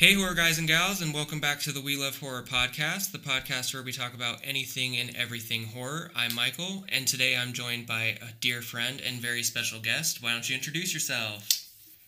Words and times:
Hey, 0.00 0.14
horror 0.14 0.32
guys 0.32 0.56
and 0.58 0.66
gals, 0.66 1.02
and 1.02 1.12
welcome 1.12 1.40
back 1.40 1.60
to 1.60 1.72
the 1.72 1.80
We 1.82 1.94
Love 1.94 2.20
Horror 2.20 2.42
podcast, 2.42 3.12
the 3.12 3.18
podcast 3.18 3.74
where 3.74 3.82
we 3.82 3.92
talk 3.92 4.14
about 4.14 4.38
anything 4.42 4.96
and 4.96 5.14
everything 5.14 5.66
horror. 5.66 6.10
I'm 6.16 6.34
Michael, 6.34 6.86
and 6.88 7.06
today 7.06 7.36
I'm 7.36 7.52
joined 7.52 7.86
by 7.86 8.16
a 8.22 8.32
dear 8.40 8.62
friend 8.62 9.02
and 9.06 9.18
very 9.18 9.42
special 9.42 9.78
guest. 9.78 10.22
Why 10.22 10.32
don't 10.32 10.48
you 10.48 10.56
introduce 10.56 10.94
yourself? 10.94 11.46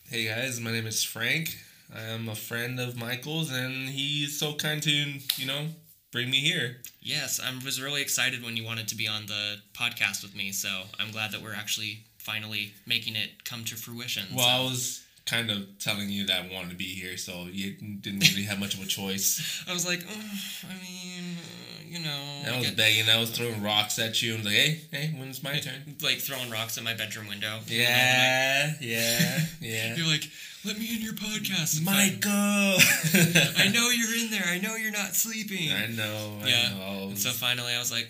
Hey 0.08 0.24
guys, 0.24 0.58
my 0.58 0.72
name 0.72 0.86
is 0.86 1.04
Frank. 1.04 1.58
I 1.94 2.00
am 2.00 2.30
a 2.30 2.34
friend 2.34 2.80
of 2.80 2.96
Michael's, 2.96 3.52
and 3.52 3.90
he's 3.90 4.38
so 4.38 4.54
kind 4.54 4.82
to, 4.84 4.90
you 5.36 5.46
know, 5.46 5.66
bring 6.12 6.30
me 6.30 6.38
here. 6.38 6.78
Yes, 7.02 7.40
I 7.44 7.52
was 7.62 7.78
really 7.78 8.00
excited 8.00 8.42
when 8.42 8.56
you 8.56 8.64
wanted 8.64 8.88
to 8.88 8.96
be 8.96 9.06
on 9.06 9.26
the 9.26 9.56
podcast 9.74 10.22
with 10.22 10.34
me, 10.34 10.52
so 10.52 10.84
I'm 10.98 11.10
glad 11.10 11.30
that 11.32 11.42
we're 11.42 11.52
actually 11.52 12.04
finally 12.16 12.72
making 12.86 13.16
it 13.16 13.44
come 13.44 13.64
to 13.64 13.76
fruition. 13.76 14.34
Well, 14.34 14.46
so. 14.46 14.50
I 14.50 14.60
was 14.62 15.02
kind 15.26 15.50
of 15.50 15.78
telling 15.78 16.08
you 16.10 16.26
that 16.26 16.44
I 16.44 16.52
wanted 16.54 16.70
to 16.70 16.76
be 16.76 16.84
here, 16.94 17.16
so 17.16 17.46
you 17.50 17.72
didn't 17.74 18.20
really 18.30 18.42
have 18.44 18.58
much 18.58 18.74
of 18.74 18.82
a 18.82 18.86
choice. 18.86 19.64
I 19.68 19.72
was 19.72 19.86
like, 19.86 20.00
oh, 20.08 20.68
I 20.68 20.74
mean, 20.82 21.36
uh, 21.38 21.82
you 21.86 21.98
know. 22.00 22.42
I 22.54 22.58
was 22.58 22.70
begging, 22.72 23.08
I 23.08 23.20
was 23.20 23.30
throwing 23.30 23.62
rocks 23.62 23.98
at 23.98 24.20
you, 24.22 24.34
and 24.34 24.44
was 24.44 24.52
like, 24.52 24.60
hey, 24.62 24.80
hey, 24.90 25.14
when's 25.16 25.42
my 25.42 25.58
turn? 25.60 25.96
like 26.02 26.18
throwing 26.18 26.50
rocks 26.50 26.76
at 26.76 26.84
my 26.84 26.94
bedroom 26.94 27.28
window. 27.28 27.60
Yeah, 27.66 28.72
yeah, 28.80 29.38
yeah. 29.60 29.94
You're 29.96 30.06
like, 30.08 30.24
let 30.64 30.78
me 30.78 30.94
in 30.94 31.02
your 31.02 31.14
podcast. 31.14 31.82
Michael! 31.84 32.30
I 33.58 33.68
know 33.72 33.90
you're 33.90 34.14
in 34.16 34.30
there. 34.30 34.44
I 34.46 34.58
know 34.58 34.76
you're 34.76 34.92
not 34.92 35.14
sleeping. 35.14 35.72
I 35.72 35.86
know, 35.88 36.38
I 36.42 36.48
Yeah. 36.48 36.68
know. 36.74 37.08
And 37.08 37.18
so 37.18 37.30
finally, 37.30 37.72
I 37.74 37.78
was 37.80 37.90
like, 37.90 38.08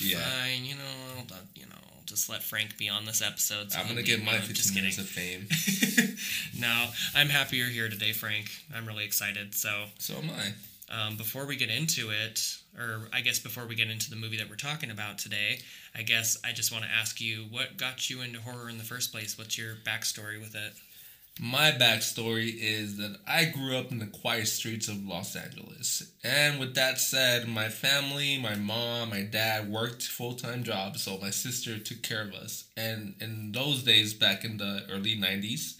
Yeah. 0.00 0.18
fine, 0.18 0.64
you 0.64 0.74
know, 0.74 0.82
I'll, 1.18 1.36
you 1.54 1.66
know, 1.66 1.72
just 2.06 2.28
let 2.28 2.42
Frank 2.42 2.78
be 2.78 2.88
on 2.88 3.04
this 3.04 3.22
episode. 3.22 3.70
so 3.70 3.78
I'm 3.78 3.86
gonna 3.86 4.00
be- 4.00 4.08
get 4.08 4.24
my 4.24 4.38
15 4.38 4.74
minutes 4.74 4.98
of 4.98 5.08
fame. 5.08 5.46
No, 6.58 6.86
I'm 7.14 7.28
happy 7.28 7.56
you're 7.58 7.68
here 7.68 7.88
today, 7.88 8.12
Frank. 8.12 8.50
I'm 8.74 8.86
really 8.86 9.04
excited. 9.04 9.54
So, 9.54 9.84
So 9.98 10.14
am 10.14 10.30
I. 10.30 11.06
um, 11.08 11.16
before 11.16 11.46
we 11.46 11.56
get 11.56 11.70
into 11.70 12.10
it, 12.10 12.56
or 12.76 13.08
I 13.12 13.20
guess 13.20 13.38
before 13.38 13.66
we 13.66 13.74
get 13.74 13.90
into 13.90 14.10
the 14.10 14.16
movie 14.16 14.36
that 14.38 14.48
we're 14.48 14.56
talking 14.56 14.90
about 14.90 15.18
today, 15.18 15.60
I 15.94 16.02
guess 16.02 16.36
I 16.44 16.52
just 16.52 16.72
want 16.72 16.84
to 16.84 16.90
ask 16.90 17.20
you 17.20 17.46
what 17.50 17.76
got 17.76 18.08
you 18.10 18.20
into 18.20 18.40
horror 18.40 18.68
in 18.68 18.78
the 18.78 18.84
first 18.84 19.12
place? 19.12 19.36
What's 19.38 19.56
your 19.58 19.74
backstory 19.84 20.38
with 20.40 20.54
it? 20.54 20.72
My 21.40 21.70
backstory 21.70 22.52
is 22.58 22.96
that 22.96 23.16
I 23.24 23.44
grew 23.44 23.76
up 23.76 23.92
in 23.92 24.00
the 24.00 24.06
quiet 24.06 24.48
streets 24.48 24.88
of 24.88 25.06
Los 25.06 25.36
Angeles. 25.36 26.02
And 26.24 26.58
with 26.58 26.74
that 26.74 26.98
said, 26.98 27.46
my 27.46 27.68
family, 27.68 28.38
my 28.38 28.56
mom, 28.56 29.10
my 29.10 29.22
dad 29.22 29.70
worked 29.70 30.02
full 30.02 30.34
time 30.34 30.64
jobs, 30.64 31.02
so 31.04 31.16
my 31.18 31.30
sister 31.30 31.78
took 31.78 32.02
care 32.02 32.22
of 32.22 32.34
us. 32.34 32.64
And 32.76 33.14
in 33.20 33.52
those 33.52 33.84
days, 33.84 34.14
back 34.14 34.44
in 34.44 34.56
the 34.56 34.82
early 34.90 35.16
90s, 35.16 35.76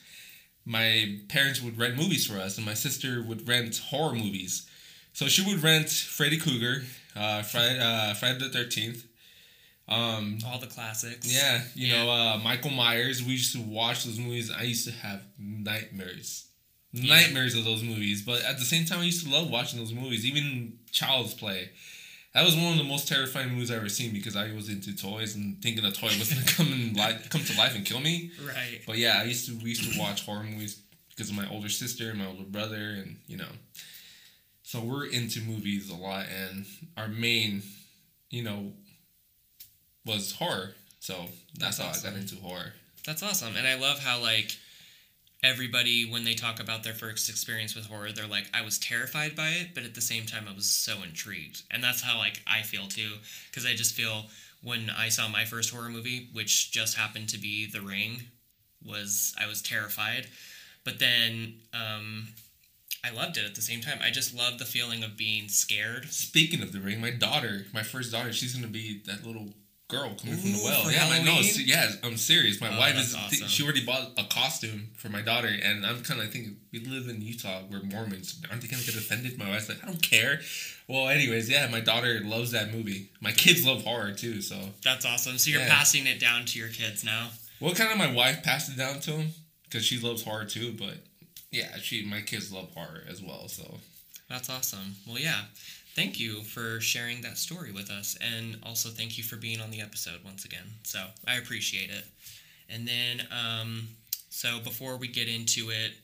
my 0.69 1.19
parents 1.29 1.63
would 1.63 1.79
rent 1.79 1.97
movies 1.97 2.27
for 2.27 2.37
us, 2.39 2.57
and 2.59 2.67
my 2.67 2.75
sister 2.75 3.23
would 3.23 3.49
rent 3.49 3.79
horror 3.79 4.15
movies. 4.15 4.69
So 5.15 5.27
she 5.27 5.43
would 5.43 5.63
rent 5.63 5.89
Freddy 5.89 6.39
Krueger, 6.39 6.85
uh, 7.17 7.43
Friday, 7.43 7.79
uh, 7.81 8.15
Friday 8.15 8.39
the 8.39 8.51
13th. 8.51 9.05
Um, 9.89 10.39
All 10.45 10.59
the 10.59 10.67
classics. 10.67 11.33
yeah, 11.33 11.63
you 11.75 11.87
Yeah. 11.89 12.05
know, 12.05 12.11
uh, 12.11 12.37
Michael 12.39 12.71
Myers. 12.71 13.23
We 13.23 13.33
used 13.33 13.53
to 13.55 13.61
watch 13.63 14.05
those 14.05 14.19
movies. 14.19 14.51
I 14.51 14.65
used 14.65 14.85
to 14.87 14.93
have 14.93 15.23
nightmares, 15.39 16.45
nightmares 16.93 17.55
of 17.55 17.65
those 17.65 17.83
movies. 17.83 18.21
But 18.21 18.43
at 18.43 18.59
the 18.59 18.67
same 18.67 18.85
time, 18.85 19.01
I 19.01 19.05
used 19.05 19.25
to 19.25 19.31
love 19.33 19.49
watching 19.51 19.79
those 19.79 19.95
movies. 19.95 20.27
Even 20.27 20.79
Child's 20.93 21.33
Play. 21.33 21.71
That 22.39 22.45
was 22.45 22.55
one 22.55 22.71
of 22.71 22.79
the 22.79 22.85
most 22.85 23.09
terrifying 23.09 23.49
movies 23.51 23.69
I've 23.73 23.79
ever 23.79 23.89
seen 23.89 24.13
because 24.13 24.37
I 24.37 24.53
was 24.53 24.69
into 24.69 24.97
toys 24.97 25.35
and 25.35 25.61
thinking 25.61 25.85
a 25.85 25.91
toy 25.91 26.07
was 26.21 26.33
gonna 26.33 26.47
come 26.47 26.73
and 26.73 26.95
li- 26.97 27.19
come 27.31 27.43
to 27.43 27.59
life 27.59 27.75
and 27.75 27.85
kill 27.85 27.99
me. 27.99 28.31
Right. 28.47 28.81
But 28.87 28.99
yeah, 28.99 29.19
I 29.21 29.25
used 29.25 29.47
to 29.49 29.57
we 29.57 29.71
used 29.71 29.93
to 29.93 29.99
watch 29.99 30.25
horror 30.25 30.45
movies 30.45 30.81
because 31.09 31.31
of 31.31 31.37
my 31.37 31.49
older 31.51 31.69
sister 31.69 32.11
and 32.11 32.21
my 32.21 32.27
older 32.27 32.45
brother, 32.45 32.77
and 32.77 33.17
you 33.27 33.39
know, 33.39 33.49
so 34.63 34.79
we're 34.79 35.07
into 35.07 35.41
movies 35.41 35.91
a 35.91 35.97
lot. 35.97 36.27
And 36.29 36.65
our 36.97 37.09
main, 37.09 37.65
you 38.31 38.45
know, 38.45 38.71
was 40.07 40.31
horror. 40.31 40.75
So 41.01 41.15
that's, 41.59 41.79
That's 41.79 42.03
how 42.03 42.09
I 42.09 42.13
got 42.13 42.21
into 42.21 42.37
horror. 42.37 42.73
That's 43.05 43.25
awesome. 43.25 43.57
And 43.57 43.67
I 43.67 43.75
love 43.81 43.99
how 43.99 44.21
like 44.23 44.57
everybody 45.43 46.11
when 46.11 46.25
they 46.25 46.35
talk 46.35 46.61
about 46.61 46.83
their 46.83 46.95
first 46.95 47.29
experience 47.29 47.75
with 47.75 47.87
horror, 47.87 48.13
they're 48.13 48.27
like 48.27 48.47
I 48.53 48.63
was 48.63 48.79
terrified 48.79 49.37
by 49.37 49.49
it, 49.51 49.69
but 49.75 49.85
at 49.85 49.95
the 49.95 50.01
same 50.01 50.27
time 50.27 50.47
I 50.49 50.55
was 50.55 50.67
so 50.67 51.03
intrigued. 51.03 51.63
And 51.71 51.83
that's 51.83 52.03
how 52.03 52.19
like 52.19 52.43
I 52.47 52.63
feel 52.63 52.87
too 52.87 53.15
cuz 53.53 53.65
I 53.67 53.75
just 53.75 53.95
feel 53.95 54.27
when 54.63 54.91
I 54.91 55.09
saw 55.09 55.29
my 55.29 55.45
first 55.45 55.71
horror 55.71 55.89
movie, 55.89 56.29
which 56.33 56.73
just 56.73 56.97
happened 56.97 57.29
to 57.29 57.39
be 57.39 57.67
The 57.67 57.81
Ring, 57.81 58.23
was 58.85 59.35
I 59.39 59.47
was 59.47 59.63
terrified. 59.63 60.29
But 60.85 60.99
then 60.99 61.61
um 61.73 62.29
I 63.05 63.11
loved 63.11 63.37
it 63.37 63.45
at 63.45 63.55
the 63.55 63.63
same 63.63 63.81
time. 63.81 64.01
I 64.03 64.11
just 64.11 64.35
love 64.35 64.59
the 64.59 64.65
feeling 64.65 65.05
of 65.05 65.17
being 65.17 65.49
scared. 65.49 66.07
Speaking 66.11 66.63
of 66.63 66.73
the 66.73 66.81
ring, 66.81 67.01
my 67.01 67.11
daughter, 67.11 67.67
my 67.73 67.85
first 67.85 68.11
daughter, 68.11 68.33
she's 68.33 68.55
gonna 68.55 68.67
be 68.67 69.03
that 69.07 69.25
little 69.25 69.55
girl 69.89 70.15
coming 70.21 70.37
from 70.37 70.53
the 70.53 70.61
well. 70.63 70.91
yeah, 70.93 71.07
I 71.11 71.19
know. 71.23 71.33
Halloween? 71.33 71.53
Yeah, 71.65 71.91
I'm 72.05 72.19
serious. 72.19 72.61
My 72.61 72.75
Oh, 72.75 72.79
wife 72.79 72.97
is. 72.99 73.15
awesome. 73.15 73.49
She 73.49 73.63
already 73.65 73.85
bought 73.85 74.13
a 74.19 74.25
costume 74.25 74.89
for 74.97 75.09
my 75.09 75.23
daughter, 75.23 75.49
and 75.49 75.85
I'm 75.87 76.03
kind 76.03 76.21
of 76.21 76.31
thinking 76.31 76.57
we 76.73 76.81
live 76.81 77.09
in 77.09 77.23
Utah. 77.23 77.63
We're 77.71 77.83
Mormons. 77.83 78.39
Aren't 78.51 78.61
they 78.63 78.69
gonna 78.69 78.83
get 78.83 78.95
offended? 78.97 79.39
My 79.39 79.49
wife's 79.49 79.69
like, 79.71 79.83
I 79.83 79.87
don't 79.87 80.03
care. 80.03 80.41
Well, 80.89 81.09
anyways, 81.09 81.49
yeah, 81.49 81.67
my 81.69 81.81
daughter 81.81 82.21
loves 82.23 82.53
that 82.53 82.73
movie. 82.73 83.09
My 83.21 83.33
kids 83.33 83.67
love 83.67 83.83
horror 83.85 84.13
too. 84.13 84.43
So, 84.43 84.57
That's 84.85 85.07
awesome. 85.07 85.39
So 85.39 85.51
you're 85.51 85.61
Yeah. 85.61 85.69
passing 85.75 86.07
it 86.07 86.21
down 86.21 86.45
to 86.47 86.59
your 86.59 86.69
kids 86.69 87.03
now. 87.03 87.31
well, 87.61 87.75
kind 87.75 87.91
of 87.91 87.97
my 87.99 88.13
wife 88.13 88.43
passed 88.43 88.69
it 88.71 88.77
down 88.77 89.01
to 89.01 89.13
him 89.13 89.31
because 89.65 89.85
she 89.85 89.99
loves 89.99 90.23
horror 90.23 90.45
too. 90.45 90.73
But 90.79 90.99
yeah, 91.51 91.79
she 91.79 92.05
my 92.05 92.21
kids 92.21 92.53
love 92.53 92.71
horror 92.75 93.05
as 93.09 93.23
well. 93.23 93.49
So 93.49 93.81
That's 94.29 94.51
awesome. 94.51 94.97
Well, 95.07 95.19
yeah. 95.19 95.45
Thank 95.99 96.21
you 96.21 96.43
for 96.43 96.79
sharing 96.79 97.23
that 97.23 97.39
story 97.39 97.73
with 97.73 97.91
us. 97.91 98.17
And 98.21 98.61
also, 98.63 98.89
thank 98.89 99.19
you 99.19 99.25
for 99.25 99.35
being 99.35 99.61
on 99.61 99.73
the 99.73 99.81
episode 99.81 100.21
once 100.25 100.45
again. 100.45 100.63
So, 100.85 101.05
I 101.27 101.39
appreciate 101.39 101.91
it. 101.91 102.05
And 102.71 102.87
then, 102.87 103.27
um, 103.33 103.89
so 104.31 104.61
before 104.63 104.97
we 104.97 105.09
get 105.09 105.27
into 105.27 105.71
it, 105.71 105.95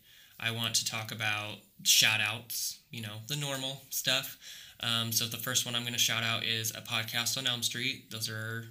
I 0.41 0.51
want 0.51 0.75
to 0.75 0.85
talk 0.85 1.13
about 1.13 1.59
shout 1.85 2.21
outs, 2.21 2.81
you 2.91 3.03
know, 3.03 3.19
the 3.29 3.37
normal 3.37 3.83
stuff. 3.91 4.37
Um, 4.81 5.13
so, 5.13 5.27
the 5.27 5.37
first 5.37 5.65
one 5.65 5.77
I'm 5.77 5.83
going 5.83 5.93
to 5.93 5.99
shout 6.01 6.25
out 6.25 6.43
is 6.43 6.73
a 6.73 6.81
podcast 6.81 7.39
on 7.39 7.47
Elm 7.47 7.63
Street. 7.63 8.11
Those 8.11 8.29
are 8.29 8.65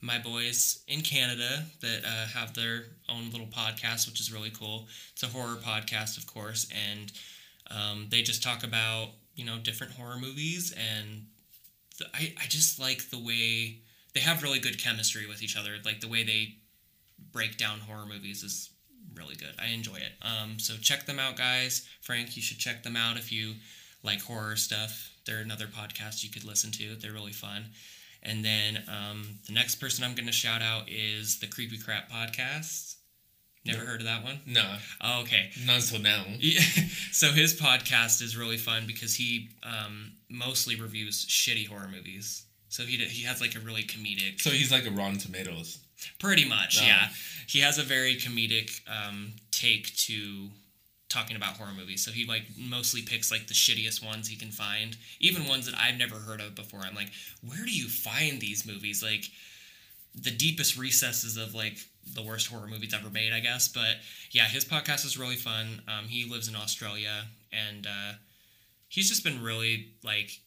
my 0.00 0.18
boys 0.18 0.82
in 0.88 1.02
Canada 1.02 1.64
that 1.82 2.00
uh, 2.02 2.28
have 2.28 2.54
their 2.54 2.84
own 3.10 3.30
little 3.30 3.46
podcast, 3.46 4.08
which 4.08 4.20
is 4.20 4.32
really 4.32 4.50
cool. 4.58 4.88
It's 5.12 5.22
a 5.22 5.26
horror 5.26 5.56
podcast, 5.56 6.16
of 6.16 6.26
course, 6.26 6.66
and 6.90 7.12
um, 7.70 8.06
they 8.08 8.22
just 8.22 8.42
talk 8.42 8.64
about 8.64 9.10
you 9.34 9.44
know 9.44 9.58
different 9.58 9.94
horror 9.94 10.18
movies, 10.18 10.72
and 10.72 11.26
the, 11.98 12.06
I 12.14 12.34
I 12.40 12.46
just 12.48 12.78
like 12.78 13.10
the 13.10 13.18
way 13.18 13.78
they 14.14 14.20
have 14.20 14.42
really 14.42 14.58
good 14.58 14.82
chemistry 14.82 15.26
with 15.26 15.42
each 15.42 15.56
other. 15.56 15.76
Like 15.84 16.00
the 16.00 16.08
way 16.08 16.22
they 16.22 16.56
break 17.32 17.56
down 17.56 17.80
horror 17.80 18.06
movies 18.06 18.42
is 18.42 18.70
really 19.14 19.34
good. 19.34 19.54
I 19.58 19.68
enjoy 19.68 19.96
it. 19.96 20.12
Um, 20.22 20.58
so 20.58 20.74
check 20.74 21.06
them 21.06 21.18
out, 21.18 21.36
guys. 21.36 21.86
Frank, 22.00 22.36
you 22.36 22.42
should 22.42 22.58
check 22.58 22.82
them 22.82 22.96
out 22.96 23.16
if 23.16 23.32
you 23.32 23.54
like 24.02 24.22
horror 24.22 24.56
stuff. 24.56 25.10
They're 25.26 25.38
another 25.38 25.66
podcast 25.66 26.22
you 26.24 26.30
could 26.30 26.44
listen 26.44 26.70
to. 26.72 26.96
They're 26.96 27.12
really 27.12 27.32
fun. 27.32 27.66
And 28.22 28.44
then 28.44 28.82
um, 28.88 29.38
the 29.46 29.52
next 29.52 29.76
person 29.76 30.04
I'm 30.04 30.14
going 30.14 30.26
to 30.26 30.32
shout 30.32 30.62
out 30.62 30.88
is 30.88 31.40
the 31.40 31.46
Creepy 31.46 31.78
Crap 31.78 32.10
Podcast. 32.10 32.96
Never 33.64 33.84
heard 33.84 34.00
of 34.00 34.06
that 34.06 34.24
one? 34.24 34.40
no, 34.46 34.76
Oh, 35.00 35.20
okay. 35.22 35.50
not 35.64 35.76
until 35.76 36.00
now. 36.00 36.24
Yeah. 36.40 36.60
So 37.12 37.28
his 37.28 37.58
podcast 37.60 38.20
is 38.22 38.36
really 38.36 38.56
fun 38.56 38.84
because 38.86 39.14
he 39.14 39.50
um, 39.62 40.12
mostly 40.28 40.74
reviews 40.80 41.24
shitty 41.26 41.68
horror 41.68 41.88
movies. 41.88 42.44
So 42.68 42.82
he 42.84 42.96
he 42.96 43.22
has 43.24 43.40
like 43.40 43.54
a 43.54 43.60
really 43.60 43.82
comedic. 43.84 44.40
So 44.40 44.50
he's 44.50 44.72
like 44.72 44.86
a 44.86 44.90
Rotten 44.90 45.18
Tomatoes. 45.18 45.78
Pretty 46.18 46.48
much, 46.48 46.80
No. 46.80 46.86
yeah. 46.86 47.08
He 47.46 47.60
has 47.60 47.78
a 47.78 47.82
very 47.82 48.16
comedic 48.16 48.80
um, 48.88 49.34
take 49.52 49.94
to 50.08 50.48
talking 51.08 51.36
about 51.36 51.54
horror 51.58 51.70
movies. 51.76 52.02
So 52.04 52.10
he 52.10 52.24
like 52.26 52.44
mostly 52.58 53.02
picks 53.02 53.30
like 53.30 53.46
the 53.46 53.54
shittiest 53.54 54.04
ones 54.04 54.26
he 54.26 54.34
can 54.36 54.50
find, 54.50 54.96
even 55.20 55.46
ones 55.46 55.66
that 55.66 55.78
I've 55.78 55.98
never 55.98 56.16
heard 56.16 56.40
of 56.40 56.54
before. 56.56 56.80
I'm 56.80 56.94
like, 56.96 57.10
where 57.46 57.64
do 57.64 57.70
you 57.70 57.86
find 57.88 58.40
these 58.40 58.66
movies? 58.66 59.02
Like 59.02 59.26
the 60.14 60.30
deepest 60.30 60.76
recesses 60.78 61.36
of 61.36 61.54
like 61.54 61.76
the 62.14 62.22
worst 62.22 62.48
horror 62.48 62.66
movies 62.66 62.94
ever 62.94 63.10
made, 63.10 63.32
I 63.32 63.40
guess. 63.40 63.68
But 63.68 63.96
yeah, 64.30 64.44
his 64.44 64.64
podcast 64.64 65.04
is 65.04 65.18
really 65.18 65.36
fun. 65.36 65.82
Um, 65.88 66.06
he 66.06 66.28
lives 66.28 66.48
in 66.48 66.56
Australia, 66.56 67.24
and 67.52 67.86
uh, 67.86 68.12
he's 68.88 69.08
just 69.08 69.24
been 69.24 69.42
really 69.42 69.92
like 70.04 70.40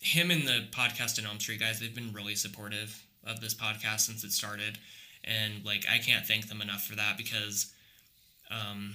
him 0.00 0.30
and 0.30 0.46
the 0.46 0.66
podcast 0.70 1.18
in 1.18 1.26
Elm 1.26 1.40
Street 1.40 1.60
guys. 1.60 1.80
They've 1.80 1.94
been 1.94 2.12
really 2.12 2.34
supportive 2.34 3.04
of 3.24 3.40
this 3.40 3.54
podcast 3.54 4.00
since 4.00 4.24
it 4.24 4.32
started, 4.32 4.78
and 5.24 5.64
like 5.64 5.84
I 5.90 5.98
can't 5.98 6.26
thank 6.26 6.48
them 6.48 6.60
enough 6.60 6.84
for 6.84 6.96
that 6.96 7.16
because, 7.16 7.72
um, 8.50 8.94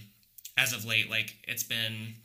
as 0.58 0.74
of 0.74 0.86
late, 0.86 1.10
like 1.10 1.36
it's 1.48 1.64
been 1.64 2.16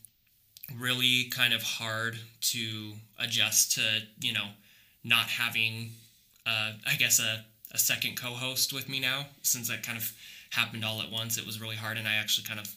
really 0.78 1.24
kind 1.30 1.52
of 1.52 1.62
hard 1.62 2.18
to 2.40 2.92
adjust 3.18 3.72
to 3.72 3.82
you 4.20 4.32
know 4.32 4.48
not 5.04 5.26
having 5.26 5.90
uh, 6.46 6.72
I 6.86 6.94
guess 6.98 7.20
a, 7.20 7.44
a 7.72 7.78
second 7.78 8.16
co-host 8.16 8.72
with 8.72 8.88
me 8.88 9.00
now 9.00 9.26
since 9.42 9.68
that 9.68 9.82
kind 9.82 9.98
of 9.98 10.12
happened 10.50 10.84
all 10.84 11.00
at 11.00 11.10
once 11.10 11.38
it 11.38 11.46
was 11.46 11.60
really 11.60 11.76
hard 11.76 11.96
and 11.96 12.06
I 12.06 12.14
actually 12.14 12.46
kind 12.46 12.60
of 12.60 12.76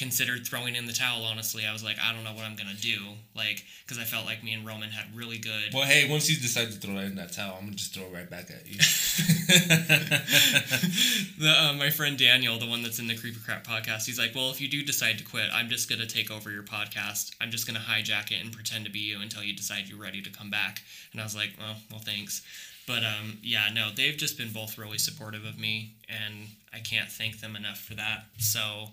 considered 0.00 0.46
throwing 0.46 0.76
in 0.76 0.86
the 0.86 0.94
towel. 0.94 1.24
Honestly, 1.24 1.66
I 1.66 1.74
was 1.74 1.84
like, 1.84 1.98
I 2.02 2.14
don't 2.14 2.24
know 2.24 2.32
what 2.32 2.46
I'm 2.46 2.56
gonna 2.56 2.72
do, 2.72 2.96
like, 3.36 3.62
because 3.84 3.98
I 3.98 4.04
felt 4.04 4.24
like 4.24 4.42
me 4.42 4.54
and 4.54 4.66
Roman 4.66 4.88
had 4.88 5.14
really 5.14 5.36
good. 5.36 5.74
Well, 5.74 5.84
hey, 5.84 6.08
once 6.08 6.30
you 6.30 6.40
decide 6.40 6.68
to 6.68 6.72
throw 6.72 6.96
in 6.96 7.16
that 7.16 7.32
towel, 7.32 7.56
I'm 7.58 7.66
gonna 7.66 7.76
just 7.76 7.94
throw 7.94 8.04
it 8.04 8.14
right 8.14 8.30
back 8.30 8.50
at 8.50 8.66
you. 8.66 8.78
the 11.38 11.50
uh, 11.50 11.74
my 11.74 11.90
friend 11.90 12.16
Daniel, 12.16 12.58
the 12.58 12.66
one 12.66 12.82
that's 12.82 12.98
in 12.98 13.08
the 13.08 13.16
Creepy 13.16 13.40
Crap 13.44 13.66
podcast, 13.66 14.06
he's 14.06 14.18
like, 14.18 14.34
well, 14.34 14.50
if 14.50 14.58
you 14.58 14.68
do 14.68 14.82
decide 14.82 15.18
to 15.18 15.24
quit, 15.24 15.50
I'm 15.52 15.68
just 15.68 15.90
gonna 15.90 16.06
take 16.06 16.30
over 16.30 16.50
your 16.50 16.62
podcast. 16.62 17.32
I'm 17.38 17.50
just 17.50 17.66
gonna 17.66 17.80
hijack 17.80 18.30
it 18.30 18.42
and 18.42 18.52
pretend 18.52 18.86
to 18.86 18.90
be 18.90 19.00
you 19.00 19.20
until 19.20 19.42
you 19.42 19.54
decide 19.54 19.86
you're 19.86 20.00
ready 20.00 20.22
to 20.22 20.30
come 20.30 20.48
back. 20.48 20.80
And 21.12 21.20
I 21.20 21.24
was 21.24 21.36
like, 21.36 21.50
well, 21.58 21.76
well, 21.90 22.00
thanks. 22.00 22.40
But 22.90 23.04
um, 23.04 23.38
yeah, 23.40 23.68
no, 23.72 23.90
they've 23.94 24.16
just 24.16 24.36
been 24.36 24.50
both 24.50 24.76
really 24.76 24.98
supportive 24.98 25.44
of 25.44 25.56
me, 25.56 25.94
and 26.08 26.48
I 26.74 26.80
can't 26.80 27.08
thank 27.08 27.40
them 27.40 27.54
enough 27.54 27.78
for 27.78 27.94
that. 27.94 28.24
So, 28.38 28.88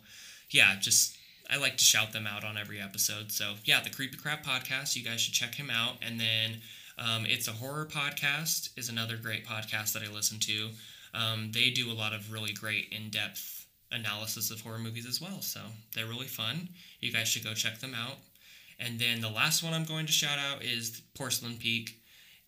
yeah, 0.52 0.76
just 0.80 1.18
I 1.50 1.58
like 1.58 1.78
to 1.78 1.84
shout 1.84 2.14
them 2.14 2.28
out 2.28 2.44
on 2.44 2.58
every 2.58 2.80
episode. 2.80 3.32
So, 3.32 3.56
yeah, 3.66 3.82
the 3.82 3.90
Creepy 3.90 4.18
Crap 4.18 4.46
podcast, 4.46 4.96
you 4.96 5.04
guys 5.04 5.20
should 5.20 5.34
check 5.34 5.56
him 5.56 5.72
out. 5.72 5.96
And 6.04 6.20
then 6.20 6.62
um, 7.00 7.26
It's 7.26 7.48
a 7.48 7.54
Horror 7.54 7.88
Podcast 7.92 8.70
is 8.78 8.88
another 8.88 9.18
great 9.18 9.48
podcast 9.48 9.94
that 9.94 10.04
I 10.04 10.14
listen 10.14 10.38
to. 10.42 10.70
Um, 11.16 11.52
they 11.52 11.72
do 11.72 11.92
a 11.92 11.98
lot 11.98 12.14
of 12.14 12.32
really 12.32 12.54
great 12.54 12.90
in 12.92 13.10
depth 13.10 13.66
analysis 13.92 14.52
of 14.52 14.62
horror 14.62 14.78
movies 14.78 15.08
as 15.08 15.20
well. 15.20 15.42
So, 15.42 15.62
they're 15.96 16.06
really 16.06 16.28
fun. 16.28 16.70
You 17.00 17.12
guys 17.12 17.30
should 17.30 17.44
go 17.44 17.56
check 17.56 17.80
them 17.80 17.96
out. 17.96 18.18
And 18.80 19.00
then 19.00 19.22
the 19.22 19.30
last 19.30 19.64
one 19.64 19.74
I'm 19.74 19.86
going 19.86 20.06
to 20.06 20.12
shout 20.12 20.38
out 20.38 20.62
is 20.62 21.02
Porcelain 21.16 21.58
Peak 21.58 22.00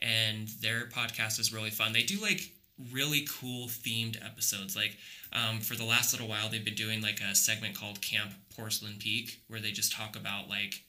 and 0.01 0.48
their 0.62 0.86
podcast 0.86 1.40
is 1.40 1.54
really 1.54 1.69
fun. 1.69 1.94
They 1.94 2.04
do 2.04 2.19
like 2.22 2.51
really 2.92 3.28
cool 3.30 3.68
themed 3.68 4.24
episodes. 4.25 4.75
Like 4.75 4.98
um, 5.34 5.60
for 5.60 5.75
the 5.75 5.84
last 5.84 6.13
little 6.13 6.28
while, 6.28 6.50
they've 6.50 6.63
been 6.63 6.75
doing 6.75 7.01
like 7.01 7.22
a 7.22 7.36
segment 7.36 7.75
called 7.75 8.01
Camp 8.01 8.31
Porcelain 8.56 8.96
Peak, 9.00 9.42
where 9.48 9.60
they 9.60 9.72
just 9.72 9.92
talk 9.92 10.16
about 10.16 10.50
like 10.50 10.84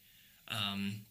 um, 0.48 1.02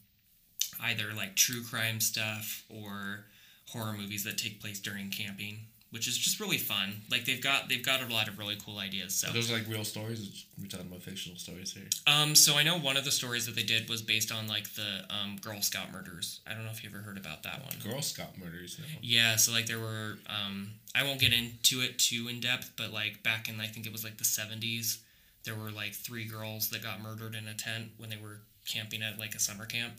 either 0.81 1.13
like 1.15 1.35
true 1.35 1.63
crime 1.63 1.99
stuff 1.99 2.65
or 2.69 3.25
horror 3.69 3.93
movies 3.93 4.23
that 4.23 4.37
take 4.37 4.61
place 4.61 4.79
during 4.79 5.09
camping 5.09 5.59
which 5.91 6.07
is 6.07 6.17
just 6.17 6.39
really 6.39 6.57
fun. 6.57 7.01
Like 7.09 7.25
they've 7.25 7.41
got 7.41 7.67
they've 7.69 7.83
got 7.83 8.01
a 8.07 8.13
lot 8.13 8.27
of 8.27 8.37
really 8.37 8.57
cool 8.63 8.77
ideas. 8.77 9.15
So 9.15 9.29
Are 9.29 9.33
those 9.33 9.51
like 9.51 9.67
real 9.67 9.83
stories. 9.83 10.45
We're 10.61 10.67
talking 10.67 10.87
about 10.87 11.01
fictional 11.01 11.37
stories 11.37 11.73
here. 11.73 11.87
um, 12.05 12.35
so 12.35 12.55
I 12.57 12.63
know 12.63 12.77
one 12.77 12.97
of 12.97 13.05
the 13.05 13.11
stories 13.11 13.45
that 13.45 13.55
they 13.55 13.63
did 13.63 13.89
was 13.89 14.01
based 14.01 14.31
on 14.31 14.47
like 14.47 14.73
the 14.75 15.05
um, 15.09 15.37
Girl 15.41 15.61
Scout 15.61 15.91
murders. 15.91 16.41
I 16.47 16.53
don't 16.53 16.63
know 16.65 16.71
if 16.71 16.83
you 16.83 16.89
ever 16.89 16.99
heard 16.99 17.17
about 17.17 17.43
that 17.43 17.63
one. 17.63 17.75
Girl 17.83 18.01
Scout 18.01 18.37
murders. 18.37 18.77
No. 18.79 18.85
Yeah, 19.01 19.35
so 19.35 19.51
like 19.51 19.65
there 19.65 19.79
were 19.79 20.17
um 20.27 20.71
I 20.95 21.03
won't 21.03 21.19
get 21.19 21.33
into 21.33 21.81
it 21.81 21.97
too 21.97 22.27
in 22.27 22.39
depth, 22.39 22.71
but 22.77 22.91
like 22.93 23.23
back 23.23 23.49
in 23.49 23.59
I 23.59 23.67
think 23.67 23.85
it 23.85 23.91
was 23.91 24.03
like 24.03 24.17
the 24.17 24.23
70s, 24.23 24.99
there 25.45 25.55
were 25.55 25.71
like 25.71 25.93
three 25.93 26.25
girls 26.25 26.69
that 26.69 26.83
got 26.83 27.01
murdered 27.01 27.33
in 27.35 27.47
a 27.47 27.53
tent 27.53 27.91
when 27.97 28.09
they 28.09 28.17
were 28.17 28.41
camping 28.67 29.01
at 29.01 29.17
like 29.17 29.33
a 29.33 29.39
summer 29.39 29.65
camp. 29.65 29.93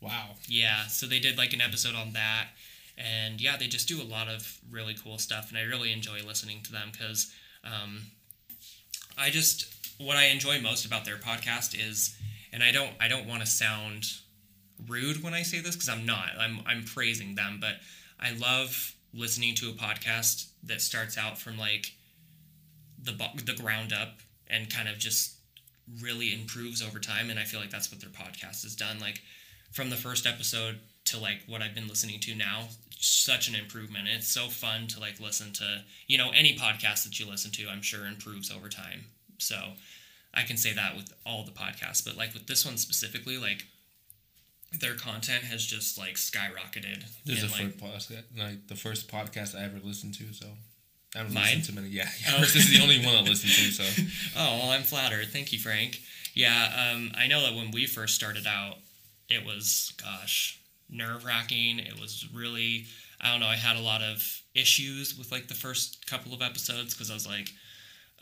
Wow. 0.00 0.36
Yeah, 0.46 0.86
so 0.86 1.06
they 1.06 1.18
did 1.18 1.36
like 1.38 1.52
an 1.52 1.60
episode 1.60 1.94
on 1.94 2.12
that. 2.12 2.48
And 2.98 3.40
yeah, 3.40 3.56
they 3.56 3.66
just 3.66 3.88
do 3.88 4.00
a 4.00 4.04
lot 4.04 4.28
of 4.28 4.58
really 4.70 4.94
cool 4.94 5.18
stuff, 5.18 5.50
and 5.50 5.58
I 5.58 5.62
really 5.62 5.92
enjoy 5.92 6.20
listening 6.26 6.62
to 6.62 6.72
them 6.72 6.88
because 6.92 7.32
um, 7.64 7.98
I 9.18 9.30
just 9.30 9.74
what 9.98 10.16
I 10.16 10.26
enjoy 10.26 10.60
most 10.60 10.84
about 10.86 11.04
their 11.04 11.16
podcast 11.16 11.74
is, 11.78 12.16
and 12.52 12.62
I 12.62 12.72
don't 12.72 12.92
I 13.00 13.08
don't 13.08 13.26
want 13.26 13.40
to 13.40 13.46
sound 13.46 14.04
rude 14.88 15.22
when 15.22 15.34
I 15.34 15.42
say 15.42 15.60
this 15.60 15.74
because 15.74 15.88
I'm 15.88 16.06
not. 16.06 16.30
I'm 16.38 16.60
I'm 16.66 16.84
praising 16.84 17.34
them, 17.34 17.58
but 17.60 17.74
I 18.18 18.32
love 18.32 18.94
listening 19.12 19.54
to 19.56 19.70
a 19.70 19.72
podcast 19.72 20.48
that 20.64 20.80
starts 20.80 21.18
out 21.18 21.38
from 21.38 21.58
like 21.58 21.92
the 23.02 23.12
the 23.44 23.54
ground 23.54 23.92
up 23.92 24.20
and 24.48 24.72
kind 24.72 24.88
of 24.88 24.98
just 24.98 25.36
really 26.00 26.34
improves 26.34 26.82
over 26.82 26.98
time 26.98 27.30
and 27.30 27.38
I 27.38 27.44
feel 27.44 27.60
like 27.60 27.70
that's 27.70 27.90
what 27.90 28.00
their 28.00 28.10
podcast 28.10 28.62
has 28.62 28.74
done 28.74 28.98
like 28.98 29.20
from 29.70 29.88
the 29.88 29.96
first 29.96 30.26
episode 30.26 30.80
to 31.06 31.18
like 31.18 31.40
what 31.46 31.62
I've 31.62 31.74
been 31.74 31.88
listening 31.88 32.20
to 32.20 32.34
now 32.34 32.68
such 32.98 33.48
an 33.48 33.54
improvement 33.54 34.08
it's 34.08 34.28
so 34.28 34.48
fun 34.48 34.86
to 34.88 35.00
like 35.00 35.20
listen 35.20 35.52
to 35.54 35.82
you 36.06 36.16
know 36.18 36.30
any 36.34 36.56
podcast 36.56 37.04
that 37.04 37.18
you 37.20 37.28
listen 37.28 37.50
to 37.52 37.68
I'm 37.68 37.82
sure 37.82 38.06
improves 38.06 38.50
over 38.50 38.68
time 38.68 39.04
so 39.38 39.56
I 40.34 40.42
can 40.42 40.56
say 40.56 40.72
that 40.72 40.96
with 40.96 41.12
all 41.24 41.44
the 41.44 41.52
podcasts 41.52 42.04
but 42.04 42.16
like 42.16 42.32
with 42.34 42.46
this 42.46 42.64
one 42.64 42.76
specifically 42.78 43.36
like 43.38 43.66
their 44.80 44.94
content 44.94 45.44
has 45.44 45.64
just 45.64 45.96
like 45.98 46.14
skyrocketed 46.14 47.04
This 47.24 47.42
is 47.42 47.52
the 47.56 47.64
like, 47.64 47.78
first 47.78 48.10
podcast, 48.10 48.22
like 48.36 48.66
the 48.66 48.74
first 48.74 49.08
podcast 49.10 49.54
I 49.58 49.64
ever 49.64 49.78
listened 49.82 50.14
to. 50.14 50.32
So 50.32 50.46
I 51.14 51.18
haven't 51.18 51.34
Mine? 51.34 51.44
listened 51.44 51.64
to 51.64 51.74
many. 51.74 51.88
Yeah, 51.88 52.08
Oh. 52.34 52.40
this 52.40 52.56
is 52.56 52.70
the 52.76 52.82
only 52.82 52.98
one 53.04 53.14
I 53.14 53.20
listened 53.22 53.52
to. 53.52 53.70
So 53.72 54.02
Oh, 54.36 54.58
well, 54.58 54.70
I'm 54.70 54.82
flattered. 54.82 55.28
Thank 55.28 55.52
you, 55.52 55.58
Frank. 55.58 56.00
Yeah, 56.34 56.92
um, 56.94 57.12
I 57.16 57.26
know 57.28 57.40
that 57.46 57.54
when 57.54 57.70
we 57.70 57.86
first 57.86 58.14
started 58.14 58.46
out, 58.46 58.76
it 59.30 59.46
was, 59.46 59.94
gosh, 60.02 60.60
nerve 60.90 61.24
wracking. 61.24 61.78
It 61.78 61.98
was 62.00 62.26
really, 62.34 62.86
I 63.20 63.30
don't 63.30 63.40
know, 63.40 63.46
I 63.46 63.56
had 63.56 63.76
a 63.76 63.80
lot 63.80 64.02
of 64.02 64.22
issues 64.54 65.16
with 65.18 65.30
like 65.32 65.48
the 65.48 65.54
first 65.54 66.06
couple 66.06 66.32
of 66.32 66.42
episodes 66.42 66.94
because 66.94 67.10
I 67.10 67.14
was 67.14 67.26
like, 67.26 67.50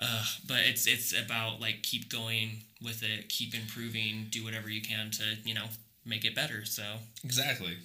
uh, 0.00 0.24
but 0.48 0.58
it's 0.64 0.86
it's 0.86 1.12
about 1.18 1.60
like 1.60 1.82
keep 1.82 2.10
going 2.10 2.62
with 2.82 3.02
it, 3.02 3.28
keep 3.28 3.54
improving, 3.54 4.26
do 4.30 4.42
whatever 4.44 4.68
you 4.68 4.82
can 4.82 5.10
to 5.12 5.22
you 5.44 5.54
know 5.54 5.66
make 6.04 6.24
it 6.24 6.34
better. 6.34 6.64
So 6.64 6.82
exactly, 7.22 7.76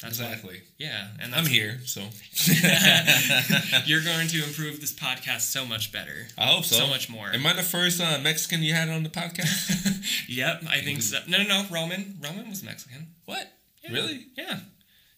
that's 0.00 0.18
what- 0.18 0.28
exactly. 0.32 0.62
yeah, 0.78 1.08
and 1.20 1.34
I'm 1.34 1.44
here, 1.46 1.80
so 1.84 2.00
You're 3.84 4.02
going 4.02 4.28
to 4.28 4.44
improve 4.44 4.80
this 4.80 4.92
podcast 4.92 5.42
so 5.42 5.64
much 5.66 5.92
better. 5.92 6.28
I 6.38 6.46
hope 6.46 6.64
so. 6.64 6.76
So 6.76 6.86
much 6.86 7.10
more. 7.10 7.28
Am 7.28 7.46
I 7.46 7.52
the 7.54 7.62
first 7.62 8.00
uh, 8.00 8.18
Mexican 8.22 8.62
you 8.62 8.72
had 8.74 8.88
on 8.88 9.02
the 9.02 9.10
podcast? 9.10 9.96
Yep, 10.28 10.62
I 10.70 10.80
think 10.80 11.02
so. 11.02 11.18
No, 11.26 11.38
no, 11.38 11.44
no. 11.44 11.64
Roman. 11.72 12.16
Roman 12.22 12.48
was 12.48 12.62
Mexican. 12.62 13.08
what? 13.24 13.50
Yeah. 13.82 13.92
Really? 13.92 14.26
Yeah. 14.36 14.58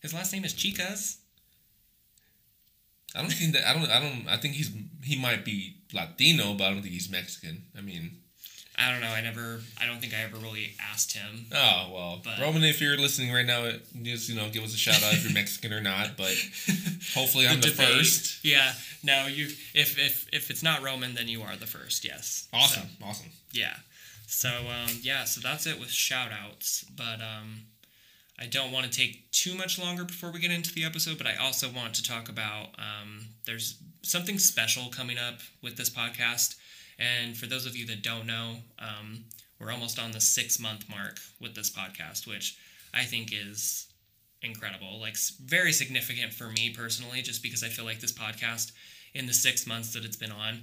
His 0.01 0.13
last 0.15 0.33
name 0.33 0.45
is 0.45 0.55
Chicas. 0.55 1.17
I 3.15 3.21
don't 3.21 3.31
think 3.31 3.53
that. 3.55 3.69
I 3.69 3.75
don't. 3.75 3.91
I 3.91 4.01
don't. 4.01 4.27
I 4.29 4.37
think 4.39 4.55
he's. 4.55 4.71
He 5.05 5.21
might 5.21 5.45
be 5.45 5.77
Latino, 5.93 6.55
but 6.55 6.65
I 6.65 6.71
don't 6.73 6.81
think 6.83 6.95
he's 6.95 7.11
Mexican. 7.11 7.65
I 7.77 7.83
mean, 7.83 8.11
I 8.79 8.91
don't 8.91 9.01
know. 9.03 9.09
I 9.11 9.21
never. 9.21 9.61
I 9.79 9.85
don't 9.87 10.01
think 10.01 10.15
I 10.15 10.23
ever 10.23 10.39
really 10.39 10.75
asked 10.91 11.13
him. 11.15 11.47
oh 11.53 11.91
well. 11.93 12.21
But- 12.25 12.41
Roman, 12.41 12.65
if 12.65 12.81
you're 12.81 12.97
listening 12.97 13.31
right 13.33 13.45
now, 13.45 13.71
just 14.03 14.31
you 14.31 14.35
know, 14.35 14.49
give 14.49 14.65
us 14.65 14.73
a 14.73 14.79
shout 14.79 15.03
out 15.03 15.13
if 15.13 15.25
you're 15.25 15.33
Mexican 15.35 15.75
or 15.75 15.83
not. 15.83 16.17
But 16.17 16.33
hopefully, 17.15 17.47
I'm 17.47 17.61
the, 17.61 17.69
debate. 17.69 17.87
first. 17.99 18.43
Yeah. 18.45 18.73
No, 19.03 19.27
you. 19.27 19.47
If 19.75 19.99
if 19.99 20.27
if 20.33 20.51
it's 20.51 20.63
not 20.63 20.83
Roman, 20.83 21.15
then 21.15 21.29
you 21.29 21.43
are 21.43 21.55
the 21.57 21.67
first. 21.67 22.07
Yes. 22.07 22.49
Awesome. 22.53 22.89
So, 22.99 23.05
Awesome. 23.07 23.29
yeah. 23.53 23.75
So 24.27 24.49
um 24.49 24.89
yeah. 25.03 25.25
So 25.25 25.43
that's 25.43 25.67
it 25.67 25.79
with 25.79 25.91
shout 25.91 26.31
outs. 26.33 26.87
But 26.97 27.21
um, 27.21 27.65
I 28.43 28.47
don't 28.47 28.73
want 28.73 28.85
to 28.85 28.91
take 28.91 29.31
too 29.31 29.55
much 29.55 29.79
longer 29.79 30.05
before 30.05 30.33
we 30.33 30.41
get 30.41 30.51
into 30.51 30.75
the 30.75 30.85
episode. 30.85 31.17
But 31.19 31.27
I 31.27 31.37
also 31.37 31.69
want 31.71 31.95
to 31.95 32.03
talk 32.03 32.29
about 32.29 32.69
um. 32.79 33.27
There's 33.45 33.79
something 34.03 34.39
special 34.39 34.91
coming 34.91 35.19
up 35.19 35.41
with 35.63 35.77
this 35.77 35.91
podcast. 35.91 36.57
And 36.99 37.37
for 37.37 37.47
those 37.47 37.67
of 37.67 37.77
you 37.77 37.87
that 37.87 38.03
don't 38.03 38.27
know, 38.27 38.57
um, 38.79 39.25
we're 39.59 39.73
almost 39.73 39.99
on 39.99 40.13
the 40.13 40.21
six 40.21 40.59
month 40.61 40.89
mark 40.89 41.19
with 41.41 41.55
this 41.55 41.71
podcast, 41.71 42.27
which 42.27 42.59
I 42.93 43.05
think 43.05 43.33
is 43.33 43.87
incredible. 44.43 45.01
Like, 45.01 45.17
very 45.45 45.73
significant 45.73 46.33
for 46.33 46.49
me 46.49 46.75
personally, 46.77 47.23
just 47.23 47.43
because 47.43 47.63
I 47.63 47.69
feel 47.69 47.85
like 47.85 48.01
this 48.01 48.13
podcast, 48.13 48.73
in 49.15 49.27
the 49.27 49.33
six 49.33 49.67
months 49.67 49.93
that 49.95 50.05
it's 50.05 50.17
been 50.17 50.33
on, 50.33 50.63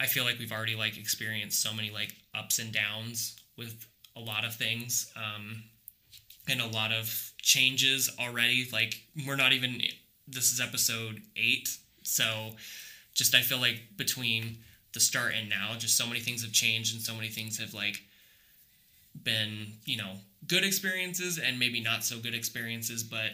I 0.00 0.06
feel 0.06 0.24
like 0.24 0.38
we've 0.38 0.52
already 0.52 0.74
like 0.74 0.96
experienced 0.98 1.62
so 1.62 1.72
many 1.72 1.90
like 1.90 2.14
ups 2.34 2.58
and 2.58 2.72
downs 2.72 3.36
with 3.56 3.86
a 4.16 4.20
lot 4.20 4.44
of 4.44 4.54
things, 4.54 5.12
um, 5.16 5.62
and 6.48 6.60
a 6.60 6.66
lot 6.66 6.92
of 6.92 7.32
changes 7.40 8.10
already. 8.18 8.68
Like, 8.72 9.02
we're 9.26 9.36
not 9.36 9.52
even. 9.52 9.80
This 10.28 10.52
is 10.52 10.60
episode 10.60 11.22
eight, 11.36 11.68
so 12.02 12.50
just 13.12 13.34
I 13.34 13.40
feel 13.40 13.58
like 13.58 13.80
between 13.96 14.58
the 14.94 15.00
start 15.00 15.34
and 15.36 15.48
now, 15.48 15.74
just 15.78 15.96
so 15.96 16.06
many 16.06 16.20
things 16.20 16.42
have 16.42 16.52
changed 16.52 16.94
and 16.94 17.02
so 17.02 17.14
many 17.14 17.28
things 17.28 17.58
have 17.58 17.74
like 17.74 18.02
been, 19.22 19.74
you 19.84 19.96
know, 19.96 20.14
good 20.46 20.64
experiences 20.64 21.38
and 21.38 21.58
maybe 21.58 21.80
not 21.80 22.04
so 22.04 22.18
good 22.18 22.34
experiences, 22.34 23.02
but 23.02 23.32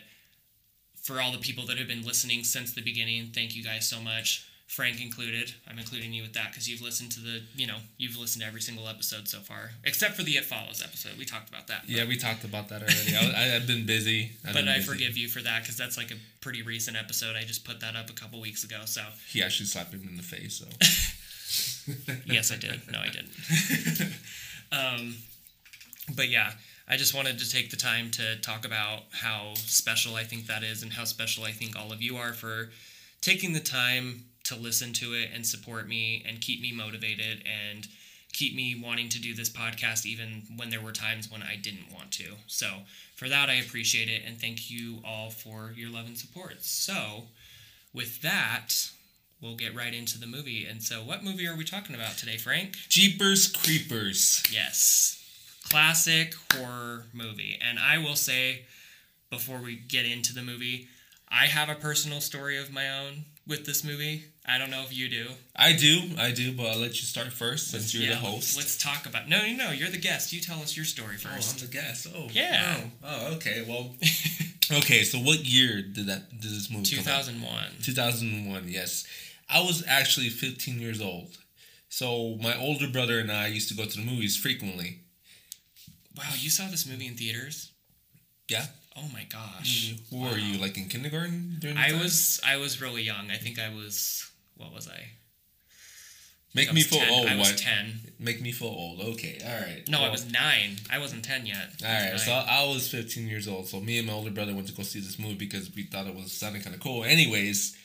for 1.02 1.20
all 1.20 1.32
the 1.32 1.38
people 1.38 1.66
that 1.66 1.78
have 1.78 1.88
been 1.88 2.04
listening 2.04 2.44
since 2.44 2.74
the 2.74 2.82
beginning, 2.82 3.30
thank 3.34 3.54
you 3.54 3.62
guys 3.62 3.88
so 3.88 4.00
much. 4.00 4.46
Frank 4.68 5.00
included. 5.02 5.54
I'm 5.68 5.78
including 5.78 6.12
you 6.12 6.22
with 6.22 6.34
that 6.34 6.50
because 6.50 6.68
you've 6.68 6.82
listened 6.82 7.10
to 7.12 7.20
the, 7.20 7.40
you 7.56 7.66
know, 7.66 7.78
you've 7.96 8.16
listened 8.18 8.42
to 8.42 8.46
every 8.48 8.60
single 8.60 8.86
episode 8.86 9.26
so 9.26 9.38
far, 9.38 9.70
except 9.82 10.14
for 10.14 10.22
the 10.22 10.32
It 10.36 10.44
Follows 10.44 10.82
episode. 10.84 11.12
We 11.18 11.24
talked 11.24 11.48
about 11.48 11.66
that. 11.68 11.88
Yeah, 11.88 12.04
we 12.04 12.16
talked 12.18 12.44
about 12.44 12.68
that 12.68 12.82
already. 12.82 13.16
I, 13.34 13.56
I've 13.56 13.66
been 13.66 13.86
busy. 13.86 14.32
I've 14.46 14.52
But 14.52 14.60
been 14.60 14.68
I 14.68 14.76
busy. 14.76 14.88
forgive 14.88 15.16
you 15.16 15.26
for 15.28 15.40
that 15.40 15.62
because 15.62 15.76
that's 15.78 15.96
like 15.96 16.10
a 16.10 16.16
pretty 16.42 16.62
recent 16.62 16.98
episode. 16.98 17.34
I 17.34 17.42
just 17.44 17.64
put 17.64 17.80
that 17.80 17.96
up 17.96 18.10
a 18.10 18.12
couple 18.12 18.40
weeks 18.42 18.62
ago. 18.62 18.82
So, 18.84 19.00
He 19.28 19.42
actually 19.42 19.66
slapped 19.66 19.94
him 19.94 20.06
in 20.08 20.16
the 20.18 20.22
face. 20.22 20.58
So 20.58 20.66
yes, 22.26 22.52
I 22.52 22.56
did. 22.56 22.80
No, 22.92 22.98
I 23.00 23.08
didn't. 23.08 24.12
um, 24.72 25.14
but 26.14 26.28
yeah, 26.28 26.52
I 26.86 26.98
just 26.98 27.14
wanted 27.14 27.38
to 27.38 27.50
take 27.50 27.70
the 27.70 27.76
time 27.78 28.10
to 28.12 28.36
talk 28.40 28.66
about 28.66 29.04
how 29.12 29.54
special 29.54 30.14
I 30.14 30.24
think 30.24 30.46
that 30.48 30.62
is 30.62 30.82
and 30.82 30.92
how 30.92 31.04
special 31.04 31.44
I 31.44 31.52
think 31.52 31.74
all 31.74 31.90
of 31.90 32.02
you 32.02 32.16
are 32.18 32.34
for 32.34 32.70
taking 33.22 33.54
the 33.54 33.60
time 33.60 34.24
to 34.48 34.56
listen 34.56 34.92
to 34.94 35.12
it 35.12 35.30
and 35.34 35.46
support 35.46 35.88
me 35.88 36.24
and 36.26 36.40
keep 36.40 36.60
me 36.60 36.72
motivated 36.72 37.42
and 37.46 37.86
keep 38.32 38.54
me 38.54 38.80
wanting 38.82 39.08
to 39.08 39.20
do 39.20 39.34
this 39.34 39.50
podcast 39.50 40.06
even 40.06 40.42
when 40.56 40.70
there 40.70 40.80
were 40.80 40.92
times 40.92 41.30
when 41.30 41.42
I 41.42 41.56
didn't 41.56 41.92
want 41.92 42.12
to. 42.12 42.34
So, 42.46 42.66
for 43.16 43.28
that, 43.28 43.48
I 43.48 43.54
appreciate 43.54 44.08
it. 44.08 44.22
And 44.26 44.40
thank 44.40 44.70
you 44.70 44.98
all 45.04 45.30
for 45.30 45.72
your 45.76 45.90
love 45.90 46.06
and 46.06 46.16
support. 46.16 46.62
So, 46.62 47.24
with 47.92 48.22
that, 48.22 48.90
we'll 49.40 49.56
get 49.56 49.74
right 49.74 49.94
into 49.94 50.18
the 50.18 50.26
movie. 50.26 50.66
And 50.66 50.82
so, 50.82 51.02
what 51.02 51.24
movie 51.24 51.46
are 51.46 51.56
we 51.56 51.64
talking 51.64 51.94
about 51.94 52.16
today, 52.16 52.36
Frank? 52.36 52.76
Jeepers 52.88 53.48
Creepers. 53.48 54.44
Yes. 54.52 55.14
Classic 55.68 56.34
horror 56.54 57.06
movie. 57.12 57.58
And 57.60 57.78
I 57.78 57.98
will 57.98 58.16
say, 58.16 58.66
before 59.30 59.58
we 59.58 59.76
get 59.76 60.06
into 60.06 60.34
the 60.34 60.42
movie, 60.42 60.88
I 61.28 61.46
have 61.46 61.68
a 61.68 61.74
personal 61.74 62.20
story 62.20 62.56
of 62.56 62.72
my 62.72 62.88
own 62.88 63.24
with 63.46 63.66
this 63.66 63.84
movie. 63.84 64.24
I 64.48 64.56
don't 64.58 64.70
know 64.70 64.82
if 64.82 64.96
you 64.96 65.08
do. 65.10 65.26
I 65.54 65.74
do, 65.74 66.00
I 66.18 66.30
do, 66.32 66.52
but 66.52 66.66
I'll 66.66 66.78
let 66.78 66.90
you 67.00 67.06
start 67.06 67.32
first 67.32 67.70
since 67.70 67.92
you're 67.92 68.04
Yeah, 68.04 68.10
the 68.10 68.16
host. 68.16 68.56
Let's 68.56 68.78
talk 68.78 69.04
about. 69.04 69.28
No, 69.28 69.40
no, 69.46 69.52
no. 69.52 69.70
You're 69.72 69.90
the 69.90 69.98
guest. 69.98 70.32
You 70.32 70.40
tell 70.40 70.60
us 70.62 70.74
your 70.74 70.86
story 70.86 71.16
first. 71.16 71.58
Oh. 71.58 71.60
I'm 71.62 71.66
the 71.70 71.72
guest. 71.72 72.06
Oh, 72.14 72.28
Yeah. 72.32 72.80
Oh, 73.04 73.08
oh, 73.30 73.34
okay. 73.36 73.64
Well, 73.68 73.94
okay. 74.78 75.02
So, 75.04 75.18
what 75.18 75.44
year 75.44 75.82
did 75.82 76.06
that 76.06 76.30
did 76.40 76.50
this 76.50 76.70
movie 76.70 76.84
2001. 76.84 77.54
2001. 77.82 78.64
Yes, 78.68 79.06
I 79.50 79.60
was 79.60 79.84
actually 79.86 80.30
15 80.30 80.80
years 80.80 81.00
old. 81.00 81.36
So 81.90 82.36
my 82.42 82.56
older 82.58 82.86
brother 82.88 83.18
and 83.18 83.32
I 83.32 83.46
used 83.46 83.68
to 83.70 83.74
go 83.74 83.84
to 83.84 83.96
the 83.96 84.04
movies 84.04 84.36
frequently. 84.36 85.00
Wow, 86.16 86.24
you 86.36 86.50
saw 86.50 86.68
this 86.68 86.86
movie 86.86 87.06
in 87.06 87.14
theaters? 87.14 87.72
Yeah. 88.48 88.66
Oh 88.96 89.08
my 89.12 89.24
gosh. 89.30 89.94
Mm, 89.94 90.20
Where 90.20 90.32
were 90.32 90.38
you? 90.38 90.58
Wow. 90.58 90.62
Like 90.64 90.76
in 90.76 90.88
kindergarten 90.88 91.56
during? 91.60 91.76
the 91.76 91.82
I 91.82 91.90
time? 91.90 92.00
was 92.00 92.40
I 92.46 92.56
was 92.56 92.80
really 92.82 93.02
young. 93.02 93.30
I 93.30 93.36
think 93.36 93.58
I 93.58 93.68
was 93.74 94.30
what 94.58 94.72
was 94.72 94.88
I? 94.88 95.08
Make 96.54 96.70
I 96.70 96.72
me 96.72 96.82
feel 96.82 97.00
10. 97.00 97.10
old. 97.12 97.26
I 97.26 97.36
was 97.36 97.50
what? 97.50 97.58
ten. 97.58 98.00
Make 98.18 98.40
me 98.40 98.52
feel 98.52 98.68
old. 98.68 99.00
Okay. 99.00 99.38
All 99.44 99.60
right. 99.60 99.82
No, 99.88 100.00
I 100.00 100.10
was 100.10 100.30
nine. 100.32 100.76
I 100.90 100.98
wasn't 100.98 101.24
ten 101.24 101.46
yet. 101.46 101.70
All 101.84 101.88
right, 101.88 102.10
right, 102.12 102.20
so. 102.20 102.32
I 102.32 102.66
was 102.66 102.88
15 102.88 103.28
years 103.28 103.46
old. 103.46 103.68
So 103.68 103.80
me 103.80 103.98
and 103.98 104.06
my 104.06 104.14
older 104.14 104.30
brother 104.30 104.54
went 104.54 104.66
to 104.68 104.74
go 104.74 104.82
see 104.82 105.00
this 105.00 105.18
movie 105.18 105.34
because 105.34 105.74
we 105.74 105.84
thought 105.84 106.06
it 106.06 106.14
was 106.14 106.32
sounding 106.32 106.62
kind 106.62 106.74
of 106.74 106.80
cool. 106.80 107.04
Anyways, 107.04 107.76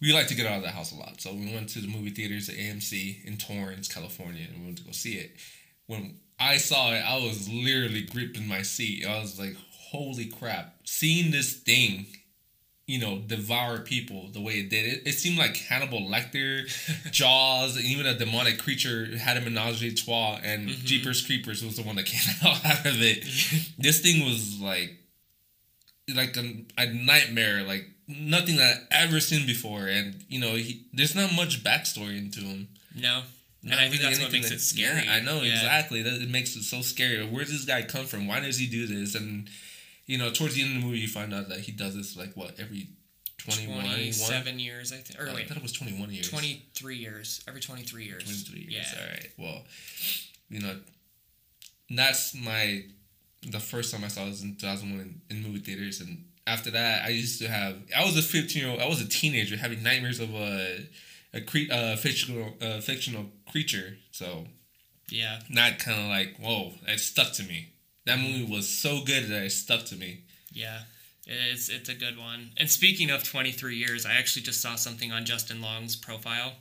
we 0.00 0.12
like 0.12 0.26
to 0.28 0.34
get 0.34 0.46
out 0.46 0.56
of 0.56 0.62
the 0.62 0.70
house 0.70 0.90
a 0.90 0.96
lot, 0.96 1.20
so 1.20 1.32
we 1.32 1.52
went 1.54 1.68
to 1.70 1.80
the 1.80 1.86
movie 1.86 2.10
theaters 2.10 2.48
at 2.48 2.56
AMC 2.56 3.24
in 3.24 3.36
Torrance, 3.36 3.92
California, 3.92 4.46
and 4.50 4.58
we 4.60 4.64
went 4.66 4.78
to 4.78 4.84
go 4.84 4.90
see 4.92 5.14
it. 5.14 5.36
When 5.86 6.16
I 6.40 6.56
saw 6.56 6.92
it, 6.92 7.04
I 7.06 7.16
was 7.18 7.48
literally 7.48 8.02
gripping 8.02 8.48
my 8.48 8.62
seat. 8.62 9.06
I 9.06 9.20
was 9.20 9.38
like, 9.38 9.54
"Holy 9.70 10.24
crap!" 10.26 10.74
Seeing 10.84 11.30
this 11.30 11.52
thing, 11.52 12.06
you 12.92 12.98
know, 13.00 13.14
devour 13.18 13.78
people 13.78 14.28
the 14.36 14.40
way 14.46 14.54
it 14.60 14.68
did. 14.68 14.84
It, 14.92 15.02
it 15.06 15.12
seemed 15.14 15.38
like 15.38 15.56
Hannibal 15.56 16.00
Lecter, 16.14 16.50
Jaws, 17.10 17.76
and 17.76 17.84
even 17.86 18.04
a 18.06 18.14
demonic 18.18 18.58
creature 18.58 19.16
had 19.16 19.36
a 19.38 19.40
menage 19.40 19.82
a 19.82 19.90
trois, 19.94 20.38
and 20.42 20.68
Mhm. 20.68 20.84
Jeepers 20.84 21.24
Creepers 21.24 21.64
was 21.64 21.76
the 21.76 21.82
one 21.82 21.96
that 21.96 22.06
came 22.14 22.20
out 22.44 22.64
out 22.66 22.84
of 22.84 23.00
it. 23.00 23.24
this 23.78 24.00
thing 24.00 24.24
was 24.26 24.60
like, 24.60 24.90
like 26.14 26.36
a, 26.36 26.64
a 26.78 26.86
nightmare, 26.92 27.62
like 27.62 27.88
nothing 28.06 28.56
that 28.56 28.74
I've 28.92 29.08
ever 29.08 29.20
seen 29.20 29.46
before. 29.46 29.86
And 29.86 30.24
you 30.28 30.40
know, 30.40 30.54
he, 30.54 30.84
there's 30.92 31.14
not 31.14 31.34
much 31.34 31.62
backstory 31.64 32.18
into 32.18 32.40
him. 32.40 32.68
no. 32.94 33.22
And 33.62 33.70
Not 33.70 33.78
I 33.78 33.82
think 33.88 34.02
really 34.02 34.14
that's 34.14 34.22
what 34.24 34.32
makes 34.32 34.48
that- 34.48 34.56
it 34.56 34.60
scary. 34.60 35.04
Yeah, 35.04 35.12
I 35.14 35.20
know 35.20 35.40
Yeah. 35.42 35.54
exactly. 35.54 36.02
That 36.02 36.20
it 36.20 36.28
makes 36.28 36.56
it 36.56 36.64
so 36.64 36.82
scary. 36.82 37.24
Where 37.24 37.44
does 37.44 37.52
this 37.52 37.64
guy 37.64 37.82
come 37.82 38.06
from? 38.06 38.26
Why 38.26 38.40
does 38.40 38.58
he 38.58 38.66
do 38.66 38.88
this? 38.88 39.14
And 39.14 39.48
you 40.06 40.18
know, 40.18 40.30
towards 40.30 40.54
the 40.54 40.62
end 40.62 40.76
of 40.76 40.80
the 40.82 40.86
movie, 40.86 40.98
you 40.98 41.08
find 41.08 41.32
out 41.34 41.48
that 41.48 41.60
he 41.60 41.72
does 41.72 41.94
this 41.96 42.16
like 42.16 42.34
what 42.34 42.58
every 42.58 42.88
21, 43.38 43.82
27 43.84 44.58
years, 44.58 44.92
I 44.92 44.96
think. 44.96 45.20
Or 45.20 45.28
I 45.30 45.34
wait, 45.34 45.48
thought 45.48 45.56
it 45.56 45.62
was 45.62 45.72
twenty 45.72 45.98
one 45.98 46.10
years. 46.10 46.30
23 46.30 46.96
years. 46.96 47.42
Every 47.48 47.60
23 47.60 48.04
years. 48.04 48.22
23 48.24 48.60
years. 48.70 48.72
Yeah. 48.94 49.00
All 49.00 49.08
right. 49.08 49.30
Well, 49.36 49.62
you 50.48 50.60
know, 50.60 50.76
that's 51.90 52.34
my 52.34 52.84
the 53.50 53.58
first 53.58 53.92
time 53.92 54.04
I 54.04 54.08
saw 54.08 54.24
this 54.26 54.42
in 54.42 54.54
2001 54.56 55.20
in, 55.30 55.36
in 55.36 55.42
movie 55.42 55.58
theaters, 55.58 56.00
and 56.00 56.24
after 56.46 56.70
that, 56.70 57.04
I 57.04 57.08
used 57.08 57.40
to 57.40 57.48
have. 57.48 57.76
I 57.96 58.04
was 58.04 58.16
a 58.16 58.22
15 58.22 58.62
year 58.62 58.70
old. 58.70 58.80
I 58.80 58.88
was 58.88 59.00
a 59.00 59.08
teenager 59.08 59.56
having 59.56 59.82
nightmares 59.82 60.20
of 60.20 60.32
a 60.34 60.86
a 61.34 61.40
cre- 61.40 61.70
uh, 61.72 61.96
fictional 61.96 62.54
uh, 62.60 62.80
fictional 62.80 63.26
creature. 63.50 63.96
So 64.12 64.46
Yeah. 65.10 65.40
not 65.50 65.78
kind 65.78 66.00
of 66.00 66.06
like 66.06 66.36
whoa, 66.38 66.74
it 66.86 67.00
stuck 67.00 67.32
to 67.34 67.42
me. 67.42 67.71
That 68.04 68.18
movie 68.18 68.50
was 68.50 68.68
so 68.68 69.02
good 69.04 69.28
that 69.28 69.44
it 69.44 69.52
stuck 69.52 69.84
to 69.86 69.96
me. 69.96 70.22
Yeah. 70.52 70.80
It's 71.26 71.68
it's 71.68 71.88
a 71.88 71.94
good 71.94 72.18
one. 72.18 72.50
And 72.56 72.68
speaking 72.68 73.10
of 73.10 73.22
23 73.22 73.76
years, 73.76 74.04
I 74.04 74.14
actually 74.14 74.42
just 74.42 74.60
saw 74.60 74.74
something 74.74 75.12
on 75.12 75.24
Justin 75.24 75.60
Long's 75.60 75.94
profile 75.94 76.54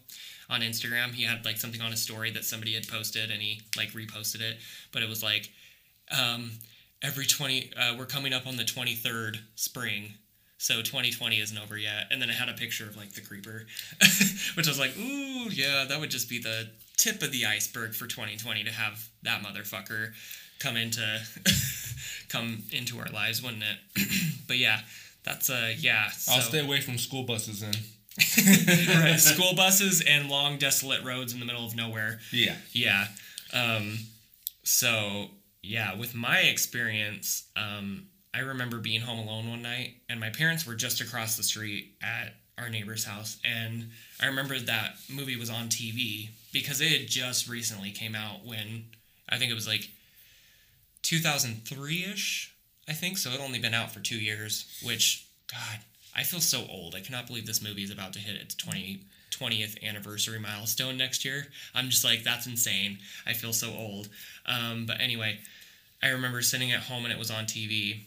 on 0.49 0.61
Instagram. 0.61 1.13
He 1.13 1.23
had 1.23 1.43
like 1.45 1.57
something 1.57 1.81
on 1.81 1.91
a 1.91 1.97
story 1.97 2.29
that 2.31 2.45
somebody 2.45 2.75
had 2.75 2.87
posted 2.87 3.31
and 3.31 3.41
he 3.41 3.61
like 3.75 3.89
reposted 3.91 4.41
it, 4.41 4.57
but 4.91 5.01
it 5.01 5.09
was 5.09 5.23
like 5.23 5.49
um 6.11 6.51
every 7.01 7.25
20 7.25 7.71
uh, 7.75 7.95
we're 7.97 8.05
coming 8.05 8.33
up 8.33 8.45
on 8.45 8.57
the 8.57 8.63
23rd 8.63 9.37
spring. 9.55 10.13
So 10.59 10.75
2020 10.83 11.39
isn't 11.39 11.57
over 11.57 11.75
yet. 11.75 12.05
And 12.11 12.21
then 12.21 12.29
it 12.29 12.35
had 12.35 12.47
a 12.47 12.53
picture 12.53 12.85
of 12.85 12.95
like 12.95 13.13
the 13.13 13.21
creeper, 13.21 13.65
which 14.53 14.67
I 14.67 14.69
was 14.69 14.77
like, 14.77 14.95
"Ooh, 14.95 15.49
yeah, 15.49 15.85
that 15.89 15.99
would 15.99 16.11
just 16.11 16.29
be 16.29 16.37
the 16.37 16.69
tip 16.97 17.23
of 17.23 17.31
the 17.31 17.47
iceberg 17.47 17.95
for 17.95 18.05
2020 18.05 18.65
to 18.65 18.71
have 18.71 19.09
that 19.23 19.41
motherfucker 19.41 20.11
come 20.61 20.77
into 20.77 21.21
come 22.29 22.63
into 22.71 22.99
our 22.99 23.09
lives, 23.09 23.41
wouldn't 23.41 23.63
it? 23.63 24.37
but 24.47 24.57
yeah, 24.57 24.81
that's 25.23 25.49
a 25.49 25.75
yeah. 25.77 26.09
So, 26.09 26.33
I'll 26.33 26.41
stay 26.41 26.63
away 26.63 26.81
from 26.81 26.97
school 26.97 27.23
buses 27.23 27.61
then. 27.61 27.73
right, 29.03 29.15
school 29.19 29.55
buses 29.55 30.03
and 30.07 30.29
long 30.29 30.57
desolate 30.57 31.03
roads 31.03 31.33
in 31.33 31.39
the 31.39 31.45
middle 31.45 31.65
of 31.65 31.75
nowhere. 31.75 32.19
Yeah. 32.31 32.55
Yeah. 32.71 33.07
Um, 33.53 33.97
so 34.63 35.27
yeah, 35.61 35.97
with 35.97 36.15
my 36.15 36.39
experience, 36.39 37.49
um, 37.55 38.07
I 38.33 38.39
remember 38.39 38.79
being 38.79 39.01
home 39.01 39.19
alone 39.19 39.49
one 39.49 39.61
night, 39.61 39.95
and 40.09 40.19
my 40.19 40.29
parents 40.29 40.65
were 40.65 40.75
just 40.75 41.01
across 41.01 41.37
the 41.37 41.43
street 41.43 41.95
at 42.01 42.33
our 42.57 42.69
neighbor's 42.69 43.05
house, 43.05 43.37
and 43.43 43.89
I 44.21 44.27
remember 44.27 44.57
that 44.57 44.95
movie 45.09 45.35
was 45.35 45.49
on 45.49 45.67
TV 45.67 46.29
because 46.53 46.81
it 46.81 46.89
had 46.89 47.07
just 47.07 47.49
recently 47.49 47.91
came 47.91 48.15
out 48.15 48.45
when 48.45 48.85
I 49.29 49.37
think 49.37 49.51
it 49.51 49.55
was 49.55 49.67
like 49.67 49.89
2003 51.01 52.05
ish. 52.13 52.55
I 52.87 52.93
think 52.93 53.17
so. 53.17 53.31
It 53.31 53.39
only 53.39 53.59
been 53.59 53.73
out 53.73 53.91
for 53.91 53.99
two 53.99 54.19
years, 54.19 54.65
which 54.83 55.27
God, 55.51 55.79
I 56.15 56.23
feel 56.23 56.41
so 56.41 56.65
old. 56.69 56.95
I 56.95 56.99
cannot 57.01 57.27
believe 57.27 57.45
this 57.45 57.61
movie 57.63 57.83
is 57.83 57.91
about 57.91 58.13
to 58.13 58.19
hit 58.19 58.41
its 58.41 58.55
20, 58.55 59.01
20th 59.31 59.81
anniversary 59.83 60.39
milestone 60.39 60.97
next 60.97 61.23
year. 61.23 61.47
I'm 61.73 61.89
just 61.89 62.03
like, 62.03 62.23
that's 62.23 62.47
insane. 62.47 62.97
I 63.25 63.33
feel 63.33 63.53
so 63.53 63.71
old. 63.73 64.09
Um, 64.45 64.85
but 64.85 64.99
anyway, 64.99 65.39
I 66.03 66.09
remember 66.09 66.41
sitting 66.41 66.71
at 66.71 66.81
home 66.81 67.05
and 67.05 67.13
it 67.13 67.19
was 67.19 67.31
on 67.31 67.45
TV, 67.45 68.01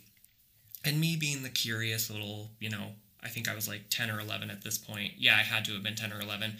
and 0.84 1.00
me 1.00 1.16
being 1.16 1.42
the 1.42 1.48
curious 1.48 2.10
little, 2.10 2.50
you 2.60 2.68
know, 2.68 2.92
I 3.22 3.28
think 3.28 3.48
I 3.48 3.54
was 3.54 3.66
like 3.66 3.88
10 3.90 4.10
or 4.10 4.20
11 4.20 4.50
at 4.50 4.62
this 4.62 4.76
point. 4.76 5.12
Yeah, 5.16 5.36
I 5.36 5.42
had 5.42 5.64
to 5.66 5.72
have 5.72 5.82
been 5.82 5.94
10 5.94 6.12
or 6.12 6.20
11. 6.20 6.56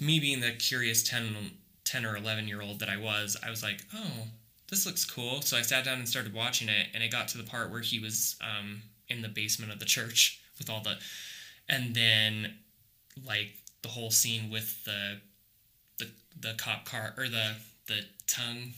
Me 0.00 0.18
being 0.18 0.40
the 0.40 0.52
curious 0.52 1.02
10, 1.02 1.36
10 1.84 2.06
or 2.06 2.16
11 2.16 2.48
year 2.48 2.62
old 2.62 2.80
that 2.80 2.88
I 2.88 2.96
was, 2.96 3.36
I 3.44 3.50
was 3.50 3.62
like, 3.62 3.84
oh, 3.94 4.28
this 4.68 4.86
looks 4.86 5.04
cool. 5.04 5.42
So 5.42 5.56
I 5.56 5.62
sat 5.62 5.84
down 5.84 5.98
and 5.98 6.08
started 6.08 6.34
watching 6.34 6.68
it, 6.68 6.88
and 6.94 7.02
it 7.02 7.10
got 7.10 7.28
to 7.28 7.38
the 7.38 7.44
part 7.44 7.70
where 7.70 7.80
he 7.80 7.98
was 7.98 8.36
um, 8.40 8.82
in 9.08 9.22
the 9.22 9.28
basement 9.28 9.72
of 9.72 9.78
the 9.78 9.84
church 9.84 10.40
with 10.58 10.70
all 10.70 10.80
the, 10.82 10.96
and 11.68 11.94
then 11.94 12.54
like 13.24 13.52
the 13.82 13.88
whole 13.88 14.10
scene 14.10 14.50
with 14.50 14.84
the, 14.84 15.20
the 15.98 16.08
the 16.40 16.54
cop 16.58 16.84
car 16.84 17.14
or 17.16 17.28
the 17.28 17.54
the 17.86 18.00
tongue 18.26 18.72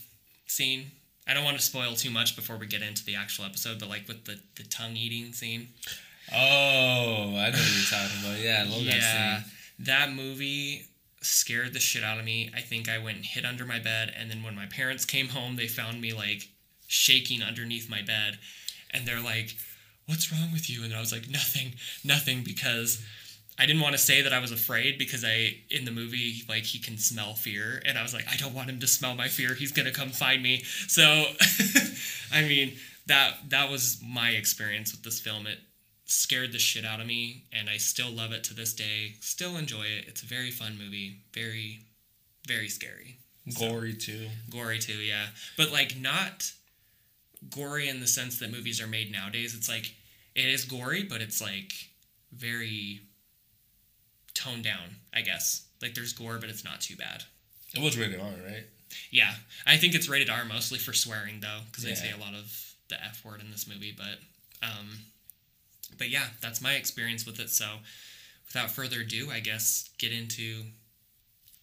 scene. 0.47 0.91
I 1.27 1.35
don't 1.35 1.45
want 1.45 1.59
to 1.59 1.63
spoil 1.63 1.95
too 1.95 2.11
much 2.11 2.37
before 2.37 2.57
we 2.57 2.67
get 2.67 2.83
into 2.83 3.05
the 3.05 3.17
actual 3.17 3.45
episode, 3.45 3.79
but 3.79 3.89
like 3.89 4.09
with 4.09 4.25
the 4.25 4.39
the 4.57 4.65
tongue 4.65 4.97
eating 4.97 5.33
scene. 5.33 5.69
Oh, 6.33 6.37
I 6.37 7.51
know 7.51 7.59
what 7.59 7.75
you're 7.75 7.99
talking 8.01 8.21
about. 8.23 8.39
Yeah, 8.39 8.65
I 8.67 8.71
love 8.71 8.83
yeah, 8.83 8.93
that 8.93 9.43
scene. 9.45 9.53
that 9.87 10.13
movie 10.13 10.85
scared 11.21 11.73
the 11.73 11.81
shit 11.81 12.05
out 12.05 12.19
of 12.19 12.25
me. 12.25 12.51
I 12.55 12.61
think 12.61 12.89
I 12.89 12.99
went 12.99 13.17
and 13.17 13.27
hid 13.27 13.45
under 13.45 13.65
my 13.65 13.79
bed, 13.79 14.13
and 14.17 14.31
then 14.31 14.43
when 14.43 14.55
my 14.55 14.67
parents 14.67 15.05
came 15.05 15.29
home, 15.29 15.57
they 15.57 15.69
found 15.69 16.01
me 16.01 16.13
like 16.13 16.49
shaking 16.87 17.43
underneath 17.43 17.91
my 17.91 18.03
bed, 18.03 18.39
and 18.91 19.07
they're 19.07 19.21
like, 19.21 19.57
"What's 20.07 20.33
wrong 20.33 20.53
with 20.53 20.71
you?" 20.71 20.85
And 20.85 20.95
I 20.95 21.01
was 21.01 21.13
like, 21.13 21.29
"Nothing, 21.29 21.75
nothing," 22.05 22.43
because 22.43 23.03
I 23.59 23.67
didn't 23.67 23.83
want 23.83 23.95
to 23.95 23.99
say 23.99 24.23
that 24.23 24.33
I 24.33 24.39
was 24.39 24.53
afraid 24.53 24.99
because 24.99 25.25
I 25.25 25.57
in 25.71 25.85
the 25.85 25.91
movie 25.91 26.45
like 26.49 26.63
he 26.63 26.79
can 26.79 26.97
smell 26.97 27.35
fear, 27.35 27.83
and 27.85 27.99
I 27.99 28.03
was 28.03 28.15
like, 28.15 28.27
I 28.33 28.37
don't 28.37 28.55
want 28.55 28.71
him 28.71 28.79
to 28.81 28.87
smell 28.87 29.15
my 29.15 29.29
fear. 29.29 29.55
He's 29.55 29.73
gonna 29.73 29.91
come 29.91 30.11
find 30.11 30.43
me. 30.43 30.63
So, 30.87 31.03
I 32.33 32.43
mean 32.43 32.77
that 33.07 33.35
that 33.49 33.71
was 33.71 34.01
my 34.07 34.31
experience 34.31 34.93
with 34.93 35.03
this 35.03 35.19
film. 35.19 35.47
It 35.47 35.59
scared 36.11 36.51
the 36.53 36.59
shit 36.59 36.85
out 36.85 37.01
of 37.01 37.07
me 37.07 37.45
and 37.53 37.69
I 37.71 37.77
still 37.77 38.11
love 38.11 38.33
it 38.33 38.43
to 38.45 38.55
this 38.55 38.73
day. 38.73 39.15
Still 39.21 39.57
enjoy 39.57 39.83
it. 39.85 40.07
It's 40.09 40.23
a 40.23 40.27
very 40.27 40.51
fun 40.51 40.77
movie. 40.79 41.19
Very 41.33 41.81
very 42.47 42.69
scary. 42.69 43.19
Gory 43.59 43.95
too. 43.95 44.27
Gory 44.51 44.79
too, 44.79 44.95
yeah. 44.99 45.27
But 45.57 45.71
like 45.71 45.97
not 46.01 46.51
gory 47.55 47.89
in 47.89 48.01
the 48.01 48.07
sense 48.07 48.39
that 48.41 48.51
movies 48.51 48.81
are 48.81 48.87
made 48.87 49.13
nowadays. 49.13 49.55
It's 49.55 49.69
like 49.69 49.95
it 50.35 50.47
is 50.47 50.65
gory, 50.65 51.03
but 51.05 51.21
it's 51.21 51.41
like 51.41 51.73
very 52.33 53.01
toned 54.35 54.65
down, 54.65 54.97
I 55.15 55.21
guess. 55.21 55.67
Like 55.83 55.95
there's 55.95 56.13
gore, 56.13 56.39
but 56.41 56.49
it's 56.49 56.65
not 56.65 56.81
too 56.81 56.97
bad. 56.97 57.23
It 57.75 57.83
was 57.83 57.99
rated 57.99 58.19
R, 58.21 58.27
right? 58.47 58.65
Yeah, 59.11 59.35
I 59.67 59.77
think 59.77 59.95
it's 59.95 60.09
rated 60.09 60.31
R 60.31 60.45
mostly 60.47 60.79
for 60.79 60.93
swearing 60.95 61.41
though, 61.41 61.61
because 61.71 61.85
they 61.85 61.91
Yeah. 61.91 61.97
say 61.97 62.11
a 62.13 62.17
lot 62.17 62.35
of 62.35 62.75
the 62.89 63.03
F 63.05 63.23
word 63.25 63.41
in 63.43 63.51
this 63.51 63.67
movie. 63.67 63.93
But, 63.93 64.21
um, 64.67 64.99
but 65.97 66.11
yeah, 66.11 66.27
that's 66.41 66.61
my 66.61 66.75
experience 66.75 67.25
with 67.27 67.41
it. 67.41 67.51
So, 67.51 67.67
without 68.47 68.71
further 68.71 69.01
ado, 69.01 69.31
I 69.31 69.41
guess 69.41 69.91
get 69.99 70.13
into 70.13 70.63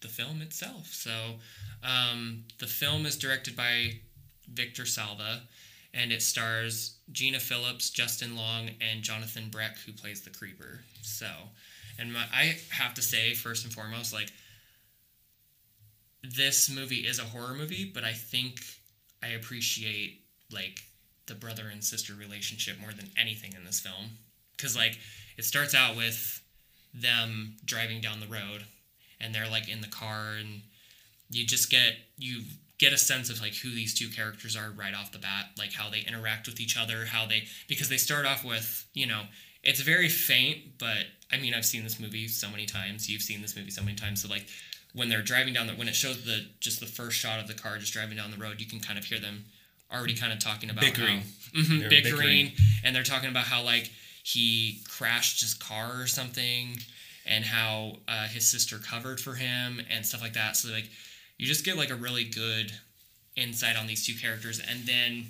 the 0.00 0.08
film 0.08 0.42
itself. 0.42 0.88
So, 0.88 1.36
um, 1.82 2.44
the 2.58 2.66
film 2.66 3.06
is 3.06 3.16
directed 3.16 3.56
by 3.56 4.00
Victor 4.48 4.86
Salva, 4.86 5.42
and 5.94 6.12
it 6.12 6.22
stars 6.22 6.98
Gina 7.12 7.40
Philips, 7.40 7.90
Justin 7.90 8.36
Long, 8.36 8.70
and 8.80 9.02
Jonathan 9.02 9.48
Breck, 9.50 9.78
who 9.78 9.92
plays 9.92 10.22
the 10.22 10.30
creeper. 10.30 10.80
So, 11.02 11.28
and 11.98 12.12
my, 12.12 12.24
I 12.32 12.56
have 12.70 12.94
to 12.94 13.02
say, 13.02 13.34
first 13.34 13.64
and 13.64 13.72
foremost, 13.72 14.12
like 14.12 14.30
this 16.22 16.68
movie 16.70 17.06
is 17.06 17.18
a 17.18 17.24
horror 17.24 17.54
movie, 17.54 17.90
but 17.92 18.04
I 18.04 18.12
think 18.12 18.60
I 19.22 19.28
appreciate 19.28 20.20
like 20.52 20.80
the 21.26 21.34
brother 21.34 21.68
and 21.70 21.82
sister 21.82 22.14
relationship 22.14 22.80
more 22.80 22.92
than 22.92 23.10
anything 23.18 23.52
in 23.54 23.64
this 23.64 23.80
film. 23.80 24.10
Cause 24.58 24.76
like 24.76 24.98
it 25.36 25.44
starts 25.44 25.74
out 25.74 25.96
with 25.96 26.40
them 26.94 27.56
driving 27.64 28.00
down 28.00 28.20
the 28.20 28.26
road 28.26 28.64
and 29.20 29.34
they're 29.34 29.48
like 29.48 29.68
in 29.68 29.80
the 29.80 29.88
car 29.88 30.34
and 30.38 30.62
you 31.30 31.44
just 31.44 31.70
get 31.70 31.94
you 32.16 32.42
get 32.78 32.92
a 32.92 32.98
sense 32.98 33.30
of 33.30 33.40
like 33.40 33.54
who 33.54 33.70
these 33.70 33.94
two 33.94 34.08
characters 34.08 34.56
are 34.56 34.70
right 34.70 34.94
off 34.94 35.12
the 35.12 35.18
bat, 35.18 35.46
like 35.58 35.72
how 35.72 35.88
they 35.88 36.00
interact 36.00 36.46
with 36.46 36.60
each 36.60 36.76
other, 36.76 37.06
how 37.06 37.26
they 37.26 37.44
because 37.68 37.88
they 37.88 37.96
start 37.96 38.26
off 38.26 38.44
with, 38.44 38.86
you 38.92 39.06
know, 39.06 39.22
it's 39.62 39.80
very 39.80 40.08
faint, 40.08 40.78
but 40.78 41.06
I 41.32 41.38
mean 41.38 41.54
I've 41.54 41.64
seen 41.64 41.84
this 41.84 41.98
movie 41.98 42.28
so 42.28 42.48
many 42.50 42.66
times. 42.66 43.08
You've 43.08 43.22
seen 43.22 43.42
this 43.42 43.56
movie 43.56 43.70
so 43.70 43.82
many 43.82 43.96
times. 43.96 44.22
So 44.22 44.28
like 44.28 44.46
when 44.92 45.08
they're 45.08 45.22
driving 45.22 45.54
down 45.54 45.66
the 45.66 45.74
when 45.74 45.88
it 45.88 45.94
shows 45.94 46.24
the 46.24 46.46
just 46.60 46.80
the 46.80 46.86
first 46.86 47.16
shot 47.16 47.40
of 47.40 47.48
the 47.48 47.54
car 47.54 47.78
just 47.78 47.92
driving 47.92 48.16
down 48.16 48.30
the 48.30 48.36
road, 48.36 48.60
you 48.60 48.66
can 48.66 48.80
kind 48.80 48.98
of 48.98 49.04
hear 49.04 49.18
them 49.18 49.44
already 49.92 50.14
kind 50.14 50.32
of 50.32 50.38
talking 50.38 50.70
about 50.70 50.82
Bickering. 50.82 51.18
how, 51.20 51.60
Mhm, 51.60 51.88
bickering, 51.88 52.02
bickering. 52.02 52.52
and 52.84 52.94
they're 52.94 53.02
talking 53.02 53.30
about 53.30 53.44
how 53.44 53.62
like 53.62 53.90
he 54.22 54.82
crashed 54.88 55.40
his 55.40 55.54
car 55.54 56.00
or 56.00 56.06
something, 56.06 56.78
and 57.26 57.44
how 57.44 57.98
uh, 58.08 58.26
his 58.28 58.46
sister 58.46 58.78
covered 58.78 59.20
for 59.20 59.34
him 59.34 59.80
and 59.90 60.04
stuff 60.04 60.20
like 60.20 60.34
that. 60.34 60.56
So 60.56 60.70
like 60.70 60.88
you 61.38 61.46
just 61.46 61.64
get 61.64 61.76
like 61.76 61.90
a 61.90 61.94
really 61.94 62.24
good 62.24 62.72
insight 63.36 63.76
on 63.76 63.86
these 63.86 64.04
two 64.06 64.14
characters, 64.14 64.60
and 64.60 64.80
then 64.86 65.26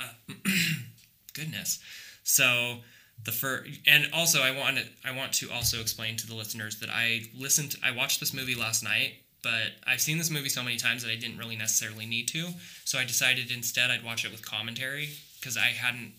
uh, 0.00 0.34
goodness, 1.34 1.80
so 2.22 2.78
the 3.24 3.32
first 3.32 3.70
and 3.86 4.08
also 4.12 4.42
I 4.42 4.50
want 4.56 4.78
to 4.78 4.84
I 5.04 5.12
want 5.16 5.32
to 5.34 5.50
also 5.50 5.80
explain 5.80 6.16
to 6.16 6.26
the 6.26 6.34
listeners 6.34 6.80
that 6.80 6.90
I 6.90 7.22
listened 7.38 7.76
I 7.82 7.90
watched 7.92 8.20
this 8.20 8.34
movie 8.34 8.54
last 8.54 8.82
night 8.82 9.14
but 9.44 9.74
I've 9.86 10.00
seen 10.00 10.18
this 10.18 10.30
movie 10.30 10.48
so 10.48 10.62
many 10.64 10.76
times 10.76 11.02
that 11.04 11.10
I 11.12 11.16
didn't 11.16 11.38
really 11.38 11.54
necessarily 11.56 12.06
need 12.06 12.26
to 12.28 12.48
so 12.84 12.98
I 12.98 13.04
decided 13.04 13.50
instead 13.52 13.90
I'd 13.90 14.02
watch 14.04 14.24
it 14.24 14.32
with 14.32 14.44
commentary 14.44 15.10
because 15.38 15.56
I 15.56 15.66
hadn't 15.84 16.12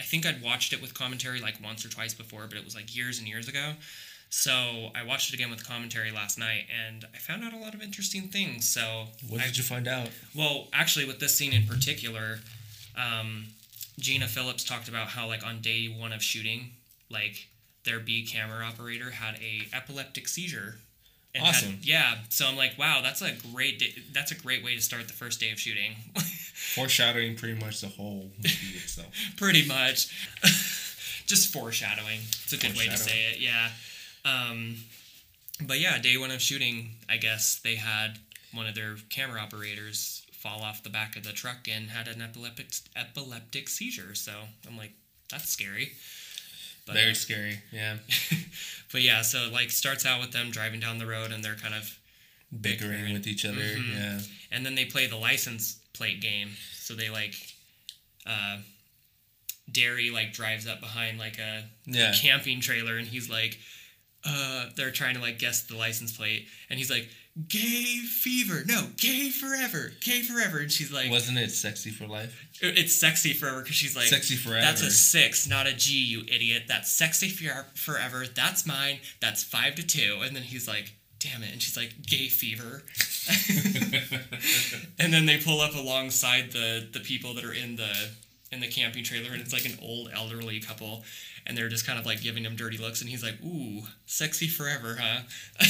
I 0.00 0.02
think 0.04 0.26
I'd 0.26 0.42
watched 0.42 0.72
it 0.72 0.80
with 0.82 0.92
commentary 0.94 1.40
like 1.40 1.62
once 1.62 1.84
or 1.84 1.88
twice 1.90 2.14
before 2.14 2.46
but 2.48 2.56
it 2.58 2.64
was 2.64 2.74
like 2.74 2.96
years 2.96 3.18
and 3.20 3.28
years 3.28 3.46
ago 3.48 3.74
so 4.30 4.90
I 4.96 5.04
watched 5.04 5.28
it 5.32 5.34
again 5.34 5.50
with 5.50 5.64
commentary 5.66 6.10
last 6.10 6.38
night 6.38 6.64
and 6.84 7.04
I 7.14 7.18
found 7.18 7.44
out 7.44 7.52
a 7.52 7.56
lot 7.58 7.74
of 7.74 7.80
interesting 7.82 8.22
things 8.28 8.68
so 8.68 9.06
What 9.28 9.40
I- 9.42 9.46
did 9.46 9.56
you 9.58 9.62
find 9.62 9.86
out? 9.86 10.08
well, 10.34 10.66
actually, 10.72 11.04
with 11.04 11.20
this 11.20 11.36
scene 11.36 11.52
in 11.52 11.66
particular, 11.68 12.40
um, 12.96 13.46
Gina 14.00 14.26
Philips 14.26 14.64
talked 14.64 14.88
about 14.88 15.08
how, 15.10 15.28
like, 15.28 15.46
on 15.46 15.60
day 15.60 15.86
one 15.86 16.12
of 16.12 16.20
shooting, 16.20 16.72
like, 17.08 17.46
their 17.84 18.00
B 18.00 18.26
camera 18.26 18.64
operator 18.66 19.10
had 19.12 19.36
a 19.36 19.68
epileptic 19.72 20.26
seizure. 20.26 20.78
And 21.34 21.44
had- 21.44 21.54
Awesome. 21.54 21.78
yeah. 21.82 22.14
So 22.28 22.46
I'm 22.46 22.56
like, 22.56 22.78
wow, 22.78 23.00
that's 23.02 23.22
a 23.22 23.32
great. 23.52 23.78
Day, 23.78 23.94
that's 24.12 24.30
a 24.32 24.34
great 24.36 24.64
way 24.64 24.74
to 24.76 24.80
start 24.82 25.06
the 25.08 25.12
first 25.14 25.40
day 25.40 25.50
of 25.50 25.58
shooting. 25.58 25.96
Foreshadowing 26.74 27.36
pretty 27.36 27.58
much 27.60 27.80
the 27.80 27.88
whole 27.88 28.30
movie 28.38 28.76
itself. 28.76 29.08
Pretty 29.36 29.66
much, 29.66 30.08
just 31.26 31.52
foreshadowing. 31.52 32.20
It's 32.44 32.52
a 32.52 32.56
good 32.56 32.76
way 32.76 32.86
to 32.86 32.96
say 32.96 33.30
it. 33.32 33.40
Yeah. 33.40 33.68
Um, 34.24 34.76
but 35.66 35.78
yeah, 35.80 35.98
day 36.00 36.16
one 36.16 36.30
of 36.30 36.40
shooting, 36.40 36.90
I 37.08 37.16
guess 37.16 37.60
they 37.62 37.74
had 37.76 38.18
one 38.52 38.66
of 38.66 38.74
their 38.74 38.96
camera 39.10 39.40
operators 39.40 40.24
fall 40.32 40.62
off 40.62 40.82
the 40.82 40.90
back 40.90 41.16
of 41.16 41.24
the 41.24 41.32
truck 41.32 41.68
and 41.70 41.90
had 41.90 42.08
an 42.08 42.22
epileptic 42.22 42.68
epileptic 42.96 43.68
seizure. 43.68 44.14
So 44.14 44.32
I'm 44.66 44.76
like, 44.76 44.92
that's 45.30 45.48
scary. 45.50 45.92
But, 46.86 46.94
Very 46.96 47.14
scary. 47.14 47.58
Yeah. 47.72 47.96
but 48.92 49.00
yeah, 49.02 49.22
so 49.22 49.48
like 49.52 49.70
starts 49.70 50.04
out 50.04 50.20
with 50.20 50.32
them 50.32 50.50
driving 50.50 50.80
down 50.80 50.98
the 50.98 51.06
road 51.06 51.32
and 51.32 51.42
they're 51.44 51.54
kind 51.56 51.74
of, 51.74 51.98
Bickering 52.60 52.90
Bickering. 52.92 53.12
with 53.14 53.26
each 53.26 53.44
other. 53.44 53.56
Mhm. 53.56 53.94
Yeah. 53.96 54.20
and 54.52 54.64
then 54.64 54.74
they 54.76 54.84
play 54.84 55.06
the 55.06 55.16
license 55.16 55.78
plate 55.94 56.20
game. 56.20 56.50
So 56.74 56.94
they 56.94 57.08
like, 57.10 57.34
uh, 58.26 58.58
Darry 59.72 60.10
like 60.10 60.32
drives 60.34 60.66
up 60.66 60.80
behind 60.80 61.18
like 61.18 61.38
a 61.38 61.64
Yeah. 61.86 62.14
camping 62.20 62.60
trailer 62.60 62.96
and 62.98 63.08
he's 63.08 63.28
like 63.30 63.58
uh 64.24 64.66
they're 64.76 64.90
trying 64.90 65.14
to 65.14 65.20
like 65.20 65.38
guess 65.38 65.62
the 65.62 65.76
license 65.76 66.14
plate 66.16 66.46
and 66.70 66.78
he's 66.78 66.90
like 66.90 67.08
gay 67.48 67.98
fever. 67.98 68.62
No 68.66 68.86
gay 68.96 69.30
forever 69.30 69.92
gay 70.00 70.22
forever. 70.22 70.58
And 70.58 70.70
she's 70.70 70.92
like 70.92 71.10
Wasn't 71.10 71.36
it 71.36 71.50
sexy 71.50 71.90
for 71.90 72.06
life? 72.06 72.46
it's 72.60 72.94
sexy 72.94 73.32
forever 73.32 73.60
because 73.60 73.74
she's 73.76 73.96
like 73.96 74.06
Sexy 74.06 74.36
forever. 74.36 74.60
that's 74.60 74.82
a 74.82 74.90
six 74.90 75.48
not 75.48 75.66
a 75.66 75.72
g 75.74 75.94
you 75.98 76.20
idiot. 76.22 76.64
That's 76.68 76.90
sexy 76.92 77.28
for- 77.28 77.66
forever. 77.74 78.24
That's 78.32 78.66
mine. 78.66 79.00
That's 79.20 79.42
five 79.42 79.74
to 79.76 79.86
two. 79.86 80.20
And 80.22 80.34
then 80.36 80.42
he's 80.44 80.68
like 80.68 80.94
damn 81.18 81.42
it. 81.42 81.52
And 81.52 81.60
she's 81.62 81.76
like 81.76 81.94
gay 82.06 82.28
fever. 82.28 82.82
And 84.98 85.12
then 85.12 85.26
they 85.26 85.38
pull 85.38 85.60
up 85.60 85.74
alongside 85.74 86.52
the 86.52 86.86
the 86.92 87.00
people 87.00 87.34
that 87.34 87.44
are 87.44 87.52
in 87.52 87.76
the 87.76 87.90
in 88.52 88.60
the 88.60 88.68
camping 88.68 89.02
trailer. 89.04 89.32
And 89.32 89.40
it's 89.40 89.52
like 89.52 89.64
an 89.64 89.78
old 89.82 90.10
elderly 90.14 90.60
couple. 90.60 91.04
And 91.46 91.56
they're 91.58 91.68
just 91.68 91.86
kind 91.86 91.98
of 91.98 92.06
like 92.06 92.22
giving 92.22 92.44
him 92.44 92.56
dirty 92.56 92.78
looks. 92.78 93.00
And 93.00 93.10
he's 93.10 93.22
like 93.22 93.42
ooh 93.44 93.82
sexy 94.06 94.46
forever 94.48 94.96
huh 95.00 95.22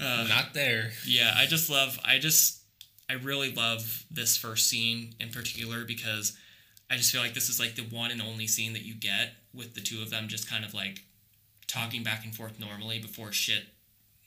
uh, 0.00 0.24
Not 0.28 0.54
there. 0.54 0.90
yeah 1.06 1.34
i 1.36 1.46
just 1.46 1.68
love 1.70 1.98
i 2.04 2.18
just 2.18 2.60
i 3.10 3.14
really 3.14 3.52
love 3.52 4.04
this 4.10 4.36
first 4.36 4.68
scene 4.68 5.14
in 5.20 5.30
particular 5.30 5.84
because 5.84 6.36
i 6.90 6.96
just 6.96 7.10
feel 7.12 7.20
like 7.20 7.34
this 7.34 7.48
is 7.48 7.58
like 7.60 7.74
the 7.76 7.82
one 7.94 8.10
and 8.10 8.20
only 8.22 8.46
scene 8.46 8.72
that 8.74 8.82
you 8.82 8.94
get 8.94 9.32
with 9.54 9.74
the 9.74 9.80
two 9.80 10.02
of 10.02 10.10
them 10.10 10.28
just 10.28 10.48
kind 10.48 10.64
of 10.64 10.74
like 10.74 11.02
talking 11.66 12.02
back 12.02 12.24
and 12.24 12.34
forth 12.34 12.58
normally 12.60 12.98
before 12.98 13.32
shit 13.32 13.64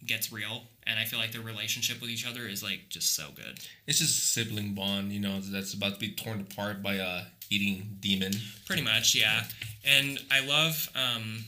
gets 0.05 0.31
real 0.34 0.63
and 0.88 0.97
i 0.99 1.05
feel 1.05 1.19
like 1.19 1.31
their 1.31 1.41
relationship 1.41 2.01
with 2.01 2.10
each 2.10 2.25
other 2.27 2.47
is 2.47 2.63
like 2.63 2.81
just 2.89 3.15
so 3.15 3.27
good 3.36 3.60
It's 3.88 3.99
just 3.99 4.17
a 4.17 4.27
sibling 4.27 4.73
bond, 4.73 5.12
you 5.12 5.19
know, 5.19 5.39
that's 5.39 5.73
about 5.73 5.93
to 5.93 5.99
be 5.99 6.12
torn 6.13 6.41
apart 6.41 6.81
by 6.81 6.95
a 6.95 7.23
eating 7.49 7.97
demon. 7.99 8.31
Pretty 8.65 8.81
much, 8.81 9.13
yeah. 9.13 9.43
And 9.86 10.17
I 10.31 10.39
love. 10.45 10.88
Um, 10.95 11.43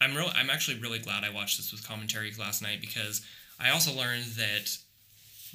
I'm 0.00 0.14
real. 0.14 0.30
I'm 0.34 0.50
actually 0.50 0.78
really 0.78 0.98
glad 0.98 1.24
I 1.24 1.30
watched 1.30 1.56
this 1.56 1.72
with 1.72 1.86
commentary 1.86 2.32
last 2.38 2.62
night 2.62 2.80
because 2.80 3.22
I 3.60 3.70
also 3.70 3.92
learned 3.92 4.24
that 4.36 4.76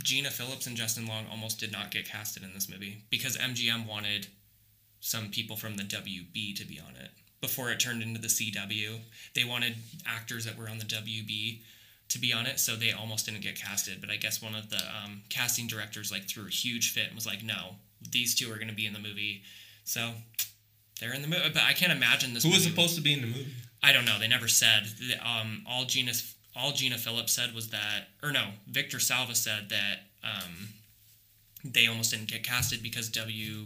Gina 0.02 0.30
Philips 0.30 0.66
and 0.66 0.78
Justin 0.78 1.06
Long 1.06 1.26
almost 1.30 1.60
did 1.60 1.72
not 1.72 1.92
get 1.92 2.08
casted 2.08 2.44
in 2.44 2.54
this 2.54 2.70
movie 2.70 3.04
because 3.10 3.38
MGM 3.38 3.88
wanted 3.88 4.28
some 5.02 5.30
people 5.30 5.56
from 5.56 5.76
the 5.76 5.84
WB 5.84 6.56
to 6.56 6.66
be 6.66 6.80
on 6.80 6.96
it 6.96 7.12
before 7.42 7.72
it 7.72 7.80
turned 7.80 8.02
into 8.02 8.20
the 8.20 8.28
CW. 8.28 9.00
They 9.34 9.44
wanted 9.44 9.76
actors 10.06 10.46
that 10.46 10.58
were 10.58 10.70
on 10.70 10.78
the 10.78 10.86
WB 10.86 11.62
to 12.10 12.20
be 12.20 12.34
on 12.34 12.46
it, 12.46 12.60
so 12.60 12.76
they 12.76 12.92
almost 12.92 13.26
didn't 13.26 13.42
get 13.42 13.56
casted. 13.56 14.02
But 14.02 14.10
I 14.10 14.16
guess 14.16 14.42
one 14.42 14.56
of 14.56 14.70
the 14.70 14.78
um, 14.78 15.22
casting 15.30 15.68
directors 15.68 16.12
like 16.12 16.28
threw 16.28 16.48
a 16.48 16.50
huge 16.50 16.92
fit 16.94 17.08
and 17.08 17.16
was 17.16 17.26
like, 17.26 17.44
"No, 17.44 17.76
these 18.12 18.36
two 18.36 18.52
are 18.52 18.56
going 18.56 18.70
to 18.70 18.76
be 18.76 18.86
in 18.86 18.94
the 18.94 19.00
movie." 19.00 19.44
So 19.84 20.12
they're 21.00 21.14
in 21.14 21.22
the 21.22 21.28
movie, 21.28 21.50
but 21.54 21.64
I 21.64 21.74
can't 21.74 21.92
imagine 21.92 22.34
this. 22.34 22.44
Who 22.44 22.50
was 22.50 22.64
supposed 22.64 22.96
to 22.96 23.02
be 23.02 23.14
in 23.14 23.22
the 23.22 23.28
movie? 23.28 23.54
I 23.82 23.94
don't 23.94 24.06
know. 24.06 24.18
They 24.20 24.28
never 24.28 24.48
said. 24.48 24.88
Um, 25.24 25.64
all 25.68 25.86
Gina, 25.86 26.12
all 26.56 26.72
Gina 26.72 26.98
Philips 26.98 27.34
said 27.34 27.54
was 27.56 27.70
that, 27.70 28.10
or 28.22 28.32
no, 28.32 28.50
Victor 28.68 29.00
Salva 29.00 29.36
said 29.36 29.70
that 29.70 30.00
um, 30.24 30.70
they 31.64 31.88
almost 31.88 32.12
didn't 32.12 32.28
get 32.28 32.44
casted 32.44 32.84
because 32.84 33.10
W, 33.10 33.66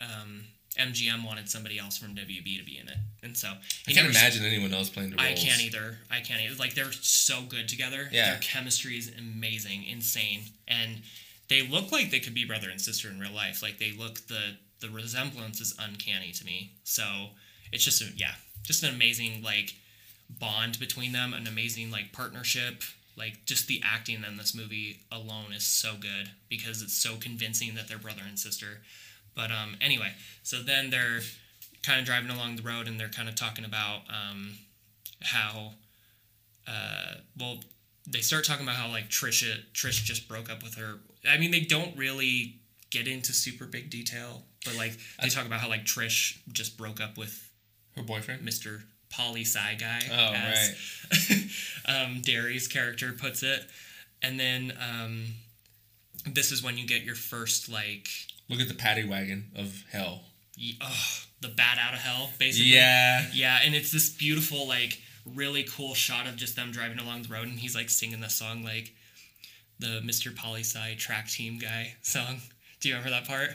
um, 0.00 0.44
MGM 0.78 1.24
wanted 1.26 1.48
somebody 1.48 1.78
else 1.78 1.96
from 1.96 2.14
WB 2.14 2.58
to 2.58 2.64
be 2.64 2.78
in 2.78 2.88
it, 2.88 2.98
and 3.22 3.36
so 3.36 3.48
I 3.88 3.92
can't 3.92 4.08
imagine 4.08 4.44
anyone 4.44 4.74
else 4.74 4.90
playing 4.90 5.10
the 5.10 5.16
roles. 5.16 5.28
I 5.28 5.34
can't 5.34 5.62
either. 5.62 5.98
I 6.10 6.20
can't 6.20 6.42
either. 6.42 6.54
Like 6.56 6.74
they're 6.74 6.92
so 6.92 7.42
good 7.48 7.68
together. 7.68 8.08
Yeah. 8.12 8.32
Their 8.32 8.40
chemistry 8.40 8.98
is 8.98 9.10
amazing, 9.18 9.84
insane, 9.84 10.42
and 10.68 11.00
they 11.48 11.66
look 11.66 11.92
like 11.92 12.10
they 12.10 12.20
could 12.20 12.34
be 12.34 12.44
brother 12.44 12.68
and 12.68 12.80
sister 12.80 13.08
in 13.08 13.18
real 13.18 13.32
life. 13.32 13.62
Like 13.62 13.78
they 13.78 13.92
look 13.92 14.26
the 14.26 14.56
the 14.80 14.90
resemblance 14.90 15.60
is 15.60 15.74
uncanny 15.78 16.32
to 16.32 16.44
me. 16.44 16.72
So 16.84 17.04
it's 17.72 17.84
just 17.84 18.02
a, 18.02 18.06
yeah, 18.16 18.34
just 18.66 18.82
an 18.82 18.94
amazing 18.94 19.42
like 19.42 19.74
bond 20.28 20.78
between 20.78 21.12
them, 21.12 21.32
an 21.32 21.46
amazing 21.46 21.90
like 21.90 22.12
partnership. 22.12 22.82
Like 23.16 23.46
just 23.46 23.66
the 23.66 23.80
acting 23.82 24.24
in 24.28 24.36
this 24.36 24.54
movie 24.54 25.00
alone 25.10 25.52
is 25.54 25.64
so 25.64 25.94
good 25.98 26.30
because 26.50 26.82
it's 26.82 26.92
so 26.92 27.16
convincing 27.16 27.74
that 27.74 27.88
they're 27.88 27.96
brother 27.96 28.22
and 28.26 28.38
sister. 28.38 28.82
But 29.34 29.50
um, 29.50 29.76
anyway, 29.80 30.12
so 30.42 30.62
then 30.62 30.90
they're 30.90 31.20
kind 31.82 32.00
of 32.00 32.04
driving 32.04 32.30
along 32.30 32.56
the 32.56 32.62
road 32.62 32.88
and 32.88 33.00
they're 33.00 33.08
kind 33.08 33.28
of 33.28 33.34
talking 33.34 33.64
about 33.64 34.00
um, 34.10 34.54
how, 35.22 35.72
uh, 36.68 37.14
well, 37.38 37.60
they 38.06 38.20
start 38.20 38.44
talking 38.44 38.64
about 38.64 38.76
how 38.76 38.88
like 38.88 39.08
Trisha 39.08 39.60
Trish 39.72 40.04
just 40.04 40.28
broke 40.28 40.50
up 40.50 40.62
with 40.62 40.74
her. 40.74 40.98
I 41.28 41.38
mean, 41.38 41.50
they 41.50 41.60
don't 41.60 41.96
really 41.96 42.56
get 42.90 43.08
into 43.08 43.32
super 43.32 43.66
big 43.66 43.90
detail, 43.90 44.42
but 44.64 44.76
like 44.76 44.96
they 45.22 45.28
talk 45.28 45.46
about 45.46 45.60
how 45.60 45.68
like 45.68 45.84
Trish 45.84 46.38
just 46.52 46.76
broke 46.76 47.00
up 47.00 47.16
with 47.18 47.45
Her 47.96 48.02
boyfriend. 48.02 48.46
Mr. 48.46 48.82
Poli 49.10 49.42
Sci 49.44 49.74
guy, 49.76 50.00
Oh, 50.10 50.32
right. 50.32 51.44
um, 52.06 52.20
Darry's 52.22 52.68
character 52.68 53.12
puts 53.12 53.42
it, 53.42 53.60
and 54.22 54.38
then 54.38 54.72
um, 54.80 55.26
this 56.26 56.50
is 56.52 56.62
when 56.62 56.76
you 56.76 56.86
get 56.86 57.02
your 57.02 57.14
first 57.14 57.68
like, 57.70 58.08
Look 58.48 58.60
at 58.60 58.68
the 58.68 58.74
paddy 58.74 59.04
wagon 59.04 59.50
of 59.56 59.84
hell. 59.90 60.22
y- 60.58 60.72
oh, 60.80 61.18
the 61.40 61.48
bat 61.48 61.78
out 61.80 61.94
of 61.94 62.00
hell, 62.00 62.30
basically. 62.38 62.72
Yeah. 62.72 63.26
Yeah, 63.32 63.58
and 63.64 63.74
it's 63.74 63.90
this 63.92 64.10
beautiful, 64.10 64.66
like, 64.68 65.00
really 65.34 65.64
cool 65.64 65.94
shot 65.94 66.26
of 66.26 66.36
just 66.36 66.54
them 66.56 66.70
driving 66.72 66.98
along 66.98 67.22
the 67.22 67.28
road, 67.32 67.46
and 67.48 67.58
he's 67.58 67.74
like 67.74 67.88
singing 67.90 68.20
the 68.20 68.28
song, 68.28 68.62
like 68.64 68.92
the 69.78 70.00
Mr. 70.04 70.34
Poli 70.34 70.60
Sci 70.62 70.94
track 70.96 71.28
team 71.28 71.58
guy 71.58 71.94
song. 72.02 72.40
Do 72.80 72.88
you 72.88 72.94
remember 72.96 73.10
that 73.18 73.26
part? 73.28 73.50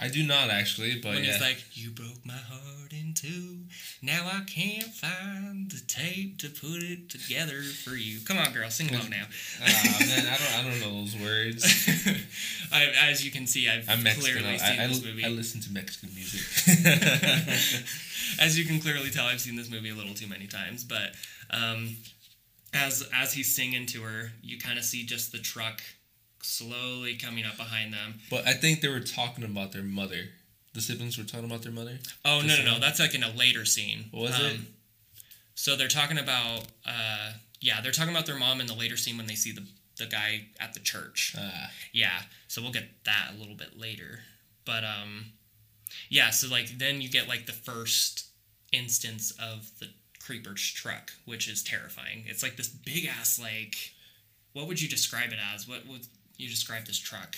I 0.00 0.08
do 0.08 0.22
not 0.22 0.48
actually, 0.48 1.00
but 1.00 1.14
when 1.14 1.24
yeah. 1.24 1.32
he's 1.32 1.40
like, 1.40 1.64
"You 1.72 1.90
broke 1.90 2.24
my 2.24 2.34
heart 2.34 2.92
in 2.92 3.14
two. 3.14 3.64
Now 4.00 4.26
I 4.26 4.44
can't 4.44 4.94
find 4.94 5.68
the 5.68 5.80
tape 5.88 6.38
to 6.38 6.48
put 6.48 6.82
it 6.84 7.10
together 7.10 7.62
for 7.62 7.96
you." 7.96 8.20
Come 8.20 8.38
on, 8.38 8.52
girl, 8.52 8.70
sing 8.70 8.94
along 8.94 9.10
now. 9.10 9.24
Ah 9.60 9.96
man, 9.98 10.26
I 10.26 10.36
don't 10.36 10.54
I 10.54 10.62
don't 10.62 10.80
know 10.80 11.00
those 11.00 11.16
words. 11.16 11.64
I, 12.72 12.92
as 13.10 13.24
you 13.24 13.32
can 13.32 13.48
see, 13.48 13.68
I've 13.68 13.90
I'm 13.90 14.04
Mexican. 14.04 14.34
clearly 14.34 14.54
I, 14.54 14.56
seen 14.58 14.80
I, 14.80 14.86
this 14.86 15.04
movie. 15.04 15.24
I 15.24 15.28
listen 15.28 15.60
to 15.62 15.72
Mexican 15.72 16.14
music. 16.14 16.40
as 18.40 18.56
you 18.56 18.66
can 18.66 18.80
clearly 18.80 19.10
tell, 19.10 19.26
I've 19.26 19.40
seen 19.40 19.56
this 19.56 19.68
movie 19.68 19.90
a 19.90 19.94
little 19.94 20.14
too 20.14 20.28
many 20.28 20.46
times. 20.46 20.84
But 20.84 21.14
um, 21.50 21.96
as 22.72 23.08
as 23.12 23.32
he's 23.32 23.52
singing 23.52 23.86
to 23.86 24.02
her, 24.02 24.30
you 24.42 24.58
kind 24.58 24.78
of 24.78 24.84
see 24.84 25.04
just 25.04 25.32
the 25.32 25.38
truck 25.38 25.82
slowly 26.42 27.16
coming 27.16 27.44
up 27.44 27.56
behind 27.56 27.92
them. 27.92 28.14
but 28.30 28.46
I 28.46 28.52
think 28.54 28.80
they 28.80 28.88
were 28.88 29.00
talking 29.00 29.44
about 29.44 29.72
their 29.72 29.82
mother. 29.82 30.30
The 30.74 30.80
siblings 30.80 31.18
were 31.18 31.24
talking 31.24 31.46
about 31.46 31.62
their 31.62 31.72
mother. 31.72 31.98
Oh 32.24 32.40
no 32.40 32.56
no 32.58 32.64
no! 32.74 32.78
That's 32.78 33.00
like 33.00 33.14
in 33.14 33.22
a 33.22 33.30
later 33.30 33.64
scene. 33.64 34.06
What 34.12 34.22
was 34.24 34.40
it? 34.40 34.60
So 35.54 35.74
they're 35.76 35.88
talking 35.88 36.18
about 36.18 36.64
uh, 36.86 37.32
yeah, 37.60 37.80
they're 37.80 37.90
talking 37.92 38.12
about 38.12 38.26
their 38.26 38.38
mom 38.38 38.60
in 38.60 38.66
the 38.66 38.74
later 38.74 38.96
scene 38.96 39.16
when 39.16 39.26
they 39.26 39.34
see 39.34 39.52
the 39.52 39.66
the 39.98 40.06
guy 40.06 40.46
at 40.60 40.74
the 40.74 40.80
church. 40.80 41.34
Ah, 41.36 41.70
Yeah, 41.92 42.20
so 42.46 42.62
we'll 42.62 42.70
get 42.70 42.88
that 43.04 43.30
a 43.34 43.38
little 43.38 43.56
bit 43.56 43.76
later. 43.78 44.20
But 44.64 44.84
um 44.84 45.32
yeah, 46.08 46.30
so 46.30 46.48
like 46.48 46.78
then 46.78 47.00
you 47.00 47.08
get 47.08 47.26
like 47.28 47.46
the 47.46 47.52
first 47.52 48.26
instance 48.72 49.32
of 49.42 49.70
the 49.80 49.88
creeper's 50.24 50.70
truck, 50.70 51.12
which 51.24 51.48
is 51.48 51.64
terrifying. 51.64 52.24
It's 52.26 52.42
like 52.42 52.56
this 52.56 52.68
big 52.68 53.06
ass 53.06 53.40
like 53.40 53.74
what 54.52 54.68
would 54.68 54.80
you 54.80 54.88
describe 54.88 55.32
it 55.32 55.38
as? 55.54 55.66
What 55.66 55.86
would 55.88 56.06
you 56.38 56.48
describe 56.48 56.86
this 56.86 56.98
truck? 56.98 57.36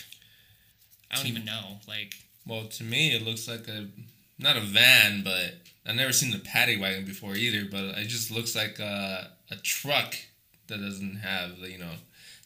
I 1.10 1.16
don't 1.16 1.26
even 1.26 1.44
know. 1.44 1.78
Like 1.88 2.14
well, 2.46 2.66
to 2.66 2.84
me 2.84 3.14
it 3.14 3.22
looks 3.22 3.48
like 3.48 3.66
a 3.68 3.88
not 4.38 4.56
a 4.56 4.60
van, 4.60 5.22
but 5.24 5.54
I've 5.86 5.96
never 5.96 6.12
seen 6.12 6.30
the 6.30 6.38
paddy 6.38 6.76
wagon 6.78 7.04
before 7.04 7.34
either. 7.34 7.68
But 7.70 7.98
it 7.98 8.06
just 8.08 8.30
looks 8.30 8.54
like 8.54 8.78
a, 8.78 9.30
a 9.50 9.56
truck 9.56 10.14
that 10.68 10.78
doesn't 10.80 11.16
have 11.16 11.58
you 11.58 11.78
know 11.78 11.92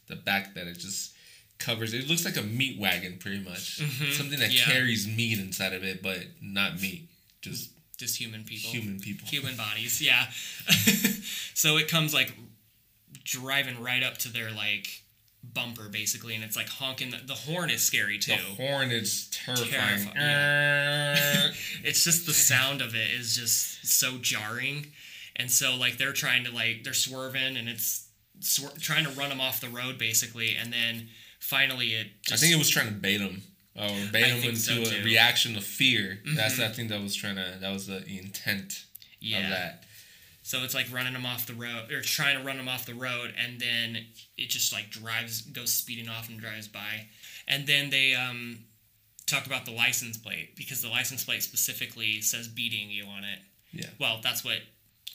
the 0.07 0.15
back 0.15 0.55
that 0.55 0.67
it 0.67 0.79
just 0.79 1.13
covers. 1.59 1.93
It 1.93 2.07
looks 2.09 2.25
like 2.25 2.37
a 2.37 2.41
meat 2.41 2.79
wagon, 2.79 3.17
pretty 3.19 3.43
much. 3.43 3.79
Mhm, 3.79 4.11
Something 4.13 4.39
that 4.39 4.51
yeah. 4.51 4.65
carries 4.65 5.07
meat 5.07 5.39
inside 5.39 5.73
of 5.73 5.83
it, 5.83 6.01
but 6.03 6.19
not 6.41 6.81
meat, 6.81 7.07
just 7.41 7.69
just 7.97 8.17
human 8.19 8.43
people. 8.43 8.69
human 8.71 8.99
people. 8.99 9.25
human 9.25 9.55
bodies 9.55 10.01
yeah 10.01 10.25
so 11.53 11.77
it 11.77 11.87
comes 11.87 12.13
like 12.13 12.33
driving 13.23 13.81
right 13.81 14.03
up 14.03 14.17
to 14.17 14.27
their 14.31 14.51
like 14.51 15.01
bumper 15.53 15.89
basically 15.89 16.35
and 16.35 16.43
it's 16.43 16.55
like 16.55 16.67
honking 16.69 17.11
the, 17.11 17.17
the 17.25 17.33
horn 17.33 17.69
is 17.69 17.81
scary 17.83 18.17
too 18.17 18.33
The 18.33 18.63
horn 18.63 18.91
is 18.91 19.29
terrifying. 19.31 20.09
Terrifying, 20.13 21.53
it's 21.83 22.03
just 22.03 22.25
the 22.25 22.33
sound 22.33 22.81
of 22.81 22.95
it 22.95 23.11
is 23.11 23.35
just 23.35 23.85
so 23.85 24.17
jarring 24.17 24.87
and 25.35 25.49
so 25.51 25.75
like 25.75 25.97
they're 25.97 26.13
trying 26.13 26.43
to 26.45 26.51
like 26.51 26.83
they're 26.83 26.93
swerving 26.93 27.57
and 27.57 27.67
it's 27.69 28.07
trying 28.81 29.05
to 29.05 29.11
run 29.11 29.29
them 29.29 29.39
off 29.41 29.61
the 29.61 29.69
road 29.69 29.97
basically 29.97 30.55
and 30.55 30.71
then 30.73 31.07
finally 31.39 31.93
it 31.93 32.07
I 32.31 32.35
think 32.35 32.53
it 32.53 32.57
was 32.57 32.69
trying 32.69 32.87
to 32.87 32.93
bait 32.93 33.17
them 33.17 33.41
or 33.77 33.89
bait 34.11 34.23
I 34.23 34.27
him 34.29 34.49
into 34.49 34.55
so, 34.59 34.81
a 34.81 34.85
too. 34.85 35.03
reaction 35.03 35.55
of 35.57 35.63
fear. 35.65 36.19
That's 36.35 36.55
Mhm. 36.55 36.63
I 36.63 36.69
think 36.73 36.89
that 36.89 37.01
was 37.01 37.13
trying 37.13 37.35
to. 37.35 37.57
That 37.59 37.73
was 37.73 37.87
the 37.87 38.05
intent 38.07 38.85
yeah 39.19 39.39
of 39.39 39.49
that. 39.49 39.83
So 40.45 40.59
it's 40.63 40.75
like 40.75 40.93
running 40.93 41.13
them 41.13 41.25
off 41.25 41.47
the 41.47 41.55
road 41.55 41.91
or 41.91 42.01
trying 42.01 42.37
to 42.37 42.45
run 42.45 42.57
them 42.57 42.67
off 42.67 42.85
the 42.85 42.93
road, 42.93 43.33
and 43.35 43.59
then 43.59 44.05
it 44.37 44.49
just 44.49 44.71
like 44.71 44.91
drives, 44.91 45.41
goes 45.41 45.73
speeding 45.73 46.07
off 46.07 46.29
and 46.29 46.39
drives 46.39 46.67
by, 46.67 47.07
and 47.47 47.65
then 47.65 47.89
they 47.89 48.13
um, 48.13 48.59
talk 49.25 49.47
about 49.47 49.65
the 49.65 49.71
license 49.71 50.17
plate 50.17 50.55
because 50.55 50.83
the 50.83 50.87
license 50.87 51.23
plate 51.23 51.41
specifically 51.41 52.21
says 52.21 52.47
"beating 52.47 52.91
you" 52.91 53.05
on 53.05 53.23
it. 53.23 53.39
Yeah. 53.71 53.87
Well, 53.99 54.19
that's 54.21 54.45
what 54.45 54.59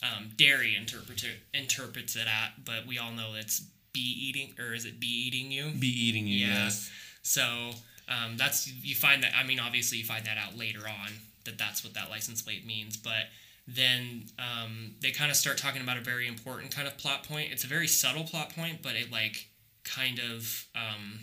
um, 0.03 0.31
Darry 0.35 0.75
interpret 0.75 1.23
interprets 1.53 2.17
it 2.17 2.27
at, 2.27 2.65
but 2.65 2.85
we 2.85 2.97
all 2.97 3.13
know 3.13 3.29
it's 3.33 3.61
"be 3.93 4.01
eating" 4.01 4.53
or 4.59 4.73
is 4.73 4.83
it 4.83 4.99
"be 4.99 5.07
eating 5.07 5.49
you"? 5.49 5.71
Be 5.79 5.87
eating 5.87 6.27
you. 6.27 6.45
Yeah. 6.45 6.65
Yes. 6.65 6.91
So 7.21 7.71
um, 8.09 8.35
that's 8.35 8.67
you 8.67 8.95
find 8.95 9.23
that. 9.23 9.31
I 9.33 9.47
mean, 9.47 9.61
obviously 9.61 9.99
you 9.99 10.03
find 10.03 10.25
that 10.25 10.37
out 10.37 10.57
later 10.57 10.81
on 10.81 11.11
that 11.45 11.57
that's 11.57 11.85
what 11.85 11.93
that 11.93 12.09
license 12.09 12.41
plate 12.41 12.65
means. 12.67 12.97
But 12.97 13.27
then 13.75 14.25
um, 14.39 14.95
they 15.01 15.11
kind 15.11 15.31
of 15.31 15.37
start 15.37 15.57
talking 15.57 15.81
about 15.81 15.97
a 15.97 16.01
very 16.01 16.27
important 16.27 16.73
kind 16.73 16.87
of 16.87 16.97
plot 16.97 17.27
point. 17.27 17.51
It's 17.51 17.63
a 17.63 17.67
very 17.67 17.87
subtle 17.87 18.23
plot 18.23 18.55
point, 18.55 18.81
but 18.81 18.95
it 18.95 19.11
like 19.11 19.47
kind 19.83 20.19
of 20.19 20.65
um, 20.75 21.19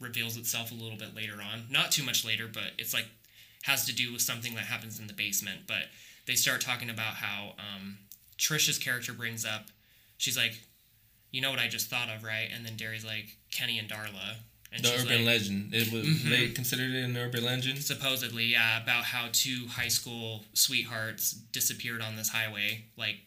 reveals 0.00 0.36
itself 0.36 0.70
a 0.70 0.74
little 0.74 0.98
bit 0.98 1.14
later 1.14 1.34
on. 1.34 1.64
Not 1.70 1.90
too 1.90 2.02
much 2.02 2.24
later, 2.24 2.48
but 2.52 2.72
it's 2.78 2.94
like 2.94 3.06
has 3.62 3.84
to 3.86 3.94
do 3.94 4.12
with 4.12 4.22
something 4.22 4.54
that 4.54 4.64
happens 4.64 4.98
in 4.98 5.06
the 5.06 5.12
basement. 5.12 5.62
But 5.66 5.84
they 6.26 6.34
start 6.34 6.60
talking 6.60 6.90
about 6.90 7.14
how 7.14 7.54
um, 7.58 7.98
Trisha's 8.38 8.78
character 8.78 9.12
brings 9.12 9.44
up. 9.44 9.66
She's 10.18 10.36
like, 10.36 10.60
"You 11.30 11.40
know 11.40 11.50
what 11.50 11.58
I 11.58 11.68
just 11.68 11.90
thought 11.90 12.08
of, 12.08 12.24
right?" 12.24 12.48
And 12.54 12.64
then 12.64 12.76
Darry's 12.76 13.04
like, 13.04 13.36
"Kenny 13.50 13.78
and 13.78 13.88
Darla." 13.88 14.36
And 14.72 14.82
The 14.82 14.94
urban 14.94 15.24
like, 15.24 15.26
legend. 15.26 15.74
It 15.74 15.92
was 15.92 16.06
Mhm. 16.06 16.30
they 16.30 16.48
considered 16.50 16.92
it 16.94 17.04
an 17.04 17.16
urban 17.16 17.44
legend. 17.44 17.84
supposedly, 17.84 18.46
yeah, 18.46 18.82
about 18.82 19.04
how 19.04 19.28
two 19.32 19.68
high 19.68 19.88
school 19.88 20.46
sweethearts 20.54 21.32
disappeared 21.32 22.00
on 22.00 22.16
this 22.16 22.30
highway 22.30 22.86
like 22.96 23.20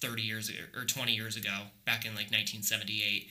30 0.00 0.22
years 0.22 0.48
ago, 0.48 0.64
or 0.74 0.84
20 0.84 1.14
years 1.14 1.36
ago, 1.36 1.68
back 1.84 2.04
in 2.04 2.14
like 2.14 2.30
1978, 2.30 3.30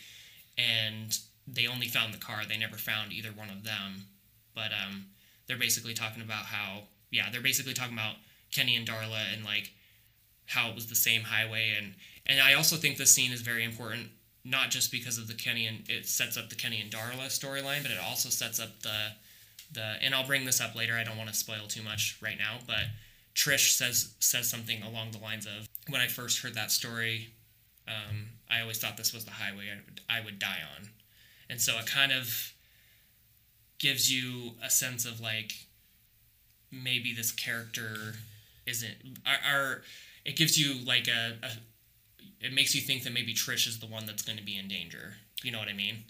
and 0.58 1.20
they 1.48 1.68
only 1.68 1.88
found 1.88 2.14
the 2.14 2.18
car. 2.18 2.46
They 2.46 2.58
never 2.58 2.78
found 2.78 3.12
either 3.12 3.32
one 3.32 3.50
of 3.50 3.64
them. 3.64 4.08
But 4.54 4.72
um, 4.72 5.08
they're 5.48 5.58
basically 5.58 5.94
talking 5.94 6.22
about 6.22 6.46
how, 6.46 6.88
yeah, 7.12 7.30
they're 7.30 7.42
basically 7.42 7.74
talking 7.74 7.94
about 7.94 8.16
Kenny 8.52 8.76
and 8.76 8.88
Darla 8.88 9.34
and 9.34 9.44
like 9.44 9.72
how 10.46 10.70
it 10.70 10.76
was 10.76 10.88
the 10.88 10.96
same 10.96 11.24
highway, 11.24 11.76
and 11.78 11.96
and 12.26 12.40
I 12.40 12.54
also 12.54 12.76
think 12.78 12.98
this 12.98 13.14
scene 13.14 13.32
is 13.32 13.42
very 13.42 13.64
important 13.64 14.12
not 14.44 14.70
just 14.72 14.92
because 14.92 15.18
of 15.18 15.28
the 15.28 15.34
Kenny 15.34 15.66
and 15.66 15.84
it 15.90 16.08
sets 16.08 16.38
up 16.38 16.50
the 16.50 16.56
Kenny 16.56 16.82
and 16.82 16.92
Darla 16.92 17.28
storyline, 17.28 17.82
but 17.82 17.92
it 17.92 18.00
also 18.04 18.30
sets 18.30 18.60
up 18.60 18.82
the 18.82 19.12
the 19.72 19.96
and 20.02 20.16
I'll 20.16 20.26
bring 20.26 20.46
this 20.46 20.62
up 20.62 20.76
later. 20.76 20.96
I 20.98 21.04
don't 21.04 21.18
want 21.18 21.30
to 21.30 21.36
spoil 21.36 21.68
too 21.68 21.84
much 21.84 22.18
right 22.22 22.38
now, 22.38 22.58
but 22.66 22.86
Trish 23.36 23.72
says 23.76 24.16
says 24.20 24.50
something 24.50 24.82
along 24.82 25.12
the 25.12 25.20
lines 25.20 25.46
of 25.46 25.68
when 25.88 26.02
I 26.02 26.08
first 26.08 26.42
heard 26.42 26.56
that 26.56 26.72
story, 26.72 27.30
um, 27.88 28.30
I 28.50 28.62
always 28.62 28.80
thought 28.80 28.98
this 28.98 29.14
was 29.14 29.26
the 29.26 29.32
highway 29.32 29.66
I 29.72 29.76
would, 29.76 30.02
I 30.10 30.26
would 30.26 30.40
die 30.40 30.60
on, 30.78 30.90
and 31.50 31.62
so 31.62 31.78
it 31.78 31.86
kind 31.86 32.12
of 32.12 32.54
gives 33.78 34.12
you 34.12 34.52
a 34.64 34.70
sense 34.70 35.06
of 35.06 35.22
like 35.22 35.54
maybe 36.72 37.14
this 37.14 37.32
character 37.32 38.16
isn't 38.66 39.20
are 39.26 39.82
it 40.26 40.36
gives 40.36 40.60
you 40.60 40.86
like 40.86 41.08
a, 41.08 41.38
a 41.44 41.50
it 42.42 42.54
makes 42.54 42.74
you 42.74 42.82
think 42.82 43.04
that 43.04 43.14
maybe 43.14 43.34
Trish 43.34 43.68
is 43.68 43.80
the 43.80 43.88
one 43.88 44.06
that's 44.06 44.22
going 44.22 44.38
to 44.38 44.44
be 44.44 44.58
in 44.58 44.68
danger. 44.68 45.16
You 45.44 45.52
know 45.52 45.60
what 45.60 45.68
I 45.68 45.74
mean? 45.74 46.04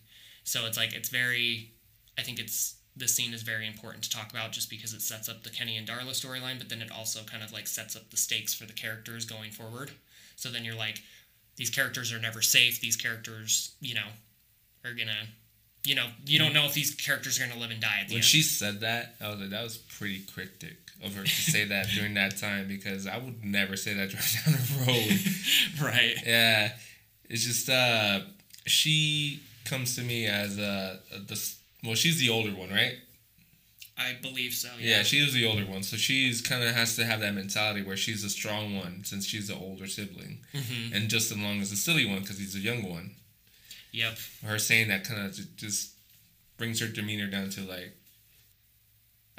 So 0.44 0.66
it's 0.66 0.78
like 0.78 0.94
it's 0.94 1.10
very 1.10 1.72
I 2.18 2.22
think 2.22 2.40
it's 2.40 2.76
this 2.96 3.16
scene 3.16 3.34
is 3.34 3.44
very 3.44 3.66
important 3.66 4.04
to 4.04 4.10
talk 4.10 4.30
about 4.32 4.52
just 4.52 4.70
because 4.70 4.94
it 4.94 5.02
sets 5.02 5.30
up 5.30 5.44
the 5.44 5.50
Kenny 5.50 5.78
and 5.78 5.88
Darla 5.88 6.10
storyline, 6.10 6.58
but 6.58 6.70
then 6.70 6.82
it 6.82 6.92
also 6.92 7.22
kind 7.24 7.44
of 7.44 7.54
like 7.54 7.68
sets 7.68 7.96
up 7.96 8.10
the 8.10 8.18
stakes 8.18 8.54
for 8.54 8.66
the 8.66 8.74
characters 8.74 9.26
going 9.26 9.52
forward. 9.52 9.92
So 10.36 10.50
then 10.50 10.66
you're 10.66 10.76
like, 10.76 11.02
these 11.56 11.70
characters 11.70 12.12
are 12.12 12.20
never 12.20 12.42
safe. 12.42 12.82
These 12.82 12.96
characters, 12.96 13.76
you 13.80 13.96
know, 13.96 14.08
are 14.84 14.94
gonna, 14.94 15.28
you 15.86 15.96
know, 15.96 16.08
you 16.26 16.40
don't 16.40 16.48
mm-hmm. 16.48 16.56
know 16.56 16.66
if 16.66 16.74
these 16.74 16.94
characters 16.94 17.40
are 17.40 17.48
gonna 17.48 17.60
live 17.60 17.72
and 17.72 17.82
die 17.82 18.00
at 18.02 18.08
the 18.08 18.16
When 18.16 18.20
end. 18.20 18.26
she 18.26 18.42
said 18.42 18.82
that, 18.82 19.16
I 19.22 19.30
was 19.30 19.40
like, 19.40 19.50
that 19.52 19.64
was 19.64 19.78
pretty 19.78 20.20
cryptic 20.20 20.78
of 21.04 21.16
her 21.16 21.24
to 21.24 21.30
say 21.30 21.64
that 21.66 21.88
during 21.90 22.14
that 22.16 22.38
time 22.38 22.68
because 22.68 23.08
I 23.08 23.18
would 23.18 23.44
never 23.44 23.76
say 23.78 23.94
that 23.94 24.10
down 24.12 24.54
the 24.54 24.86
road. 24.88 25.20
right. 25.94 26.16
Yeah, 26.26 26.74
it's 27.30 27.46
just 27.46 27.70
uh, 27.70 28.22
she 28.66 29.42
comes 29.66 29.96
to 29.96 30.02
me 30.02 30.26
as 30.26 30.58
a, 30.58 31.00
a 31.16 31.20
the 31.20 31.52
well, 31.84 31.96
she's 31.96 32.20
the 32.20 32.30
older 32.30 32.52
one, 32.52 32.70
right? 32.70 32.96
I 33.98 34.16
believe 34.22 34.54
so. 34.54 34.70
Yeah, 34.80 34.98
Yeah. 34.98 35.04
she 35.04 35.18
is 35.20 35.34
the 35.34 35.46
older 35.46 35.66
one, 35.66 35.84
so 35.84 35.98
she's 35.98 36.42
kind 36.42 36.64
of 36.64 36.74
has 36.74 36.96
to 36.96 37.06
have 37.06 37.20
that 37.20 37.34
mentality 37.34 37.82
where 37.82 37.98
she's 37.98 38.24
the 38.24 38.30
strong 38.30 38.78
one 38.78 39.04
since 39.04 39.26
she's 39.26 39.48
the 39.50 39.56
older 39.56 39.88
sibling, 39.88 40.40
hmm 40.54 40.94
and 40.94 41.10
just 41.10 41.32
as 41.32 41.38
long 41.38 41.60
as 41.62 41.70
the 41.70 41.76
silly 41.76 42.06
one 42.06 42.20
because 42.22 42.38
he's 42.40 42.54
the 42.54 42.60
young 42.60 42.90
one. 42.90 43.12
Yep. 43.92 44.18
Her 44.46 44.60
saying 44.60 44.88
that 44.90 45.04
kind 45.04 45.26
of 45.26 45.38
just 45.58 45.92
brings 46.58 46.80
her 46.80 46.88
demeanor 46.88 47.28
down 47.28 47.50
to 47.52 47.62
like, 47.62 47.94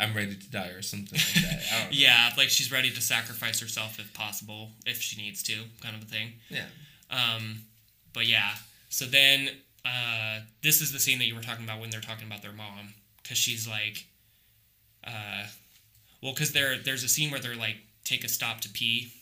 I'm 0.00 0.14
ready 0.14 0.34
to 0.34 0.50
die 0.50 0.68
or 0.68 0.82
something 0.82 1.18
like 1.18 1.44
that. 1.44 1.60
I 1.72 1.78
don't 1.80 1.84
know. 1.90 1.96
Yeah, 1.96 2.30
like 2.36 2.48
she's 2.48 2.72
ready 2.72 2.90
to 2.90 3.00
sacrifice 3.02 3.60
herself 3.60 3.98
if 3.98 4.12
possible, 4.14 4.70
if 4.86 5.00
she 5.00 5.20
needs 5.20 5.42
to, 5.44 5.54
kind 5.82 5.94
of 5.94 6.02
a 6.02 6.06
thing. 6.06 6.32
Yeah. 6.48 6.64
Um, 7.10 7.60
but 8.12 8.26
yeah, 8.26 8.50
so 8.88 9.04
then 9.04 9.50
uh, 9.84 10.40
this 10.62 10.80
is 10.80 10.92
the 10.92 10.98
scene 10.98 11.18
that 11.18 11.26
you 11.26 11.34
were 11.34 11.42
talking 11.42 11.64
about 11.64 11.80
when 11.80 11.90
they're 11.90 12.00
talking 12.00 12.26
about 12.26 12.42
their 12.42 12.52
mom, 12.52 12.94
because 13.22 13.38
she's 13.38 13.68
like, 13.68 14.06
uh, 15.06 15.44
well, 16.22 16.32
because 16.32 16.52
there 16.52 16.78
there's 16.78 17.04
a 17.04 17.08
scene 17.08 17.30
where 17.30 17.40
they're 17.40 17.54
like 17.56 17.76
take 18.04 18.24
a 18.24 18.28
stop 18.28 18.60
to 18.62 18.68
pee, 18.68 19.12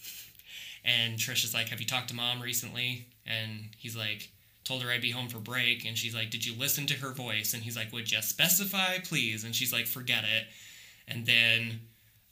and 0.84 1.18
Trish 1.18 1.44
is 1.44 1.54
like, 1.54 1.68
"Have 1.68 1.80
you 1.80 1.86
talked 1.86 2.08
to 2.08 2.14
mom 2.14 2.40
recently?" 2.42 3.06
And 3.26 3.68
he's 3.78 3.96
like, 3.96 4.30
"Told 4.64 4.82
her 4.82 4.90
I'd 4.90 5.02
be 5.02 5.10
home 5.10 5.28
for 5.28 5.38
break," 5.38 5.84
and 5.84 5.96
she's 5.96 6.14
like, 6.14 6.30
"Did 6.30 6.44
you 6.46 6.54
listen 6.58 6.86
to 6.86 6.94
her 6.94 7.10
voice?" 7.12 7.54
And 7.54 7.62
he's 7.62 7.76
like, 7.76 7.92
"Would 7.92 8.10
you 8.10 8.20
specify, 8.22 8.98
please?" 8.98 9.44
And 9.44 9.54
she's 9.54 9.72
like, 9.72 9.86
"Forget 9.86 10.24
it." 10.24 10.46
And 11.10 11.26
then 11.26 11.80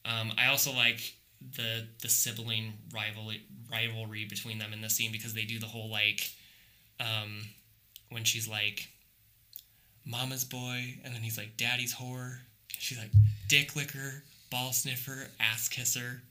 um, 0.05 0.33
I 0.39 0.49
also 0.49 0.73
like 0.73 1.01
the 1.57 1.87
the 2.03 2.09
sibling 2.09 2.75
rivalry 2.93 3.43
rivalry 3.71 4.25
between 4.25 4.59
them 4.59 4.73
in 4.73 4.81
this 4.81 4.95
scene 4.95 5.13
because 5.13 5.35
they 5.35 5.45
do 5.45 5.59
the 5.59 5.67
whole 5.67 5.91
like 5.91 6.31
um, 7.01 7.43
when 8.11 8.25
she's 8.25 8.49
like 8.49 8.89
mama's 10.05 10.45
boy 10.45 10.99
and 11.05 11.15
then 11.15 11.23
he's 11.23 11.37
like 11.37 11.57
daddy's 11.57 11.95
whore 11.95 12.39
she's 12.69 12.97
like 12.97 13.11
dick 13.49 13.75
licker 13.75 14.23
ball 14.51 14.73
sniffer 14.73 15.27
ass 15.41 15.69
kisser 15.69 16.23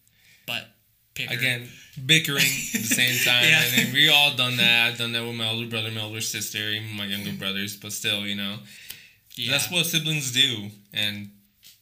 butt 0.47 0.65
picker 1.13 1.34
Again, 1.34 1.67
bickering 2.05 2.43
at 2.43 2.81
the 2.81 2.84
same 2.84 3.17
time. 3.25 3.45
Yeah. 3.45 3.63
And 3.77 3.93
we 3.93 4.10
all 4.10 4.36
done 4.36 4.58
that. 4.58 4.88
I've 4.88 4.97
done 4.97 5.13
that 5.13 5.25
with 5.25 5.36
my 5.36 5.49
older 5.49 5.67
brother, 5.67 5.89
my 5.89 6.01
older 6.01 6.21
sister, 6.21 6.58
even 6.58 6.95
my 6.95 7.05
younger 7.05 7.31
brothers. 7.31 7.75
But 7.75 7.93
still, 7.93 8.27
you 8.27 8.36
know, 8.36 8.58
yeah. 9.36 9.51
that's 9.51 9.71
what 9.71 9.86
siblings 9.86 10.31
do. 10.31 10.69
And 10.93 11.31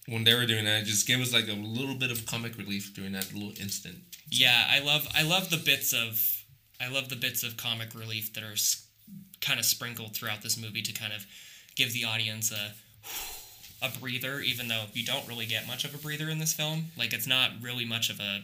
when 0.07 0.23
they 0.23 0.33
were 0.33 0.45
doing 0.45 0.65
that, 0.65 0.81
it 0.81 0.85
just 0.85 1.07
gave 1.07 1.21
us 1.21 1.33
like 1.33 1.47
a 1.47 1.53
little 1.53 1.95
bit 1.95 2.11
of 2.11 2.25
comic 2.25 2.57
relief 2.57 2.93
during 2.93 3.13
that 3.13 3.33
little 3.33 3.53
instant. 3.59 3.97
Yeah, 4.29 4.67
I 4.69 4.79
love 4.79 5.07
I 5.15 5.23
love 5.23 5.49
the 5.49 5.57
bits 5.57 5.93
of 5.93 6.43
I 6.81 6.89
love 6.89 7.09
the 7.09 7.15
bits 7.15 7.43
of 7.43 7.57
comic 7.57 7.95
relief 7.95 8.33
that 8.33 8.43
are 8.43 8.55
kind 9.41 9.59
of 9.59 9.65
sprinkled 9.65 10.15
throughout 10.15 10.41
this 10.41 10.57
movie 10.57 10.81
to 10.81 10.93
kind 10.93 11.13
of 11.13 11.25
give 11.75 11.93
the 11.93 12.05
audience 12.05 12.51
a 12.51 12.73
a 13.85 13.89
breather 13.99 14.39
even 14.39 14.69
though 14.69 14.85
you 14.93 15.05
don't 15.05 15.27
really 15.27 15.45
get 15.45 15.67
much 15.67 15.83
of 15.83 15.93
a 15.93 15.97
breather 15.97 16.29
in 16.29 16.39
this 16.39 16.53
film. 16.53 16.85
Like 16.97 17.13
it's 17.13 17.27
not 17.27 17.51
really 17.61 17.85
much 17.85 18.09
of 18.09 18.19
a 18.19 18.43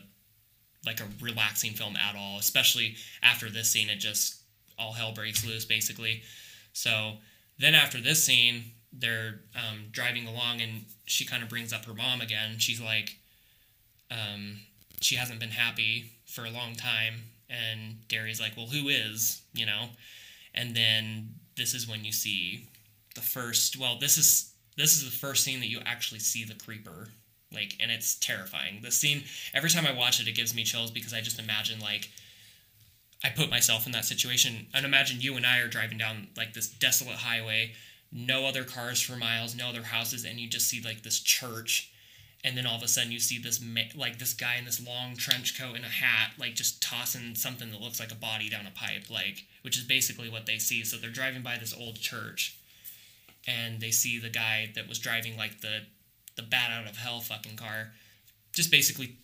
like 0.85 1.01
a 1.01 1.07
relaxing 1.21 1.73
film 1.73 1.97
at 1.97 2.15
all, 2.15 2.39
especially 2.39 2.95
after 3.21 3.49
this 3.49 3.71
scene 3.71 3.89
it 3.89 3.97
just 3.97 4.41
all 4.77 4.93
hell 4.93 5.13
breaks 5.13 5.45
loose 5.45 5.65
basically. 5.65 6.23
So 6.71 7.13
then 7.57 7.75
after 7.75 7.99
this 7.99 8.23
scene, 8.23 8.71
they're 8.91 9.41
um, 9.55 9.85
driving 9.91 10.27
along 10.27 10.61
and 10.61 10.85
she 11.05 11.25
kind 11.25 11.43
of 11.43 11.49
brings 11.49 11.71
up 11.73 11.85
her 11.85 11.93
mom 11.93 12.21
again. 12.21 12.57
She's 12.57 12.81
like, 12.81 13.17
um, 14.11 14.59
she 15.01 15.15
hasn't 15.15 15.39
been 15.39 15.49
happy 15.49 16.11
for 16.25 16.45
a 16.45 16.49
long 16.49 16.75
time. 16.75 17.15
And 17.49 18.07
Darry's 18.07 18.39
like, 18.39 18.55
well, 18.55 18.67
who 18.67 18.89
is, 18.89 19.41
you 19.53 19.65
know? 19.65 19.89
And 20.53 20.75
then 20.75 21.35
this 21.55 21.73
is 21.73 21.87
when 21.87 22.03
you 22.03 22.11
see 22.11 22.67
the 23.15 23.21
first, 23.21 23.77
well, 23.77 23.97
this 23.99 24.17
is, 24.17 24.53
this 24.77 24.93
is 24.93 25.05
the 25.05 25.15
first 25.15 25.43
scene 25.43 25.59
that 25.59 25.69
you 25.69 25.79
actually 25.85 26.19
see 26.19 26.43
the 26.43 26.55
creeper. 26.55 27.09
Like, 27.51 27.75
and 27.79 27.91
it's 27.91 28.15
terrifying. 28.15 28.81
The 28.83 28.91
scene, 28.91 29.23
every 29.53 29.69
time 29.69 29.87
I 29.87 29.97
watch 29.97 30.19
it, 30.19 30.27
it 30.27 30.35
gives 30.35 30.53
me 30.53 30.63
chills 30.63 30.91
because 30.91 31.13
I 31.13 31.21
just 31.21 31.39
imagine, 31.39 31.79
like, 31.79 32.09
I 33.23 33.29
put 33.29 33.49
myself 33.49 33.85
in 33.85 33.91
that 33.91 34.05
situation 34.05 34.67
and 34.73 34.85
imagine 34.85 35.19
you 35.19 35.35
and 35.35 35.45
I 35.45 35.59
are 35.59 35.67
driving 35.67 35.97
down 35.97 36.27
like 36.37 36.53
this 36.53 36.69
desolate 36.69 37.17
highway, 37.17 37.73
no 38.11 38.45
other 38.45 38.63
cars 38.63 39.01
for 39.01 39.15
miles, 39.15 39.55
no 39.55 39.69
other 39.69 39.83
houses, 39.83 40.25
and 40.25 40.39
you 40.39 40.47
just 40.47 40.67
see 40.67 40.81
like 40.81 41.03
this 41.03 41.19
church, 41.19 41.91
and 42.43 42.57
then 42.57 42.65
all 42.65 42.75
of 42.75 42.83
a 42.83 42.87
sudden 42.87 43.11
you 43.11 43.19
see 43.19 43.37
this 43.37 43.61
ma- 43.61 43.81
like 43.95 44.17
this 44.17 44.33
guy 44.33 44.57
in 44.57 44.65
this 44.65 44.85
long 44.85 45.15
trench 45.15 45.59
coat 45.59 45.75
and 45.75 45.85
a 45.85 45.89
hat, 45.89 46.31
like 46.39 46.55
just 46.55 46.81
tossing 46.81 47.35
something 47.35 47.71
that 47.71 47.81
looks 47.81 47.99
like 47.99 48.11
a 48.11 48.15
body 48.15 48.49
down 48.49 48.65
a 48.65 48.71
pipe, 48.71 49.09
like 49.09 49.45
which 49.61 49.77
is 49.77 49.83
basically 49.83 50.29
what 50.29 50.45
they 50.45 50.57
see. 50.57 50.83
So 50.83 50.97
they're 50.97 51.11
driving 51.11 51.43
by 51.43 51.57
this 51.57 51.73
old 51.73 51.95
church, 51.99 52.57
and 53.47 53.79
they 53.79 53.91
see 53.91 54.19
the 54.19 54.29
guy 54.29 54.71
that 54.75 54.87
was 54.87 54.99
driving 54.99 55.37
like 55.37 55.61
the 55.61 55.81
the 56.35 56.43
bat 56.43 56.71
out 56.71 56.89
of 56.89 56.97
hell 56.97 57.19
fucking 57.19 57.57
car, 57.57 57.91
just 58.53 58.71
basically. 58.71 59.17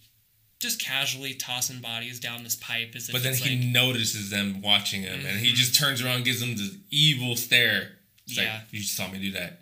Just 0.58 0.82
casually 0.82 1.34
tossing 1.34 1.82
bodies 1.82 2.18
down 2.18 2.44
this 2.44 2.56
pipe 2.56 2.94
as 2.96 3.10
But 3.10 3.24
then 3.24 3.36
he 3.36 3.58
like, 3.58 3.74
notices 3.74 4.30
them 4.30 4.62
watching 4.62 5.02
him, 5.02 5.20
and 5.20 5.40
he 5.40 5.48
mm-hmm. 5.48 5.56
just 5.56 5.76
turns 5.76 6.02
around, 6.02 6.24
gives 6.24 6.40
them 6.40 6.56
this 6.56 6.78
evil 6.90 7.36
stare. 7.36 7.95
It's 8.28 8.38
Yeah. 8.38 8.56
like 8.56 8.64
you 8.74 8.80
just 8.80 8.96
saw 8.96 9.08
me 9.10 9.20
do 9.20 9.32
that. 9.32 9.62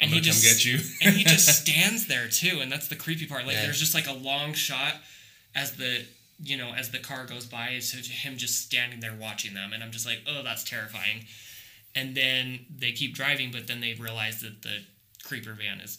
and 0.00 0.08
I'm 0.10 0.14
he 0.14 0.14
gonna 0.16 0.22
just 0.22 0.44
come 0.44 0.52
get 0.52 0.64
you. 0.64 0.80
and 1.02 1.16
he 1.16 1.24
just 1.24 1.48
stands 1.62 2.06
there 2.06 2.28
too, 2.28 2.60
and 2.60 2.70
that's 2.72 2.88
the 2.88 2.96
creepy 2.96 3.26
part. 3.26 3.46
Like 3.46 3.54
Yeah. 3.56 3.62
there's 3.62 3.78
just 3.80 3.94
like 3.94 4.06
a 4.08 4.12
long 4.12 4.52
shot 4.54 4.94
as 5.54 5.76
the 5.76 6.04
you 6.42 6.56
know 6.56 6.72
as 6.74 6.90
the 6.90 6.98
car 6.98 7.24
goes 7.26 7.46
by, 7.46 7.68
it's 7.68 7.92
him 7.92 8.36
just 8.36 8.60
standing 8.64 9.00
there 9.00 9.14
watching 9.14 9.54
them, 9.54 9.72
and 9.72 9.82
I'm 9.82 9.92
just 9.92 10.06
like, 10.06 10.20
oh, 10.26 10.42
that's 10.42 10.64
terrifying. 10.64 11.26
And 11.94 12.14
then 12.16 12.66
they 12.74 12.92
keep 12.92 13.14
driving, 13.14 13.50
but 13.52 13.66
then 13.66 13.80
they 13.80 13.92
realize 13.94 14.40
that 14.40 14.62
the 14.62 14.78
creeper 15.24 15.52
van 15.52 15.78
is 15.80 15.98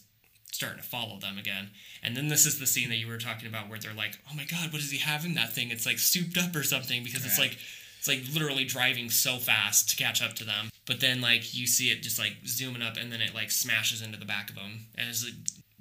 starting 0.52 0.80
to 0.82 0.84
follow 0.88 1.18
them 1.20 1.38
again. 1.38 1.70
And 2.04 2.18
then 2.18 2.28
this 2.28 2.46
is 2.46 2.60
the 2.60 2.68
scene 2.68 2.90
that 2.90 2.98
you 2.98 3.08
were 3.08 3.18
talking 3.20 3.48
about 3.48 3.70
where 3.70 3.80
they're 3.80 3.94
like, 3.94 4.18
oh 4.30 4.36
my 4.36 4.44
god, 4.46 4.72
what 4.74 4.82
does 4.82 4.92
he 4.92 4.98
have 5.00 5.24
in 5.24 5.34
that 5.36 5.54
thing? 5.54 5.72
It's 5.72 5.86
like 5.86 5.98
souped 6.00 6.38
up 6.38 6.56
or 6.56 6.64
something 6.64 7.04
because 7.04 7.26
it's 7.26 7.40
like 7.40 7.58
it's 8.00 8.08
like 8.08 8.24
literally 8.34 8.66
driving 8.66 9.10
so 9.10 9.38
fast 9.38 9.90
to 9.92 9.96
catch 9.96 10.22
up 10.22 10.34
to 10.36 10.44
them. 10.44 10.70
But 10.86 11.00
then 11.00 11.22
like 11.22 11.54
you 11.54 11.66
see 11.66 11.92
it 11.92 12.04
just 12.04 12.20
like 12.20 12.38
zooming 12.46 12.82
up 12.82 12.98
and 12.98 13.12
then 13.12 13.22
it 13.22 13.34
like 13.34 13.52
smashes 13.52 14.02
into 14.02 14.20
the 14.20 14.26
back 14.26 14.50
of 14.50 14.56
them. 14.56 14.88
As 14.98 15.24
the, 15.24 15.32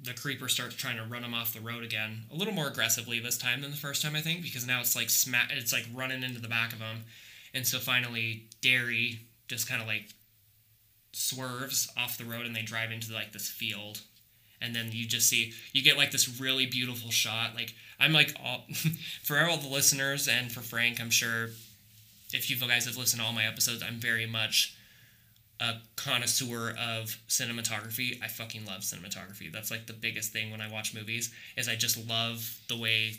the 0.01 0.13
creeper 0.13 0.47
starts 0.47 0.75
trying 0.75 0.97
to 0.97 1.03
run 1.03 1.21
them 1.21 1.33
off 1.33 1.53
the 1.53 1.59
road 1.59 1.83
again, 1.83 2.23
a 2.31 2.35
little 2.35 2.53
more 2.53 2.67
aggressively 2.67 3.19
this 3.19 3.37
time 3.37 3.61
than 3.61 3.71
the 3.71 3.77
first 3.77 4.01
time 4.01 4.15
I 4.15 4.21
think 4.21 4.41
because 4.41 4.65
now 4.65 4.79
it's 4.79 4.95
like 4.95 5.09
sma- 5.09 5.49
it's 5.51 5.73
like 5.73 5.85
running 5.93 6.23
into 6.23 6.41
the 6.41 6.47
back 6.47 6.73
of 6.73 6.79
them. 6.79 7.03
And 7.53 7.67
so 7.67 7.79
finally 7.79 8.45
Darry 8.61 9.21
just 9.47 9.67
kind 9.67 9.81
of 9.81 9.87
like 9.87 10.05
swerves 11.11 11.91
off 11.97 12.17
the 12.17 12.25
road 12.25 12.45
and 12.45 12.55
they 12.55 12.63
drive 12.63 12.91
into 12.91 13.13
like 13.13 13.31
this 13.33 13.47
field 13.47 14.01
and 14.63 14.75
then 14.75 14.89
you 14.91 15.05
just 15.05 15.29
see 15.29 15.53
you 15.73 15.83
get 15.83 15.97
like 15.97 16.11
this 16.11 16.39
really 16.39 16.65
beautiful 16.65 17.11
shot 17.11 17.53
like 17.53 17.75
i'm 17.99 18.11
like 18.13 18.33
all 18.43 18.65
for 19.23 19.39
all 19.39 19.57
the 19.57 19.67
listeners 19.67 20.27
and 20.27 20.51
for 20.51 20.61
frank 20.61 20.99
i'm 20.99 21.11
sure 21.11 21.49
if 22.33 22.49
you 22.49 22.55
guys 22.55 22.85
have 22.85 22.97
listened 22.97 23.21
to 23.21 23.27
all 23.27 23.33
my 23.33 23.45
episodes 23.45 23.83
i'm 23.83 23.99
very 23.99 24.25
much 24.25 24.75
a 25.63 25.81
connoisseur 25.95 26.71
of 26.71 27.17
cinematography. 27.29 28.21
I 28.21 28.27
fucking 28.27 28.65
love 28.65 28.81
cinematography. 28.81 29.51
That's 29.51 29.71
like 29.71 29.87
the 29.87 29.93
biggest 29.93 30.33
thing 30.33 30.51
when 30.51 30.59
i 30.59 30.69
watch 30.69 30.93
movies 30.93 31.33
is 31.55 31.69
i 31.69 31.75
just 31.75 32.07
love 32.07 32.59
the 32.67 32.77
way 32.77 33.13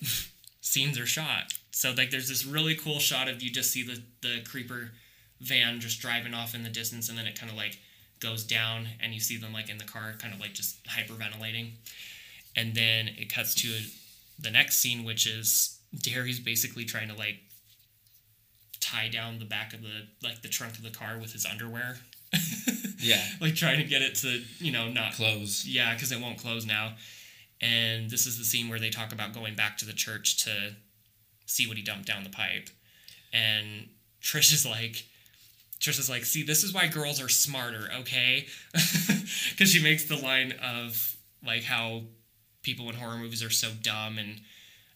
scenes 0.60 0.98
are 0.98 1.06
shot. 1.06 1.52
So 1.72 1.92
like 1.96 2.10
there's 2.10 2.28
this 2.28 2.46
really 2.46 2.76
cool 2.76 3.00
shot 3.00 3.28
of 3.28 3.42
you 3.42 3.50
just 3.50 3.72
see 3.72 3.82
the 3.82 4.02
the 4.22 4.42
creeper 4.48 4.92
van 5.40 5.80
just 5.80 6.00
driving 6.00 6.32
off 6.32 6.54
in 6.54 6.62
the 6.62 6.68
distance 6.68 7.08
and 7.08 7.18
then 7.18 7.26
it 7.26 7.38
kind 7.38 7.50
of 7.50 7.56
like 7.56 7.78
goes 8.20 8.44
down 8.44 8.86
and 9.02 9.12
you 9.12 9.18
see 9.18 9.38
them 9.38 9.52
like 9.52 9.68
in 9.70 9.78
the 9.78 9.84
car 9.84 10.14
kind 10.18 10.32
of 10.32 10.38
like 10.38 10.52
just 10.52 10.84
hyperventilating. 10.84 11.72
And 12.54 12.74
then 12.74 13.08
it 13.08 13.32
cuts 13.32 13.54
to 13.56 13.68
the 14.38 14.50
next 14.50 14.78
scene 14.78 15.02
which 15.02 15.26
is 15.26 15.80
Darry's 15.92 16.38
basically 16.38 16.84
trying 16.84 17.08
to 17.08 17.16
like 17.16 17.40
tie 18.80 19.08
down 19.08 19.38
the 19.38 19.44
back 19.44 19.72
of 19.72 19.82
the 19.82 20.06
like 20.22 20.42
the 20.42 20.48
trunk 20.48 20.76
of 20.76 20.82
the 20.82 20.90
car 20.90 21.18
with 21.18 21.32
his 21.32 21.44
underwear 21.44 21.98
yeah, 22.98 23.22
like 23.40 23.54
trying 23.54 23.78
to 23.78 23.84
get 23.84 24.02
it 24.02 24.14
to 24.16 24.42
you 24.58 24.72
know 24.72 24.88
not 24.88 25.14
close. 25.14 25.66
yeah, 25.66 25.94
because 25.94 26.12
it 26.12 26.20
won't 26.20 26.38
close 26.38 26.66
now. 26.66 26.94
And 27.60 28.08
this 28.08 28.26
is 28.26 28.38
the 28.38 28.44
scene 28.44 28.68
where 28.68 28.78
they 28.78 28.90
talk 28.90 29.12
about 29.12 29.34
going 29.34 29.54
back 29.54 29.76
to 29.78 29.84
the 29.84 29.92
church 29.92 30.44
to 30.44 30.74
see 31.46 31.66
what 31.66 31.76
he 31.76 31.82
dumped 31.82 32.06
down 32.06 32.24
the 32.24 32.30
pipe. 32.30 32.70
And 33.32 33.88
Trish 34.22 34.52
is 34.52 34.64
like, 34.64 35.04
Trish 35.78 35.98
is 35.98 36.08
like, 36.08 36.24
see, 36.24 36.42
this 36.42 36.64
is 36.64 36.72
why 36.72 36.86
girls 36.86 37.20
are 37.20 37.28
smarter, 37.28 37.88
okay? 38.00 38.46
Because 39.50 39.70
she 39.70 39.82
makes 39.82 40.04
the 40.04 40.16
line 40.16 40.52
of 40.62 41.16
like 41.44 41.62
how 41.62 42.02
people 42.62 42.88
in 42.88 42.96
horror 42.96 43.16
movies 43.16 43.42
are 43.42 43.50
so 43.50 43.68
dumb 43.82 44.18
and 44.18 44.40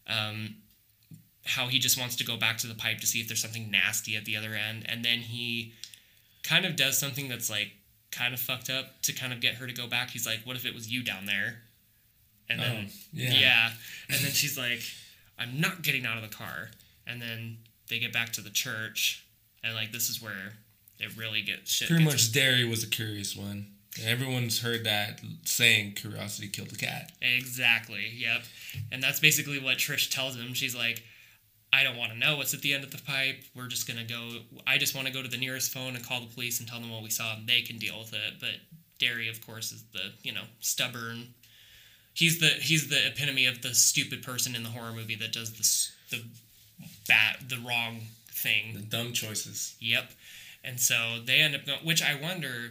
um, 0.09 0.57
how 1.47 1.67
he 1.69 1.79
just 1.79 1.99
wants 1.99 2.17
to 2.17 2.25
go 2.25 2.37
back 2.37 2.59
to 2.59 2.67
the 2.67 2.75
pipe 2.75 3.01
to 3.01 3.07
see 3.07 3.21
if 3.21 3.29
there's 3.29 3.41
something 3.43 3.71
nasty 3.71 4.17
at 4.17 4.25
the 4.25 4.37
other 4.37 4.55
end. 4.55 4.85
And 4.89 5.05
then 5.05 5.19
he 5.21 5.73
kind 6.43 6.65
of 6.65 6.75
does 6.77 6.99
something 6.99 7.29
that's 7.29 7.51
like 7.51 7.73
kind 8.11 8.33
of 8.33 8.41
fucked 8.41 8.71
up 8.71 9.03
to 9.03 9.13
kind 9.13 9.33
of 9.33 9.41
get 9.41 9.55
her 9.57 9.67
to 9.67 9.73
go 9.75 9.87
back. 9.87 10.11
He's 10.11 10.27
like, 10.27 10.41
"What 10.45 10.57
if 10.57 10.65
it 10.65 10.75
was 10.75 10.91
you 10.91 11.03
down 11.03 11.27
there?" 11.27 11.63
And 12.49 12.61
then 12.61 12.87
Oh, 12.89 12.93
yeah. 13.13 13.33
yeah, 13.33 13.71
and 14.11 14.19
then 14.25 14.31
she's 14.33 14.57
like, 14.59 14.81
"I'm 15.39 15.61
not 15.61 15.83
getting 15.83 16.05
out 16.07 16.17
of 16.17 16.23
the 16.23 16.35
car." 16.35 16.71
And 17.07 17.21
then 17.21 17.59
they 17.89 17.99
get 17.99 18.13
back 18.13 18.33
to 18.35 18.41
the 18.41 18.51
church, 18.51 19.25
and 19.63 19.75
like 19.75 19.93
this 19.93 20.09
is 20.09 20.23
where 20.23 20.53
it 21.01 21.17
really 21.17 21.43
gets 21.43 21.71
shit. 21.71 21.89
Pretty 21.89 22.05
gets- 22.05 22.15
much, 22.29 22.33
Darry 22.33 22.65
was 22.65 22.83
a 22.85 22.87
curious 22.89 23.35
one. 23.37 23.67
Everyone's 24.03 24.61
heard 24.61 24.85
that 24.85 25.21
saying, 25.45 25.93
"Curiosity 25.95 26.49
killed 26.49 26.71
the 26.71 26.77
cat." 26.77 27.13
Exactly. 27.23 28.09
Yep. 28.17 28.45
And 28.93 29.03
that's 29.03 29.21
basically 29.21 29.59
what 29.59 29.79
Trish 29.79 30.11
tells 30.11 30.37
him. 30.37 30.53
She's 30.55 30.75
like, 30.75 31.03
I 31.75 31.83
don't 31.83 31.97
want 31.97 32.13
to 32.13 32.19
know 32.19 32.37
what's 32.37 32.55
at 32.55 32.61
the 32.61 32.73
end 32.73 32.85
of 32.85 32.93
the 32.93 33.03
pipe. 33.03 33.43
We're 33.57 33.67
just 33.67 33.89
gonna 33.89 34.05
go. 34.05 34.39
I 34.65 34.79
just 34.79 34.95
want 34.95 35.09
to 35.09 35.13
go 35.13 35.23
to 35.23 35.29
the 35.29 35.37
nearest 35.37 35.73
phone 35.73 35.97
and 35.97 36.07
call 36.07 36.21
the 36.21 36.33
police 36.33 36.61
and 36.61 36.69
tell 36.69 36.79
them 36.79 36.91
what 36.91 37.03
we 37.03 37.11
saw, 37.11 37.35
and 37.35 37.49
they 37.49 37.63
can 37.63 37.79
deal 37.79 37.99
with 37.99 38.13
it. 38.13 38.35
But 38.39 38.61
Darry, 39.01 39.29
of 39.29 39.45
course, 39.45 39.73
is 39.73 39.83
the 39.93 40.13
you 40.23 40.33
know 40.33 40.45
stubborn. 40.61 41.35
He's 42.13 42.39
the 42.39 42.47
he's 42.47 42.89
the 42.89 43.09
epitome 43.09 43.47
of 43.47 43.63
the 43.63 43.75
stupid 43.75 44.23
person 44.23 44.55
in 44.55 44.63
the 44.63 44.69
horror 44.69 44.93
movie 44.93 45.17
that 45.17 45.33
does 45.33 45.55
this 45.55 45.93
the 46.11 46.23
bad 47.09 47.49
the 47.49 47.59
wrong 47.59 48.03
thing. 48.29 48.75
The 48.75 48.83
dumb 48.83 49.13
choices. 49.13 49.75
Yep. 49.81 50.13
And 50.63 50.81
so 50.81 51.19
they 51.25 51.41
end 51.41 51.57
up 51.57 51.67
going, 51.67 51.81
which 51.81 52.03
I 52.03 52.15
wonder, 52.21 52.71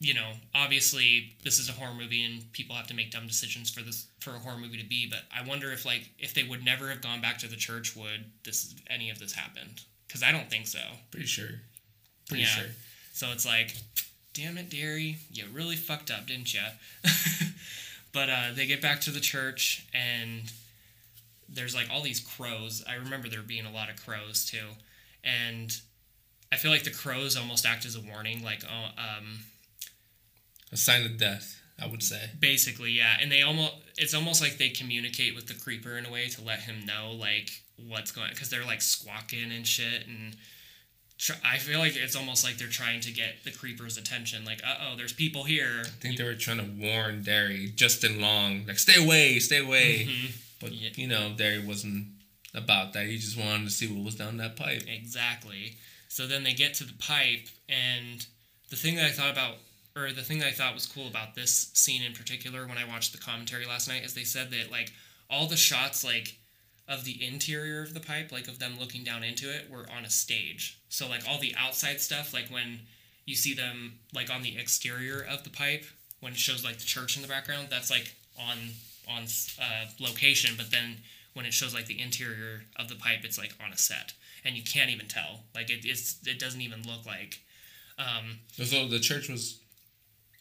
you 0.00 0.14
know, 0.14 0.30
obviously 0.54 1.32
this 1.42 1.58
is 1.58 1.68
a 1.68 1.72
horror 1.72 1.94
movie 1.94 2.24
and 2.24 2.52
people 2.52 2.76
have 2.76 2.86
to 2.86 2.94
make 2.94 3.10
dumb 3.10 3.26
decisions 3.26 3.68
for 3.70 3.80
this 3.82 4.06
for 4.20 4.30
a 4.30 4.38
horror 4.38 4.58
movie 4.58 4.78
to 4.80 4.88
be, 4.88 5.08
but 5.08 5.20
I 5.36 5.46
wonder 5.46 5.72
if 5.72 5.84
like 5.84 6.08
if 6.18 6.34
they 6.34 6.44
would 6.44 6.64
never 6.64 6.88
have 6.88 7.02
gone 7.02 7.20
back 7.20 7.38
to 7.38 7.48
the 7.48 7.56
church, 7.56 7.96
would 7.96 8.24
this 8.44 8.74
any 8.88 9.10
of 9.10 9.18
this 9.18 9.32
happened? 9.32 9.80
Because 10.06 10.22
I 10.22 10.30
don't 10.32 10.48
think 10.48 10.66
so. 10.66 10.78
Pretty 11.10 11.26
sure. 11.26 11.48
Pretty 12.28 12.42
Yeah. 12.44 12.48
sure. 12.48 12.66
So 13.12 13.32
it's 13.32 13.44
like, 13.44 13.74
damn 14.34 14.56
it, 14.58 14.70
Darry, 14.70 15.16
you 15.32 15.44
really 15.52 15.74
fucked 15.76 16.10
up, 16.10 16.26
didn't 16.26 16.54
you? 16.54 16.60
but 18.12 18.28
uh, 18.30 18.52
they 18.54 18.66
get 18.66 18.80
back 18.80 19.00
to 19.02 19.10
the 19.10 19.20
church 19.20 19.86
and 19.92 20.42
there's 21.48 21.74
like 21.74 21.88
all 21.90 22.02
these 22.02 22.20
crows. 22.20 22.84
I 22.88 22.94
remember 22.94 23.28
there 23.28 23.42
being 23.42 23.66
a 23.66 23.72
lot 23.72 23.90
of 23.90 24.04
crows 24.04 24.44
too, 24.44 24.66
and 25.24 25.76
I 26.52 26.56
feel 26.56 26.70
like 26.70 26.84
the 26.84 26.90
crows 26.90 27.36
almost 27.36 27.66
act 27.66 27.84
as 27.84 27.96
a 27.96 28.00
warning, 28.00 28.42
like 28.44 28.62
oh, 28.64 28.84
um, 29.00 29.40
A 30.72 30.76
sign 30.76 31.04
of 31.06 31.16
death, 31.18 31.60
I 31.82 31.86
would 31.86 32.02
say. 32.02 32.30
basically, 32.38 32.90
yeah. 32.92 33.16
And 33.20 33.30
they 33.32 33.42
almost 33.42 33.72
it's 33.96 34.14
almost 34.14 34.40
like 34.42 34.58
they 34.58 34.68
communicate 34.68 35.34
with 35.34 35.46
the 35.48 35.54
creeper 35.54 35.96
in 35.98 36.06
a 36.06 36.10
way 36.10 36.28
to 36.28 36.42
let 36.42 36.60
him 36.60 36.84
know 36.86 37.12
like 37.12 37.50
what's 37.88 38.10
going 38.12 38.30
because 38.30 38.50
they're 38.50 38.64
like 38.66 38.82
squawking 38.82 39.50
and 39.52 39.66
shit 39.66 40.06
and. 40.06 40.36
tr- 41.18 41.32
I 41.44 41.58
feel 41.58 41.78
like 41.80 41.96
it's 41.96 42.14
almost 42.16 42.44
like 42.44 42.58
they're 42.58 42.68
trying 42.68 43.00
to 43.00 43.12
get 43.12 43.42
the 43.44 43.50
creeper's 43.50 43.96
attention. 43.96 44.44
Like, 44.44 44.60
uh 44.64 44.74
oh, 44.90 44.96
there's 44.96 45.12
people 45.12 45.44
here. 45.44 45.82
I 45.84 45.88
think 46.00 46.16
they 46.16 46.24
were 46.24 46.34
trying 46.34 46.58
to 46.58 46.86
warn 46.86 47.22
Darry, 47.22 47.72
Justin 47.74 48.20
Long, 48.20 48.64
like, 48.66 48.78
stay 48.78 49.02
away, 49.02 49.38
stay 49.40 49.58
away. 49.58 50.06
Mhm. 50.08 50.30
But, 50.60 50.72
Yeah. 50.72 50.90
you 50.96 51.06
know, 51.08 51.34
Darry 51.36 51.60
wasn't 51.60 52.08
about 52.54 52.92
that. 52.92 53.06
He 53.06 53.16
just 53.18 53.36
wanted 53.36 53.64
to 53.64 53.70
see 53.70 53.86
what 53.88 54.04
was 54.04 54.14
down 54.16 54.36
that 54.38 54.56
pipe. 54.56 54.82
Exactly. 54.86 55.76
So 56.08 56.26
then 56.26 56.42
they 56.44 56.52
get 56.54 56.74
to 56.74 56.84
the 56.84 56.94
pipe, 56.94 57.46
and 57.68 58.24
the 58.70 58.76
thing 58.76 58.96
that 58.96 59.04
I 59.06 59.10
thought 59.10 59.30
about, 59.30 59.56
or 59.98 60.12
the 60.12 60.22
thing 60.22 60.38
that 60.38 60.48
I 60.48 60.52
thought 60.52 60.74
was 60.74 60.86
cool 60.86 61.08
about 61.08 61.34
this 61.34 61.70
scene 61.74 62.02
in 62.02 62.12
particular 62.12 62.66
when 62.66 62.78
I 62.78 62.86
watched 62.86 63.12
the 63.12 63.18
commentary 63.18 63.66
last 63.66 63.88
night, 63.88 64.04
is 64.04 64.14
they 64.14 64.24
said 64.24 64.50
that, 64.50 64.70
like, 64.70 64.92
all 65.28 65.46
the 65.46 65.56
shots, 65.56 66.04
like, 66.04 66.38
of 66.88 67.04
the 67.04 67.26
interior 67.26 67.82
of 67.82 67.94
the 67.94 68.00
pipe, 68.00 68.32
like, 68.32 68.48
of 68.48 68.58
them 68.58 68.76
looking 68.78 69.04
down 69.04 69.22
into 69.22 69.50
it, 69.54 69.70
were 69.70 69.86
on 69.96 70.04
a 70.04 70.10
stage. 70.10 70.78
So, 70.88 71.08
like, 71.08 71.22
all 71.28 71.38
the 71.38 71.54
outside 71.58 72.00
stuff, 72.00 72.32
like, 72.32 72.48
when 72.48 72.80
you 73.26 73.34
see 73.34 73.54
them, 73.54 73.98
like, 74.14 74.30
on 74.30 74.42
the 74.42 74.56
exterior 74.56 75.24
of 75.28 75.44
the 75.44 75.50
pipe, 75.50 75.84
when 76.20 76.32
it 76.32 76.38
shows, 76.38 76.64
like, 76.64 76.78
the 76.78 76.84
church 76.84 77.16
in 77.16 77.22
the 77.22 77.28
background, 77.28 77.68
that's, 77.70 77.90
like, 77.90 78.14
on 78.38 78.56
on 79.08 79.22
uh, 79.60 79.86
location, 79.98 80.54
but 80.56 80.70
then 80.70 80.98
when 81.32 81.46
it 81.46 81.54
shows 81.54 81.74
like 81.74 81.86
the 81.86 82.00
interior 82.00 82.64
of 82.76 82.88
the 82.88 82.94
pipe, 82.94 83.20
it's 83.22 83.38
like 83.38 83.54
on 83.64 83.72
a 83.72 83.76
set, 83.76 84.12
and 84.44 84.56
you 84.56 84.62
can't 84.62 84.90
even 84.90 85.06
tell. 85.06 85.44
Like 85.54 85.70
it, 85.70 85.84
it's 85.84 86.18
it 86.26 86.38
doesn't 86.38 86.60
even 86.60 86.82
look 86.82 87.06
like. 87.06 87.40
Um, 87.98 88.40
So 88.52 88.86
the 88.86 88.98
church 88.98 89.28
was, 89.28 89.60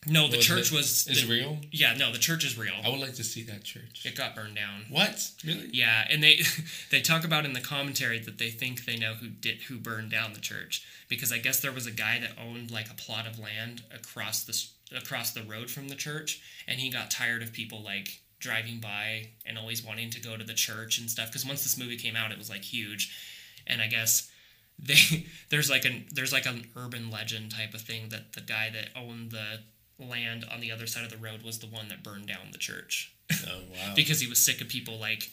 no, 0.06 0.28
the 0.28 0.38
was 0.38 0.46
church 0.46 0.72
it- 0.72 0.76
was. 0.76 1.08
is 1.08 1.24
the- 1.28 1.30
real? 1.34 1.60
Yeah, 1.72 1.94
no, 1.96 2.12
the 2.12 2.20
church 2.20 2.46
is 2.46 2.58
real. 2.58 2.74
I 2.84 2.90
would 2.90 3.00
like 3.00 3.16
to 3.16 3.24
see 3.24 3.44
that 3.44 3.64
church. 3.64 4.06
It 4.06 4.16
got 4.16 4.36
burned 4.36 4.56
down. 4.56 4.86
What? 4.90 5.32
Really? 5.46 5.70
Yeah, 5.74 6.06
and 6.10 6.24
they 6.24 6.42
they 6.92 7.02
talk 7.02 7.24
about 7.26 7.46
in 7.46 7.54
the 7.54 7.62
commentary 7.62 8.20
that 8.20 8.38
they 8.38 8.50
think 8.50 8.86
they 8.86 8.98
know 8.98 9.14
who 9.16 9.28
did 9.30 9.64
who 9.64 9.78
burned 9.80 10.12
down 10.12 10.34
the 10.34 10.40
church 10.40 10.86
because 11.10 11.32
I 11.32 11.40
guess 11.40 11.60
there 11.60 11.72
was 11.72 11.88
a 11.88 11.92
guy 11.92 12.20
that 12.20 12.32
owned 12.42 12.72
like 12.72 12.90
a 12.90 12.94
plot 12.96 13.26
of 13.28 13.40
land 13.40 13.84
across 13.94 14.44
the 14.44 14.98
across 14.98 15.32
the 15.32 15.44
road 15.44 15.70
from 15.70 15.90
the 15.90 15.96
church, 15.96 16.42
and 16.68 16.80
he 16.80 16.90
got 16.90 17.12
tired 17.12 17.42
of 17.42 17.52
people 17.52 17.82
like 17.84 18.22
driving 18.40 18.80
by 18.80 19.30
and 19.48 19.58
always 19.58 19.84
wanting 19.84 20.12
to 20.12 20.22
go 20.22 20.38
to 20.38 20.44
the 20.44 20.54
church 20.54 21.00
and 21.00 21.10
stuff. 21.10 21.28
Because 21.28 21.46
once 21.46 21.64
this 21.64 21.78
movie 21.78 21.98
came 21.98 22.16
out, 22.16 22.32
it 22.32 22.38
was 22.38 22.50
like 22.50 22.64
huge, 22.64 23.14
and 23.66 23.82
I 23.82 23.88
guess 23.88 24.32
they 24.80 25.26
there's 25.50 25.70
like 25.72 25.84
an 25.86 26.06
there's 26.12 26.32
like 26.32 26.46
an 26.46 26.68
urban 26.76 27.10
legend 27.10 27.52
type 27.52 27.74
of 27.74 27.82
thing 27.82 28.10
that 28.10 28.34
the 28.34 28.42
guy 28.42 28.70
that 28.72 28.90
owned 28.96 29.32
the 29.32 29.60
land 30.00 30.46
on 30.52 30.60
the 30.62 30.72
other 30.72 30.88
side 30.88 31.04
of 31.04 31.10
the 31.12 31.18
road 31.18 31.42
was 31.44 31.60
the 31.60 31.68
one 31.68 31.88
that 31.90 32.04
burned 32.04 32.28
down 32.28 32.52
the 32.52 32.58
church 32.58 33.14
Oh, 33.32 33.60
wow. 33.74 33.94
because 33.96 34.20
he 34.22 34.28
was 34.28 34.40
sick 34.40 34.62
of 34.62 34.68
people 34.70 34.98
like 35.00 35.30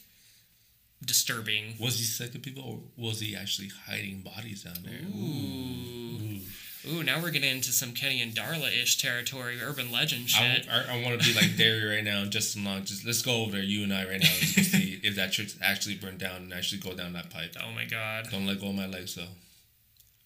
disturbing. 1.05 1.75
was 1.81 1.99
he 1.99 2.05
sick 2.05 2.35
of 2.35 2.43
people 2.43 2.63
or 2.65 2.79
was 2.97 3.21
he 3.21 3.37
actually 3.37 3.69
hiding 3.87 4.21
bodies 4.23 4.65
down 4.65 4.79
there? 4.85 5.01
Ooh. 5.15 6.35
Ooh. 6.37 6.41
Ooh, 6.87 7.03
now 7.03 7.19
we're 7.23 7.31
getting 7.31 7.51
into 7.51 7.73
some 7.73 7.93
Kenny 7.93 8.21
and 8.21 8.33
Darla 8.35 8.69
ish 8.71 8.99
territory, 8.99 9.59
urban 9.63 9.91
legend 9.91 10.25
I, 10.25 10.27
shit. 10.29 10.69
I, 10.71 11.03
want 11.03 11.19
to 11.19 11.27
be 11.27 11.35
like 11.35 11.57
Darry 11.57 11.83
right 11.97 12.05
now, 12.05 12.27
Justin 12.27 12.63
Long. 12.65 12.79
Uh, 12.79 12.85
just 12.85 13.07
let's 13.07 13.23
go 13.23 13.43
over 13.43 13.53
there, 13.53 13.63
you 13.63 13.85
and 13.85 13.95
I, 13.95 14.05
right 14.05 14.21
now, 14.21 14.29
and 14.29 14.67
see 14.67 15.01
if 15.03 15.17
that 15.17 15.33
church 15.33 15.55
actually 15.63 15.95
burned 15.95 16.19
down 16.19 16.37
and 16.43 16.53
actually 16.53 16.83
go 16.83 16.93
down 16.95 17.15
that 17.15 17.31
pipe. 17.31 17.57
oh 17.63 17.73
my 17.75 17.87
god. 17.87 18.29
Don't 18.31 18.47
let 18.47 18.61
go 18.61 18.69
of 18.69 18.75
my 18.75 18.87
legs, 18.87 19.15
though. 19.15 19.23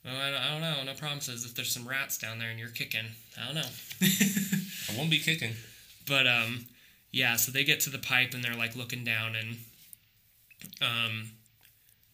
Oh, 0.06 0.10
I, 0.10 0.30
don't, 0.30 0.40
I 0.40 0.52
don't 0.52 0.60
know. 0.60 0.92
No 0.92 0.98
promises. 0.98 1.44
If 1.44 1.54
there's 1.54 1.72
some 1.72 1.86
rats 1.86 2.18
down 2.18 2.38
there 2.38 2.50
and 2.50 2.58
you're 2.58 2.68
kicking, 2.68 3.06
I 3.40 3.46
don't 3.46 3.54
know. 3.56 3.68
I 4.02 4.96
won't 4.96 5.10
be 5.10 5.18
kicking. 5.18 5.52
But 6.06 6.26
um, 6.26 6.66
yeah. 7.10 7.36
So 7.36 7.52
they 7.52 7.64
get 7.64 7.80
to 7.80 7.90
the 7.90 7.98
pipe 7.98 8.32
and 8.32 8.42
they're 8.42 8.54
like 8.54 8.76
looking 8.76 9.04
down 9.04 9.34
and 9.34 9.56
um, 10.80 11.30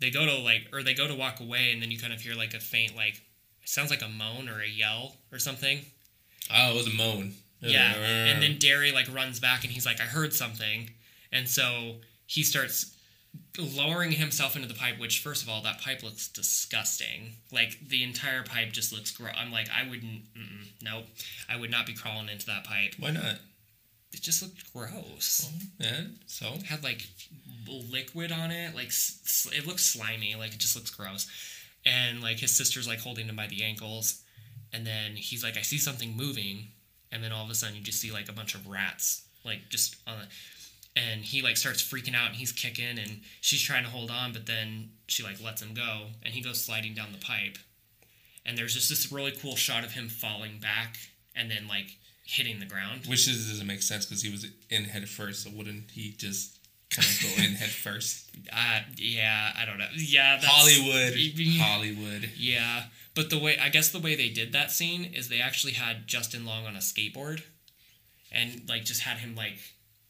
they 0.01 0.11
go 0.11 0.27
to 0.27 0.39
like 0.39 0.69
or 0.73 0.83
they 0.83 0.95
go 0.95 1.07
to 1.07 1.15
walk 1.15 1.41
away 1.41 1.71
and 1.73 1.81
then 1.81 1.91
you 1.91 1.99
kind 1.99 2.13
of 2.13 2.21
hear 2.21 2.35
like 2.35 2.55
a 2.55 2.61
faint 2.61 2.97
like 2.97 3.23
it 3.63 3.69
sounds 3.69 3.91
like 3.91 4.03
a 4.03 4.09
moan 4.09 4.49
or 4.49 4.61
a 4.61 4.69
yell 4.69 5.17
or 5.33 5.39
something. 5.39 5.81
Oh, 6.55 6.73
it 6.73 6.77
was 6.77 6.87
a 6.87 6.97
moan. 6.97 7.35
Was 7.63 7.73
Yeah, 7.73 7.89
like, 7.89 7.99
and 7.99 8.43
then 8.43 8.59
Darry 8.59 8.93
like 8.93 9.13
runs 9.15 9.41
back 9.41 9.65
and 9.65 9.73
he's 9.73 9.87
like, 9.87 10.01
I 10.01 10.05
heard 10.05 10.35
something, 10.35 10.91
and 11.33 11.49
so 11.49 11.97
he 12.27 12.43
starts 12.43 12.94
lowering 13.59 14.13
himself 14.13 14.57
into 14.57 14.69
the 14.69 14.75
pipe. 14.75 14.99
Which, 14.99 15.21
first 15.21 15.43
of 15.43 15.49
all, 15.49 15.63
that 15.63 15.81
pipe 15.81 16.03
looks 16.03 16.29
disgusting. 16.29 17.35
Like 17.53 17.79
the 17.89 18.03
entire 18.03 18.43
pipe 18.43 18.73
just 18.73 18.93
looks 18.93 19.11
gross. 19.11 19.35
I'm 19.39 19.53
like, 19.53 19.69
I 19.71 19.89
wouldn't. 19.89 20.23
Nope, 20.83 21.07
I 21.49 21.57
would 21.57 21.71
not 21.71 21.87
be 21.87 21.95
crawling 21.95 22.29
into 22.29 22.47
that 22.47 22.65
pipe. 22.65 22.95
Why 22.99 23.11
not? 23.11 23.37
It 24.13 24.23
just 24.23 24.43
looked 24.43 24.73
gross. 24.73 25.51
Yeah. 25.79 26.03
So 26.27 26.47
It 26.55 26.67
had 26.67 26.85
like 26.85 27.07
liquid 27.67 28.31
on 28.31 28.51
it. 28.51 28.75
Like 28.75 28.89
it 28.89 29.67
looks 29.67 29.85
slimy. 29.85 30.35
Like 30.37 30.53
it 30.55 30.59
just 30.59 30.77
looks 30.77 30.91
gross. 30.91 31.29
And 31.87 32.23
like 32.23 32.39
his 32.39 32.53
sister's 32.53 32.89
like 32.89 33.01
holding 33.01 33.27
him 33.27 33.37
by 33.37 33.47
the 33.47 33.63
ankles, 33.63 34.23
and 34.73 34.87
then 34.87 35.17
he's 35.17 35.45
like, 35.45 35.59
I 35.59 35.63
see 35.63 35.79
something 35.79 36.17
moving, 36.17 36.69
and 37.13 37.23
then 37.23 37.33
all 37.33 37.45
of 37.45 37.51
a 37.51 37.55
sudden 37.55 37.77
you 37.77 37.83
just 37.83 38.01
see 38.01 38.11
like 38.11 38.29
a 38.29 38.33
bunch 38.33 38.55
of 38.55 38.67
rats 38.67 39.25
like 39.45 39.69
just 39.69 39.97
on 40.07 40.15
the 40.19 40.27
and 40.97 41.23
he 41.23 41.43
like 41.43 41.57
starts 41.57 41.83
freaking 41.83 42.15
out 42.15 42.29
and 42.29 42.37
he's 42.37 42.53
kicking 42.53 42.99
and 42.99 43.21
she's 43.41 43.63
trying 43.63 43.85
to 43.85 43.91
hold 43.91 44.11
on 44.11 44.33
but 44.33 44.47
then 44.47 44.91
she 45.07 45.23
like 45.23 45.43
lets 45.43 45.61
him 45.63 45.75
go 45.75 46.07
and 46.23 46.35
he 46.35 46.41
goes 46.41 46.63
sliding 46.63 46.95
down 46.95 47.13
the 47.13 47.19
pipe 47.19 47.59
and 48.47 48.57
there's 48.57 48.75
just 48.75 48.89
this 48.89 49.11
really 49.11 49.33
cool 49.33 49.57
shot 49.57 49.85
of 49.85 49.93
him 49.93 50.09
falling 50.09 50.59
back 50.59 50.97
and 51.35 51.51
then 51.51 51.67
like 51.69 51.97
hitting 52.27 52.61
the 52.61 52.67
ground 52.67 53.03
which 53.07 53.29
is, 53.29 53.51
doesn't 53.51 53.67
make 53.67 53.83
sense 53.83 54.07
because 54.07 54.23
he 54.23 54.31
was 54.31 54.47
in 54.71 54.85
head 54.85 55.09
first. 55.09 55.45
So 55.45 55.51
wouldn't 55.51 55.91
he 55.91 56.13
just 56.17 56.59
kind 56.91 57.07
of 57.07 57.23
go 57.23 57.43
in 57.43 57.53
head 57.57 57.69
first? 57.71 58.31
uh 58.53 58.81
yeah 58.97 59.53
i 59.59 59.65
don't 59.65 59.79
know 59.79 59.87
yeah 59.97 60.37
that's, 60.41 60.47
Hollywood. 60.47 61.15
Hollywood. 61.59 62.31
Yeah, 62.37 62.85
but 63.15 63.31
the 63.31 63.39
way 63.39 63.59
I 63.59 63.69
guess 63.69 63.91
the 63.91 63.99
way 63.99 64.15
they 64.15 64.29
did 64.29 64.53
that 64.53 64.71
scene 64.71 65.05
is 65.05 65.29
they 65.29 65.41
actually 65.41 65.73
had 65.75 66.07
Justin 66.07 66.45
Long 66.45 66.67
on 66.67 66.75
a 66.77 66.81
skateboard, 66.81 67.43
and 68.33 68.63
like 68.69 68.85
just 68.85 69.03
had 69.03 69.19
him 69.19 69.35
like 69.35 69.59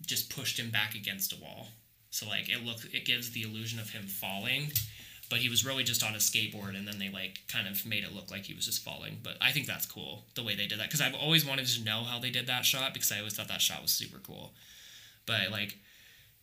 just 0.06 0.34
pushed 0.34 0.58
him 0.58 0.70
back 0.70 0.94
against 0.94 1.32
a 1.32 1.36
wall. 1.36 1.68
So 2.10 2.28
like 2.28 2.48
it 2.48 2.64
look 2.64 2.78
it 2.92 3.04
gives 3.04 3.30
the 3.30 3.42
illusion 3.42 3.78
of 3.78 3.90
him 3.90 4.06
falling, 4.06 4.72
but 5.28 5.38
he 5.40 5.48
was 5.48 5.64
really 5.64 5.82
just 5.84 6.04
on 6.04 6.14
a 6.14 6.18
skateboard, 6.18 6.76
and 6.76 6.86
then 6.86 6.98
they 6.98 7.08
like 7.08 7.40
kind 7.48 7.66
of 7.66 7.84
made 7.84 8.04
it 8.04 8.14
look 8.14 8.30
like 8.30 8.44
he 8.44 8.54
was 8.54 8.66
just 8.66 8.84
falling. 8.84 9.18
But 9.22 9.36
I 9.40 9.50
think 9.50 9.66
that's 9.66 9.86
cool 9.86 10.24
the 10.34 10.44
way 10.44 10.54
they 10.54 10.66
did 10.66 10.78
that 10.78 10.88
because 10.88 11.00
I've 11.00 11.14
always 11.14 11.44
wanted 11.44 11.66
to 11.66 11.84
know 11.84 12.04
how 12.04 12.18
they 12.18 12.30
did 12.30 12.46
that 12.46 12.64
shot 12.64 12.94
because 12.94 13.10
I 13.10 13.18
always 13.18 13.34
thought 13.34 13.48
that 13.48 13.60
shot 13.60 13.82
was 13.82 13.90
super 13.90 14.18
cool. 14.18 14.52
But 15.26 15.50
like 15.50 15.78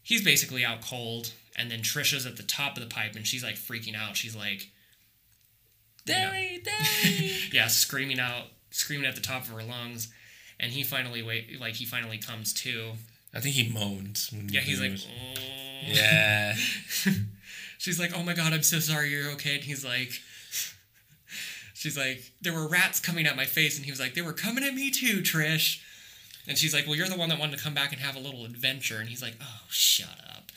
he's 0.03 0.23
basically 0.23 0.65
out 0.65 0.81
cold, 0.81 1.31
and 1.55 1.71
then 1.71 1.79
Trisha's 1.79 2.25
at 2.25 2.37
the 2.37 2.43
top 2.43 2.75
of 2.75 2.83
the 2.83 2.93
pipe, 2.93 3.15
and 3.15 3.25
she's 3.25 3.43
like 3.43 3.55
freaking 3.55 3.95
out. 3.95 4.17
She's 4.17 4.35
like 4.35 4.69
Darry, 6.05 6.61
Darry. 6.63 7.31
yeah, 7.51 7.67
screaming 7.67 8.19
out, 8.19 8.45
screaming 8.71 9.05
at 9.05 9.15
the 9.15 9.21
top 9.21 9.43
of 9.43 9.49
her 9.49 9.63
lungs, 9.63 10.11
and 10.59 10.71
he 10.71 10.83
finally 10.83 11.21
wait, 11.21 11.59
like 11.59 11.75
he 11.75 11.85
finally 11.85 12.17
comes 12.17 12.53
to. 12.55 12.93
I 13.33 13.39
think 13.39 13.55
he 13.55 13.71
moans. 13.71 14.31
Yeah, 14.33 14.61
he 14.61 14.71
he's 14.71 14.81
like, 14.81 14.91
"Oh." 14.91 15.41
yeah. 15.85 16.55
She's 17.77 17.99
like, 17.99 18.11
"Oh 18.15 18.23
my 18.23 18.33
god, 18.33 18.53
I'm 18.53 18.63
so 18.63 18.79
sorry. 18.79 19.09
You're 19.09 19.31
okay." 19.31 19.55
And 19.55 19.63
he's 19.63 19.83
like, 19.83 20.11
she's 21.73 21.97
like, 21.97 22.31
"There 22.41 22.53
were 22.53 22.67
rats 22.67 22.99
coming 22.99 23.25
at 23.25 23.35
my 23.35 23.45
face," 23.45 23.77
and 23.77 23.85
he 23.85 23.91
was 23.91 23.99
like, 23.99 24.13
"They 24.13 24.21
were 24.21 24.33
coming 24.33 24.63
at 24.63 24.75
me 24.75 24.91
too, 24.91 25.21
Trish." 25.21 25.81
And 26.47 26.57
she's 26.57 26.73
like, 26.73 26.85
"Well, 26.85 26.95
you're 26.95 27.07
the 27.07 27.17
one 27.17 27.29
that 27.29 27.39
wanted 27.39 27.57
to 27.57 27.63
come 27.63 27.73
back 27.73 27.91
and 27.91 28.01
have 28.01 28.15
a 28.15 28.19
little 28.19 28.45
adventure." 28.45 28.99
And 28.99 29.09
he's 29.09 29.21
like, 29.21 29.35
"Oh, 29.41 29.61
shut 29.69 30.19
up." 30.29 30.51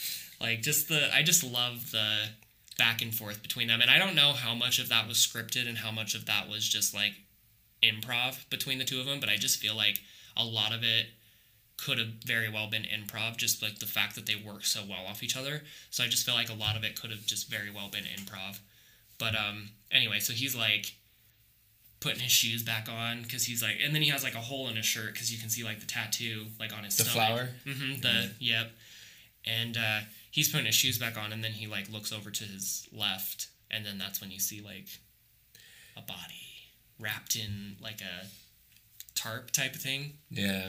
like 0.45 0.63
just 0.63 0.89
the 0.89 1.15
I 1.15 1.23
just 1.23 1.43
love 1.43 1.91
the 1.91 2.29
back 2.77 3.01
and 3.01 3.15
forth 3.15 3.43
between 3.43 3.69
them, 3.69 3.81
and 3.81 3.91
I 3.91 3.99
don't 3.99 4.15
know 4.15 4.33
how 4.33 4.55
much 4.55 4.79
of 4.79 4.89
that 4.89 5.09
was 5.09 5.17
scripted 5.17 5.69
and 5.69 5.79
how 5.79 5.91
much 5.91 6.15
of 6.15 6.27
that 6.27 6.49
was 6.49 6.69
just 6.69 6.95
like 6.95 7.15
improv 7.83 8.49
between 8.51 8.79
the 8.79 8.85
two 8.85 9.01
of 9.01 9.07
them, 9.07 9.21
but 9.21 9.29
I 9.29 9.37
just 9.37 9.59
feel 9.59 9.77
like 9.77 10.01
a 10.37 10.45
lot 10.45 10.73
of 10.73 10.83
it 10.83 11.07
could 11.77 11.99
have 11.99 12.09
very 12.25 12.49
well 12.49 12.69
been 12.71 12.85
improv, 12.85 13.37
just 13.37 13.63
like 13.63 13.79
the 13.79 13.87
fact 13.87 14.15
that 14.15 14.27
they 14.27 14.37
work 14.37 14.65
so 14.65 14.83
well 14.89 15.05
off 15.09 15.23
each 15.23 15.37
other. 15.37 15.63
So 15.91 16.05
I 16.05 16.09
just 16.09 16.25
feel 16.25 16.35
like 16.35 16.51
a 16.51 16.55
lot 16.55 16.77
of 16.77 16.85
it 16.85 17.01
could 17.01 17.11
have 17.11 17.27
just 17.27 17.51
very 17.51 17.71
well 17.71 17.89
been 17.89 18.05
improv. 18.05 18.61
But 19.19 19.35
um, 19.35 19.71
anyway, 19.91 20.21
so 20.21 20.33
he's 20.33 20.55
like 20.57 20.95
putting 22.01 22.21
his 22.21 22.33
shoes 22.33 22.63
back 22.63 22.89
on 22.89 23.23
because 23.23 23.45
he's 23.45 23.63
like, 23.63 23.77
and 23.85 23.95
then 23.95 24.03
he 24.03 24.09
has 24.11 24.23
like 24.23 24.35
a 24.35 24.41
hole 24.41 24.69
in 24.69 24.77
his 24.77 24.87
shirt 24.87 25.13
because 25.15 25.33
you 25.33 25.39
can 25.39 25.49
see 25.51 25.65
like 25.65 25.81
the 25.81 25.87
tattoo 25.87 26.47
like 26.61 26.77
on 26.77 26.85
his 26.85 26.97
The 26.97 27.05
stomach. 27.05 27.29
flower? 27.29 27.49
Mm-hmm. 27.67 28.01
The 28.03 28.31
yep. 28.39 28.71
And 29.47 29.77
uh, 29.77 30.01
he's 30.31 30.49
putting 30.51 30.67
his 30.67 30.75
shoes 30.75 30.99
back 30.99 31.19
on, 31.19 31.33
and 31.33 31.43
then 31.45 31.53
he 31.53 31.67
like 31.67 31.91
looks 31.91 32.13
over 32.13 32.31
to 32.31 32.45
his 32.45 32.89
left, 32.93 33.49
and 33.71 33.85
then 33.85 33.99
that's 33.99 34.21
when 34.21 34.31
you 34.31 34.39
see 34.39 34.61
like 34.63 34.87
a 35.97 36.01
body 36.03 36.71
wrapped 36.99 37.37
in 37.37 37.77
like 37.83 38.01
a 38.01 38.27
tarp 39.15 39.51
type 39.51 39.75
of 39.75 39.81
thing. 39.83 40.13
Yeah. 40.31 40.69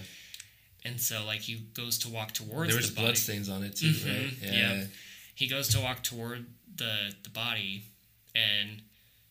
And 0.85 1.01
so 1.01 1.25
like 1.25 1.41
he 1.41 1.55
goes 1.73 1.97
to 1.99 2.09
walk 2.09 2.31
towards 2.33 2.69
There 2.69 2.77
was 2.77 2.89
the 2.91 2.95
body. 2.95 3.07
blood 3.07 3.17
stains 3.17 3.49
on 3.49 3.63
it 3.63 3.75
too, 3.75 3.87
Mhm, 3.91 4.41
right? 4.41 4.53
yeah. 4.53 4.83
He 5.33 5.47
goes 5.47 5.67
to 5.69 5.79
walk 5.81 6.03
toward 6.03 6.45
the 6.75 7.13
the 7.23 7.29
body, 7.29 7.83
and 8.35 8.81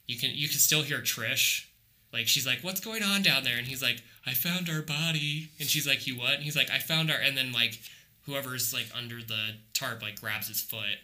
you 0.07 0.19
can 0.19 0.31
you 0.35 0.49
can 0.49 0.59
still 0.59 0.83
hear 0.83 0.99
Trish. 1.01 1.65
Like 2.13 2.27
she's 2.29 2.47
like, 2.47 2.59
"What's 2.63 2.81
going 2.81 3.03
on 3.03 3.23
down 3.23 3.45
there?" 3.45 3.57
And 3.57 3.67
he's 3.67 3.81
like, 3.83 4.03
"I 4.27 4.35
found 4.35 4.69
our 4.69 4.83
body." 4.83 5.49
And 5.59 5.69
she's 5.69 5.87
like, 5.87 6.07
"You 6.07 6.17
what?" 6.19 6.35
And 6.35 6.43
he's 6.43 6.57
like, 6.57 6.71
"I 6.71 6.79
found 6.79 7.11
our." 7.11 7.17
And 7.17 7.37
then 7.37 7.53
like 7.53 7.81
whoever's 8.27 8.75
like 8.75 8.87
under 8.95 9.23
the 9.23 9.57
tarp 9.75 10.03
like 10.03 10.21
grabs 10.21 10.49
his 10.49 10.61
foot, 10.61 10.99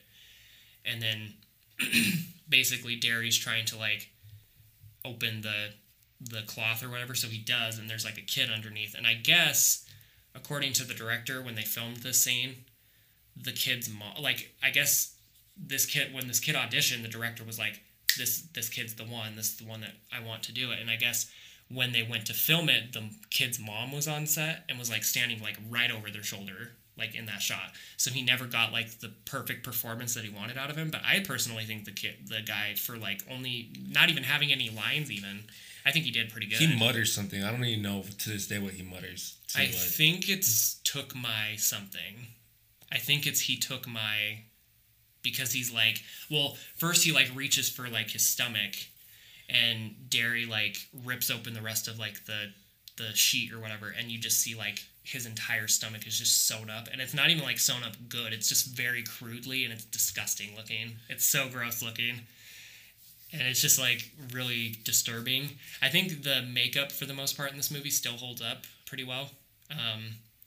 and 0.84 1.00
then 1.00 1.34
basically 2.48 2.96
Darry's 2.96 3.38
trying 3.38 3.64
to 3.66 3.76
like 3.78 4.08
open 5.04 5.42
the 5.42 5.70
the 6.20 6.42
cloth 6.42 6.82
or 6.84 6.90
whatever, 6.90 7.14
so 7.14 7.28
he 7.28 7.38
does, 7.38 7.78
and 7.78 7.88
there's 7.88 8.04
like 8.04 8.18
a 8.18 8.22
kid 8.22 8.50
underneath. 8.50 8.94
And 8.94 9.06
I 9.06 9.14
guess 9.14 9.86
according 10.34 10.72
to 10.74 10.84
the 10.84 10.94
director, 10.94 11.42
when 11.42 11.54
they 11.54 11.62
filmed 11.62 11.98
this 11.98 12.20
scene, 12.20 12.64
the 13.36 13.52
kid's 13.52 13.88
mom 13.88 14.22
like 14.22 14.52
i 14.62 14.70
guess 14.70 15.14
this 15.56 15.86
kid 15.86 16.12
when 16.14 16.26
this 16.26 16.40
kid 16.40 16.54
auditioned 16.54 17.02
the 17.02 17.08
director 17.08 17.44
was 17.44 17.58
like 17.58 17.80
this 18.18 18.42
this 18.54 18.68
kid's 18.68 18.94
the 18.94 19.04
one 19.04 19.36
this 19.36 19.50
is 19.52 19.56
the 19.56 19.64
one 19.64 19.80
that 19.80 19.92
i 20.12 20.24
want 20.24 20.42
to 20.42 20.52
do 20.52 20.70
it. 20.70 20.78
And 20.80 20.90
i 20.90 20.96
guess 20.96 21.30
when 21.68 21.92
they 21.92 22.02
went 22.02 22.26
to 22.26 22.34
film 22.34 22.68
it 22.68 22.92
the 22.92 23.10
kid's 23.30 23.58
mom 23.58 23.92
was 23.92 24.08
on 24.08 24.26
set 24.26 24.64
and 24.68 24.78
was 24.78 24.90
like 24.90 25.04
standing 25.04 25.40
like 25.40 25.56
right 25.68 25.90
over 25.90 26.10
their 26.10 26.22
shoulder 26.22 26.72
like 26.98 27.14
in 27.14 27.24
that 27.26 27.40
shot. 27.40 27.70
So 27.96 28.10
he 28.10 28.20
never 28.20 28.44
got 28.44 28.72
like 28.72 28.98
the 28.98 29.10
perfect 29.24 29.64
performance 29.64 30.12
that 30.14 30.24
he 30.24 30.28
wanted 30.28 30.58
out 30.58 30.70
of 30.70 30.76
him 30.76 30.90
but 30.90 31.02
i 31.06 31.20
personally 31.20 31.64
think 31.64 31.84
the 31.84 31.92
kid 31.92 32.28
the 32.28 32.42
guy 32.42 32.74
for 32.74 32.96
like 32.96 33.22
only 33.30 33.70
not 33.88 34.10
even 34.10 34.24
having 34.24 34.52
any 34.52 34.70
lines 34.70 35.10
even 35.10 35.44
i 35.84 35.90
think 35.90 36.04
he 36.04 36.10
did 36.10 36.30
pretty 36.30 36.46
good 36.46 36.58
He 36.58 36.78
mutters 36.78 37.12
something. 37.12 37.42
I 37.42 37.50
don't 37.50 37.64
even 37.64 37.82
know 37.82 38.02
to 38.02 38.28
this 38.28 38.46
day 38.46 38.58
what 38.58 38.74
he 38.74 38.82
mutters. 38.82 39.38
I 39.56 39.62
like, 39.62 39.70
think 39.70 40.28
it's 40.28 40.80
took 40.84 41.14
my 41.14 41.56
something. 41.56 42.28
I 42.92 42.98
think 42.98 43.26
it's 43.26 43.40
he 43.40 43.56
took 43.56 43.86
my 43.88 44.44
because 45.22 45.52
he's 45.52 45.72
like 45.72 46.02
well 46.30 46.56
first 46.76 47.04
he 47.04 47.12
like 47.12 47.30
reaches 47.34 47.68
for 47.68 47.88
like 47.88 48.10
his 48.10 48.26
stomach 48.26 48.74
and 49.48 49.94
Darry 50.08 50.46
like 50.46 50.76
rips 51.04 51.30
open 51.30 51.54
the 51.54 51.62
rest 51.62 51.88
of 51.88 51.98
like 51.98 52.24
the 52.26 52.52
the 52.96 53.14
sheet 53.14 53.52
or 53.52 53.58
whatever 53.58 53.94
and 53.98 54.10
you 54.10 54.18
just 54.18 54.40
see 54.40 54.54
like 54.54 54.80
his 55.02 55.26
entire 55.26 55.66
stomach 55.66 56.06
is 56.06 56.18
just 56.18 56.46
sewn 56.46 56.68
up 56.70 56.88
and 56.92 57.00
it's 57.00 57.14
not 57.14 57.30
even 57.30 57.42
like 57.42 57.58
sewn 57.58 57.82
up 57.82 57.94
good 58.08 58.32
it's 58.32 58.48
just 58.48 58.76
very 58.76 59.02
crudely 59.02 59.64
and 59.64 59.72
it's 59.72 59.84
disgusting 59.86 60.54
looking 60.56 60.92
it's 61.08 61.24
so 61.24 61.48
gross 61.48 61.82
looking 61.82 62.20
and 63.32 63.42
it's 63.42 63.60
just 63.60 63.78
like 63.78 64.10
really 64.32 64.76
disturbing 64.84 65.48
i 65.82 65.88
think 65.88 66.22
the 66.22 66.42
makeup 66.52 66.90
for 66.92 67.04
the 67.06 67.14
most 67.14 67.36
part 67.36 67.50
in 67.50 67.56
this 67.56 67.70
movie 67.70 67.90
still 67.90 68.12
holds 68.14 68.42
up 68.42 68.64
pretty 68.86 69.04
well 69.04 69.30
um, 69.70 70.02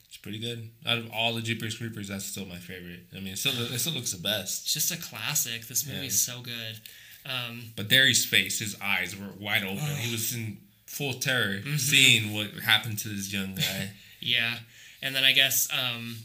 it's 0.07 0.17
pretty 0.17 0.37
good. 0.37 0.69
Out 0.85 0.97
of 0.99 1.09
all 1.11 1.33
the 1.33 1.41
Jeepers 1.41 1.77
Creepers, 1.77 2.09
that's 2.09 2.25
still 2.25 2.45
my 2.45 2.57
favorite. 2.57 3.05
I 3.15 3.19
mean, 3.19 3.29
it 3.33 3.37
still 3.37 3.53
it 3.53 3.79
still 3.79 3.93
looks 3.93 4.11
the 4.11 4.21
best. 4.21 4.63
it's 4.65 4.73
just 4.73 4.91
a 4.91 4.97
classic 4.97 5.65
this 5.67 5.87
movie's 5.87 6.19
so 6.21 6.41
good 6.41 6.79
um, 7.25 7.63
But 7.77 7.87
Darry's 7.87 8.25
face, 8.25 8.59
his 8.59 8.75
eyes 8.81 9.15
were 9.17 9.29
wide 9.39 9.63
open. 9.63 9.79
Oh. 9.81 9.95
He 9.95 10.11
was 10.11 10.35
in 10.35 10.57
full 10.85 11.13
terror, 11.13 11.59
Mm-hmm. 11.61 11.77
seeing 11.77 12.33
what 12.33 12.51
happened 12.63 12.99
to 12.99 13.07
this 13.09 13.31
young 13.33 13.55
guy. 13.55 13.91
Yeah, 14.19 14.55
and 15.01 15.15
then 15.15 15.23
I 15.23 15.31
guess, 15.31 15.67
um, 15.73 16.17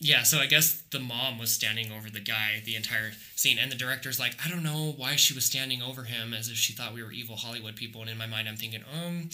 yeah. 0.00 0.22
So 0.24 0.38
I 0.38 0.46
guess 0.46 0.82
the 0.90 0.98
mom 0.98 1.38
was 1.38 1.50
standing 1.52 1.92
over 1.92 2.10
the 2.10 2.20
guy 2.20 2.62
the 2.64 2.74
entire 2.74 3.12
scene, 3.36 3.58
and 3.58 3.70
the 3.70 3.76
director's 3.76 4.18
like, 4.18 4.34
I 4.44 4.48
don't 4.48 4.62
know 4.62 4.94
why 4.96 5.16
she 5.16 5.34
was 5.34 5.44
standing 5.44 5.82
over 5.82 6.04
him, 6.04 6.34
as 6.34 6.48
if 6.48 6.56
she 6.56 6.72
thought 6.72 6.92
we 6.94 7.02
were 7.02 7.12
evil 7.12 7.36
Hollywood 7.36 7.76
people. 7.76 8.00
And 8.00 8.10
in 8.10 8.18
my 8.18 8.26
mind, 8.26 8.48
I'm 8.48 8.56
thinking, 8.56 8.82
um, 8.92 9.28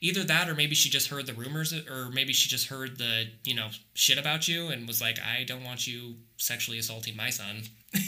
either 0.00 0.22
that, 0.24 0.48
or 0.48 0.54
maybe 0.54 0.74
she 0.74 0.88
just 0.88 1.08
heard 1.08 1.26
the 1.26 1.34
rumors, 1.34 1.72
or 1.72 2.08
maybe 2.10 2.32
she 2.32 2.48
just 2.48 2.68
heard 2.68 2.98
the 2.98 3.26
you 3.44 3.54
know 3.54 3.68
shit 3.94 4.18
about 4.18 4.46
you, 4.48 4.68
and 4.68 4.86
was 4.86 5.00
like, 5.00 5.18
I 5.20 5.44
don't 5.44 5.64
want 5.64 5.86
you 5.86 6.16
sexually 6.38 6.78
assaulting 6.78 7.16
my 7.16 7.30
son. 7.30 7.62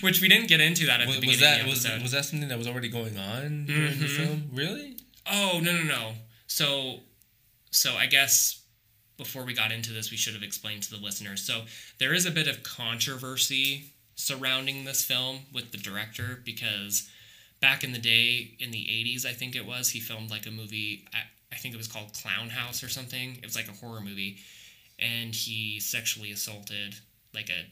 Which 0.00 0.20
we 0.20 0.28
didn't 0.28 0.48
get 0.48 0.60
into 0.60 0.86
that 0.86 1.00
at 1.00 1.06
was, 1.06 1.20
the 1.20 1.26
was 1.26 1.36
beginning 1.36 1.40
that 1.40 1.60
of 1.60 1.64
the 1.66 1.70
was 1.70 1.84
episode. 1.86 2.02
was 2.02 2.12
that 2.12 2.24
something 2.24 2.48
that 2.48 2.58
was 2.58 2.66
already 2.68 2.88
going 2.88 3.18
on 3.18 3.66
during 3.66 3.98
the 3.98 4.06
Mhm. 4.06 4.16
film? 4.16 4.50
Really? 4.52 4.96
Oh 5.30 5.60
no 5.62 5.72
no 5.72 5.82
no. 5.84 6.12
So 6.46 7.00
so 7.70 7.94
I 7.94 8.06
guess 8.06 8.61
before 9.22 9.44
we 9.44 9.54
got 9.54 9.72
into 9.72 9.92
this 9.92 10.10
we 10.10 10.16
should 10.16 10.34
have 10.34 10.42
explained 10.42 10.82
to 10.82 10.90
the 10.90 11.02
listeners. 11.02 11.42
So 11.42 11.62
there 11.98 12.12
is 12.12 12.26
a 12.26 12.30
bit 12.30 12.48
of 12.48 12.62
controversy 12.62 13.92
surrounding 14.16 14.84
this 14.84 15.04
film 15.04 15.40
with 15.52 15.72
the 15.72 15.78
director 15.78 16.40
because 16.44 17.08
back 17.60 17.84
in 17.84 17.92
the 17.92 17.98
day 17.98 18.54
in 18.58 18.70
the 18.70 18.84
80s 18.84 19.24
I 19.24 19.32
think 19.32 19.54
it 19.54 19.66
was 19.66 19.90
he 19.90 20.00
filmed 20.00 20.30
like 20.30 20.46
a 20.46 20.50
movie 20.50 21.06
I, 21.14 21.56
think 21.56 21.74
it 21.74 21.78
was 21.78 21.86
called 21.86 22.12
Clown 22.14 22.48
House 22.48 22.82
or 22.82 22.88
something. 22.88 23.36
It 23.36 23.44
was 23.44 23.54
like 23.54 23.68
a 23.68 23.72
horror 23.72 24.00
movie 24.00 24.38
and 24.98 25.34
he 25.34 25.78
sexually 25.78 26.32
assaulted 26.32 26.96
like 27.32 27.50
a 27.50 27.66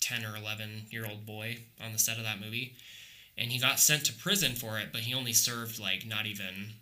10 0.00 0.24
or 0.24 0.36
11 0.36 0.86
year 0.90 1.06
old 1.06 1.26
boy 1.26 1.58
on 1.84 1.92
the 1.92 1.98
set 1.98 2.18
of 2.18 2.24
that 2.24 2.40
movie 2.40 2.76
and 3.36 3.50
he 3.50 3.58
got 3.58 3.80
sent 3.80 4.04
to 4.04 4.12
prison 4.12 4.52
for 4.52 4.78
it 4.78 4.90
but 4.92 5.00
he 5.00 5.14
only 5.14 5.32
served 5.32 5.80
like 5.80 6.06
not 6.06 6.26
even 6.26 6.74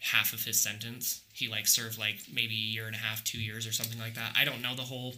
half 0.00 0.32
of 0.32 0.44
his 0.44 0.60
sentence 0.60 1.22
he 1.32 1.48
like 1.48 1.66
served 1.66 1.98
like 1.98 2.16
maybe 2.32 2.54
a 2.54 2.58
year 2.74 2.86
and 2.86 2.94
a 2.94 2.98
half 2.98 3.24
two 3.24 3.38
years 3.40 3.66
or 3.66 3.72
something 3.72 3.98
like 3.98 4.14
that 4.14 4.32
i 4.38 4.44
don't 4.44 4.60
know 4.62 4.74
the 4.74 4.82
whole 4.82 5.14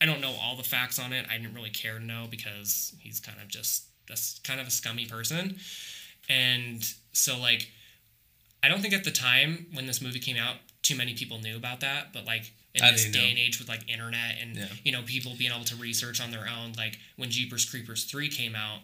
i 0.00 0.06
don't 0.06 0.20
know 0.20 0.34
all 0.40 0.56
the 0.56 0.62
facts 0.62 0.98
on 0.98 1.12
it 1.12 1.26
i 1.30 1.36
didn't 1.36 1.54
really 1.54 1.70
care 1.70 1.98
to 1.98 2.04
know 2.04 2.26
because 2.30 2.94
he's 3.00 3.20
kind 3.20 3.38
of 3.42 3.48
just 3.48 3.84
that's 4.08 4.38
kind 4.44 4.60
of 4.60 4.66
a 4.66 4.70
scummy 4.70 5.04
person 5.06 5.56
and 6.28 6.82
so 7.12 7.38
like 7.38 7.68
i 8.62 8.68
don't 8.68 8.80
think 8.80 8.94
at 8.94 9.04
the 9.04 9.10
time 9.10 9.66
when 9.72 9.86
this 9.86 10.00
movie 10.00 10.20
came 10.20 10.36
out 10.36 10.56
too 10.82 10.96
many 10.96 11.14
people 11.14 11.38
knew 11.40 11.56
about 11.56 11.80
that 11.80 12.12
but 12.12 12.24
like 12.24 12.52
in 12.74 12.82
I 12.84 12.92
this 12.92 13.10
day 13.10 13.18
know. 13.20 13.28
and 13.30 13.38
age 13.38 13.58
with 13.58 13.68
like 13.68 13.88
internet 13.90 14.36
and 14.40 14.56
Yeah. 14.56 14.66
you 14.84 14.92
know 14.92 15.02
people 15.04 15.32
being 15.36 15.50
able 15.52 15.64
to 15.64 15.76
research 15.76 16.20
on 16.20 16.30
their 16.30 16.46
own 16.48 16.72
like 16.78 16.98
when 17.16 17.30
jeepers 17.30 17.68
creepers 17.68 18.04
3 18.04 18.28
came 18.28 18.54
out 18.54 18.80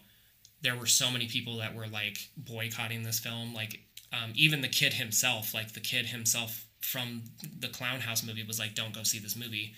there 0.62 0.74
were 0.76 0.86
so 0.86 1.10
many 1.10 1.26
people 1.28 1.58
that 1.58 1.74
were 1.74 1.86
like 1.86 2.18
boycotting 2.36 3.02
this 3.04 3.18
film 3.20 3.54
like 3.54 3.80
um, 4.14 4.32
even 4.34 4.60
the 4.60 4.68
kid 4.68 4.94
himself 4.94 5.54
like 5.54 5.72
the 5.72 5.80
kid 5.80 6.06
himself 6.06 6.66
from 6.80 7.22
the 7.58 7.68
clown 7.68 8.00
house 8.00 8.22
movie 8.22 8.44
was 8.44 8.58
like 8.58 8.74
don't 8.74 8.94
go 8.94 9.02
see 9.02 9.18
this 9.18 9.36
movie. 9.36 9.74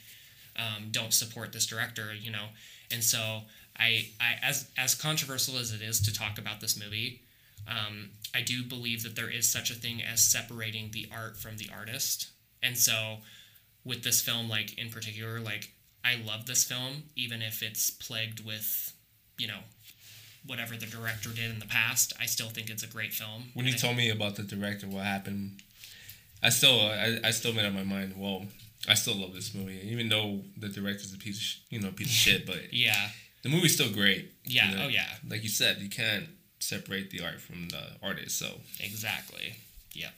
Um, 0.59 0.89
don't 0.91 1.13
support 1.13 1.53
this 1.53 1.67
director 1.67 2.15
you 2.15 2.31
know? 2.31 2.47
And 2.91 3.03
so 3.05 3.43
I, 3.79 4.09
I 4.21 4.37
as 4.43 4.71
as 4.79 4.95
controversial 4.95 5.59
as 5.59 5.73
it 5.73 5.83
is 5.83 6.01
to 6.03 6.13
talk 6.13 6.39
about 6.39 6.61
this 6.61 6.79
movie 6.79 7.21
um, 7.69 8.11
i 8.35 8.41
do 8.41 8.63
believe 8.63 9.03
that 9.03 9.17
there 9.17 9.29
is 9.29 9.49
such 9.49 9.71
a 9.71 9.75
thing 9.75 10.03
as 10.03 10.21
separating 10.23 10.91
the 10.93 11.09
art 11.13 11.37
from 11.37 11.57
the 11.57 11.69
artist. 11.77 12.29
And 12.63 12.77
so 12.79 13.19
with 13.85 14.03
this 14.03 14.21
film 14.21 14.49
like 14.49 14.77
in 14.79 14.91
particular 14.91 15.41
like 15.41 15.73
i 16.05 16.17
love 16.17 16.47
this 16.47 16.65
film 16.65 17.05
even 17.15 17.41
if 17.41 17.63
it's 17.63 17.91
plagued 17.91 18.45
with 18.45 18.93
you 19.39 19.47
know 19.47 19.61
whatever 20.47 20.77
the 20.77 20.87
director 20.87 21.31
did 21.31 21.51
in 21.51 21.59
the 21.59 21.67
past 21.67 22.13
i 22.21 22.27
still 22.27 22.49
think 22.49 22.71
it's 22.71 22.83
a 22.83 22.87
great 22.87 23.13
film 23.13 23.45
When 23.55 23.67
you 23.67 23.75
I- 23.75 23.77
told 23.77 23.97
me 23.97 24.11
about 24.11 24.37
the 24.37 24.43
director, 24.43 24.87
what 24.87 25.05
happened? 25.05 25.63
I 26.43 26.51
still, 26.51 26.79
I, 26.81 27.19
I 27.25 27.31
still 27.31 27.53
made 27.55 27.65
up 27.65 27.73
my 27.73 27.83
mind. 27.83 28.15
Well, 28.17 28.45
I 28.89 28.95
still 28.95 29.17
love 29.17 29.33
this 29.35 29.55
movie, 29.55 29.81
even 29.91 30.09
though 30.11 30.41
the 30.57 30.69
director's 30.69 31.13
a 31.15 31.19
piece 31.19 31.39
of, 31.39 31.43
sh- 31.43 31.57
you 31.71 31.81
know, 31.81 31.91
piece 31.91 32.09
of 32.09 32.13
shit. 32.13 32.47
But 32.47 32.73
yeah 32.73 33.09
the 33.43 33.49
movie's 33.49 33.75
still 33.75 33.91
great. 33.93 34.33
Yeah, 34.45 34.71
You 34.71 34.77
know? 34.77 34.85
oh, 34.85 34.89
yeah. 34.89 35.09
Like 35.29 35.43
you 35.43 35.49
said, 35.49 35.79
you 35.79 35.89
can't 35.89 36.27
separate 36.61 37.11
the 37.11 37.21
art 37.25 37.41
from 37.41 37.69
the 37.71 37.83
artist. 38.03 38.39
So 38.39 38.49
Exactly. 38.81 39.55
Yep. 39.95 40.13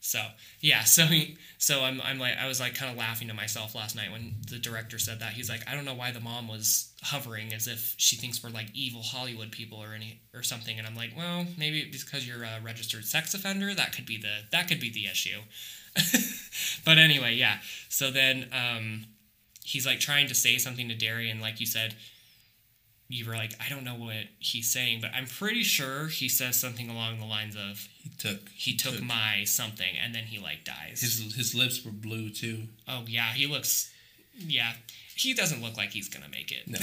So 0.00 0.20
yeah, 0.60 0.84
so 0.84 1.04
he, 1.04 1.36
so 1.58 1.82
I'm 1.82 2.00
I'm 2.02 2.18
like 2.18 2.36
I 2.36 2.48
was 2.48 2.60
like 2.60 2.74
kind 2.74 2.90
of 2.90 2.98
laughing 2.98 3.28
to 3.28 3.34
myself 3.34 3.74
last 3.74 3.94
night 3.94 4.10
when 4.10 4.34
the 4.50 4.58
director 4.58 4.98
said 4.98 5.20
that 5.20 5.32
he's 5.32 5.48
like 5.48 5.68
I 5.68 5.74
don't 5.74 5.84
know 5.84 5.94
why 5.94 6.10
the 6.10 6.20
mom 6.20 6.48
was 6.48 6.92
hovering 7.02 7.52
as 7.52 7.66
if 7.66 7.94
she 7.96 8.16
thinks 8.16 8.42
we're 8.42 8.50
like 8.50 8.68
evil 8.74 9.02
Hollywood 9.02 9.52
people 9.52 9.78
or 9.78 9.94
any 9.94 10.20
or 10.34 10.42
something 10.42 10.78
and 10.78 10.86
I'm 10.86 10.96
like 10.96 11.12
well 11.16 11.46
maybe 11.58 11.88
because 11.90 12.26
you're 12.26 12.42
a 12.42 12.60
registered 12.62 13.04
sex 13.04 13.34
offender 13.34 13.74
that 13.74 13.94
could 13.94 14.06
be 14.06 14.16
the 14.16 14.40
that 14.52 14.68
could 14.68 14.80
be 14.80 14.90
the 14.90 15.06
issue. 15.06 15.40
but 16.84 16.98
anyway, 16.98 17.34
yeah. 17.34 17.58
So 17.88 18.10
then 18.10 18.48
um, 18.52 19.06
he's 19.64 19.86
like 19.86 20.00
trying 20.00 20.28
to 20.28 20.34
say 20.34 20.58
something 20.58 20.88
to 20.88 20.94
Darry, 20.94 21.30
and 21.30 21.40
like 21.40 21.60
you 21.60 21.66
said, 21.66 21.94
you 23.10 23.26
were 23.28 23.34
like, 23.34 23.52
I 23.60 23.68
don't 23.68 23.82
know 23.82 23.96
what 23.96 24.14
he's 24.38 24.70
saying, 24.70 25.00
but 25.00 25.10
I'm 25.12 25.26
pretty 25.26 25.64
sure 25.64 26.06
he 26.06 26.28
says 26.28 26.54
something 26.56 26.88
along 26.88 27.18
the 27.18 27.26
lines 27.26 27.56
of 27.56 27.88
He 28.02 28.10
took 28.16 28.48
he 28.50 28.76
took, 28.76 29.02
my 29.02 29.42
something, 29.44 29.96
and 30.02 30.14
then 30.14 30.24
he 30.24 30.38
like 30.38 30.64
dies. 30.64 31.00
his 31.00 31.34
his 31.34 31.54
lips 31.54 31.84
were 31.84 31.90
blue 31.90 32.30
too. 32.30 32.68
oh 32.88 33.02
yeah, 33.08 33.32
he 33.32 33.46
looks. 33.46 33.92
Yeah, 34.38 34.72
he 35.16 35.34
doesn't 35.34 35.60
look 35.60 35.76
like 35.76 35.90
he's 35.90 36.08
gonna 36.08 36.28
make 36.30 36.52
it. 36.52 36.68
No. 36.68 36.78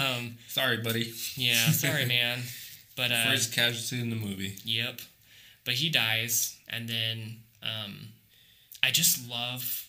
um. 0.00 0.38
Sorry, 0.48 0.78
buddy. 0.78 1.12
Yeah. 1.36 1.70
Sorry, 1.70 2.06
man. 2.06 2.40
But 2.96 3.10
uh. 3.10 3.30
First 3.30 3.54
casualty 3.54 4.00
in 4.02 4.10
the 4.10 4.16
movie. 4.16 4.56
Yep. 4.64 5.00
But 5.64 5.74
he 5.74 5.88
dies, 5.88 6.58
and 6.68 6.86
then 6.88 7.38
um, 7.62 8.08
I 8.82 8.90
just 8.90 9.30
love 9.30 9.88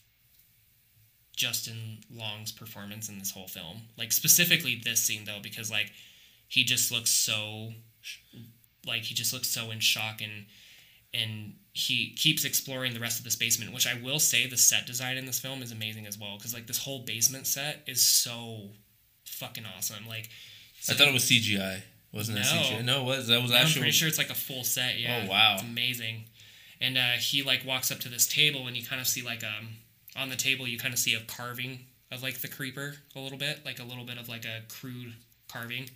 Justin 1.35 1.99
Long's 2.11 2.51
performance 2.51 3.09
in 3.09 3.19
this 3.19 3.31
whole 3.31 3.47
film. 3.47 3.83
Like 3.97 4.11
specifically 4.11 4.79
this 4.83 5.03
scene 5.03 5.25
though, 5.25 5.39
because 5.41 5.71
like 5.71 5.91
he 6.47 6.63
just 6.63 6.91
looks 6.91 7.09
so 7.09 7.73
like 8.85 9.03
he 9.03 9.15
just 9.15 9.33
looks 9.33 9.47
so 9.47 9.71
in 9.71 9.79
shock 9.79 10.21
and 10.21 10.45
and 11.13 11.53
he 11.73 12.13
keeps 12.15 12.43
exploring 12.43 12.93
the 12.93 12.99
rest 12.99 13.19
of 13.19 13.23
this 13.25 13.35
basement, 13.35 13.73
which 13.73 13.87
I 13.87 13.99
will 14.01 14.19
say 14.19 14.47
the 14.47 14.57
set 14.57 14.85
design 14.87 15.17
in 15.17 15.25
this 15.25 15.39
film 15.39 15.61
is 15.61 15.71
amazing 15.71 16.05
as 16.07 16.17
well. 16.19 16.37
Because 16.37 16.53
like 16.53 16.67
this 16.67 16.79
whole 16.79 16.99
basement 16.99 17.47
set 17.47 17.83
is 17.87 18.07
so 18.07 18.69
fucking 19.25 19.63
awesome. 19.75 20.07
Like 20.07 20.29
I 20.89 20.93
thought 20.93 21.07
it 21.07 21.13
was 21.13 21.23
CGI. 21.23 21.81
Wasn't 22.11 22.37
it 22.37 22.41
No. 22.41 22.47
CGI? 22.47 22.85
No, 22.85 23.01
it 23.01 23.05
was. 23.05 23.27
That 23.27 23.41
was 23.41 23.51
actually? 23.51 23.79
I'm 23.79 23.83
pretty 23.85 23.91
sure 23.91 24.07
it's 24.07 24.17
like 24.19 24.29
a 24.29 24.35
full 24.35 24.63
set. 24.63 24.99
Yeah. 24.99 25.23
Oh, 25.25 25.29
wow. 25.29 25.53
It's 25.55 25.63
amazing. 25.63 26.25
And 26.79 26.97
uh, 26.97 27.11
he 27.19 27.41
like 27.43 27.65
walks 27.65 27.91
up 27.91 27.99
to 28.01 28.09
this 28.09 28.27
table, 28.27 28.67
and 28.67 28.75
you 28.77 28.83
kind 28.85 29.01
of 29.01 29.07
see 29.07 29.21
like 29.23 29.43
um 29.43 29.69
on 30.17 30.29
the 30.29 30.35
table 30.35 30.67
you 30.67 30.77
kind 30.77 30.93
of 30.93 30.99
see 30.99 31.13
a 31.13 31.21
carving 31.21 31.79
of 32.11 32.21
like 32.21 32.41
the 32.41 32.47
creeper 32.47 32.95
a 33.15 33.19
little 33.19 33.37
bit, 33.37 33.65
like 33.65 33.79
a 33.79 33.83
little 33.83 34.05
bit 34.05 34.17
of 34.17 34.29
like 34.29 34.45
a 34.45 34.61
crude 34.69 35.13
carving. 35.47 35.89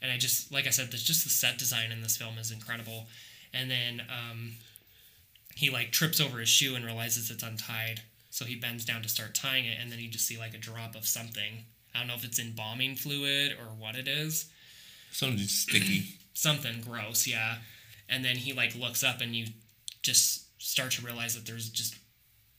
And 0.00 0.10
I 0.10 0.16
just 0.16 0.52
like 0.52 0.66
I 0.66 0.70
said, 0.70 0.90
there's 0.90 1.02
just 1.02 1.24
the 1.24 1.30
set 1.30 1.58
design 1.58 1.92
in 1.92 2.02
this 2.02 2.16
film 2.16 2.38
is 2.38 2.50
incredible. 2.50 3.06
And 3.52 3.70
then 3.70 4.02
um, 4.08 4.52
he 5.54 5.70
like 5.70 5.92
trips 5.92 6.20
over 6.20 6.38
his 6.38 6.48
shoe 6.48 6.74
and 6.74 6.84
realizes 6.84 7.30
it's 7.30 7.42
untied, 7.42 8.00
so 8.30 8.44
he 8.44 8.56
bends 8.56 8.84
down 8.84 9.02
to 9.02 9.08
start 9.08 9.34
tying 9.34 9.66
it, 9.66 9.76
and 9.80 9.92
then 9.92 9.98
you 9.98 10.08
just 10.08 10.26
see 10.26 10.38
like 10.38 10.54
a 10.54 10.58
drop 10.58 10.94
of 10.94 11.06
something. 11.06 11.64
I 11.94 11.98
don't 11.98 12.08
know 12.08 12.14
if 12.14 12.24
it's 12.24 12.38
embalming 12.38 12.96
fluid 12.96 13.52
or 13.52 13.66
what 13.66 13.96
it 13.96 14.08
is 14.08 14.46
Something 15.12 15.46
sticky. 15.46 16.04
something 16.34 16.80
gross, 16.80 17.26
yeah. 17.26 17.56
And 18.08 18.24
then 18.24 18.36
he 18.36 18.52
like 18.52 18.74
looks 18.74 19.04
up 19.04 19.20
and 19.20 19.36
you 19.36 19.46
just 20.02 20.46
start 20.60 20.92
to 20.92 21.04
realize 21.04 21.34
that 21.34 21.46
there's 21.46 21.68
just 21.68 21.94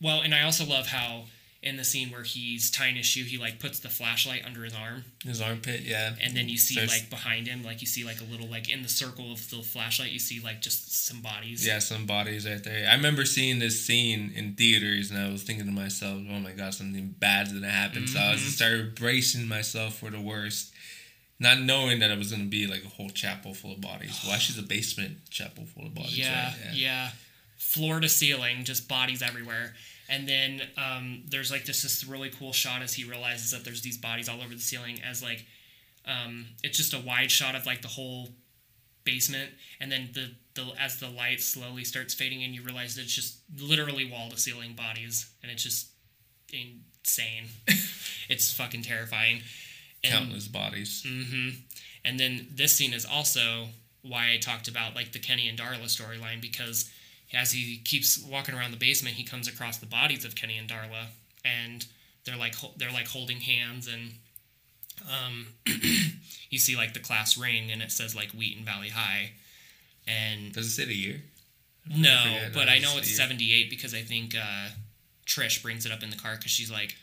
well, 0.04 0.22
and 0.22 0.36
I 0.36 0.44
also 0.44 0.66
love 0.66 0.88
how 0.88 1.24
in 1.62 1.78
the 1.78 1.86
scene 1.86 2.12
where 2.12 2.24
he's 2.24 2.70
tying 2.70 2.98
his 2.98 3.06
shoe, 3.06 3.24
he 3.24 3.38
like 3.38 3.58
puts 3.58 3.80
the 3.80 3.88
flashlight 3.88 4.44
under 4.46 4.66
his 4.66 4.76
arm, 4.76 5.06
His 5.24 5.40
armpit, 5.40 5.80
yeah. 5.86 6.14
and 6.22 6.36
then 6.36 6.50
you 6.50 6.58
see 6.58 6.78
like 6.86 7.10
behind 7.10 7.48
him, 7.48 7.64
like 7.64 7.80
you 7.80 7.88
see 7.88 8.04
like 8.04 8.20
a 8.20 8.26
little 8.26 8.48
like 8.50 8.70
in 8.70 8.84
the 8.84 8.90
circle 8.90 9.32
of 9.32 9.50
the 9.50 9.62
flashlight, 9.64 10.12
you 10.12 10.20
see 10.20 10.42
like 10.42 10.62
just 10.62 11.06
some 11.08 11.22
bodies. 11.22 11.66
Yeah, 11.66 11.80
some 11.80 12.06
bodies 12.06 12.46
right 12.46 12.62
there. 12.62 12.90
I 12.90 12.96
remember 12.96 13.24
seeing 13.24 13.60
this 13.60 13.86
scene 13.86 14.34
in 14.36 14.56
theaters, 14.56 15.10
and 15.10 15.18
I 15.18 15.32
was 15.32 15.44
thinking 15.44 15.66
to 15.66 15.72
myself, 15.72 16.20
"Oh 16.30 16.40
my 16.40 16.52
god, 16.52 16.74
something 16.74 17.16
bad's 17.18 17.54
gonna 17.54 17.72
happen." 17.72 18.08
So 18.08 18.20
I 18.20 18.34
Mhm. 18.36 18.40
just 18.40 18.56
started 18.58 18.94
bracing 18.96 19.48
myself 19.48 19.98
for 20.00 20.10
the 20.10 20.20
worst, 20.20 20.74
not 21.40 21.62
knowing 21.62 22.00
that 22.00 22.12
it 22.12 22.18
was 22.18 22.30
gonna 22.32 22.44
be 22.44 22.68
like 22.68 22.84
a 22.84 22.90
whole 22.90 23.10
chapel 23.10 23.54
full 23.54 23.72
of 23.72 23.80
bodies. 23.80 24.20
Well, 24.26 24.34
actually, 24.34 24.60
a 24.60 24.68
basement 24.68 25.30
chapel 25.30 25.66
full 25.74 25.88
of 25.88 25.94
bodies. 25.96 26.18
yeah, 26.18 26.48
right? 26.66 26.74
yeah, 26.76 27.12
Floor 27.58 28.02
to 28.02 28.10
ceiling, 28.10 28.66
just 28.66 28.90
bodies 28.90 29.22
everywhere. 29.22 29.74
And 30.10 30.28
then 30.28 30.62
um, 30.78 31.24
there's 31.28 31.52
like 31.52 31.66
this 31.66 31.84
this 31.84 32.06
really 32.06 32.30
cool 32.30 32.54
shot 32.54 32.82
as 32.82 32.94
he 32.94 33.04
realizes 33.04 33.52
that 33.52 33.64
there's 33.64 33.82
these 33.82 33.98
bodies 33.98 34.28
all 34.28 34.42
over 34.42 34.54
the 34.54 34.60
ceiling 34.60 35.00
as 35.02 35.24
like 35.24 35.46
um, 36.06 36.48
it's 36.64 36.78
just 36.78 36.94
a 36.94 37.00
wide 37.00 37.32
shot 37.32 37.56
of 37.56 37.66
like 37.66 37.82
the 37.82 37.88
whole 37.88 38.30
basement. 39.06 39.52
And 39.80 39.92
then 39.92 40.10
the, 40.14 40.32
the 40.56 40.72
as 40.80 41.00
the 41.00 41.10
light 41.10 41.42
slowly 41.42 41.84
starts 41.84 42.14
fading 42.14 42.42
in 42.42 42.54
you 42.54 42.62
realize 42.62 42.96
that 42.96 43.04
it's 43.04 43.14
just 43.14 43.38
literally 43.58 44.10
wall 44.10 44.30
to 44.30 44.38
ceiling 44.38 44.74
bodies 44.74 45.30
and 45.42 45.52
it's 45.52 45.64
just 45.64 45.88
insane. 46.52 47.50
It's 48.30 48.54
fucking 48.54 48.84
terrifying. 48.84 49.42
And, 50.02 50.14
Countless 50.14 50.48
bodies. 50.48 51.06
hmm 51.06 51.50
And 52.06 52.18
then 52.18 52.48
this 52.56 52.74
scene 52.76 52.94
is 52.94 53.06
also 53.06 53.68
why 54.02 54.32
I 54.34 54.38
talked 54.38 54.68
about 54.70 54.96
like 54.96 55.12
the 55.12 55.20
Kenny 55.20 55.50
and 55.50 55.60
Darla 55.60 55.86
storyline 55.86 56.42
because 56.42 56.90
as 57.34 57.52
he 57.52 57.78
keeps 57.78 58.24
walking 58.30 58.56
around 58.56 58.72
the 58.72 58.78
basement, 58.78 59.16
he 59.16 59.24
comes 59.24 59.48
across 59.48 59.78
the 59.78 59.86
bodies 59.86 60.24
of 60.26 60.36
Kenny 60.36 60.58
and 60.58 60.70
Darla, 60.70 61.08
and 61.44 61.86
they're 62.26 62.38
like 62.38 62.56
they're 62.78 62.92
like 62.92 63.08
holding 63.08 63.42
hands, 63.42 63.88
and 63.88 64.12
um, 65.10 65.48
you 66.50 66.60
see 66.60 66.76
like 66.76 66.94
the 66.94 67.00
class 67.00 67.38
ring, 67.38 67.72
and 67.72 67.82
it 67.82 67.92
says 67.92 68.16
like 68.16 68.32
Wheaton 68.32 68.64
Valley 68.64 68.90
High, 68.90 69.32
and 70.08 70.54
Does 70.54 70.68
it 70.68 70.72
say 70.72 70.86
the 70.86 70.96
year? 70.96 71.22
no, 71.90 72.48
but 72.54 72.70
I 72.70 72.80
know 72.80 72.94
it's 72.98 73.14
78 73.16 73.70
because 73.70 73.94
I 73.94 74.02
think 74.02 74.36
uh, 74.36 74.70
Trish 75.26 75.62
brings 75.62 75.86
it 75.86 75.92
up 75.92 76.02
in 76.02 76.10
the 76.10 76.16
car 76.16 76.36
because 76.38 76.52
she's 76.52 76.72
like, 76.72 76.96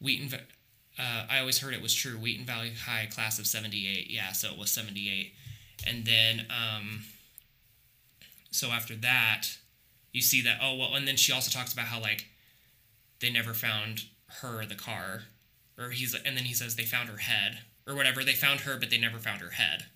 Wheaton. 0.00 0.38
Uh, 0.98 1.26
I 1.30 1.38
always 1.38 1.58
heard 1.60 1.72
it 1.72 1.80
was 1.80 1.94
true. 1.94 2.18
Wheaton 2.18 2.44
Valley 2.44 2.72
High 2.86 3.06
class 3.06 3.38
of 3.38 3.46
78. 3.46 4.10
Yeah, 4.10 4.32
so 4.32 4.50
it 4.52 4.58
was 4.58 4.70
78. 4.70 5.32
And 5.86 6.04
then, 6.04 6.46
um, 6.50 7.04
so 8.50 8.68
after 8.68 8.94
that, 8.96 9.46
you 10.12 10.20
see 10.20 10.42
that, 10.42 10.58
oh, 10.62 10.76
well, 10.76 10.94
and 10.94 11.06
then 11.06 11.16
she 11.16 11.32
also 11.32 11.50
talks 11.50 11.72
about 11.72 11.86
how, 11.86 12.00
like, 12.00 12.26
they 13.20 13.30
never 13.30 13.54
found 13.54 14.04
her, 14.40 14.64
the 14.66 14.74
car. 14.74 15.22
Or 15.78 15.90
he's, 15.90 16.14
and 16.14 16.36
then 16.36 16.44
he 16.44 16.54
says 16.54 16.76
they 16.76 16.84
found 16.84 17.08
her 17.08 17.18
head 17.18 17.60
or 17.86 17.94
whatever. 17.94 18.22
They 18.22 18.32
found 18.32 18.60
her, 18.60 18.76
but 18.78 18.90
they 18.90 18.98
never 18.98 19.18
found 19.18 19.40
her 19.40 19.50
head. 19.50 19.86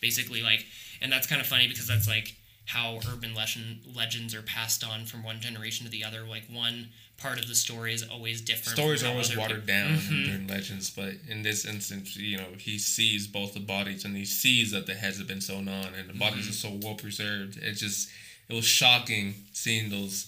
Basically, 0.00 0.42
like, 0.42 0.66
and 1.00 1.10
that's 1.10 1.26
kind 1.26 1.40
of 1.40 1.46
funny 1.46 1.66
because 1.66 1.88
that's 1.88 2.06
like 2.08 2.34
how 2.66 3.00
urban 3.10 3.34
legend, 3.34 3.80
legends 3.94 4.34
are 4.34 4.42
passed 4.42 4.84
on 4.84 5.04
from 5.06 5.22
one 5.22 5.40
generation 5.40 5.86
to 5.86 5.90
the 5.90 6.04
other. 6.04 6.26
Like, 6.26 6.44
one 6.50 6.88
part 7.16 7.38
of 7.38 7.46
the 7.48 7.54
story 7.54 7.94
is 7.94 8.02
always 8.02 8.40
different. 8.40 8.76
Stories 8.76 9.02
are 9.02 9.08
always 9.08 9.34
watered 9.36 9.58
peop- 9.60 9.66
down 9.66 9.98
Mhm. 9.98 10.24
during 10.26 10.46
legends, 10.46 10.90
but 10.90 11.14
in 11.28 11.42
this 11.42 11.64
instance, 11.64 12.16
you 12.16 12.36
know, 12.36 12.54
he 12.58 12.78
sees 12.78 13.26
both 13.26 13.54
the 13.54 13.60
bodies 13.60 14.04
and 14.04 14.16
he 14.16 14.24
sees 14.24 14.70
that 14.72 14.86
the 14.86 14.94
heads 14.94 15.18
have 15.18 15.26
been 15.26 15.40
sewn 15.40 15.68
on 15.68 15.94
and 15.94 16.08
the 16.08 16.14
bodies 16.14 16.46
Mhm. 16.46 16.50
are 16.50 16.52
so 16.52 16.70
well 16.82 16.94
preserved. 16.94 17.56
It 17.58 17.74
just 17.74 18.08
it 18.48 18.52
was 18.54 18.66
shocking 18.66 19.46
seeing 19.52 19.88
those 19.88 20.26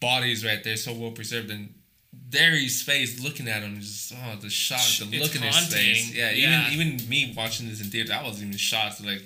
bodies 0.00 0.44
right 0.44 0.62
there 0.62 0.76
so 0.76 0.92
well 0.92 1.12
preserved 1.12 1.50
and 1.50 1.72
Darry's 2.30 2.82
face 2.82 3.18
looking 3.20 3.46
at 3.48 3.62
him 3.62 3.80
just 3.80 4.12
oh 4.14 4.36
the 4.40 4.50
shock, 4.50 4.80
the 4.98 5.04
It's 5.16 5.18
look 5.22 5.34
in 5.36 5.42
his 5.42 5.66
face. 5.72 6.10
Yeah, 6.12 6.30
Yeah. 6.30 6.70
even 6.72 6.96
even 6.96 7.08
me 7.08 7.32
watching 7.36 7.68
this 7.68 7.80
in 7.80 7.90
theater, 7.90 8.12
I 8.12 8.22
was 8.22 8.38
even 8.42 8.56
shocked 8.56 9.00
like 9.02 9.22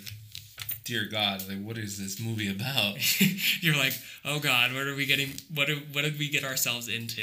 Dear 0.90 1.04
God, 1.04 1.48
like 1.48 1.62
what 1.62 1.78
is 1.78 2.00
this 2.00 2.18
movie 2.18 2.50
about? 2.50 2.96
You're 3.60 3.76
like, 3.76 3.92
oh 4.24 4.40
God, 4.40 4.74
what 4.74 4.88
are 4.88 4.96
we 4.96 5.06
getting? 5.06 5.34
What 5.54 5.68
did, 5.68 5.94
what 5.94 6.02
did 6.02 6.18
we 6.18 6.28
get 6.28 6.42
ourselves 6.42 6.88
into? 6.88 7.22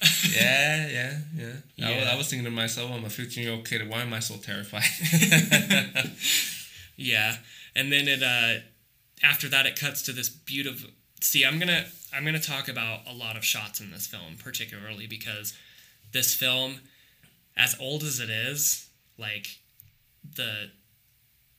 yeah, 0.34 0.88
yeah, 0.88 1.18
yeah. 1.36 1.44
I, 1.86 1.90
was, 1.90 2.04
Yeah. 2.04 2.10
I 2.10 2.16
was 2.16 2.30
thinking 2.30 2.46
to 2.46 2.50
myself, 2.50 2.90
I'm 2.90 3.04
a 3.04 3.10
15 3.10 3.44
year 3.44 3.52
old 3.52 3.68
kid. 3.68 3.86
Why 3.86 4.00
am 4.00 4.14
I 4.14 4.20
so 4.20 4.36
terrified? 4.36 4.84
Yeah, 6.96 7.36
and 7.74 7.92
then 7.92 8.08
it 8.08 8.22
uh, 8.22 8.62
after 9.22 9.48
that 9.50 9.66
it 9.66 9.78
cuts 9.78 10.02
to 10.02 10.12
this 10.12 10.30
beautiful. 10.30 10.90
See, 11.20 11.44
I'm 11.44 11.58
gonna 11.58 11.84
I'm 12.14 12.24
gonna 12.24 12.40
talk 12.40 12.68
about 12.68 13.00
a 13.06 13.12
lot 13.12 13.36
of 13.36 13.44
shots 13.44 13.80
in 13.80 13.90
this 13.90 14.06
film, 14.06 14.36
particularly 14.42 15.06
because 15.06 15.52
this 16.12 16.34
film, 16.34 16.80
as 17.54 17.76
old 17.78 18.02
as 18.02 18.18
it 18.18 18.30
is, 18.30 18.88
like 19.18 19.58
the 20.34 20.70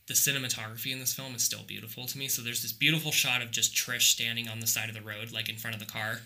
the 0.08 0.14
cinematography 0.14 0.90
in 0.90 0.98
this 1.00 1.12
film 1.12 1.34
is 1.34 1.42
still 1.42 1.62
beautiful 1.66 2.06
to 2.06 2.18
me. 2.18 2.28
So 2.28 2.42
there's 2.42 2.62
this 2.62 2.72
beautiful 2.72 3.12
shot 3.12 3.42
of 3.42 3.50
just 3.50 3.74
Trish 3.74 4.02
standing 4.10 4.48
on 4.48 4.60
the 4.60 4.66
side 4.66 4.88
of 4.88 4.94
the 4.94 5.02
road, 5.02 5.32
like 5.32 5.48
in 5.48 5.56
front 5.56 5.74
of 5.74 5.80
the 5.80 5.86
car. 5.90 6.20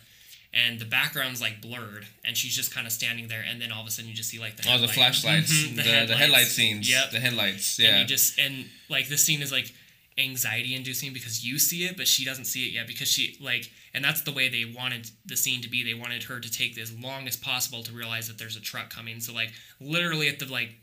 And 0.54 0.78
the 0.78 0.84
background's 0.84 1.40
like 1.40 1.62
blurred, 1.62 2.06
and 2.24 2.36
she's 2.36 2.54
just 2.54 2.74
kind 2.74 2.86
of 2.86 2.92
standing 2.92 3.28
there. 3.28 3.42
And 3.46 3.60
then 3.60 3.72
all 3.72 3.80
of 3.80 3.86
a 3.86 3.90
sudden, 3.90 4.10
you 4.10 4.14
just 4.14 4.28
see 4.30 4.38
like 4.38 4.56
the 4.56 4.70
oh, 4.70 4.78
the 4.78 4.86
flashlights, 4.86 5.50
Mhm, 5.50 5.76
the, 5.76 6.06
the, 6.06 6.14
headlight 6.16 6.46
scenes. 6.46 6.90
Yep, 6.90 7.10
The 7.10 7.20
headlights, 7.20 7.78
and 7.78 7.88
yeah. 7.88 7.98
you 8.00 8.04
just 8.04 8.38
and 8.38 8.66
like 8.90 9.08
this 9.08 9.24
scene 9.24 9.40
is 9.40 9.50
like 9.50 9.72
anxiety 10.18 10.74
inducing 10.74 11.12
because 11.14 11.42
you 11.42 11.58
see 11.58 11.84
it 11.84 11.96
but 11.96 12.06
she 12.06 12.22
doesn't 12.22 12.44
see 12.44 12.66
it 12.66 12.72
yet 12.72 12.86
because 12.86 13.08
she 13.08 13.34
like 13.40 13.70
and 13.94 14.04
that's 14.04 14.20
the 14.20 14.30
way 14.30 14.46
they 14.46 14.64
wanted 14.76 15.10
the 15.24 15.34
scene 15.36 15.62
to 15.62 15.70
be 15.70 15.82
they 15.82 15.98
wanted 15.98 16.24
her 16.24 16.38
to 16.38 16.50
take 16.50 16.76
as 16.78 16.92
long 16.98 17.26
as 17.26 17.34
possible 17.34 17.82
to 17.82 17.92
realize 17.94 18.28
that 18.28 18.36
there's 18.36 18.54
a 18.54 18.60
truck 18.60 18.90
coming 18.90 19.20
so 19.20 19.32
like 19.32 19.52
literally 19.80 20.28
at 20.28 20.38
the 20.38 20.44
like 20.44 20.74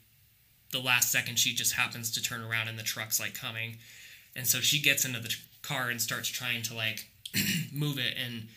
the 0.72 0.80
last 0.80 1.12
second 1.12 1.38
she 1.40 1.54
just 1.54 1.74
happens 1.74 2.12
to 2.12 2.22
turn 2.22 2.42
around 2.42 2.68
and 2.68 2.78
the 2.78 2.84
truck's 2.84 3.20
like 3.20 3.34
coming 3.34 3.78
and 4.36 4.46
so 4.48 4.60
she 4.60 4.80
gets 4.82 5.06
into 5.06 5.20
the 5.20 5.34
car 5.62 5.90
and 5.90 6.02
starts 6.02 6.30
trying 6.30 6.62
to 6.62 6.74
like 6.74 7.08
move 7.74 7.98
it 7.98 8.16
and 8.24 8.48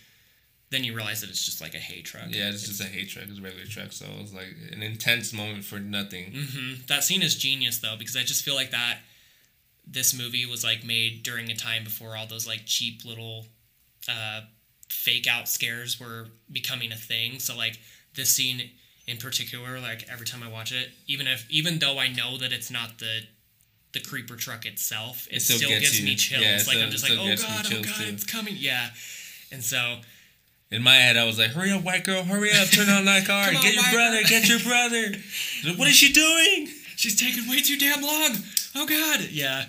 then 0.70 0.84
you 0.84 0.94
realize 0.94 1.20
that 1.20 1.28
it's 1.28 1.44
just 1.44 1.60
like 1.60 1.74
a 1.74 1.78
hay 1.78 2.00
truck 2.00 2.24
yeah, 2.28 2.48
it's 2.48 2.66
just 2.66 2.80
a 2.80 2.84
hay 2.84 3.04
truck. 3.04 3.26
It's 3.28 3.38
a 3.38 3.42
regular 3.42 3.66
truck. 3.66 3.92
So 3.92 4.06
it 4.06 4.22
was 4.22 4.32
like 4.32 4.54
an 4.72 4.82
intense 4.82 5.30
moment 5.34 5.66
for 5.66 5.78
nothing. 5.78 6.32
hmm 6.34 6.74
That 6.88 7.04
scene 7.04 7.20
is 7.22 7.34
genius 7.36 7.78
though 7.78 7.96
because 7.98 8.16
I 8.16 8.22
just 8.22 8.42
feel 8.42 8.54
like 8.54 8.70
that 8.70 9.00
this 9.86 10.16
movie 10.16 10.46
was 10.46 10.64
like 10.64 10.82
made 10.82 11.22
during 11.24 11.50
a 11.50 11.54
time 11.54 11.84
before 11.84 12.16
all 12.16 12.26
those 12.26 12.46
like 12.46 12.62
cheap 12.64 13.04
little 13.04 13.44
uh, 14.08 14.42
fake 14.88 15.26
out 15.26 15.46
scares 15.48 16.00
were 16.00 16.28
becoming 16.50 16.90
a 16.90 16.96
thing. 16.96 17.38
So 17.38 17.54
like 17.54 17.78
this 18.14 18.30
scene 18.34 18.70
in 19.06 19.16
particular, 19.18 19.80
like 19.80 20.06
every 20.10 20.26
time 20.26 20.42
I 20.42 20.48
watch 20.48 20.72
it, 20.72 20.90
even 21.06 21.26
if 21.26 21.46
even 21.50 21.78
though 21.78 21.98
I 21.98 22.08
know 22.08 22.36
that 22.38 22.52
it's 22.52 22.70
not 22.70 22.98
the 22.98 23.20
the 23.92 24.00
creeper 24.00 24.36
truck 24.36 24.64
itself, 24.64 25.26
it, 25.30 25.36
It 25.36 25.40
still, 25.42 25.58
still 25.58 25.68
gives 25.68 25.98
you. 26.00 26.06
me 26.06 26.14
chills. 26.14 26.42
Yeah, 26.42 26.52
like 26.52 26.62
still- 26.62 26.82
I'm 26.82 26.90
just 26.90 27.04
like, 27.08 27.18
oh 27.18 27.26
god, 27.36 27.66
oh 27.72 27.82
god, 27.82 27.94
too. 27.96 28.04
it's 28.12 28.24
coming. 28.24 28.54
Yeah. 28.56 28.88
And 29.50 29.62
so 29.62 29.98
In 30.70 30.82
my 30.82 30.94
head, 30.94 31.18
I 31.18 31.24
was 31.26 31.38
like, 31.38 31.50
"Hurry 31.50 31.70
up, 31.72 31.82
white 31.82 32.02
girl! 32.04 32.22
Hurry 32.24 32.50
up! 32.52 32.68
Turn 32.68 32.88
on 32.88 33.04
that 33.04 33.26
car! 33.32 33.48
On, 33.48 33.52
get 33.60 33.74
your 33.74 33.92
brother! 33.92 34.20
girl." 34.20 34.28
Get 34.30 34.48
your 34.48 34.60
brother! 34.60 35.12
What 35.78 35.88
is 35.88 35.94
she 35.96 36.12
doing?" 36.12 36.68
she's 36.96 37.18
taking 37.20 37.48
way 37.50 37.60
too 37.60 37.76
damn 37.76 38.00
long. 38.00 38.36
Oh 38.74 38.86
god. 38.86 39.28
Yeah. 39.30 39.64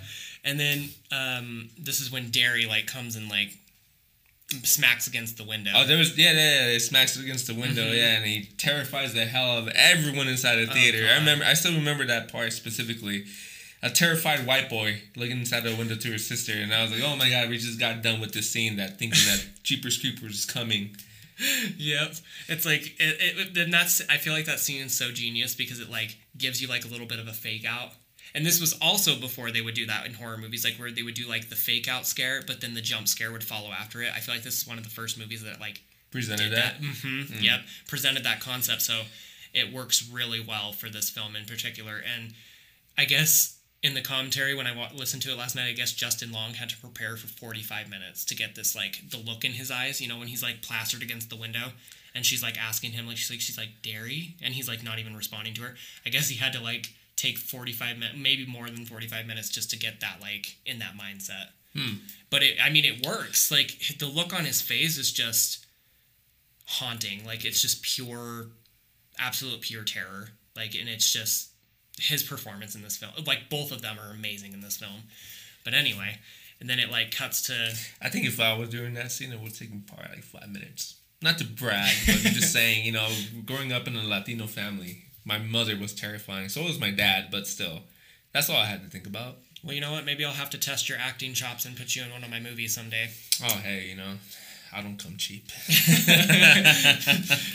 And 0.46 0.60
then 0.60 0.90
um, 1.12 1.70
this 1.80 2.00
is 2.00 2.12
when 2.12 2.30
Darry 2.32 2.66
like 2.66 2.86
comes 2.86 3.16
and 3.16 3.28
like 3.30 3.50
smacks 4.64 5.08
against 5.08 5.38
the 5.38 5.44
window. 5.44 5.72
Oh, 5.74 5.86
there 5.86 5.98
was 5.98 6.18
yeah, 6.18 6.32
yeah, 6.34 6.66
yeah. 6.68 6.76
It 6.76 6.80
smacks 6.82 7.18
against 7.18 7.48
the 7.48 7.54
window, 7.56 7.84
Mhm. 7.92 7.96
yeah, 7.98 8.18
and 8.18 8.26
he 8.26 8.44
terrifies 8.58 9.14
the 9.14 9.26
hell 9.26 9.52
out 9.52 9.58
of 9.60 9.68
everyone 9.70 10.28
inside 10.28 10.58
the 10.58 10.70
Oh, 10.70 10.74
theater. 10.74 11.08
I 11.10 11.16
remember, 11.16 11.46
I 11.46 11.54
still 11.54 11.74
remember 11.74 12.06
that 12.06 12.32
part 12.32 12.54
specifically. 12.54 13.26
A 13.82 13.90
terrified 13.90 14.46
white 14.46 14.70
boy 14.70 15.02
looking 15.18 15.40
inside 15.40 15.64
the 15.64 15.76
window 15.76 15.96
to 15.96 16.12
her 16.12 16.18
sister, 16.18 16.54
and 16.54 16.74
I 16.74 16.84
was 16.84 16.92
like, 16.92 17.02
"Oh 17.04 17.16
my 17.18 17.30
god, 17.30 17.50
we 17.50 17.58
just 17.58 17.80
got 17.80 18.02
done 18.02 18.22
with 18.22 18.32
this 18.32 18.50
scene." 18.50 18.78
That 18.78 18.98
thinking 19.00 19.24
that 19.26 19.44
Jeepers 19.64 19.98
Creepers 19.98 20.36
is 20.40 20.46
coming. 20.46 20.96
Yep. 21.78 22.16
It's 22.48 22.66
like 22.66 22.96
it, 23.00 23.18
it 23.20 23.54
then 23.54 23.72
that's 23.72 24.02
I 24.10 24.18
feel 24.18 24.34
like 24.34 24.46
that 24.46 24.60
scene 24.60 24.84
is 24.84 24.96
so 24.98 25.12
genius 25.12 25.56
because 25.56 25.80
it 25.80 25.90
like 25.90 26.16
gives 26.38 26.62
you 26.62 26.68
like 26.68 26.86
a 26.86 26.88
little 26.88 27.08
bit 27.08 27.20
of 27.20 27.28
a 27.28 27.34
fake 27.34 27.66
out. 27.66 27.92
And 28.36 28.46
this 28.46 28.60
was 28.60 28.74
also 28.82 29.16
before 29.20 29.52
they 29.52 29.62
would 29.62 29.76
do 29.76 29.86
that 29.86 30.06
in 30.08 30.14
horror 30.16 30.38
movies, 30.38 30.64
like 30.66 30.76
where 30.76 30.90
they 30.92 31.04
would 31.04 31.14
do 31.14 31.28
like 31.28 31.50
the 31.50 31.56
fake 31.56 31.88
out 31.88 32.08
scare, 32.08 32.42
but 32.46 32.62
then 32.62 32.74
the 32.74 32.82
jump 32.82 33.08
scare 33.08 33.32
would 33.32 33.44
follow 33.44 33.70
after 33.70 34.02
it. 34.02 34.12
I 34.16 34.20
feel 34.20 34.34
like 34.34 34.44
this 34.44 34.60
is 34.62 34.68
one 34.68 34.78
of 34.80 34.84
the 34.84 34.90
first 34.90 35.18
movies 35.20 35.44
that 35.44 35.60
like 35.60 35.82
Presented 36.12 36.52
that. 36.52 36.80
that. 36.80 36.86
hmm 37.02 37.24
Yep. 37.42 37.60
Presented 37.88 38.24
that 38.24 38.40
concept. 38.40 38.82
So 38.82 39.02
it 39.54 39.72
works 39.74 40.10
really 40.12 40.40
well 40.40 40.72
for 40.74 40.90
this 40.90 41.10
film 41.10 41.36
in 41.36 41.46
particular. 41.46 41.98
And 42.16 42.34
I 42.98 43.06
guess 43.06 43.58
in 43.84 43.94
the 43.96 44.02
commentary 44.02 44.56
when 44.56 44.66
I 44.66 44.76
wa- 44.76 44.90
listened 44.96 45.22
to 45.24 45.32
it 45.32 45.38
last 45.38 45.56
night, 45.56 45.68
I 45.68 45.74
guess 45.74 45.92
Justin 45.92 46.32
Long 46.32 46.54
had 46.56 46.70
to 46.70 46.78
prepare 46.78 47.18
for 47.18 47.28
45 47.28 47.90
minutes 47.90 48.26
to 48.26 48.36
get 48.36 48.56
this 48.56 48.76
like 48.76 49.10
the 49.12 49.18
look 49.18 49.44
in 49.46 49.52
his 49.54 49.70
eyes, 49.70 50.02
you 50.02 50.08
know, 50.08 50.18
when 50.18 50.28
he's 50.28 50.42
like 50.42 50.62
plastered 50.64 51.04
against 51.04 51.30
the 51.30 51.36
window 51.36 51.72
and 52.16 52.26
she's 52.26 52.42
like 52.42 52.58
asking 52.58 52.92
him 52.94 53.06
like 53.08 53.18
she's 53.18 53.30
like 53.30 53.42
she's 53.42 53.58
like 53.58 53.70
Darry 53.84 54.36
and 54.42 54.54
he's 54.56 54.68
like 54.68 54.84
not 54.84 54.98
even 55.00 55.16
responding 55.16 55.54
to 55.56 55.62
her. 55.62 55.76
I 56.06 56.10
guess 56.10 56.30
he 56.30 56.38
had 56.38 56.54
to 56.54 56.60
like 56.62 56.94
take 57.24 57.38
45 57.38 57.98
minutes, 57.98 58.18
maybe 58.20 58.46
more 58.46 58.70
than 58.70 58.86
45 58.86 59.26
minutes 59.26 59.50
just 59.50 59.70
to 59.70 59.78
get 59.78 60.02
that 60.02 60.18
like 60.22 60.58
in 60.66 60.80
that 60.80 60.98
mindset. 60.98 61.48
Hmm. 61.76 61.96
But 62.30 62.44
it 62.44 62.58
I 62.64 62.70
mean 62.70 62.86
it 62.86 63.06
works. 63.06 63.50
Like 63.50 63.98
the 63.98 64.08
look 64.08 64.34
on 64.34 64.46
his 64.46 64.62
face 64.62 64.98
is 64.98 65.12
just 65.12 65.66
haunting. 66.66 67.26
Like 67.26 67.46
it's 67.46 67.62
just 67.62 67.82
pure 67.82 68.48
absolute 69.18 69.62
pure 69.62 69.84
terror. 69.84 70.30
Like 70.56 70.76
and 70.76 70.90
it's 70.90 71.12
just 71.12 71.50
his 72.00 72.24
performance 72.24 72.76
in 72.76 72.82
this 72.82 72.98
film. 72.98 73.14
Like 73.26 73.50
both 73.50 73.72
of 73.72 73.82
them 73.82 73.98
are 74.00 74.14
amazing 74.14 74.54
in 74.54 74.62
this 74.62 74.78
film. 74.78 75.04
But 75.64 75.74
anyway, 75.74 76.18
and 76.60 76.70
then 76.70 76.80
it 76.80 76.92
like 76.92 77.16
cuts 77.16 77.42
to 77.44 77.74
I 78.02 78.10
think 78.10 78.26
if 78.26 78.40
I 78.40 78.58
was 78.58 78.70
doing 78.70 78.94
that 78.96 79.12
scene, 79.12 79.32
it 79.32 79.40
would 79.40 79.56
take 79.56 79.72
me 79.72 79.82
probably 79.88 80.16
like 80.16 80.24
five 80.24 80.50
minutes. 80.50 80.96
Not 81.22 81.38
to 81.38 81.46
brag, 81.46 81.96
but 82.06 82.16
I'm 82.16 82.34
just 82.34 82.52
saying, 82.54 82.86
you 82.86 82.92
know, 82.92 83.08
growing 83.46 83.72
up 83.72 83.88
in 83.88 83.96
a 83.96 84.04
Latino 84.04 84.46
family, 84.46 85.06
my 85.26 85.38
mother 85.38 85.78
was 85.78 85.94
terrifying. 85.94 86.50
So 86.50 86.64
was 86.64 86.80
my 86.80 86.92
dad, 86.92 87.28
but 87.32 87.48
still, 87.48 87.82
that's 88.34 88.50
all 88.50 88.58
I 88.58 88.66
had 88.66 88.84
to 88.84 88.90
think 88.90 89.08
about. 89.08 89.36
well, 89.64 89.74
you 89.74 89.82
know 89.82 89.92
what? 89.92 90.06
Maybe 90.06 90.26
I'll 90.26 90.34
have 90.34 90.50
to 90.52 90.58
test 90.58 90.90
your 90.90 90.98
acting 90.98 91.34
chops 91.34 91.66
and 91.66 91.78
put 91.78 91.96
you 91.96 92.04
in 92.04 92.12
one 92.12 92.24
of 92.24 92.30
my 92.30 92.40
movies 92.40 92.76
someday. 92.76 93.10
Oh, 93.44 93.60
hey, 93.64 93.88
you 93.90 93.96
know, 93.96 94.16
I 94.76 94.82
don't 94.82 94.98
come 95.02 95.16
cheap. 95.18 95.48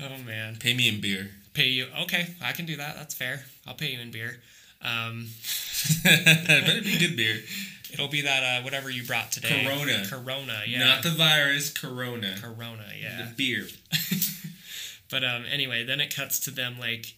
Oh 0.00 0.18
man, 0.26 0.56
Pay 0.56 0.74
me 0.74 0.88
in 0.88 1.00
beer. 1.00 1.30
pay 1.54 1.68
you? 1.68 1.86
Okay, 2.02 2.34
I 2.42 2.52
can 2.52 2.66
do 2.66 2.76
that. 2.76 2.96
That's 2.96 3.14
fair. 3.14 3.44
I'll 3.68 3.74
pay 3.74 3.92
you 3.92 4.00
in 4.00 4.10
beer. 4.10 4.40
Um, 4.80 5.28
it 6.04 6.66
better 6.66 6.82
be 6.82 6.98
good 6.98 7.16
beer. 7.16 7.36
it'll 7.92 8.08
be 8.08 8.22
that 8.22 8.42
uh, 8.42 8.64
whatever 8.64 8.90
you 8.90 9.04
brought 9.04 9.30
today. 9.30 9.64
Corona. 9.64 10.04
Corona. 10.08 10.62
Yeah. 10.66 10.80
Not 10.80 11.02
the 11.04 11.10
virus, 11.10 11.70
Corona. 11.70 12.34
Corona. 12.40 12.86
Yeah. 13.00 13.26
The 13.26 13.32
beer. 13.36 13.66
But 15.12 15.24
um, 15.24 15.44
anyway, 15.52 15.84
then 15.84 16.00
it 16.00 16.16
cuts 16.16 16.40
to 16.40 16.50
them 16.50 16.76
like 16.80 17.14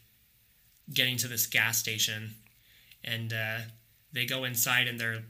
getting 0.92 1.16
to 1.18 1.28
this 1.28 1.46
gas 1.46 1.78
station, 1.78 2.34
and 3.04 3.32
uh, 3.32 3.58
they 4.12 4.26
go 4.26 4.42
inside, 4.42 4.88
and 4.88 5.00
they're. 5.00 5.22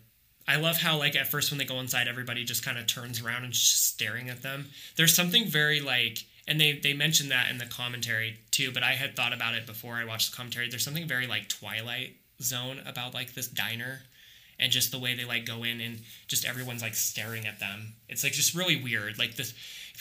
I 0.49 0.57
love 0.57 0.79
how 0.79 0.99
like 0.99 1.15
at 1.15 1.29
first 1.29 1.51
when 1.51 1.59
they 1.59 1.67
go 1.67 1.79
inside, 1.79 2.09
everybody 2.09 2.43
just 2.43 2.65
kind 2.65 2.79
of 2.79 2.87
turns 2.87 3.23
around 3.23 3.45
and 3.45 3.53
just 3.53 3.85
staring 3.87 4.31
at 4.31 4.43
them. 4.43 4.71
There's 4.97 5.15
something 5.15 5.45
very 5.47 5.81
like, 5.81 6.25
and 6.49 6.59
they 6.59 6.73
they 6.73 6.95
mentioned 6.95 7.31
that 7.31 7.51
in 7.51 7.59
the 7.59 7.67
commentary 7.67 8.39
too. 8.51 8.73
But 8.73 8.83
I 8.83 8.93
had 8.93 9.15
thought 9.15 9.35
about 9.35 9.55
it 9.55 9.67
before 9.67 9.97
I 9.97 10.07
watched 10.07 10.31
the 10.31 10.37
commentary. 10.37 10.71
There's 10.71 10.85
something 10.85 11.07
very 11.07 11.27
like 11.27 11.51
Twilight 11.51 12.17
Zone 12.41 12.81
about 12.87 13.12
like 13.12 13.35
this 13.35 13.47
diner. 13.47 14.01
And 14.57 14.71
just 14.71 14.93
the 14.93 15.01
way 15.01 15.17
they 15.17 15.25
like 15.25 15.47
go 15.47 15.65
in 15.65 15.81
and 15.81 15.99
just 16.29 16.45
everyone's 16.45 16.81
like 16.81 16.95
staring 16.95 17.45
at 17.45 17.59
them. 17.59 17.95
It's 18.09 18.23
like 18.23 18.35
just 18.35 18.55
really 18.55 18.81
weird. 18.81 19.19
Like 19.19 19.35
this 19.35 19.53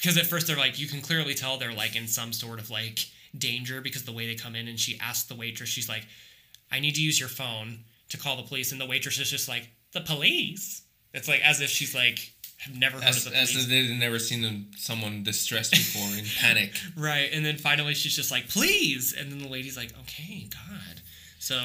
because 0.03 0.17
at 0.17 0.25
first 0.25 0.47
they're 0.47 0.57
like 0.57 0.77
you 0.79 0.87
can 0.87 0.99
clearly 1.01 1.33
tell 1.33 1.57
they're 1.57 1.73
like 1.73 1.95
in 1.95 2.07
some 2.07 2.33
sort 2.33 2.59
of 2.59 2.69
like 2.69 2.99
danger 3.37 3.79
because 3.81 4.03
the 4.03 4.11
way 4.11 4.27
they 4.27 4.35
come 4.35 4.55
in 4.55 4.67
and 4.67 4.79
she 4.79 4.99
asks 4.99 5.27
the 5.29 5.35
waitress 5.35 5.69
she's 5.69 5.87
like 5.89 6.05
i 6.71 6.79
need 6.79 6.93
to 6.95 7.01
use 7.01 7.19
your 7.19 7.29
phone 7.29 7.79
to 8.09 8.17
call 8.17 8.35
the 8.37 8.43
police 8.43 8.71
and 8.71 8.79
the 8.81 8.85
waitress 8.85 9.17
is 9.19 9.29
just 9.29 9.47
like 9.47 9.69
the 9.93 10.01
police 10.01 10.81
it's 11.13 11.27
like 11.27 11.41
as 11.43 11.61
if 11.61 11.69
she's 11.69 11.95
like 11.95 12.31
have 12.59 12.77
never 12.77 12.95
heard 12.97 13.05
As, 13.05 13.17
of 13.17 13.23
the 13.25 13.29
police. 13.37 13.55
as 13.57 13.63
if 13.63 13.69
they'd 13.69 13.99
never 13.99 14.19
seen 14.19 14.41
them, 14.41 14.67
someone 14.77 15.21
distressed 15.23 15.71
before 15.71 16.17
in 16.17 16.23
panic. 16.39 16.71
right 16.97 17.29
and 17.33 17.45
then 17.45 17.57
finally 17.57 17.93
she's 17.93 18.15
just 18.15 18.31
like 18.31 18.47
please 18.49 19.13
and 19.17 19.31
then 19.31 19.39
the 19.39 19.49
lady's 19.49 19.75
like 19.77 19.91
okay 20.01 20.47
god 20.51 21.01
so 21.39 21.55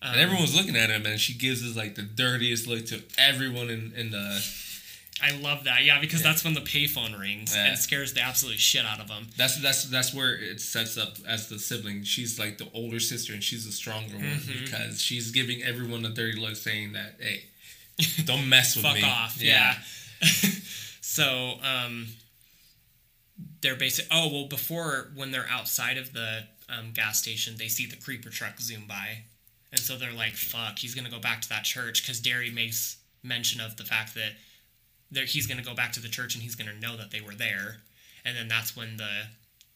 um, 0.00 0.12
And 0.12 0.20
everyone's 0.20 0.54
looking 0.54 0.76
at 0.76 0.90
him, 0.90 1.06
and 1.06 1.18
she 1.18 1.34
gives 1.34 1.68
us 1.68 1.74
like 1.76 1.96
the 1.96 2.02
dirtiest 2.02 2.68
look 2.68 2.86
to 2.86 3.02
everyone 3.18 3.68
in, 3.68 3.92
in 3.96 4.10
the. 4.12 4.40
I 5.22 5.32
love 5.32 5.64
that 5.64 5.84
yeah 5.84 6.00
because 6.00 6.20
Yeah. 6.20 6.28
that's 6.28 6.44
when 6.44 6.54
the 6.54 6.60
payphone 6.60 7.18
rings 7.18 7.54
Yeah. 7.54 7.66
and 7.66 7.78
scares 7.78 8.12
the 8.14 8.20
absolute 8.20 8.60
shit 8.60 8.84
out 8.84 9.00
of 9.00 9.08
them 9.08 9.28
That's 9.36 9.56
that's 9.60 9.84
that's 9.84 10.14
where 10.14 10.34
it 10.36 10.60
sets 10.60 10.96
up 10.96 11.16
as 11.26 11.48
the 11.48 11.58
sibling. 11.58 12.04
She's 12.04 12.38
like 12.38 12.58
the 12.58 12.68
older 12.72 13.00
sister, 13.00 13.32
and 13.32 13.42
she's 13.42 13.64
the 13.66 13.72
stronger 13.72 14.14
one 14.16 14.24
Mhm. 14.40 14.64
because 14.64 15.02
she's 15.02 15.30
giving 15.30 15.62
everyone 15.62 16.04
a 16.04 16.10
dirty 16.10 16.38
look, 16.38 16.56
saying 16.56 16.92
that, 16.92 17.16
"Hey, 17.20 17.44
don't 18.24 18.48
mess 18.48 18.76
with 18.76 18.84
fuck 18.84 18.94
me." 18.94 19.02
off 19.02 19.40
yeah, 19.42 19.78
so 21.00 21.58
um 21.62 22.08
they're 23.60 23.76
basic 23.76 24.06
oh 24.10 24.28
well 24.32 24.46
before 24.46 25.10
when 25.14 25.30
they're 25.30 25.48
outside 25.50 25.96
of 25.98 26.12
the 26.12 26.44
um, 26.68 26.92
gas 26.92 27.18
station 27.20 27.54
they 27.56 27.68
see 27.68 27.86
the 27.86 27.96
creeper 27.96 28.30
truck 28.30 28.60
zoom 28.60 28.84
by 28.86 29.22
and 29.72 29.80
so 29.80 29.96
they're 29.96 30.12
like 30.12 30.34
fuck 30.34 30.78
he's 30.78 30.94
gonna 30.94 31.10
go 31.10 31.18
back 31.18 31.40
to 31.40 31.48
that 31.48 31.64
church 31.64 32.02
because 32.02 32.20
Darry 32.20 32.50
makes 32.50 32.96
mention 33.22 33.60
of 33.60 33.76
the 33.76 33.84
fact 33.84 34.14
that 34.14 34.32
there 35.10 35.24
he's 35.24 35.46
gonna 35.46 35.62
go 35.62 35.74
back 35.74 35.92
to 35.92 36.00
the 36.00 36.08
church 36.08 36.34
and 36.34 36.42
he's 36.42 36.54
gonna 36.54 36.74
know 36.80 36.96
that 36.96 37.10
they 37.10 37.20
were 37.20 37.34
there 37.34 37.78
and 38.24 38.36
then 38.36 38.48
that's 38.48 38.76
when 38.76 38.96
the 38.96 39.10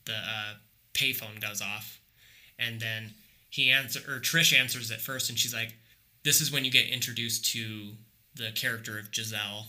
the 0.04 0.12
uh, 0.14 0.54
payphone 0.94 1.40
goes 1.40 1.60
off 1.62 2.00
and 2.58 2.80
then 2.80 3.14
he 3.50 3.70
answer 3.70 4.00
or 4.08 4.18
Trish 4.20 4.58
answers 4.58 4.90
it 4.90 5.00
first 5.00 5.30
and 5.30 5.38
she's 5.38 5.54
like 5.54 5.74
this 6.24 6.40
is 6.40 6.52
when 6.52 6.64
you 6.64 6.70
get 6.70 6.88
introduced 6.88 7.44
to 7.52 7.92
the 8.34 8.50
character 8.54 8.98
of 8.98 9.10
Jezelle 9.10 9.64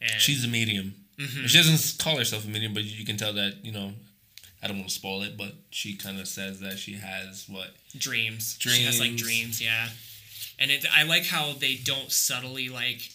and 0.00 0.20
She's 0.20 0.44
a 0.44 0.48
medium. 0.48 0.94
Mhm. 1.18 1.48
She 1.48 1.58
doesn't 1.58 1.98
call 1.98 2.16
herself 2.16 2.44
a 2.44 2.48
medium, 2.48 2.72
but 2.72 2.84
you 2.84 3.04
can 3.04 3.16
tell 3.16 3.32
that 3.32 3.64
you 3.64 3.72
know. 3.72 3.92
I 4.62 4.66
don't 4.66 4.76
want 4.78 4.88
to 4.88 4.94
spoil 4.94 5.22
it, 5.22 5.36
but 5.36 5.52
she 5.70 5.94
kind 5.94 6.18
of 6.18 6.26
says 6.26 6.58
that 6.60 6.78
she 6.80 6.94
has 6.94 7.44
what 7.48 7.76
dreams. 7.96 8.56
Dreams. 8.58 8.76
She 8.78 8.84
has 8.84 8.98
like 8.98 9.10
Dreams. 9.16 9.22
dreams, 9.22 9.62
yeah. 9.62 9.88
And 10.58 10.70
it, 10.72 10.84
I 10.92 11.04
like 11.04 11.26
how 11.26 11.52
they 11.52 11.76
don't 11.76 12.10
subtly 12.10 12.68
like 12.68 13.12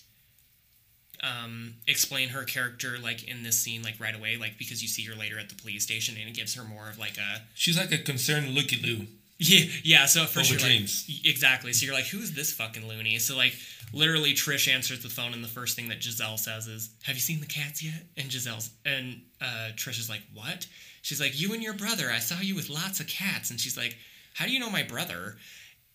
um, 1.23 1.75
explain 1.87 2.29
her 2.29 2.43
character 2.43 2.97
like 3.01 3.23
in 3.27 3.43
this 3.43 3.57
scene 3.59 3.81
like 3.81 3.99
right 3.99 4.15
away, 4.15 4.37
like 4.37 4.57
because 4.57 4.81
you 4.81 4.87
see 4.87 5.03
her 5.05 5.15
later 5.15 5.39
at 5.39 5.49
the 5.49 5.55
police 5.55 5.83
station 5.83 6.15
and 6.19 6.29
it 6.29 6.35
gives 6.35 6.53
her 6.55 6.63
more 6.63 6.89
of 6.89 6.99
like 6.99 7.17
a 7.17 7.41
she's 7.55 7.77
like 7.77 7.91
a 7.91 7.97
concerned 7.97 8.49
looky 8.49 8.75
loo. 8.81 9.07
yeah 9.39 9.65
yeah. 9.83 10.05
So 10.05 10.23
at 10.23 10.29
first 10.29 10.51
Over 10.51 10.59
you're 10.59 10.67
dreams. 10.69 11.05
like 11.07 11.25
exactly. 11.25 11.73
So 11.73 11.85
you're 11.85 11.95
like, 11.95 12.05
who's 12.07 12.33
this 12.33 12.51
fucking 12.53 12.87
loony? 12.87 13.17
So 13.19 13.35
like 13.37 13.55
literally 13.93 14.33
Trish 14.33 14.71
answers 14.71 15.01
the 15.01 15.09
phone 15.09 15.33
and 15.33 15.43
the 15.43 15.47
first 15.47 15.75
thing 15.75 15.87
that 15.89 15.99
Jezelle 16.01 16.37
says 16.37 16.67
is, 16.67 16.89
"Have 17.03 17.15
you 17.15 17.21
seen 17.21 17.39
the 17.39 17.45
cats 17.45 17.81
yet?" 17.83 18.03
And 18.17 18.29
Jezelle's 18.29 18.69
and 18.85 19.21
uh, 19.41 19.69
Trish 19.75 19.99
is 19.99 20.09
like, 20.09 20.21
"What?" 20.33 20.67
She's 21.01 21.21
like, 21.21 21.39
"You 21.39 21.53
and 21.53 21.63
your 21.63 21.73
brother. 21.73 22.11
I 22.11 22.19
saw 22.19 22.39
you 22.41 22.55
with 22.55 22.69
lots 22.69 22.99
of 22.99 23.07
cats." 23.07 23.49
And 23.49 23.59
she's 23.59 23.77
like, 23.77 23.97
"How 24.33 24.45
do 24.45 24.51
you 24.51 24.59
know 24.59 24.69
my 24.69 24.83
brother?" 24.83 25.35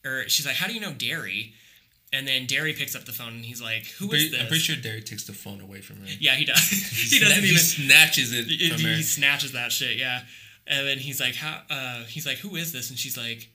Or 0.05 0.25
she's 0.29 0.47
like, 0.47 0.57
"How 0.57 0.67
do 0.69 0.75
you 0.75 0.81
know 0.81 0.93
Darry?" 0.93 1.55
And 2.13 2.27
then 2.27 2.47
Darry 2.47 2.73
picks 2.73 2.97
up 2.97 3.05
the 3.05 3.13
phone 3.13 3.35
and 3.35 3.45
he's 3.45 3.61
like, 3.61 3.87
"Who 3.99 4.09
pretty, 4.09 4.31
this?" 4.31 4.41
I'm 4.41 4.47
pretty 4.47 4.63
sure 4.63 4.77
Darry 4.77 5.03
takes 5.03 5.25
the 5.25 5.35
phone 5.35 5.61
away 5.61 5.81
from 5.83 5.97
her. 5.97 6.07
Yeah, 6.19 6.35
he 6.37 6.45
does. 6.47 6.59
he 7.11 7.19
doesn't 7.19 7.43
he 7.43 7.51
even. 7.51 7.59
snatches 7.61 8.33
it 8.33 8.47
He, 8.47 8.69
he 8.71 9.03
snatches 9.03 9.53
that 9.53 9.73
shit, 9.73 9.97
yeah. 9.99 10.23
And 10.67 10.87
then 10.87 10.99
he's 10.99 11.21
like, 11.21 11.35
"How?" 11.35 11.61
Uh, 11.69 12.05
he's 12.05 12.27
like, 12.27 12.39
"Who 12.39 12.57
is 12.57 12.73
this?" 12.73 12.89
And 12.91 12.99
she's 12.99 13.17
like, 13.17 13.49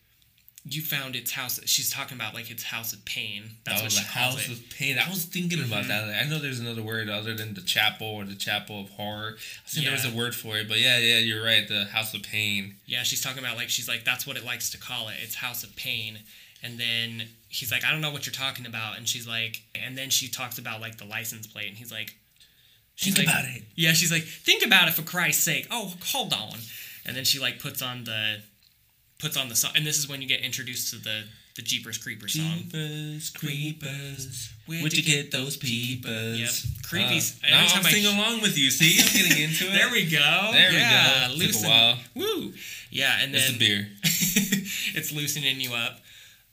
you 0.66 0.82
found 0.82 1.16
its 1.16 1.32
house. 1.32 1.60
She's 1.66 1.92
talking 1.92 2.18
about 2.18 2.34
like 2.34 2.50
its 2.50 2.64
house 2.64 2.94
of 2.94 3.04
pain. 3.04 3.44
That's 3.66 3.82
oh, 3.82 3.84
what 3.84 3.92
the 3.92 3.98
she 4.00 4.06
calls 4.06 4.36
house 4.36 4.48
it. 4.48 4.52
of 4.54 4.70
pain. 4.70 4.98
I 4.98 5.10
was 5.10 5.26
thinking 5.26 5.60
about 5.60 5.84
Mhm. 5.84 5.88
that. 5.90 6.24
I 6.26 6.30
know 6.30 6.40
there's 6.40 6.60
another 6.62 6.82
word 6.82 7.10
other 7.10 7.34
than 7.34 7.54
the 7.54 7.62
chapel 7.62 8.08
or 8.08 8.24
the 8.24 8.36
chapel 8.36 8.80
of 8.80 8.90
horror. 8.92 9.36
I 9.66 9.70
think 9.70 9.86
there 9.86 9.94
was 9.94 10.06
a 10.06 10.12
word 10.12 10.34
for 10.34 10.58
it, 10.58 10.70
but 10.70 10.80
yeah, 10.80 11.00
yeah, 11.00 11.18
you're 11.18 11.44
right. 11.44 11.68
The 11.68 11.86
house 11.86 12.14
of 12.14 12.24
pain. 12.24 12.76
Yeah, 12.86 13.04
she's 13.04 13.20
talking 13.22 13.40
about 13.44 13.58
like 13.58 13.70
she's 13.70 13.90
like 13.90 14.06
that's 14.06 14.26
what 14.26 14.38
it 14.38 14.46
likes 14.46 14.70
to 14.70 14.78
call 14.78 15.10
it. 15.10 15.16
It's 15.22 15.36
house 15.36 15.64
of 15.66 15.76
pain. 15.76 16.20
And 16.64 16.80
then 16.80 17.28
he's 17.50 17.72
like, 17.72 17.84
I 17.84 17.92
don't 17.92 18.02
know 18.02 18.12
what 18.12 18.26
you're 18.26 18.34
talking 18.34 18.66
about. 18.66 18.98
And 18.98 19.08
she's 19.08 19.28
like, 19.28 19.62
and 19.76 19.98
then 19.98 20.10
she 20.10 20.30
talks 20.30 20.58
about 20.58 20.82
like 20.82 20.98
the 20.98 21.06
license 21.06 21.46
plate, 21.46 21.68
and 21.68 21.78
he's 21.78 21.92
like, 21.92 22.16
she's 22.96 23.14
Think 23.16 23.28
like, 23.28 23.36
about 23.36 23.50
it. 23.50 23.64
Yeah, 23.76 23.92
she's 23.92 24.12
like, 24.12 24.24
think 24.24 24.66
about 24.66 24.88
it 24.88 24.94
for 24.94 25.02
Christ's 25.04 25.44
sake. 25.44 25.68
Oh, 25.70 25.94
hold 26.06 26.34
on. 26.34 26.58
And 27.06 27.16
then 27.18 27.26
she 27.26 27.40
like 27.40 27.60
puts 27.60 27.82
on 27.82 28.06
the 28.06 28.38
puts 29.20 29.38
on 29.38 29.50
the 29.50 29.56
song, 29.56 29.72
and 29.76 29.86
this 29.86 29.98
is 29.98 30.08
when 30.10 30.22
you 30.22 30.28
get 30.28 30.42
introduced 30.42 30.92
to 30.94 30.98
the 31.00 31.24
the 31.56 31.62
Jeepers 31.62 31.98
Creepers 32.00 32.34
song. 32.34 32.64
Jeepers 32.64 33.30
creepers, 33.30 34.54
Where'd 34.66 34.94
you 34.94 35.04
get 35.04 35.32
those 35.32 35.56
peepers? 35.58 36.40
Yep. 36.40 36.50
Creepies. 36.84 37.44
Uh, 37.44 37.50
now 37.52 37.68
I'm 37.76 37.84
singing 37.84 38.18
along 38.18 38.42
with 38.42 38.58
you. 38.58 38.72
See, 38.72 39.00
I'm 39.00 39.14
getting 39.14 39.44
into 39.50 39.68
it. 39.68 39.74
There 39.74 39.92
we 39.92 40.10
go. 40.10 40.50
There 40.52 40.70
we 40.72 40.78
yeah, 40.78 41.28
go. 41.28 41.34
Took 41.34 41.36
a 41.36 41.40
Loosen. 41.40 41.70
while. 41.70 41.98
Woo. 42.16 42.54
Yeah, 42.90 43.18
and 43.22 43.36
It's 43.36 43.50
then 43.50 43.60
the 43.60 43.66
beer. 43.68 43.88
it's 44.96 45.12
loosening 45.12 45.60
you 45.62 45.74
up. 45.74 46.00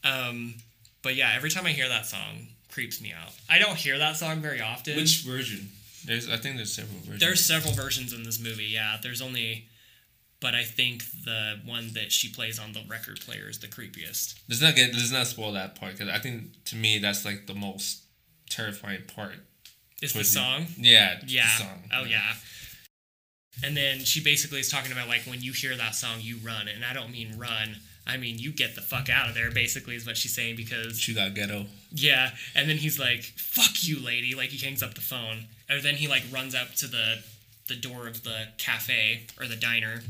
Um, 0.05 0.55
but 1.03 1.15
yeah, 1.15 1.33
every 1.35 1.51
time 1.51 1.67
I 1.67 1.71
hear 1.73 1.89
that 1.89 2.07
song, 2.07 2.49
creeps 2.71 3.01
me 3.01 3.13
out. 3.13 3.33
I 3.49 3.59
don't 3.59 3.77
hear 3.77 3.99
that 3.99 4.17
song 4.17 4.41
very 4.41 4.61
often. 4.61 4.97
Which 4.97 5.23
version? 5.23 5.69
There's, 6.07 6.29
I 6.29 6.37
think 6.37 6.57
there's 6.57 6.73
several 6.73 6.99
versions. 7.01 7.21
There's 7.21 7.45
several 7.45 7.75
versions 7.75 8.13
in 8.13 8.23
this 8.23 8.41
movie. 8.41 8.65
Yeah, 8.65 8.97
there's 9.03 9.21
only, 9.21 9.67
but 10.41 10.55
I 10.55 10.65
think 10.65 11.05
the 11.25 11.61
one 11.67 11.93
that 11.95 12.13
she 12.13 12.31
plays 12.31 12.59
on 12.59 12.73
the 12.73 12.81
record 12.89 13.21
player 13.21 13.49
is 13.51 13.59
the 13.59 13.67
creepiest. 13.69 14.39
Let's 14.49 14.63
not 14.63 14.77
get. 14.77 14.93
Let's 14.95 15.13
not 15.13 15.27
spoil 15.27 15.53
that 15.53 15.79
part 15.79 15.93
because 15.99 16.09
I 16.09 16.19
think 16.19 16.65
to 16.67 16.77
me 16.77 16.99
that's 16.99 17.25
like 17.25 17.47
the 17.47 17.55
most 17.55 18.03
terrifying 18.49 19.03
part. 19.15 19.35
Is 20.01 20.13
the 20.15 20.21
Towards 20.21 20.33
the- 20.33 20.41
song? 20.41 20.67
Yeah. 20.79 21.19
the 21.21 21.27
Yeah. 21.31 21.49
song. 21.59 21.83
Oh 21.93 22.05
yeah. 22.05 22.33
And 23.63 23.77
then 23.77 23.99
she 24.01 24.23
basically 24.23 24.61
is 24.61 24.71
talking 24.71 24.93
about 24.93 25.09
like 25.09 25.23
when 25.23 25.43
you 25.43 25.53
hear 25.53 25.77
that 25.77 25.95
song, 25.95 26.19
you 26.21 26.37
run, 26.43 26.67
and 26.69 26.83
I 26.85 26.95
don't 26.95 27.11
mean 27.11 27.37
run. 27.37 27.77
I 28.07 28.17
mean 28.17 28.39
you 28.39 28.53
get 28.53 28.75
the 28.75 28.81
fuck 28.81 29.09
out 29.09 29.29
of 29.29 29.35
there. 29.35 29.51
Basically, 29.51 29.95
is 29.95 30.07
what 30.07 30.17
she's 30.17 30.35
saying 30.35 30.57
because 30.57 30.99
She 30.99 31.15
got 31.15 31.35
ghetto. 31.35 31.67
Yeah, 31.93 32.31
and 32.55 32.69
then 32.69 32.79
he's 32.79 32.99
like, 32.99 33.23
"Fuck 33.23 33.83
you, 33.83 33.99
lady!" 34.05 34.35
Like 34.35 34.51
he 34.51 34.65
hangs 34.65 34.83
up 34.83 34.95
the 34.95 35.01
phone, 35.01 35.47
and 35.69 35.83
then 35.83 35.97
he 35.97 36.09
like 36.09 36.23
runs 36.33 36.55
up 36.55 36.75
to 36.77 36.87
the 36.87 37.23
the 37.69 37.77
door 37.77 38.07
of 38.07 38.25
the 38.25 38.49
cafe 38.59 39.27
or 39.39 39.47
the 39.47 39.57
diner, 39.57 40.03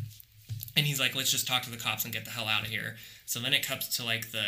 and 0.77 0.87
he's 0.87 1.01
like, 1.01 1.15
"Let's 1.15 1.31
just 1.31 1.47
talk 1.47 1.63
to 1.63 1.71
the 1.71 1.77
cops 1.77 2.05
and 2.05 2.13
get 2.13 2.25
the 2.25 2.31
hell 2.31 2.49
out 2.49 2.63
of 2.63 2.69
here." 2.69 2.97
So 3.27 3.39
then 3.41 3.55
it 3.55 3.67
cuts 3.67 3.97
to 3.97 4.05
like 4.05 4.33
the, 4.33 4.45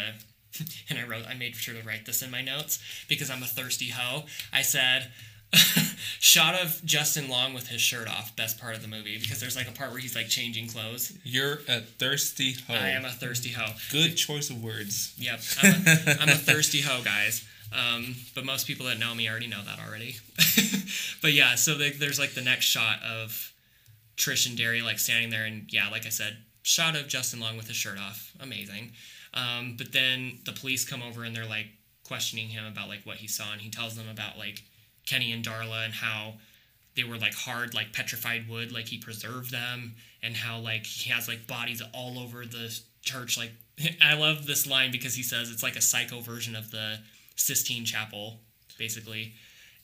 and 0.91 0.99
I 0.99 1.05
wrote, 1.05 1.27
I 1.29 1.35
made 1.35 1.55
sure 1.55 1.75
to 1.75 1.87
write 1.87 2.05
this 2.07 2.23
in 2.23 2.31
my 2.31 2.43
notes 2.43 2.83
because 3.09 3.31
I'm 3.31 3.43
a 3.43 3.47
thirsty 3.47 3.91
hoe. 3.91 4.25
I 4.53 4.63
said. 4.63 5.11
Shot 6.21 6.55
of 6.55 6.81
Justin 6.85 7.29
Long 7.29 7.53
with 7.53 7.69
his 7.69 7.81
shirt 7.81 8.09
off, 8.09 8.35
best 8.37 8.61
part 8.61 8.75
of 8.75 8.83
the 8.83 8.89
movie 8.89 9.19
because 9.19 9.41
there's 9.41 9.57
like 9.57 9.69
a 9.69 9.73
part 9.73 9.91
where 9.91 9.99
he's 9.99 10.15
like 10.15 10.29
changing 10.29 10.69
clothes. 10.69 11.13
You're 11.25 11.55
a 11.69 11.81
thirsty 11.81 12.53
hoe. 12.69 12.75
I 12.75 12.91
am 12.91 13.05
a 13.05 13.11
thirsty 13.11 13.51
hoe. 13.51 13.73
Good 13.91 14.17
choice 14.17 14.49
of 14.49 14.63
words. 14.63 15.15
Yep, 15.19 15.41
I'm 15.63 15.71
a, 15.87 16.17
I'm 16.21 16.29
a 16.29 16.35
thirsty 16.35 16.81
hoe, 16.81 17.03
guys. 17.03 17.45
Um, 17.75 18.15
but 18.35 18.45
most 18.45 18.67
people 18.67 18.87
that 18.87 18.99
know 18.99 19.15
me 19.15 19.29
already 19.29 19.47
know 19.47 19.63
that 19.65 19.79
already. 19.87 20.17
but 21.23 21.33
yeah, 21.33 21.55
so 21.55 21.75
the, 21.75 21.91
there's 21.91 22.19
like 22.19 22.35
the 22.35 22.43
next 22.43 22.67
shot 22.67 23.03
of 23.03 23.53
Trish 24.17 24.47
and 24.47 24.57
Darry 24.57 24.83
like 24.83 24.99
standing 24.99 25.31
there, 25.31 25.45
and 25.45 25.73
yeah, 25.73 25.89
like 25.89 26.07
I 26.07 26.11
said, 26.11 26.37
shot 26.63 26.97
of 26.97 27.09
Justin 27.09 27.41
Long 27.41 27.57
with 27.57 27.67
his 27.69 27.77
shirt 27.77 27.99
off, 27.99 28.33
amazing. 28.41 28.93
Um, 29.35 29.75
but 29.79 29.93
then 29.93 30.39
the 30.45 30.53
police 30.53 30.85
come 30.89 31.03
over 31.03 31.25
and 31.25 31.35
they're 31.35 31.47
like 31.47 31.67
questioning 32.07 32.49
him 32.49 32.65
about 32.67 32.89
like 32.89 33.01
what 33.05 33.17
he 33.17 33.27
saw, 33.27 33.53
and 33.53 33.61
he 33.61 33.71
tells 33.71 33.97
them 33.97 34.09
about 34.11 34.39
like 34.39 34.63
Kenny 35.07 35.33
and 35.33 35.45
Darla 35.45 35.85
and 35.85 35.95
how 35.95 36.35
they 36.95 37.05
were 37.05 37.17
like 37.17 37.35
hard 37.35 37.75
like 37.75 37.93
petrified 37.93 38.49
wood 38.49 38.73
like 38.73 38.89
he 38.89 38.99
preserved 38.99 39.51
them 39.51 39.95
and 40.23 40.37
how 40.37 40.59
like 40.59 40.85
he 40.87 41.11
has 41.11 41.29
like 41.29 41.47
bodies 41.47 41.83
all 41.93 42.19
over 42.19 42.45
the 42.45 42.79
church. 43.03 43.39
Like 43.39 43.53
i 44.03 44.15
love 44.15 44.47
this 44.47 44.67
line 44.67 44.91
because 44.93 45.15
he 45.15 45.23
says 45.23 45.51
it's 45.51 45.63
like 45.63 45.77
a 45.77 45.81
psycho 45.81 46.21
version 46.21 46.55
of 46.55 46.71
the 46.71 46.99
sistine 47.37 47.85
chapel 47.85 48.41
basically. 48.79 49.35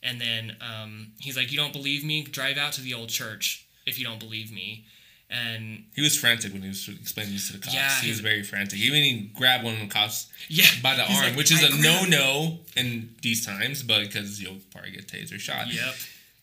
And 0.02 0.20
then 0.20 0.56
um, 0.60 1.12
he's 1.18 1.36
like 1.36 1.50
you 1.50 1.58
don't 1.58 1.72
believe 1.72 2.04
me? 2.04 2.22
Drive 2.22 2.56
out 2.56 2.72
to 2.74 2.80
the 2.80 2.94
old 2.94 3.08
church 3.08 3.66
if 3.86 3.98
you 3.98 4.04
don't 4.04 4.20
believe 4.20 4.52
me 4.52 4.84
and 5.30 5.84
He 5.94 6.02
was 6.02 6.16
frantic 6.18 6.52
when 6.52 6.62
he 6.62 6.68
was 6.68 6.88
explaining 6.88 7.34
this 7.34 7.48
to 7.48 7.54
the 7.54 7.58
cops. 7.58 7.74
Yeah, 7.74 8.00
he 8.00 8.08
was 8.10 8.20
very 8.20 8.42
frantic. 8.42 8.78
He 8.78 8.86
even 8.86 9.02
he 9.02 9.30
grabbed 9.34 9.64
one 9.64 9.74
of 9.74 9.80
the 9.80 9.86
cops 9.88 10.28
yeah 10.48 10.66
by 10.82 10.94
the 10.96 11.02
arm, 11.02 11.22
like, 11.24 11.36
which 11.36 11.52
is 11.52 11.62
"I 11.62 11.68
a 11.68 11.82
no-no 11.82 12.58
in 12.76 13.14
these 13.22 13.44
times, 13.44 13.82
but 13.82 14.00
because 14.00 14.40
you'll 14.40 14.58
probably 14.72 14.92
get 14.92 15.06
taser 15.06 15.38
shot. 15.38 15.72
yep 15.72 15.94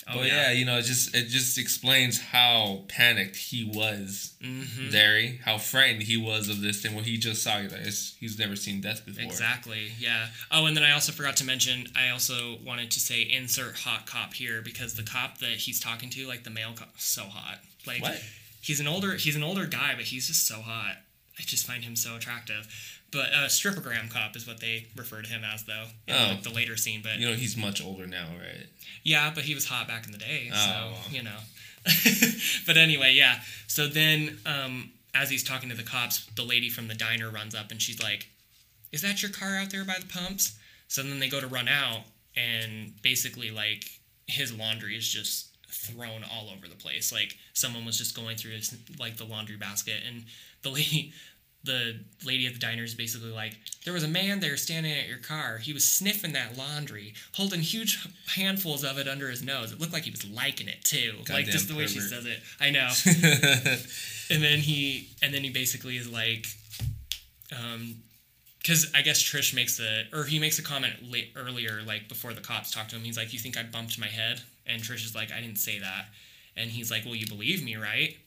oh, 0.07 0.13
but 0.15 0.27
yeah. 0.27 0.51
you 0.51 0.65
know, 0.65 0.77
it 0.77 0.83
just 0.83 1.15
it 1.15 1.27
just 1.27 1.57
explains 1.57 2.19
how 2.21 2.83
panicked 2.87 3.35
he 3.35 3.63
was, 3.63 4.33
hmm 4.43 4.89
Derry, 4.91 5.39
how 5.43 5.57
frightened 5.57 6.03
he 6.03 6.17
was 6.17 6.47
of 6.49 6.61
this 6.61 6.81
thing. 6.81 6.95
What 6.95 7.05
he 7.05 7.17
just 7.17 7.43
saw, 7.43 7.57
it's- 7.59 8.15
he's 8.19 8.37
never 8.37 8.55
seen 8.55 8.81
death 8.81 9.05
before. 9.05 9.23
Exactly. 9.23 9.91
Yeah. 9.99 10.27
Oh, 10.51 10.65
and 10.65 10.75
then 10.77 10.83
I 10.83 10.91
also 10.91 11.11
forgot 11.11 11.37
to 11.37 11.43
mention. 11.43 11.87
I 11.95 12.09
also 12.09 12.57
wanted 12.63 12.91
to 12.91 12.99
say 12.99 13.21
insert 13.23 13.79
hot 13.79 14.05
cop 14.05 14.33
here 14.33 14.61
because 14.61 14.93
the 14.95 15.03
cop 15.03 15.39
that 15.39 15.57
he's 15.57 15.79
talking 15.79 16.09
to, 16.11 16.27
like 16.27 16.43
the 16.43 16.49
male 16.51 16.73
cop, 16.75 16.93
so 16.97 17.23
hot. 17.23 17.59
Like 17.87 18.01
What? 18.01 18.21
He's 18.65 18.79
an 18.79 18.87
older 18.87 19.13
he's 19.15 19.35
an 19.35 19.43
older 19.43 19.65
guy, 19.67 19.93
but 19.95 20.05
he's 20.05 20.27
just 20.27 20.47
so 20.47 20.55
hot. 20.61 20.95
I 21.37 21.41
just 21.43 21.67
find 21.67 21.83
him 21.83 21.95
so 21.95 22.15
attractive. 22.15 22.67
But 23.11 23.27
uh, 23.33 23.45
stripogram 23.47 24.09
cop 24.09 24.35
is 24.35 24.47
what 24.47 24.59
they 24.59 24.87
refer 24.95 25.21
to 25.21 25.29
him 25.29 25.43
as, 25.43 25.63
though. 25.63 25.85
In 26.07 26.15
Oh. 26.15 26.27
like, 26.29 26.43
the 26.43 26.49
later 26.49 26.75
scene, 26.75 27.01
but 27.03 27.17
You 27.19 27.27
know, 27.29 27.35
he's 27.35 27.55
much 27.55 27.81
older 27.83 28.07
now, 28.07 28.27
right? 28.39 28.67
yeah, 29.03 29.31
but 29.33 29.43
he 29.43 29.53
was 29.53 29.65
hot 29.65 29.87
back 29.87 30.05
in 30.05 30.11
the 30.11 30.17
day, 30.17 30.49
so 30.51 30.57
Oh. 30.95 30.97
you 31.11 31.21
know. 31.23 31.37
but 32.65 32.77
anyway, 32.77 33.13
yeah. 33.13 33.41
So 33.67 33.87
then, 33.87 34.39
um, 34.45 34.91
as 35.13 35.29
he's 35.29 35.43
talking 35.43 35.69
to 35.69 35.75
the 35.75 35.83
cops, 35.83 36.25
the 36.35 36.43
lady 36.43 36.69
from 36.69 36.87
the 36.87 36.95
diner 36.95 37.29
runs 37.29 37.53
up 37.55 37.71
and 37.71 37.81
she's 37.81 38.01
like, 38.01 38.27
"Is 38.91 39.01
that 39.01 39.21
your 39.21 39.31
car 39.31 39.55
out 39.55 39.69
there 39.69 39.85
by 39.85 39.97
the 39.99 40.07
pumps?" 40.07 40.57
So 40.87 41.03
then 41.03 41.19
they 41.19 41.29
go 41.29 41.39
to 41.39 41.47
run 41.47 41.67
out, 41.67 42.03
and 42.35 42.93
basically, 43.01 43.51
like 43.51 43.85
his 44.27 44.51
laundry 44.51 44.97
is 44.97 45.07
just 45.07 45.54
thrown 45.75 46.23
all 46.23 46.49
over 46.55 46.67
the 46.67 46.75
place. 46.75 47.11
Like 47.11 47.37
someone 47.53 47.85
was 47.85 47.97
just 47.97 48.15
going 48.15 48.37
through 48.37 48.51
his, 48.51 48.75
like 48.99 49.17
the 49.17 49.25
laundry 49.25 49.57
basket, 49.57 50.01
and 50.07 50.25
the 50.63 50.69
lady. 50.79 51.13
The 51.63 51.99
lady 52.23 52.45
at 52.45 52.53
the 52.53 52.59
diner 52.59 52.83
is 52.83 52.93
basically 52.93 53.31
like, 53.31 53.57
there 53.85 53.93
was 53.95 54.03
a 54.03 54.07
man 54.07 54.39
there 54.39 54.55
standing 54.55 54.91
at 54.91 55.07
your 55.07 55.17
car. 55.17 55.57
He 55.57 55.73
was 55.73 55.83
sniffing 55.83 56.33
that 56.33 56.55
laundry, 56.55 57.15
holding 57.33 57.61
huge 57.61 58.07
handfuls 58.35 58.83
of 58.83 58.99
it 58.99 59.07
under 59.07 59.31
his 59.31 59.41
nose. 59.41 59.71
It 59.71 59.79
looked 59.79 59.91
like 59.91 60.03
he 60.03 60.11
was 60.11 60.23
liking 60.29 60.67
it 60.67 60.83
too, 60.83 61.15
like 61.27 61.45
just 61.47 61.67
the 61.67 61.75
way 61.75 61.87
she 61.87 62.01
says 62.01 62.27
it. 62.27 62.39
I 62.61 62.69
know. 62.69 62.91
and 64.29 64.43
then 64.43 64.59
he, 64.59 65.09
and 65.23 65.33
then 65.33 65.43
he 65.43 65.49
basically 65.49 65.97
is 65.97 66.07
like, 66.07 66.45
um, 67.51 67.95
because 68.65 68.91
I 68.95 69.03
guess 69.03 69.21
Trish 69.21 69.53
makes 69.53 69.79
a, 69.79 70.05
or 70.11 70.23
he 70.23 70.39
makes 70.39 70.57
a 70.57 70.63
comment 70.63 70.95
late, 71.11 71.31
earlier, 71.35 71.83
like 71.85 72.09
before 72.09 72.33
the 72.33 72.41
cops 72.41 72.71
talk 72.71 72.87
to 72.89 72.95
him. 72.95 73.03
He's 73.03 73.15
like, 73.17 73.31
"You 73.31 73.37
think 73.37 73.57
I 73.57 73.63
bumped 73.63 73.99
my 73.99 74.07
head?" 74.07 74.41
And 74.65 74.81
Trish 74.81 75.05
is 75.05 75.13
like, 75.13 75.31
"I 75.31 75.39
didn't 75.39 75.59
say 75.59 75.77
that." 75.77 76.07
And 76.57 76.71
he's 76.71 76.89
like, 76.89 77.05
"Well, 77.05 77.13
you 77.13 77.27
believe 77.27 77.63
me, 77.63 77.75
right?" 77.75 78.17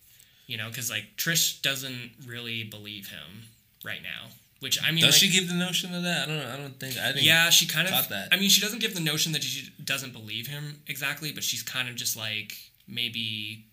You 0.46 0.56
know, 0.56 0.68
because 0.68 0.90
like 0.90 1.16
Trish 1.16 1.60
doesn't 1.60 2.12
really 2.24 2.62
believe 2.62 3.08
him 3.08 3.48
right 3.84 4.00
now. 4.00 4.30
Which 4.60 4.80
I 4.80 4.92
mean, 4.92 5.04
Does 5.04 5.14
like, 5.14 5.20
she 5.20 5.28
give 5.28 5.48
the 5.48 5.54
notion 5.54 5.92
of 5.92 6.04
that? 6.04 6.28
I 6.28 6.32
don't. 6.32 6.46
I 6.46 6.56
don't 6.56 6.78
think. 6.78 6.96
I 6.96 7.12
think. 7.12 7.26
yeah, 7.26 7.50
she 7.50 7.66
kind 7.66 7.88
of. 7.88 8.08
That. 8.08 8.28
I 8.30 8.36
mean, 8.36 8.48
she 8.48 8.60
doesn't 8.60 8.78
give 8.80 8.94
the 8.94 9.00
notion 9.00 9.32
that 9.32 9.42
she 9.42 9.70
doesn't 9.84 10.12
believe 10.12 10.46
him 10.46 10.82
exactly, 10.86 11.32
but 11.32 11.42
she's 11.42 11.64
kind 11.64 11.88
of 11.88 11.96
just 11.96 12.16
like 12.16 12.52
maybe. 12.86 13.64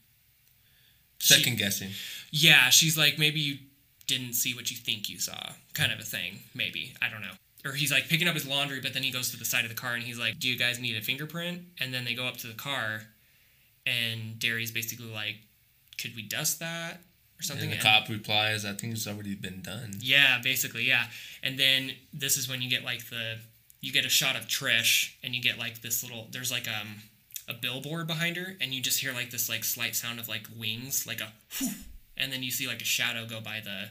she- 1.19 1.33
Second 1.35 1.59
guessing. 1.59 1.91
yeah, 2.31 2.69
she's 2.71 2.97
like 2.97 3.19
maybe 3.19 3.39
you 3.39 3.57
didn't 4.07 4.33
see 4.33 4.53
what 4.53 4.69
you 4.71 4.77
think 4.77 5.09
you 5.09 5.19
saw, 5.19 5.53
kind 5.73 5.91
of 5.91 5.99
a 5.99 6.03
thing. 6.03 6.39
Maybe 6.53 6.93
I 7.01 7.09
don't 7.09 7.21
know. 7.21 7.33
Or 7.63 7.71
he's 7.73 7.91
like 7.91 8.07
picking 8.07 8.27
up 8.27 8.35
his 8.35 8.45
laundry, 8.47 8.79
but 8.79 8.93
then 8.93 9.01
he 9.03 9.09
goes 9.11 9.31
to 9.31 9.37
the 9.37 9.45
side 9.45 9.63
of 9.65 9.69
the 9.69 9.75
car 9.75 9.93
and 9.95 10.03
he's 10.03 10.19
like, 10.19 10.37
"Do 10.39 10.47
you 10.47 10.57
guys 10.57 10.79
need 10.79 10.95
a 10.97 11.01
fingerprint?" 11.01 11.63
And 11.79 11.93
then 11.93 12.05
they 12.05 12.13
go 12.13 12.25
up 12.27 12.37
to 12.37 12.47
the 12.47 12.53
car, 12.53 13.01
and 13.85 14.39
Darry's 14.39 14.71
basically 14.71 15.07
like, 15.11 15.37
"Could 15.97 16.15
we 16.15 16.21
dust 16.21 16.59
that 16.59 17.01
or 17.39 17.43
something?" 17.43 17.71
And 17.71 17.79
the 17.81 17.87
And- 17.87 18.03
cop 18.03 18.09
replies, 18.09 18.65
"I 18.65 18.73
think 18.73 18.93
it's 18.93 19.07
already 19.07 19.35
been 19.35 19.61
done." 19.61 19.97
yeah, 19.99 20.39
basically, 20.43 20.87
yeah. 20.87 21.09
And 21.43 21.57
then 21.59 21.95
this 22.13 22.37
is 22.37 22.47
when 22.47 22.61
you 22.61 22.69
get 22.69 22.83
like 22.83 23.09
the 23.09 23.39
you 23.81 23.91
get 23.91 24.05
a 24.05 24.09
shot 24.09 24.35
of 24.35 24.47
Trish 24.47 25.11
and 25.23 25.35
you 25.35 25.41
get 25.41 25.57
like 25.59 25.81
this 25.81 26.01
little 26.03 26.27
there's 26.31 26.51
like 26.51 26.67
um 26.67 27.01
a 27.47 27.53
billboard 27.53 28.07
behind 28.07 28.35
her 28.37 28.57
and 28.59 28.73
you 28.73 28.81
just 28.81 28.99
hear 28.99 29.13
like 29.13 29.29
this 29.29 29.47
like 29.47 29.63
slight 29.63 29.95
sound 29.95 30.19
of 30.19 30.27
like 30.27 30.47
wings, 30.55 31.05
like 31.05 31.21
a 31.21 31.31
whew, 31.57 31.69
and 32.17 32.31
then 32.31 32.43
you 32.43 32.51
see 32.51 32.67
like 32.67 32.81
a 32.81 32.85
shadow 32.85 33.25
go 33.25 33.39
by 33.41 33.61
the 33.63 33.89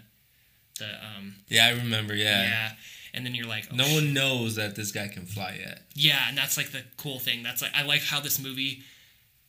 the 0.79 0.87
um 1.05 1.37
Yeah, 1.49 1.67
I 1.67 1.71
remember. 1.71 2.15
yeah. 2.15 2.43
Yeah. 2.43 2.71
And 3.13 3.25
then 3.25 3.35
you're 3.37 3.47
like, 3.47 3.69
oh, 3.73 3.77
No 3.77 3.85
sh- 3.85 3.95
one 3.95 4.13
knows 4.13 4.57
that 4.57 4.75
this 4.75 4.91
guy 4.91 5.07
can 5.09 5.25
fly 5.25 5.57
yet. 5.61 5.83
yeah, 5.95 6.29
and 6.29 6.37
that's 6.37 6.57
like 6.57 6.71
the 6.73 6.83
cool 6.97 7.19
thing. 7.21 7.43
That's 7.45 7.63
like 7.63 7.71
I 7.75 7.85
like 7.85 8.03
how 8.03 8.21
this 8.21 8.41
movie 8.43 8.83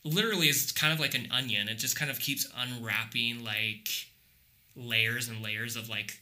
literally 0.03 0.49
is 0.49 0.71
kind 0.71 0.93
of 0.93 0.99
like 0.99 1.15
an 1.15 1.27
onion. 1.31 1.67
It 1.67 1.75
just 1.79 1.97
kind 1.97 2.11
of 2.11 2.19
keeps 2.19 2.47
unwrapping 2.55 3.43
like 3.43 3.89
layers 4.75 5.27
and 5.29 5.41
layers 5.41 5.75
of 5.75 5.89
like 5.89 6.19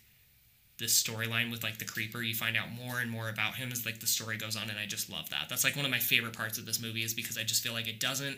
this 0.79 1.01
storyline 1.03 1.51
with 1.51 1.63
like 1.63 1.79
the 1.79 1.85
creeper. 1.85 2.21
You 2.21 2.33
find 2.33 2.55
out 2.55 2.67
more 2.71 2.99
and 2.99 3.11
more 3.11 3.27
about 3.29 3.55
him 3.55 3.71
as 3.73 3.85
like 3.85 3.99
the 3.99 4.07
story 4.07 4.37
goes 4.37 4.55
on, 4.55 4.69
and 4.69 4.79
I 4.79 4.85
just 4.85 5.09
love 5.09 5.29
that. 5.31 5.47
That's 5.49 5.63
like 5.65 5.75
one 5.75 5.83
of 5.85 5.91
my 5.91 5.99
favorite 5.99 6.33
parts 6.37 6.57
of 6.57 6.65
this 6.65 6.81
movie 6.81 7.03
is 7.03 7.13
because 7.13 7.37
I 7.37 7.43
just 7.43 7.61
feel 7.61 7.73
like 7.73 7.87
it 7.89 7.99
doesn't 7.99 8.37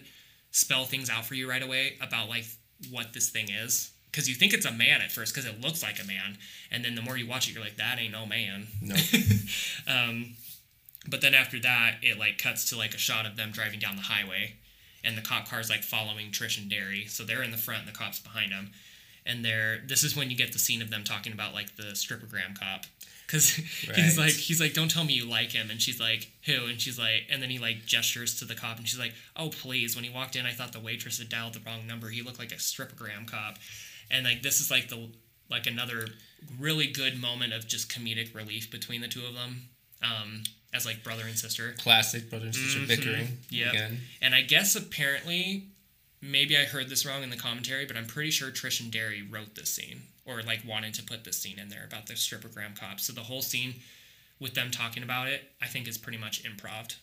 spell 0.52 0.86
things 0.86 1.10
out 1.12 1.26
for 1.26 1.36
you 1.36 1.48
right 1.50 1.62
away 1.64 1.98
about 2.02 2.28
like 2.28 2.46
what 2.90 3.14
this 3.14 3.30
thing 3.30 3.50
is. 3.52 3.92
Because 4.16 4.30
you 4.30 4.36
think 4.36 4.54
it's 4.54 4.66
a 4.66 4.72
man 4.72 5.02
at 5.02 5.12
first, 5.12 5.36
because 5.36 5.46
it 5.50 5.60
looks 5.60 5.84
like 5.84 6.02
a 6.02 6.08
man, 6.08 6.38
and 6.72 6.86
then 6.86 6.96
the 6.96 7.02
more 7.02 7.18
you 7.18 7.28
watch 7.28 7.50
it, 7.50 7.54
you're 7.54 7.62
like, 7.62 7.76
that 7.76 8.00
ain't 8.00 8.14
no 8.14 8.26
man. 8.26 8.68
No. 8.82 8.96
um, 9.90 10.36
but 11.06 11.20
then 11.20 11.34
after 11.34 11.60
that, 11.60 11.98
it 12.02 12.18
like 12.18 12.38
cuts 12.38 12.70
to 12.70 12.78
like 12.78 12.94
a 12.94 12.98
shot 12.98 13.26
of 13.26 13.36
them 13.36 13.52
driving 13.52 13.78
down 13.78 13.98
the 13.98 14.04
highway, 14.04 14.54
and 15.04 15.18
the 15.18 15.22
cop 15.22 15.50
car's 15.50 15.70
like 15.70 15.84
following 15.84 16.32
Trish 16.32 16.58
and 16.58 16.70
Darry. 16.70 17.08
So 17.08 17.26
they're 17.26 17.44
in 17.44 17.52
the 17.52 17.58
front, 17.58 17.82
and 17.82 17.90
the 17.90 17.98
cops 17.98 18.20
behind 18.20 18.54
them. 18.54 18.72
And 19.26 19.44
they're 19.44 19.82
this 19.86 20.06
is 20.06 20.16
when 20.16 20.30
you 20.30 20.38
get 20.38 20.54
the 20.54 20.60
scene 20.60 20.82
of 20.82 20.90
them 20.90 21.04
talking 21.04 21.34
about 21.34 21.54
like 21.54 21.76
the 21.76 21.92
strippergram 21.92 22.58
cop, 22.58 22.86
because 23.28 23.50
he's 23.96 24.18
like 24.18 24.32
he's 24.32 24.62
like 24.62 24.74
don't 24.74 24.90
tell 24.90 25.04
me 25.04 25.12
you 25.12 25.30
like 25.30 25.52
him, 25.52 25.70
and 25.70 25.82
she's 25.82 26.00
like 26.00 26.32
who, 26.46 26.68
and 26.68 26.80
she's 26.80 26.98
like 26.98 27.28
and 27.30 27.44
then 27.44 27.50
he 27.50 27.60
like 27.60 27.86
gestures 27.86 28.40
to 28.40 28.46
the 28.46 28.56
cop, 28.56 28.78
and 28.78 28.88
she's 28.88 29.00
like 29.00 29.14
oh 29.36 29.50
please. 29.50 29.94
When 29.94 30.06
he 30.06 30.10
walked 30.10 30.38
in, 30.38 30.46
I 30.46 30.52
thought 30.52 30.72
the 30.72 30.80
waitress 30.80 31.20
had 31.20 31.28
dialed 31.28 31.56
the 31.56 31.62
wrong 31.66 31.86
number. 31.86 32.08
He 32.08 32.22
looked 32.22 32.40
like 32.40 32.54
a 32.54 32.56
strippergram 32.56 33.30
cop, 33.30 33.58
and 34.12 34.26
like 34.26 34.42
this 34.44 34.60
is 34.62 34.70
like 34.72 34.90
the 34.90 35.10
like 35.50 35.68
another 35.68 36.08
really 36.60 36.88
good 36.88 37.20
moment 37.20 37.54
of 37.54 37.68
just 37.68 37.90
comedic 37.90 38.34
relief 38.36 38.70
between 38.72 39.02
the 39.02 39.08
two 39.08 39.26
of 39.26 39.34
them 39.34 39.64
um, 40.04 40.44
as 40.74 40.86
like 40.86 41.04
brother 41.04 41.24
and 41.28 41.38
sister. 41.38 41.74
Classic 41.80 42.30
brother 42.30 42.46
and 42.46 42.56
sister 42.56 42.80
Mhm. 42.80 42.88
bickering. 42.88 43.38
Again. 43.52 44.02
And 44.22 44.36
I 44.36 44.42
guess 44.42 44.76
apparently, 44.76 45.68
maybe 46.22 46.58
I 46.58 46.64
heard 46.66 46.90
this 46.90 47.06
wrong 47.06 47.24
in 47.24 47.30
the 47.30 47.38
commentary, 47.38 47.86
but 47.86 47.96
I'm 47.98 48.06
pretty 48.08 48.32
sure 48.32 48.50
Trish 48.52 48.80
and 48.82 48.92
Darry 48.92 49.22
wrote 49.22 49.56
this 49.56 49.70
scene 49.70 50.04
or 50.26 50.42
like 50.42 50.62
wanted 50.68 50.94
to 50.96 51.04
put 51.04 51.24
this 51.24 51.38
scene 51.38 51.60
in 51.60 51.70
there 51.70 51.86
about 51.86 52.08
the 52.08 52.14
strippergram 52.14 52.78
cops. 52.80 53.06
So 53.06 53.14
the 53.14 53.22
whole 53.22 53.42
scene 53.42 53.76
with 54.40 54.54
them 54.56 54.70
talking 54.72 55.04
about 55.04 55.28
it, 55.28 55.52
I 55.62 55.68
think 55.68 55.88
is 55.88 55.98
pretty 55.98 56.18
much 56.18 56.44
improv. 56.44 56.96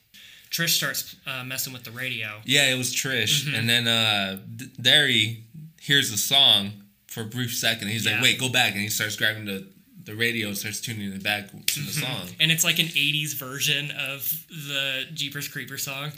Trish 0.51 0.71
starts 0.77 1.17
uh, 1.27 1.43
messing 1.45 1.73
with 1.73 1.85
the 1.85 1.91
radio. 1.93 2.41
Yeah, 2.45 2.73
it 2.73 2.77
was 2.77 2.93
Trish, 2.95 3.45
Mm-hmm. 3.45 3.55
and 3.55 3.69
then 3.71 3.89
uh, 3.89 4.39
D- 4.57 4.71
Darry 4.81 5.45
hears 5.81 6.11
the 6.11 6.19
song 6.19 6.73
for 7.13 7.21
a 7.23 7.25
brief 7.25 7.55
second. 7.57 7.89
He's 7.89 8.05
Yeah. 8.05 8.13
like, 8.15 8.23
"Wait, 8.23 8.39
go 8.39 8.49
back!" 8.49 8.73
And 8.73 8.81
he 8.83 8.89
starts 8.89 9.17
grabbing 9.17 9.45
the 9.45 9.67
the 10.05 10.17
radio, 10.17 10.49
and 10.49 10.59
starts 10.59 10.81
tuning 10.81 11.13
it 11.13 11.23
back 11.23 11.49
to 11.51 11.57
Mm-hmm. 11.57 11.87
the 11.87 11.93
song. 11.93 12.29
and 12.41 12.51
it's 12.51 12.65
like 12.65 12.81
an 12.81 12.89
80s 12.89 13.35
version 13.35 13.93
of 13.93 14.47
the 14.49 15.07
Jeepers 15.15 15.47
Creeper 15.47 15.79
song. 15.79 16.11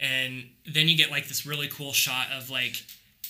And 0.00 0.48
then 0.66 0.88
you 0.88 0.96
get 0.96 1.10
like 1.12 1.28
this 1.28 1.46
really 1.46 1.68
cool 1.68 1.92
shot 1.92 2.26
of 2.32 2.50
like 2.50 2.82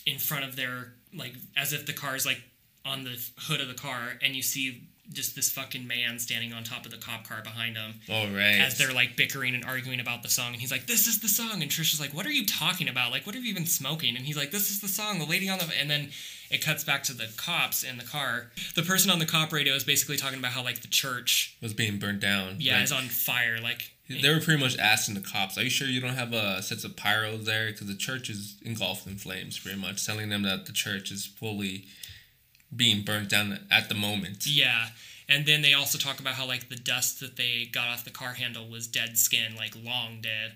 in 0.06 0.18
front 0.18 0.44
of 0.44 0.56
their 0.56 0.94
like 1.14 1.34
as 1.56 1.72
if 1.74 1.84
the 1.86 1.92
car's 1.92 2.24
like 2.24 2.40
on 2.86 3.04
the 3.04 3.18
hood 3.36 3.60
of 3.60 3.68
the 3.68 3.74
car 3.74 4.14
and 4.22 4.34
you 4.34 4.42
see 4.42 4.82
just 5.12 5.34
this 5.36 5.50
fucking 5.50 5.86
man 5.86 6.18
standing 6.18 6.52
on 6.54 6.64
top 6.64 6.84
of 6.86 6.90
the 6.90 6.96
cop 6.98 7.26
car 7.26 7.40
behind 7.42 7.76
him 7.76 7.94
All 8.10 8.26
right. 8.28 8.60
as 8.60 8.76
they're 8.78 8.92
like 8.92 9.16
bickering 9.16 9.54
and 9.54 9.64
arguing 9.64 10.00
about 10.00 10.22
the 10.22 10.28
song 10.28 10.52
and 10.52 10.60
he's 10.60 10.70
like 10.70 10.86
this 10.86 11.06
is 11.06 11.20
the 11.20 11.28
song 11.28 11.62
and 11.62 11.70
Trish 11.70 11.92
is 11.94 12.00
like 12.00 12.12
what 12.14 12.26
are 12.26 12.30
you 12.30 12.44
talking 12.46 12.88
about 12.88 13.10
like 13.10 13.24
what 13.26 13.34
have 13.34 13.44
you 13.44 13.54
been 13.54 13.64
smoking 13.66 14.16
and 14.16 14.24
he's 14.26 14.36
like 14.36 14.50
this 14.50 14.70
is 14.70 14.80
the 14.82 14.88
song 14.88 15.18
the 15.18 15.24
lady 15.26 15.48
on 15.48 15.58
the 15.58 15.66
and 15.80 15.90
then 15.90 16.10
it 16.50 16.64
cuts 16.64 16.84
back 16.84 17.02
to 17.02 17.12
the 17.12 17.28
cops 17.36 17.82
in 17.82 17.98
the 17.98 18.04
car 18.04 18.50
the 18.74 18.82
person 18.82 19.10
on 19.10 19.18
the 19.18 19.26
cop 19.26 19.52
radio 19.52 19.74
is 19.74 19.84
basically 19.84 20.16
talking 20.16 20.38
about 20.38 20.52
how 20.52 20.62
like 20.62 20.80
the 20.80 20.88
church 20.88 21.56
was 21.60 21.74
being 21.74 21.98
burnt 21.98 22.20
down. 22.20 22.56
yeah 22.58 22.74
Like, 22.74 22.84
is 22.84 22.92
on 22.92 23.04
fire 23.04 23.58
like 23.62 23.92
they 24.10 24.32
were 24.32 24.40
pretty 24.40 24.58
much 24.58 24.78
asking 24.78 25.16
the 25.16 25.20
cops, 25.20 25.58
"Are 25.58 25.62
you 25.62 25.68
sure 25.68 25.86
you 25.86 26.00
don't 26.00 26.14
have 26.14 26.32
a 26.32 26.62
sets 26.62 26.82
of 26.82 26.96
pyros 26.96 27.44
there? 27.44 27.66
Because 27.66 27.88
the 27.88 27.94
church 27.94 28.30
is 28.30 28.56
engulfed 28.64 29.06
in 29.06 29.16
flames, 29.16 29.58
pretty 29.58 29.78
much, 29.78 30.06
telling 30.06 30.30
them 30.30 30.42
that 30.44 30.64
the 30.64 30.72
church 30.72 31.10
is 31.12 31.26
fully 31.26 31.84
being 32.74 33.02
burnt 33.04 33.28
down 33.28 33.60
at 33.70 33.90
the 33.90 33.94
moment." 33.94 34.46
Yeah. 34.46 34.88
And 35.28 35.44
then 35.44 35.60
they 35.60 35.74
also 35.74 35.98
talk 35.98 36.20
about 36.20 36.34
how 36.34 36.46
like 36.46 36.70
the 36.70 36.76
dust 36.76 37.20
that 37.20 37.36
they 37.36 37.68
got 37.70 37.88
off 37.88 38.04
the 38.04 38.10
car 38.10 38.32
handle 38.32 38.66
was 38.66 38.86
dead 38.86 39.18
skin, 39.18 39.54
like 39.56 39.74
long 39.76 40.22
dead. 40.22 40.52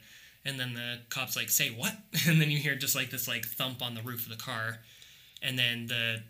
And 0.47 0.59
then 0.59 0.73
the 0.73 1.01
cops 1.11 1.37
like 1.37 1.51
say 1.51 1.69
what? 1.69 1.95
And 2.27 2.41
then 2.41 2.51
you 2.51 2.57
hear 2.57 2.75
just 2.75 2.97
like 2.97 3.11
this 3.11 3.29
like 3.29 3.45
thump 3.45 3.83
on 3.83 3.95
the 3.95 4.01
roof 4.03 4.23
of 4.23 4.31
the 4.31 4.43
car. 4.43 4.79
And 5.43 5.59
then 5.59 5.87
the 5.87 6.23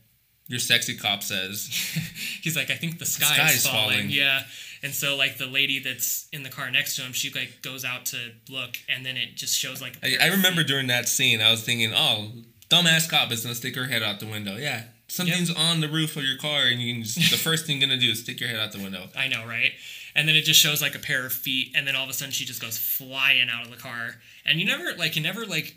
Your 0.48 0.58
sexy 0.58 0.96
cop 0.96 1.22
says, 1.22 1.66
he's 2.42 2.56
like, 2.56 2.70
I 2.70 2.74
think 2.74 2.98
the 2.98 3.06
sky, 3.06 3.34
sky 3.34 3.48
is 3.50 3.56
is 3.56 3.66
falling. 3.66 3.90
falling. 3.90 4.10
Yeah. 4.10 4.42
And 4.82 4.92
so 4.92 5.16
like 5.16 5.38
the 5.38 5.46
lady 5.46 5.78
that's 5.78 6.28
in 6.32 6.42
the 6.42 6.48
car 6.50 6.70
next 6.70 6.96
to 6.96 7.02
him, 7.02 7.12
she 7.12 7.30
like 7.30 7.62
goes 7.62 7.84
out 7.84 8.06
to 8.06 8.32
look 8.50 8.78
and 8.88 9.06
then 9.06 9.16
it 9.16 9.36
just 9.36 9.56
shows 9.56 9.80
like 9.80 9.96
I, 10.02 10.16
I 10.20 10.26
remember 10.28 10.64
during 10.64 10.88
that 10.88 11.08
scene, 11.08 11.40
I 11.40 11.50
was 11.50 11.62
thinking, 11.62 11.92
oh, 11.94 12.30
dumbass 12.68 13.08
cop 13.08 13.30
is 13.30 13.42
gonna 13.42 13.54
stick 13.54 13.76
her 13.76 13.86
head 13.86 14.02
out 14.02 14.18
the 14.18 14.26
window. 14.26 14.56
Yeah, 14.56 14.84
something's 15.08 15.54
on 15.54 15.80
the 15.80 15.88
roof 15.88 16.16
of 16.16 16.24
your 16.24 16.38
car, 16.38 16.62
and 16.66 16.80
you 16.80 16.94
can 16.94 17.02
just, 17.04 17.30
the 17.30 17.36
first 17.36 17.66
thing 17.66 17.80
you're 17.80 17.88
gonna 17.88 18.00
do 18.00 18.10
is 18.10 18.20
stick 18.20 18.40
your 18.40 18.48
head 18.48 18.58
out 18.58 18.72
the 18.72 18.82
window. 18.82 19.08
I 19.16 19.28
know, 19.28 19.46
right? 19.46 19.72
And 20.14 20.28
then 20.28 20.36
it 20.36 20.42
just 20.42 20.58
shows 20.60 20.82
like 20.82 20.94
a 20.94 20.98
pair 20.98 21.24
of 21.26 21.32
feet, 21.32 21.72
and 21.74 21.86
then 21.86 21.94
all 21.94 22.04
of 22.04 22.10
a 22.10 22.12
sudden 22.12 22.32
she 22.32 22.44
just 22.44 22.60
goes 22.60 22.78
flying 22.78 23.48
out 23.48 23.64
of 23.64 23.70
the 23.70 23.76
car, 23.76 24.16
and 24.44 24.58
you 24.58 24.66
never 24.66 24.94
like 24.96 25.16
you 25.16 25.22
never 25.22 25.46
like 25.46 25.76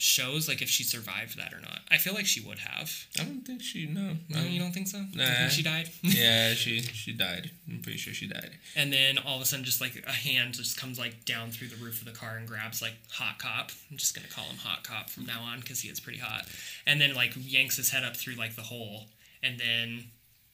shows 0.00 0.48
like 0.48 0.62
if 0.62 0.68
she 0.70 0.82
survived 0.82 1.36
that 1.38 1.52
or 1.52 1.60
not. 1.60 1.80
I 1.90 1.98
feel 1.98 2.14
like 2.14 2.24
she 2.26 2.40
would 2.40 2.58
have. 2.60 2.90
I 3.18 3.24
don't 3.24 3.44
think 3.46 3.60
she 3.62 3.86
no. 3.86 4.16
No, 4.28 4.40
you 4.42 4.58
don't 4.58 4.72
think 4.72 4.88
so? 4.88 4.98
You 5.12 5.18
Nah. 5.18 5.24
think 5.26 5.50
she 5.50 5.62
died? 5.62 5.90
yeah, 6.02 6.54
she 6.54 6.80
she 6.80 7.12
died. 7.12 7.50
I'm 7.68 7.82
pretty 7.82 7.98
sure 7.98 8.14
she 8.14 8.26
died. 8.26 8.52
and 8.74 8.92
then 8.92 9.18
all 9.18 9.36
of 9.36 9.42
a 9.42 9.44
sudden, 9.44 9.64
just 9.64 9.80
like 9.80 10.02
a 10.06 10.12
hand 10.12 10.54
just 10.54 10.76
comes 10.78 10.98
like 10.98 11.24
down 11.24 11.50
through 11.50 11.68
the 11.68 11.76
roof 11.76 12.00
of 12.00 12.06
the 12.06 12.18
car 12.18 12.36
and 12.38 12.48
grabs 12.48 12.80
like 12.80 12.94
Hot 13.12 13.38
Cop. 13.38 13.70
I'm 13.90 13.96
just 13.98 14.14
gonna 14.14 14.28
call 14.28 14.44
him 14.44 14.56
Hot 14.58 14.82
Cop 14.84 15.10
from 15.10 15.26
now 15.26 15.42
on 15.42 15.60
because 15.60 15.80
he 15.80 15.88
is 15.90 16.00
pretty 16.00 16.18
hot. 16.18 16.46
And 16.86 17.00
then 17.00 17.14
like 17.14 17.32
yanks 17.36 17.76
his 17.76 17.90
head 17.90 18.02
up 18.02 18.16
through 18.16 18.34
like 18.34 18.56
the 18.56 18.62
hole, 18.62 19.04
and 19.42 19.58
then 19.60 20.04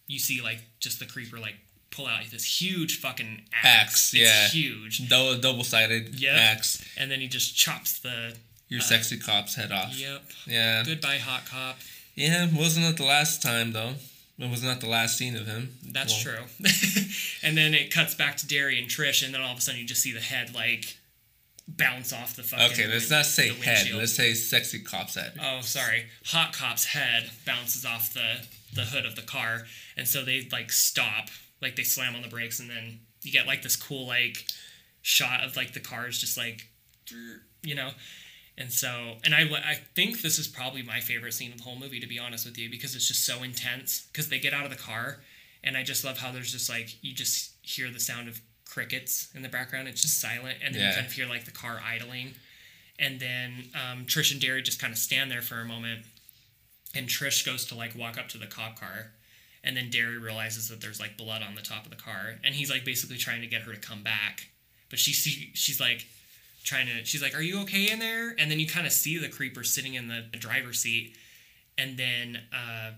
you 0.08 0.18
see 0.18 0.42
like 0.42 0.60
just 0.80 0.98
the 0.98 1.06
creeper 1.06 1.38
like 1.38 1.54
pull 1.92 2.06
out 2.08 2.24
this 2.32 2.60
huge 2.60 2.98
fucking 3.00 3.42
axe. 3.52 3.64
Axe, 3.64 4.14
It's 4.14 4.22
yeah. 4.22 4.48
huge. 4.48 5.08
Double 5.08 5.38
double 5.40 5.62
sided 5.64 6.18
Yep. 6.20 6.34
axe. 6.36 6.84
And 6.98 7.10
then 7.12 7.20
he 7.20 7.28
just 7.28 7.56
chops 7.56 8.00
the. 8.00 8.34
Your 8.68 8.80
sexy 8.80 9.18
cop's 9.18 9.54
head 9.54 9.70
off. 9.72 9.96
Yep. 9.98 10.22
Yeah. 10.46 10.82
Goodbye, 10.84 11.18
Hot 11.18 11.46
Cop. 11.46 11.76
Yeah. 12.14 12.48
Wasn't 12.52 12.84
it 12.84 12.96
the 12.96 13.04
last 13.04 13.42
time 13.42 13.72
though? 13.72 13.94
It 14.38 14.50
was 14.50 14.62
not 14.62 14.80
the 14.80 14.88
last 14.88 15.16
scene 15.16 15.34
of 15.36 15.46
him. 15.46 15.76
That's 15.82 16.12
Well, 16.24 16.36
true. 16.36 16.44
and 17.42 17.56
then 17.56 17.72
it 17.72 17.90
cuts 17.90 18.14
back 18.14 18.36
to 18.38 18.46
Darry 18.46 18.78
and 18.78 18.86
Trish, 18.88 19.24
and 19.24 19.32
then 19.32 19.40
all 19.40 19.52
of 19.52 19.58
a 19.58 19.60
sudden 19.62 19.80
you 19.80 19.86
just 19.86 20.02
see 20.02 20.12
the 20.12 20.20
head 20.20 20.54
like 20.54 20.96
bounce 21.68 22.12
off 22.12 22.36
the 22.36 22.42
fucking. 22.42 22.66
Okay, 22.72 22.86
let's 22.86 23.10
not 23.10 23.24
say 23.24 23.48
head. 23.48 23.58
windshield. 23.78 23.98
Let's 24.00 24.14
say 24.14 24.34
sexy 24.34 24.80
cop's 24.80 25.14
head. 25.14 25.32
Oh, 25.42 25.60
sorry. 25.62 26.06
Hot 26.26 26.52
Cop's 26.52 26.84
head 26.86 27.30
bounces 27.46 27.86
off 27.86 28.12
the 28.12 28.46
the 28.74 28.82
hood 28.82 29.06
of 29.06 29.16
the 29.16 29.22
car, 29.22 29.62
and 29.96 30.06
so 30.06 30.22
they 30.24 30.46
like 30.52 30.70
stop, 30.70 31.28
like 31.62 31.76
they 31.76 31.82
slam 31.82 32.14
on 32.14 32.20
the 32.22 32.28
brakes, 32.28 32.60
and 32.60 32.68
then 32.68 33.00
you 33.22 33.32
get 33.32 33.46
like 33.46 33.62
this 33.62 33.76
cool 33.76 34.06
like 34.06 34.44
shot 35.02 35.42
of 35.44 35.56
like 35.56 35.72
the 35.72 35.80
cars 35.80 36.18
just 36.18 36.36
like, 36.36 36.68
you 37.62 37.74
know. 37.74 37.90
And 38.58 38.72
so, 38.72 39.16
and 39.22 39.34
I, 39.34 39.42
I 39.42 39.74
think 39.94 40.22
this 40.22 40.38
is 40.38 40.48
probably 40.48 40.82
my 40.82 41.00
favorite 41.00 41.34
scene 41.34 41.52
of 41.52 41.58
the 41.58 41.64
whole 41.64 41.76
movie, 41.76 42.00
to 42.00 42.06
be 42.06 42.18
honest 42.18 42.46
with 42.46 42.56
you, 42.56 42.70
because 42.70 42.94
it's 42.94 43.06
just 43.06 43.24
so 43.24 43.42
intense. 43.42 44.06
Because 44.10 44.30
they 44.30 44.38
get 44.38 44.54
out 44.54 44.64
of 44.64 44.70
the 44.70 44.78
car, 44.78 45.18
and 45.62 45.76
I 45.76 45.82
just 45.82 46.04
love 46.04 46.18
how 46.18 46.32
there's 46.32 46.52
just 46.52 46.70
like 46.70 46.96
you 47.02 47.12
just 47.12 47.52
hear 47.62 47.90
the 47.90 48.00
sound 48.00 48.28
of 48.28 48.40
crickets 48.64 49.28
in 49.34 49.42
the 49.42 49.48
background. 49.48 49.88
It's 49.88 50.00
just 50.00 50.20
silent, 50.20 50.58
and 50.64 50.74
then 50.74 50.82
you 50.88 50.94
kind 50.94 51.06
of 51.06 51.12
hear 51.12 51.26
like 51.26 51.44
the 51.44 51.50
car 51.50 51.80
idling, 51.86 52.32
and 52.98 53.20
then 53.20 53.64
um, 53.74 54.06
Trish 54.06 54.32
and 54.32 54.40
Darry 54.40 54.62
just 54.62 54.80
kind 54.80 54.92
of 54.92 54.98
stand 54.98 55.30
there 55.30 55.42
for 55.42 55.60
a 55.60 55.64
moment, 55.66 56.06
and 56.94 57.08
Trish 57.08 57.44
goes 57.44 57.66
to 57.66 57.74
like 57.74 57.94
walk 57.94 58.18
up 58.18 58.28
to 58.30 58.38
the 58.38 58.46
cop 58.46 58.80
car, 58.80 59.12
and 59.62 59.76
then 59.76 59.90
Darry 59.90 60.16
realizes 60.16 60.68
that 60.68 60.80
there's 60.80 60.98
like 60.98 61.18
blood 61.18 61.42
on 61.42 61.56
the 61.56 61.62
top 61.62 61.84
of 61.84 61.90
the 61.90 61.96
car, 61.96 62.36
and 62.42 62.54
he's 62.54 62.70
like 62.70 62.86
basically 62.86 63.18
trying 63.18 63.42
to 63.42 63.46
get 63.46 63.62
her 63.62 63.72
to 63.74 63.80
come 63.80 64.02
back, 64.02 64.48
but 64.88 64.98
she 64.98 65.12
see 65.12 65.50
she's 65.52 65.78
like 65.78 66.06
trying 66.66 66.86
to 66.86 67.04
she's 67.04 67.22
like 67.22 67.34
are 67.34 67.40
you 67.40 67.60
okay 67.62 67.90
in 67.90 67.98
there 67.98 68.34
and 68.38 68.50
then 68.50 68.60
you 68.60 68.66
kind 68.66 68.86
of 68.86 68.92
see 68.92 69.16
the 69.16 69.28
creeper 69.28 69.64
sitting 69.64 69.94
in 69.94 70.08
the 70.08 70.20
driver's 70.38 70.80
seat 70.80 71.16
and 71.78 71.96
then 71.96 72.42
uh, 72.52 72.90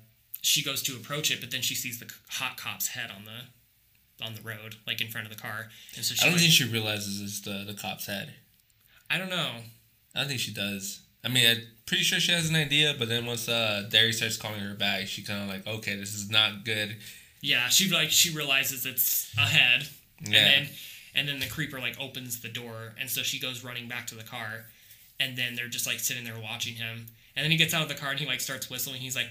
she 0.42 0.62
goes 0.64 0.82
to 0.82 0.96
approach 0.96 1.30
it 1.30 1.40
but 1.40 1.52
then 1.52 1.60
she 1.62 1.74
sees 1.76 2.00
the 2.00 2.10
hot 2.30 2.56
cop's 2.56 2.88
head 2.88 3.10
on 3.16 3.24
the 3.24 4.24
on 4.24 4.34
the 4.34 4.40
road 4.42 4.74
like 4.86 5.00
in 5.00 5.06
front 5.08 5.26
of 5.30 5.32
the 5.32 5.40
car 5.40 5.68
and 5.94 6.04
so 6.04 6.14
she 6.14 6.22
I 6.22 6.24
don't 6.24 6.32
like, 6.32 6.40
think 6.40 6.52
she 6.52 6.64
realizes 6.68 7.20
it's 7.22 7.40
the 7.42 7.64
the 7.64 7.78
cop's 7.80 8.06
head. 8.06 8.32
I 9.08 9.18
don't 9.18 9.30
know 9.30 9.50
I 10.14 10.20
don't 10.20 10.28
think 10.28 10.40
she 10.40 10.52
does. 10.52 11.02
I 11.24 11.28
mean, 11.28 11.46
I'm 11.48 11.62
pretty 11.86 12.02
sure 12.04 12.18
she 12.20 12.32
has 12.32 12.48
an 12.48 12.56
idea, 12.56 12.94
but 12.98 13.08
then 13.08 13.26
once 13.26 13.48
uh, 13.48 13.86
Darry 13.90 14.12
starts 14.12 14.36
calling 14.36 14.60
her 14.60 14.74
back, 14.74 15.06
she 15.06 15.22
kind 15.22 15.42
of 15.42 15.48
like, 15.48 15.66
okay, 15.66 15.94
this 15.96 16.14
is 16.14 16.30
not 16.30 16.64
good. 16.64 16.96
yeah 17.42 17.68
she 17.68 17.88
like 17.90 18.10
she 18.10 18.34
realizes 18.34 18.86
it's 18.86 19.32
a 19.36 19.42
head 19.42 19.86
and 20.24 20.34
then 20.34 20.68
and 21.18 21.28
then 21.28 21.40
the 21.40 21.46
creeper 21.48 21.78
like 21.80 21.98
opens 22.00 22.40
the 22.40 22.48
door 22.48 22.94
and 23.00 23.10
so 23.10 23.22
she 23.22 23.38
goes 23.40 23.64
running 23.64 23.88
back 23.88 24.06
to 24.06 24.14
the 24.14 24.22
car 24.22 24.66
and 25.20 25.36
then 25.36 25.54
they're 25.56 25.68
just 25.68 25.86
like 25.86 25.98
sitting 25.98 26.22
there 26.24 26.38
watching 26.40 26.74
him. 26.74 27.06
And 27.34 27.44
then 27.44 27.50
he 27.50 27.56
gets 27.56 27.74
out 27.74 27.82
of 27.82 27.88
the 27.88 27.94
car 27.94 28.10
and 28.10 28.20
he 28.20 28.26
like 28.26 28.40
starts 28.40 28.70
whistling. 28.70 29.00
He's 29.00 29.16
like 29.16 29.30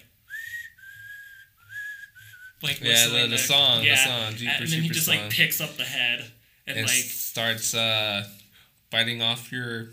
like 2.63 2.79
Yeah, 2.81 2.87
the- 2.87 2.91
whistling 3.13 3.29
the 3.31 3.37
song, 3.37 3.83
the 3.83 3.95
song, 3.95 4.11
and 4.29 4.35
Jeepers 4.37 4.71
then 4.71 4.81
he 4.81 4.89
just 4.89 5.05
song. 5.05 5.15
like 5.17 5.29
picks 5.29 5.61
up 5.61 5.75
the 5.77 5.83
head 5.83 6.25
and, 6.65 6.77
and 6.79 6.87
like 6.87 6.95
starts 6.95 7.73
uh, 7.75 8.25
biting 8.91 9.21
off 9.21 9.51
your 9.51 9.89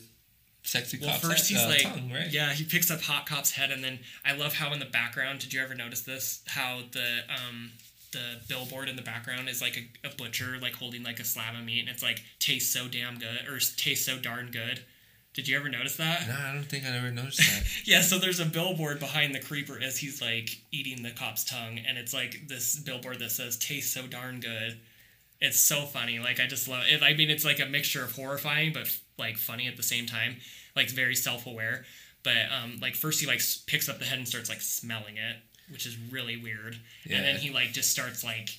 sexy 0.62 0.99
well 1.01 1.11
cop's 1.11 1.20
first 1.28 1.51
head- 1.51 1.57
he's 1.59 1.64
uh, 1.66 1.68
like 1.88 1.95
tongue, 1.95 2.11
right? 2.11 2.32
yeah 2.32 2.53
he 2.55 2.64
picks 2.64 2.90
up 2.90 3.03
hot 3.03 3.26
cop's 3.26 3.51
head 3.51 3.70
and 3.70 3.84
then 3.84 3.99
i 4.24 4.34
love 4.34 4.55
how 4.55 4.72
in 4.72 4.78
the 4.78 4.86
background 4.86 5.38
did 5.38 5.53
you 5.53 5.61
ever 5.61 5.74
notice 5.74 6.01
this? 6.01 6.42
How 6.47 6.80
the 6.92 7.18
um 7.28 7.70
the 8.14 8.40
billboard 8.48 8.88
in 8.88 8.96
the 8.96 9.02
background 9.02 9.48
is 9.48 9.60
like 9.60 9.76
a, 9.76 10.08
a 10.08 10.10
butcher 10.16 10.56
like 10.60 10.74
holding 10.74 11.02
like 11.02 11.20
a 11.20 11.24
slab 11.24 11.54
of 11.54 11.64
meat 11.64 11.80
and 11.80 11.88
it's 11.88 12.02
like 12.02 12.22
tastes 12.38 12.72
so 12.72 12.88
damn 12.88 13.18
good 13.18 13.46
or 13.48 13.58
tastes 13.76 14.06
so 14.06 14.16
darn 14.18 14.50
good. 14.50 14.80
Did 15.34 15.48
you 15.48 15.56
ever 15.58 15.68
notice 15.68 15.96
that? 15.96 16.28
No, 16.28 16.34
I 16.34 16.52
don't 16.52 16.64
think 16.64 16.84
I 16.84 16.96
ever 16.96 17.10
noticed 17.10 17.38
that. 17.38 17.64
Yeah, 17.84 18.02
so 18.02 18.18
there's 18.18 18.38
a 18.38 18.44
billboard 18.46 19.00
behind 19.00 19.34
the 19.34 19.40
creeper 19.40 19.78
as 19.82 19.98
he's 19.98 20.22
like 20.22 20.62
eating 20.70 21.02
the 21.02 21.10
cop's 21.10 21.44
tongue, 21.44 21.80
and 21.86 21.98
it's 21.98 22.14
like 22.14 22.46
this 22.48 22.78
billboard 22.78 23.18
that 23.18 23.32
says 23.32 23.58
"tastes 23.58 23.92
so 23.92 24.06
darn 24.06 24.38
good." 24.40 24.78
It's 25.40 25.58
so 25.58 25.82
funny. 25.82 26.20
Like 26.20 26.38
I 26.38 26.46
just 26.46 26.68
love 26.68 26.84
it. 26.88 27.02
I 27.02 27.14
mean, 27.14 27.30
it's 27.30 27.44
like 27.44 27.58
a 27.58 27.66
mixture 27.66 28.04
of 28.04 28.12
horrifying 28.12 28.72
but 28.72 28.96
like 29.18 29.36
funny 29.36 29.66
at 29.66 29.76
the 29.76 29.82
same 29.82 30.06
time. 30.06 30.36
Like 30.76 30.88
very 30.90 31.16
self-aware. 31.16 31.84
But 32.22 32.50
um, 32.56 32.78
like 32.80 32.94
first 32.94 33.20
he 33.20 33.26
like 33.26 33.42
picks 33.66 33.88
up 33.88 33.98
the 33.98 34.04
head 34.04 34.18
and 34.18 34.28
starts 34.28 34.48
like 34.48 34.60
smelling 34.60 35.16
it, 35.16 35.36
which 35.75 35.85
is 35.85 35.99
really 36.11 36.39
weird. 36.39 36.79
And 37.05 37.22
then 37.22 37.37
he 37.37 37.51
like 37.51 37.72
just 37.72 37.91
starts 37.91 38.25
like 38.25 38.59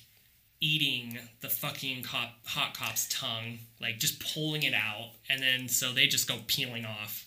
eating 0.60 1.18
the 1.40 1.48
fucking 1.48 2.04
cop 2.04 2.34
hot 2.44 2.76
cop's 2.76 3.08
tongue, 3.08 3.58
like 3.80 3.98
just 3.98 4.20
pulling 4.20 4.62
it 4.62 4.74
out, 4.74 5.10
and 5.28 5.42
then 5.42 5.68
so 5.68 5.92
they 5.92 6.06
just 6.06 6.28
go 6.28 6.36
peeling 6.46 6.84
off 6.84 7.26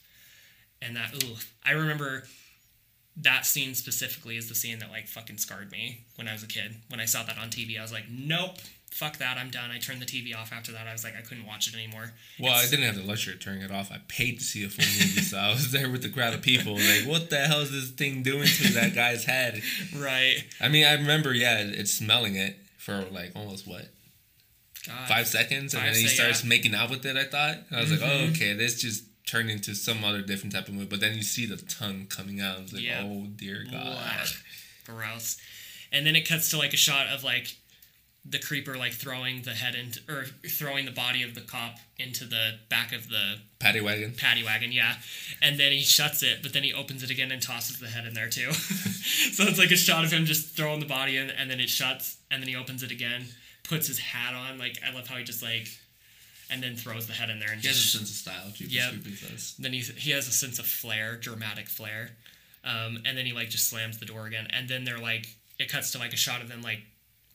and 0.82 0.96
that 0.96 1.24
ooh, 1.24 1.36
I 1.66 1.72
remember 1.72 2.24
that 3.18 3.46
scene 3.46 3.76
specifically 3.76 4.38
is 4.38 4.48
the 4.48 4.56
scene 4.56 4.80
that 4.80 4.90
like 4.90 5.08
fucking 5.08 5.38
scarred 5.38 5.72
me 5.72 6.06
when 6.16 6.28
I 6.28 6.34
was 6.34 6.44
a 6.44 6.48
kid. 6.48 6.76
When 6.90 7.00
I 7.00 7.06
saw 7.06 7.24
that 7.24 7.38
on 7.38 7.50
TV, 7.50 7.78
I 7.78 7.82
was 7.82 7.92
like, 7.92 8.06
nope, 8.10 8.58
fuck 8.92 9.18
that, 9.18 9.38
I'm 9.38 9.50
done. 9.50 9.72
I 9.72 9.78
turned 9.80 10.02
the 10.02 10.06
TV 10.06 10.36
off 10.36 10.52
after 10.52 10.72
that. 10.74 10.88
I 10.88 10.92
was 10.92 11.04
like, 11.04 11.16
I 11.18 11.22
couldn't 11.22 11.46
watch 11.46 11.68
it 11.68 11.76
anymore. 11.76 12.12
Well, 12.40 12.54
I 12.54 12.66
didn't 12.70 12.86
have 12.86 12.96
the 12.96 13.04
luxury 13.04 13.34
of 13.34 13.40
turning 13.40 13.62
it 13.62 13.72
off. 13.72 13.92
I 13.92 14.00
paid 14.08 14.40
to 14.40 14.44
see 14.44 14.64
a 14.66 14.70
full 14.70 14.86
movie, 14.86 15.22
so 15.22 15.38
I 15.38 15.50
was 15.52 15.72
there 15.72 15.90
with 15.90 16.02
the 16.02 16.10
crowd 16.10 16.34
of 16.34 16.42
people. 16.42 16.74
Like, 16.74 17.06
what 17.06 17.30
the 17.30 17.38
hell 17.38 17.62
is 17.62 17.72
this 17.72 17.92
thing 17.92 18.24
doing 18.24 18.48
to 18.48 18.74
that 18.74 18.94
guy's 18.96 19.26
head? 19.26 19.62
right. 19.96 20.44
I 20.60 20.68
mean, 20.70 20.86
I 20.86 20.94
remember, 20.94 21.34
yeah, 21.34 21.60
it's 21.60 21.92
smelling 21.94 22.36
it 22.36 22.58
for 22.78 23.06
like 23.12 23.32
almost 23.36 23.68
what 23.68 23.86
God. 24.88 25.08
five 25.08 25.28
seconds, 25.28 25.74
and 25.74 25.84
Five 25.84 25.94
then 25.94 26.02
he 26.02 26.08
starts 26.08 26.44
yeah. 26.44 26.50
making 26.50 26.74
out 26.76 26.90
with 26.90 27.06
it. 27.06 27.16
I 27.16 27.26
thought 27.26 27.58
I 27.72 27.82
was 27.82 27.92
like, 27.92 28.02
oh, 28.04 28.30
okay, 28.32 28.54
this 28.54 28.82
just 28.82 29.04
turned 29.30 29.50
into 29.50 29.76
some 29.76 30.04
other 30.04 30.22
different 30.22 30.54
type 30.54 30.68
of 30.68 30.74
movie. 30.74 30.88
But 30.88 31.00
then 31.00 31.16
you 31.16 31.22
see 31.22 31.46
the 31.46 31.58
tongue 31.58 32.08
coming 32.10 32.42
out. 32.42 32.58
I 32.58 32.62
was 32.62 32.74
like, 32.74 32.82
Yeah. 32.84 33.04
oh 33.06 33.28
dear 33.36 33.64
God. 33.72 34.28
Gross. 34.86 35.38
And 35.92 36.06
then 36.06 36.16
it 36.16 36.28
cuts 36.28 36.50
to 36.50 36.58
like 36.58 36.74
a 36.74 36.78
shot 36.78 37.08
of 37.08 37.24
like 37.24 37.56
the 38.26 38.38
creeper 38.40 38.76
like 38.78 38.92
throwing 38.94 39.42
the 39.44 39.52
head 39.52 39.76
into 39.76 40.00
or 40.10 40.26
throwing 40.48 40.86
the 40.86 40.92
body 40.92 41.24
of 41.24 41.36
the 41.36 41.42
cop 41.42 41.78
into 41.98 42.26
the 42.26 42.56
back 42.70 42.92
of 42.92 43.10
the 43.10 43.38
Paddy 43.60 43.82
wagon. 43.82 44.14
paddy 44.16 44.44
wagon, 44.44 44.72
yeah. 44.72 44.96
And 45.42 45.60
then 45.60 45.72
he 45.72 45.80
shuts 45.82 46.22
it, 46.22 46.40
but 46.44 46.54
then 46.54 46.64
he 46.64 46.74
opens 46.74 47.02
it 47.02 47.10
again 47.10 47.32
and 47.32 47.42
tosses 47.42 47.80
the 47.80 47.88
head 47.88 48.06
in 48.06 48.14
there 48.14 48.30
too. 48.30 48.52
so 48.54 49.44
it's 49.46 49.58
like 49.58 49.72
a 49.72 49.78
shot 49.78 50.04
of 50.04 50.12
him 50.12 50.26
just 50.26 50.56
throwing 50.56 50.80
the 50.80 50.86
body 50.86 51.18
in, 51.18 51.30
and 51.30 51.50
then 51.50 51.60
it 51.60 51.70
shuts, 51.70 52.18
and 52.30 52.42
then 52.42 52.48
he 52.50 52.56
opens 52.56 52.84
it 52.84 52.92
again, 52.92 53.26
puts 53.64 53.88
his 53.88 54.00
hat 54.00 54.34
on. 54.34 54.58
Like 54.60 54.80
I 54.86 54.94
love 54.94 55.08
how 55.08 55.16
he 55.16 55.24
just 55.24 55.42
like, 55.42 55.68
and 56.52 56.62
then 56.62 56.76
throws 56.76 57.08
the 57.08 57.14
head 57.14 57.30
in 57.30 57.40
there 57.40 57.52
and 57.52 57.62
He 57.62 57.68
has 57.68 57.78
a 57.78 57.80
sense 57.80 58.10
of 58.10 58.16
style. 58.16 58.52
Jeepers 58.54 58.74
Yep. 58.76 58.90
Creepers 58.92 59.22
does. 59.22 59.56
Then 59.58 59.74
he 59.74 59.80
he 59.80 60.12
has 60.12 60.28
a 60.28 60.32
sense 60.34 60.60
of 60.60 60.66
flair, 60.66 61.16
dramatic 61.16 61.68
flair, 61.68 62.12
um, 62.64 63.02
and 63.06 63.18
then 63.18 63.26
he 63.26 63.34
like 63.34 63.50
just 63.50 63.70
slams 63.70 63.98
the 63.98 64.06
door 64.06 64.26
again, 64.28 64.48
and 64.52 64.68
then 64.70 64.84
they're 64.84 65.00
like, 65.00 65.28
it 65.58 65.70
cuts 65.72 65.92
to 65.94 65.98
like 66.00 66.14
a 66.14 66.18
shot 66.18 66.42
of 66.42 66.50
them 66.50 66.62
like. 66.62 66.80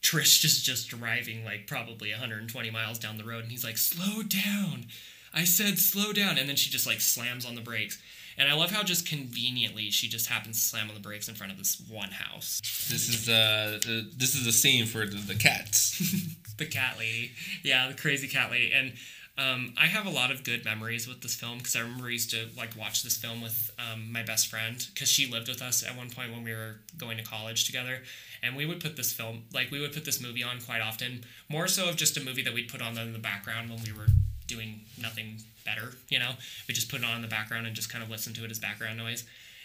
Trish 0.05 0.45
is 0.45 0.63
just 0.63 0.89
driving 0.89 1.45
like 1.45 1.67
probably 1.67 2.11
120 2.11 2.71
miles 2.71 2.99
down 2.99 3.17
the 3.17 3.25
road, 3.25 3.43
and 3.43 3.51
he's 3.51 3.65
like, 3.65 3.79
"Slow 3.79 4.23
down." 4.23 4.87
I 5.33 5.45
said 5.45 5.79
slow 5.79 6.13
down, 6.13 6.39
and 6.39 6.49
then 6.49 6.57
she 6.57 6.71
just 6.71 6.87
like 6.87 7.01
slams 7.01 7.45
on 7.45 7.57
the 7.57 7.61
brakes. 7.61 8.01
And 8.37 8.49
I 8.49 8.55
love 8.55 8.71
how 8.71 8.83
just 8.83 9.07
conveniently 9.09 9.91
she 9.91 10.09
just 10.09 10.29
happens 10.29 10.61
to 10.61 10.67
slam 10.67 10.89
on 10.89 10.95
the 10.95 11.01
brakes 11.01 11.29
in 11.29 11.35
front 11.35 11.53
of 11.53 11.59
this 11.59 11.83
one 11.89 12.11
house. 12.11 12.61
This 12.89 13.09
is 13.09 13.29
uh, 13.29 13.79
uh 13.81 14.03
this 14.17 14.35
is 14.35 14.47
a 14.47 14.53
scene 14.53 14.87
for 14.87 15.07
the, 15.07 15.17
the 15.17 15.35
cats. 15.35 15.99
the 16.59 16.67
cat 16.67 16.97
lady, 16.99 17.33
yeah, 17.63 17.89
the 17.89 17.95
crazy 17.95 18.29
cat 18.29 18.51
lady. 18.51 18.73
And 18.73 18.93
um, 19.37 19.75
I 19.77 19.87
have 19.87 20.07
a 20.07 20.11
lot 20.11 20.31
of 20.31 20.45
good 20.45 20.65
memories 20.65 21.09
with 21.09 21.21
this 21.21 21.35
film 21.35 21.59
because 21.59 21.75
I 21.75 21.81
remember 21.81 22.07
I 22.07 22.11
used 22.11 22.31
to 22.31 22.49
like 22.57 22.77
watch 22.79 23.03
this 23.03 23.17
film 23.17 23.43
with 23.43 23.73
um, 23.79 24.13
my 24.13 24.23
best 24.23 24.49
friend 24.49 24.85
because 24.95 25.09
she 25.09 25.31
lived 25.31 25.49
with 25.49 25.61
us 25.61 25.83
at 25.83 25.97
one 25.97 26.11
point 26.11 26.33
when 26.33 26.45
we 26.45 26.53
were 26.53 26.77
going 26.97 27.17
to 27.17 27.25
college 27.25 27.67
together, 27.67 28.03
and 28.45 28.55
we 28.55 28.67
would 28.67 28.81
put 28.81 28.97
this 28.97 29.13
film 29.13 29.45
like 29.53 29.71
we 29.71 29.81
would 29.81 29.93
put 29.93 30.05
this 30.05 30.21
movie 30.21 30.43
on 30.43 30.61
quite 30.61 30.83
often. 30.83 31.25
More 31.49 31.67
so 31.67 31.89
of 31.89 31.97
just 31.97 32.17
a 32.17 32.21
movie 32.21 32.43
that 32.43 32.53
we'd 32.53 32.69
put 32.69 32.83
on 32.83 32.99
in 32.99 33.13
the 33.13 33.19
background 33.19 33.71
when 33.71 33.81
we 33.83 33.93
were 33.93 34.07
doing 34.47 34.83
nothing 35.01 35.39
better, 35.65 35.95
you 36.09 36.19
know. 36.19 36.33
We 36.69 36.75
just 36.75 36.91
put 36.91 37.01
it 37.01 37.07
on 37.07 37.17
in 37.17 37.23
the 37.23 37.29
background 37.29 37.67
and 37.67 37.75
just 37.75 37.91
kind 37.91 38.05
of 38.05 38.11
listen 38.11 38.35
to 38.35 38.45
it 38.45 38.51
as 38.51 38.59
background 38.59 38.99
noise. 38.99 39.25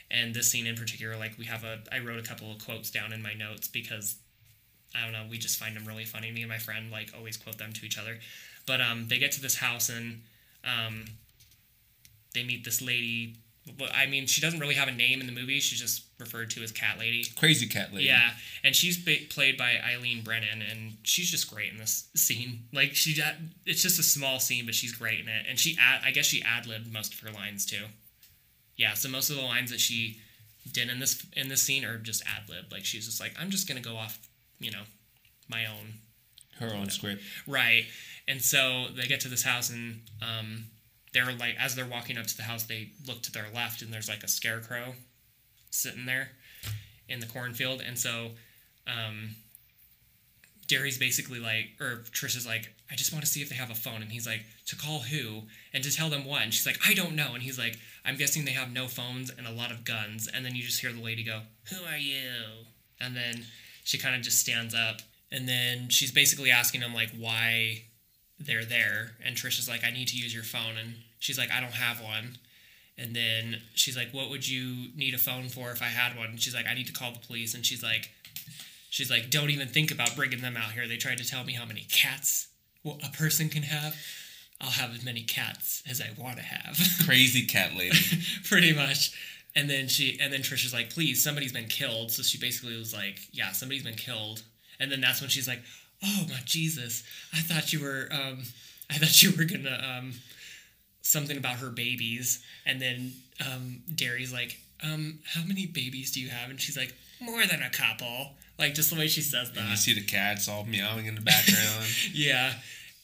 And 0.09 0.33
this 0.33 0.49
scene 0.49 0.65
in 0.65 0.75
particular, 0.75 1.17
like 1.17 1.37
we 1.37 1.45
have 1.45 1.63
a, 1.63 1.79
I 1.91 1.99
wrote 1.99 2.19
a 2.19 2.27
couple 2.27 2.51
of 2.51 2.63
quotes 2.63 2.89
down 2.89 3.13
in 3.13 3.21
my 3.21 3.33
notes 3.33 3.67
because 3.67 4.15
I 4.95 5.03
don't 5.03 5.11
know, 5.11 5.25
we 5.29 5.37
just 5.37 5.59
find 5.59 5.75
them 5.75 5.85
really 5.85 6.05
funny. 6.05 6.31
Me 6.31 6.41
and 6.41 6.49
my 6.49 6.57
friend 6.57 6.89
like 6.89 7.11
always 7.15 7.37
quote 7.37 7.57
them 7.57 7.73
to 7.73 7.85
each 7.85 7.99
other. 7.99 8.17
But 8.65 8.81
um, 8.81 9.07
they 9.07 9.19
get 9.19 9.31
to 9.33 9.41
this 9.41 9.55
house 9.57 9.89
and 9.89 10.21
um, 10.63 11.05
they 12.33 12.43
meet 12.43 12.63
this 12.63 12.81
lady. 12.81 13.35
I 13.93 14.05
mean, 14.05 14.27
she 14.27 14.41
doesn't 14.41 14.59
really 14.59 14.75
have 14.75 14.87
a 14.87 14.91
name 14.91 15.21
in 15.21 15.27
the 15.27 15.33
movie. 15.33 15.59
She's 15.59 15.79
just 15.79 16.03
referred 16.19 16.49
to 16.51 16.63
as 16.63 16.71
Cat 16.71 16.99
Lady. 16.99 17.23
Crazy 17.37 17.67
cat 17.67 17.93
lady. 17.93 18.05
Yeah, 18.05 18.31
and 18.63 18.75
she's 18.75 18.97
ba- 18.97 19.25
played 19.29 19.57
by 19.57 19.77
Eileen 19.83 20.23
Brennan, 20.23 20.61
and 20.61 20.97
she's 21.03 21.29
just 21.31 21.49
great 21.53 21.71
in 21.71 21.77
this 21.77 22.09
scene. 22.15 22.65
Like 22.73 22.95
she, 22.95 23.21
it's 23.65 23.81
just 23.81 23.99
a 23.99 24.03
small 24.03 24.39
scene, 24.39 24.65
but 24.65 24.75
she's 24.75 24.93
great 24.93 25.19
in 25.19 25.27
it. 25.27 25.45
And 25.49 25.59
she, 25.59 25.77
ad- 25.79 26.01
I 26.05 26.11
guess 26.11 26.25
she 26.25 26.41
ad 26.43 26.65
libbed 26.67 26.91
most 26.91 27.13
of 27.13 27.19
her 27.21 27.31
lines 27.31 27.65
too. 27.65 27.85
Yeah, 28.75 28.93
so 28.93 29.09
most 29.09 29.29
of 29.29 29.35
the 29.35 29.41
lines 29.43 29.71
that 29.71 29.79
she 29.79 30.21
did 30.71 30.89
in 30.89 30.99
this 30.99 31.25
in 31.35 31.49
this 31.49 31.61
scene 31.63 31.83
are 31.85 31.97
just 31.97 32.23
ad 32.25 32.49
lib. 32.49 32.65
Like 32.71 32.85
she's 32.85 33.05
just 33.05 33.19
like, 33.19 33.33
I'm 33.39 33.49
just 33.49 33.67
gonna 33.67 33.81
go 33.81 33.95
off, 33.95 34.19
you 34.59 34.71
know, 34.71 34.83
my 35.49 35.65
own 35.65 35.99
Her 36.59 36.75
own 36.75 36.89
script. 36.89 37.21
Right. 37.47 37.85
And 38.27 38.41
so 38.41 38.87
they 38.95 39.07
get 39.07 39.21
to 39.21 39.27
this 39.27 39.43
house 39.43 39.69
and 39.69 40.01
um, 40.21 40.65
they're 41.13 41.31
like 41.33 41.55
as 41.59 41.75
they're 41.75 41.85
walking 41.85 42.17
up 42.17 42.27
to 42.27 42.37
the 42.37 42.43
house 42.43 42.63
they 42.63 42.89
look 43.07 43.21
to 43.23 43.31
their 43.31 43.47
left 43.53 43.81
and 43.81 43.91
there's 43.91 44.09
like 44.09 44.23
a 44.23 44.27
scarecrow 44.27 44.93
sitting 45.71 46.05
there 46.05 46.29
in 47.07 47.19
the 47.19 47.25
cornfield. 47.25 47.81
And 47.81 47.97
so 47.97 48.31
um, 48.87 49.31
Gary's 50.67 50.97
basically 50.97 51.39
like 51.39 51.71
or 51.79 52.03
Trish 52.11 52.37
is 52.37 52.45
like 52.45 52.73
I 52.91 52.95
just 52.95 53.11
want 53.11 53.23
to 53.23 53.29
see 53.29 53.41
if 53.41 53.49
they 53.49 53.55
have 53.55 53.71
a 53.71 53.75
phone. 53.75 54.01
And 54.01 54.11
he's 54.11 54.27
like 54.27 54.45
to 54.67 54.75
call 54.75 54.99
who? 54.99 55.43
And 55.73 55.83
to 55.83 55.95
tell 55.95 56.09
them 56.09 56.25
what 56.25 56.41
and 56.41 56.53
she's 56.53 56.65
like 56.65 56.79
I 56.87 56.93
don't 56.93 57.15
know. 57.15 57.33
And 57.33 57.43
he's 57.43 57.57
like 57.57 57.77
I'm 58.05 58.15
guessing 58.15 58.45
they 58.45 58.51
have 58.51 58.71
no 58.71 58.87
phones 58.87 59.29
and 59.29 59.47
a 59.47 59.51
lot 59.51 59.71
of 59.71 59.83
guns. 59.83 60.29
And 60.31 60.45
then 60.45 60.55
you 60.55 60.63
just 60.63 60.81
hear 60.81 60.93
the 60.93 61.01
lady 61.01 61.23
go 61.23 61.41
who 61.69 61.83
are 61.85 61.97
you? 61.97 62.65
And 63.01 63.15
then 63.15 63.45
she 63.83 63.97
kind 63.97 64.15
of 64.15 64.21
just 64.21 64.39
stands 64.39 64.75
up. 64.75 65.01
And 65.31 65.47
then 65.47 65.89
she's 65.89 66.11
basically 66.11 66.51
asking 66.51 66.81
him 66.81 66.93
like 66.93 67.09
why 67.17 67.83
they're 68.39 68.65
there 68.65 69.11
and 69.23 69.35
Trish 69.35 69.59
is 69.59 69.67
like 69.67 69.83
I 69.83 69.91
need 69.91 70.07
to 70.09 70.17
use 70.17 70.33
your 70.33 70.43
phone 70.43 70.77
and 70.79 70.95
she's 71.19 71.37
like 71.37 71.51
I 71.51 71.59
don't 71.59 71.73
have 71.73 72.01
one 72.01 72.37
and 72.97 73.15
then 73.15 73.61
she's 73.73 73.97
like 73.97 74.11
what 74.11 74.29
would 74.29 74.47
you 74.47 74.89
need 74.95 75.13
a 75.13 75.17
phone 75.17 75.49
for 75.49 75.71
if 75.71 75.81
I 75.81 75.85
had 75.85 76.17
one 76.17 76.27
and 76.27 76.41
she's 76.41 76.55
like 76.55 76.67
I 76.67 76.73
need 76.73 76.87
to 76.87 76.93
call 76.93 77.11
the 77.11 77.19
police 77.19 77.53
and 77.53 77.65
she's 77.65 77.83
like 77.83 78.11
she's 78.89 79.09
like 79.09 79.29
don't 79.29 79.49
even 79.49 79.67
think 79.67 79.91
about 79.91 80.15
bringing 80.15 80.41
them 80.41 80.55
out 80.55 80.71
here 80.71 80.87
they 80.87 80.97
tried 80.97 81.17
to 81.17 81.25
tell 81.25 81.43
me 81.43 81.53
how 81.53 81.65
many 81.65 81.85
cats 81.91 82.47
a 82.85 83.09
person 83.09 83.49
can 83.49 83.63
have 83.63 83.95
I'll 84.61 84.71
have 84.71 84.93
as 84.93 85.03
many 85.03 85.21
cats 85.21 85.83
as 85.89 86.01
I 86.01 86.09
want 86.21 86.37
to 86.37 86.43
have 86.43 86.77
Crazy 87.05 87.45
cat 87.45 87.75
lady. 87.75 87.97
pretty 88.45 88.73
much. 88.73 89.17
And 89.55 89.69
then 89.69 89.87
she 89.87 90.17
and 90.21 90.31
then 90.31 90.41
Trisha's 90.41 90.73
like, 90.73 90.89
please, 90.89 91.23
somebody's 91.23 91.53
been 91.53 91.67
killed. 91.67 92.11
So 92.11 92.23
she 92.23 92.37
basically 92.37 92.77
was 92.77 92.93
like, 92.93 93.19
yeah, 93.31 93.51
somebody's 93.51 93.83
been 93.83 93.95
killed. 93.95 94.43
And 94.79 94.91
then 94.91 95.01
that's 95.01 95.21
when 95.21 95.29
she's 95.29 95.47
like, 95.47 95.61
oh 96.03 96.25
my 96.29 96.39
Jesus, 96.45 97.03
I 97.33 97.39
thought 97.39 97.73
you 97.73 97.81
were, 97.81 98.07
um, 98.11 98.43
I 98.89 98.95
thought 98.95 99.21
you 99.21 99.31
were 99.37 99.45
gonna 99.45 99.97
um, 99.97 100.13
something 101.01 101.37
about 101.37 101.57
her 101.57 101.69
babies. 101.69 102.43
And 102.65 102.81
then 102.81 103.13
um, 103.45 103.81
Darry's 103.93 104.31
like, 104.33 104.59
um, 104.83 105.19
how 105.25 105.43
many 105.43 105.65
babies 105.65 106.11
do 106.11 106.21
you 106.21 106.29
have? 106.29 106.49
And 106.49 106.59
she's 106.59 106.77
like, 106.77 106.95
more 107.19 107.45
than 107.45 107.61
a 107.61 107.69
couple. 107.69 108.31
Like 108.57 108.73
just 108.73 108.89
the 108.91 108.99
way 108.99 109.07
she 109.07 109.21
says 109.21 109.51
and 109.55 109.69
you 109.69 109.77
see 109.77 109.93
the 109.93 110.05
cats 110.05 110.49
all 110.49 110.65
meowing 110.65 111.05
in 111.05 111.15
the 111.15 111.21
background. 111.21 111.85
Yeah. 112.13 112.53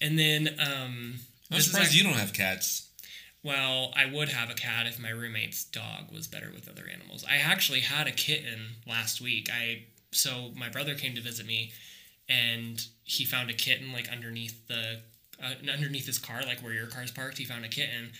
And 0.01 0.19
then 0.19 0.49
um, 0.59 1.15
I'm 1.49 1.61
surprised 1.61 1.87
act- 1.87 1.95
you 1.95 2.03
don't 2.03 2.13
have 2.13 2.33
cats. 2.33 2.89
Well, 3.41 3.93
I 3.95 4.05
would 4.05 4.29
have 4.29 4.49
a 4.49 4.53
cat 4.53 4.87
if 4.87 4.99
my 4.99 5.09
roommate's 5.09 5.63
dog 5.63 6.11
was 6.11 6.27
better 6.27 6.51
with 6.53 6.67
other 6.67 6.83
animals. 6.91 7.23
I 7.29 7.37
actually 7.37 7.81
had 7.81 8.07
a 8.07 8.11
kitten 8.11 8.77
last 8.87 9.21
week. 9.21 9.49
I 9.53 9.83
so 10.11 10.51
my 10.55 10.67
brother 10.67 10.95
came 10.95 11.13
to 11.15 11.21
visit 11.21 11.45
me, 11.45 11.71
and 12.27 12.85
he 13.03 13.25
found 13.25 13.49
a 13.49 13.53
kitten 13.53 13.93
like 13.93 14.09
underneath 14.09 14.67
the 14.67 15.01
uh, 15.43 15.53
underneath 15.71 16.05
his 16.05 16.17
car, 16.17 16.41
like 16.45 16.59
where 16.61 16.73
your 16.73 16.87
car's 16.87 17.11
parked. 17.11 17.37
He 17.37 17.45
found 17.45 17.65
a 17.65 17.69
kitten, 17.69 18.11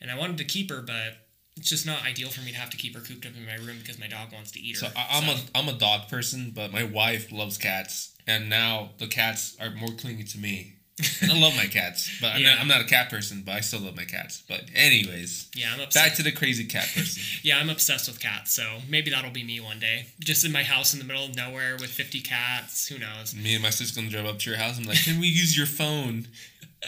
and 0.00 0.10
I 0.10 0.18
wanted 0.18 0.38
to 0.38 0.44
keep 0.44 0.70
her, 0.70 0.82
but 0.82 1.26
it's 1.56 1.68
just 1.68 1.86
not 1.86 2.04
ideal 2.04 2.28
for 2.28 2.40
me 2.42 2.52
to 2.52 2.58
have 2.58 2.70
to 2.70 2.76
keep 2.76 2.94
her 2.94 3.00
cooped 3.00 3.26
up 3.26 3.32
in 3.36 3.44
my 3.44 3.56
room 3.56 3.78
because 3.80 3.98
my 3.98 4.06
dog 4.06 4.32
wants 4.32 4.52
to 4.52 4.60
eat 4.60 4.78
her. 4.78 4.86
So 4.86 4.92
I'm 4.96 5.28
a 5.28 5.38
I'm 5.54 5.68
a 5.68 5.78
dog 5.78 6.08
person, 6.08 6.52
but 6.54 6.72
my 6.72 6.84
wife 6.84 7.32
loves 7.32 7.58
cats, 7.58 8.14
and 8.26 8.48
now 8.48 8.90
the 8.98 9.06
cats 9.06 9.56
are 9.60 9.70
more 9.70 9.90
clingy 9.90 10.24
to 10.24 10.38
me. 10.38 10.74
And 11.22 11.30
I 11.32 11.38
love 11.38 11.54
my 11.56 11.66
cats, 11.66 12.10
but 12.20 12.34
I'm, 12.34 12.40
Yeah. 12.40 12.50
not, 12.52 12.60
I'm 12.60 12.68
not 12.68 12.80
a 12.80 12.84
cat 12.84 13.10
person. 13.10 13.42
But 13.44 13.52
I 13.52 13.60
still 13.60 13.80
love 13.80 13.96
my 13.96 14.04
cats. 14.04 14.42
But 14.48 14.64
anyways, 14.74 15.48
Yeah, 15.54 15.72
I'm 15.78 15.88
back 15.94 16.14
to 16.16 16.22
the 16.22 16.32
crazy 16.32 16.64
cat 16.64 16.88
person. 16.94 17.22
yeah, 17.42 17.58
I'm 17.58 17.70
obsessed 17.70 18.08
with 18.08 18.20
cats. 18.20 18.52
So 18.52 18.78
maybe 18.88 19.10
that'll 19.10 19.30
be 19.30 19.44
me 19.44 19.60
one 19.60 19.78
day. 19.78 20.06
Just 20.20 20.44
in 20.44 20.52
my 20.52 20.62
house 20.64 20.92
in 20.92 20.98
the 20.98 21.04
middle 21.04 21.24
of 21.24 21.34
nowhere 21.36 21.76
with 21.80 21.90
50 21.90 22.20
cats. 22.20 22.88
Who 22.88 22.98
knows? 22.98 23.34
Me 23.34 23.54
and 23.54 23.62
my 23.62 23.70
sister's 23.70 23.96
gonna 23.96 24.08
drive 24.10 24.26
up 24.26 24.38
to 24.40 24.50
your 24.50 24.58
house. 24.58 24.78
I'm 24.78 24.84
like, 24.84 25.02
can 25.04 25.20
we 25.20 25.28
use 25.28 25.56
your 25.56 25.66
phone? 25.66 26.26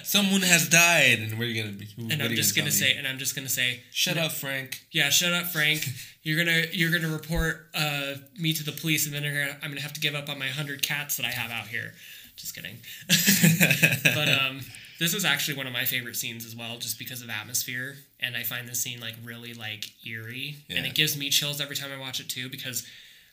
Someone 0.04 0.42
has 0.42 0.68
died, 0.68 1.18
and 1.18 1.36
we're 1.36 1.52
gonna 1.52 1.74
be. 1.76 1.88
And 1.98 2.22
I'm 2.22 2.30
just 2.36 2.54
tell 2.54 2.62
gonna 2.62 2.70
say, 2.70 2.94
and 2.96 3.08
I'm 3.08 3.18
just 3.18 3.34
gonna 3.34 3.48
say, 3.48 3.80
shut 3.90 4.16
up, 4.16 4.30
Frank. 4.30 4.82
yeah, 4.92 5.10
shut 5.10 5.32
up, 5.32 5.46
Frank. 5.46 5.84
You're 6.22 6.38
gonna 6.44 6.66
you're 6.72 6.92
gonna 6.92 7.12
report 7.12 7.66
uh, 7.74 8.14
me 8.38 8.52
to 8.52 8.62
the 8.62 8.70
police, 8.70 9.06
and 9.06 9.12
then 9.14 9.22
gonna, 9.24 9.56
I'm 9.62 9.70
gonna 9.70 9.80
have 9.80 9.92
to 9.94 10.00
give 10.00 10.14
up 10.14 10.28
on 10.28 10.38
my 10.38 10.46
hundred 10.46 10.82
cats 10.82 11.16
that 11.16 11.26
I 11.26 11.30
have 11.30 11.50
out 11.50 11.66
here. 11.66 11.94
Just 12.40 12.54
kidding. 12.54 12.78
but 14.14 14.28
um, 14.28 14.60
this 14.98 15.14
was 15.14 15.24
actually 15.24 15.56
one 15.56 15.66
of 15.66 15.72
my 15.72 15.84
favorite 15.84 16.16
scenes 16.16 16.44
as 16.44 16.54
well, 16.56 16.78
just 16.78 16.98
because 16.98 17.22
of 17.22 17.30
atmosphere, 17.30 17.96
and 18.20 18.36
I 18.36 18.42
find 18.42 18.68
this 18.68 18.80
scene 18.80 19.00
like 19.00 19.14
really 19.24 19.54
like 19.54 19.86
eerie, 20.06 20.56
and 20.68 20.86
it 20.86 20.94
gives 20.94 21.16
me 21.16 21.30
chills 21.30 21.60
every 21.60 21.76
time 21.76 21.90
I 21.90 21.98
watch 21.98 22.20
it 22.20 22.28
too, 22.28 22.48
because 22.48 22.86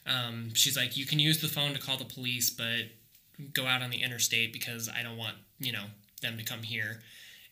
um, 0.05 0.53
she's 0.53 0.77
like, 0.77 0.95
you 0.97 1.05
can 1.05 1.19
use 1.19 1.41
the 1.41 1.47
phone 1.47 1.73
to 1.73 1.79
call 1.79 1.97
the 1.97 2.05
police, 2.05 2.49
but 2.49 2.85
go 3.53 3.65
out 3.65 3.81
on 3.81 3.89
the 3.89 4.01
interstate 4.01 4.51
because 4.51 4.89
I 4.89 5.03
don't 5.03 5.17
want 5.17 5.35
you 5.59 5.71
know 5.71 5.85
them 6.21 6.37
to 6.37 6.43
come 6.43 6.63
here, 6.63 7.01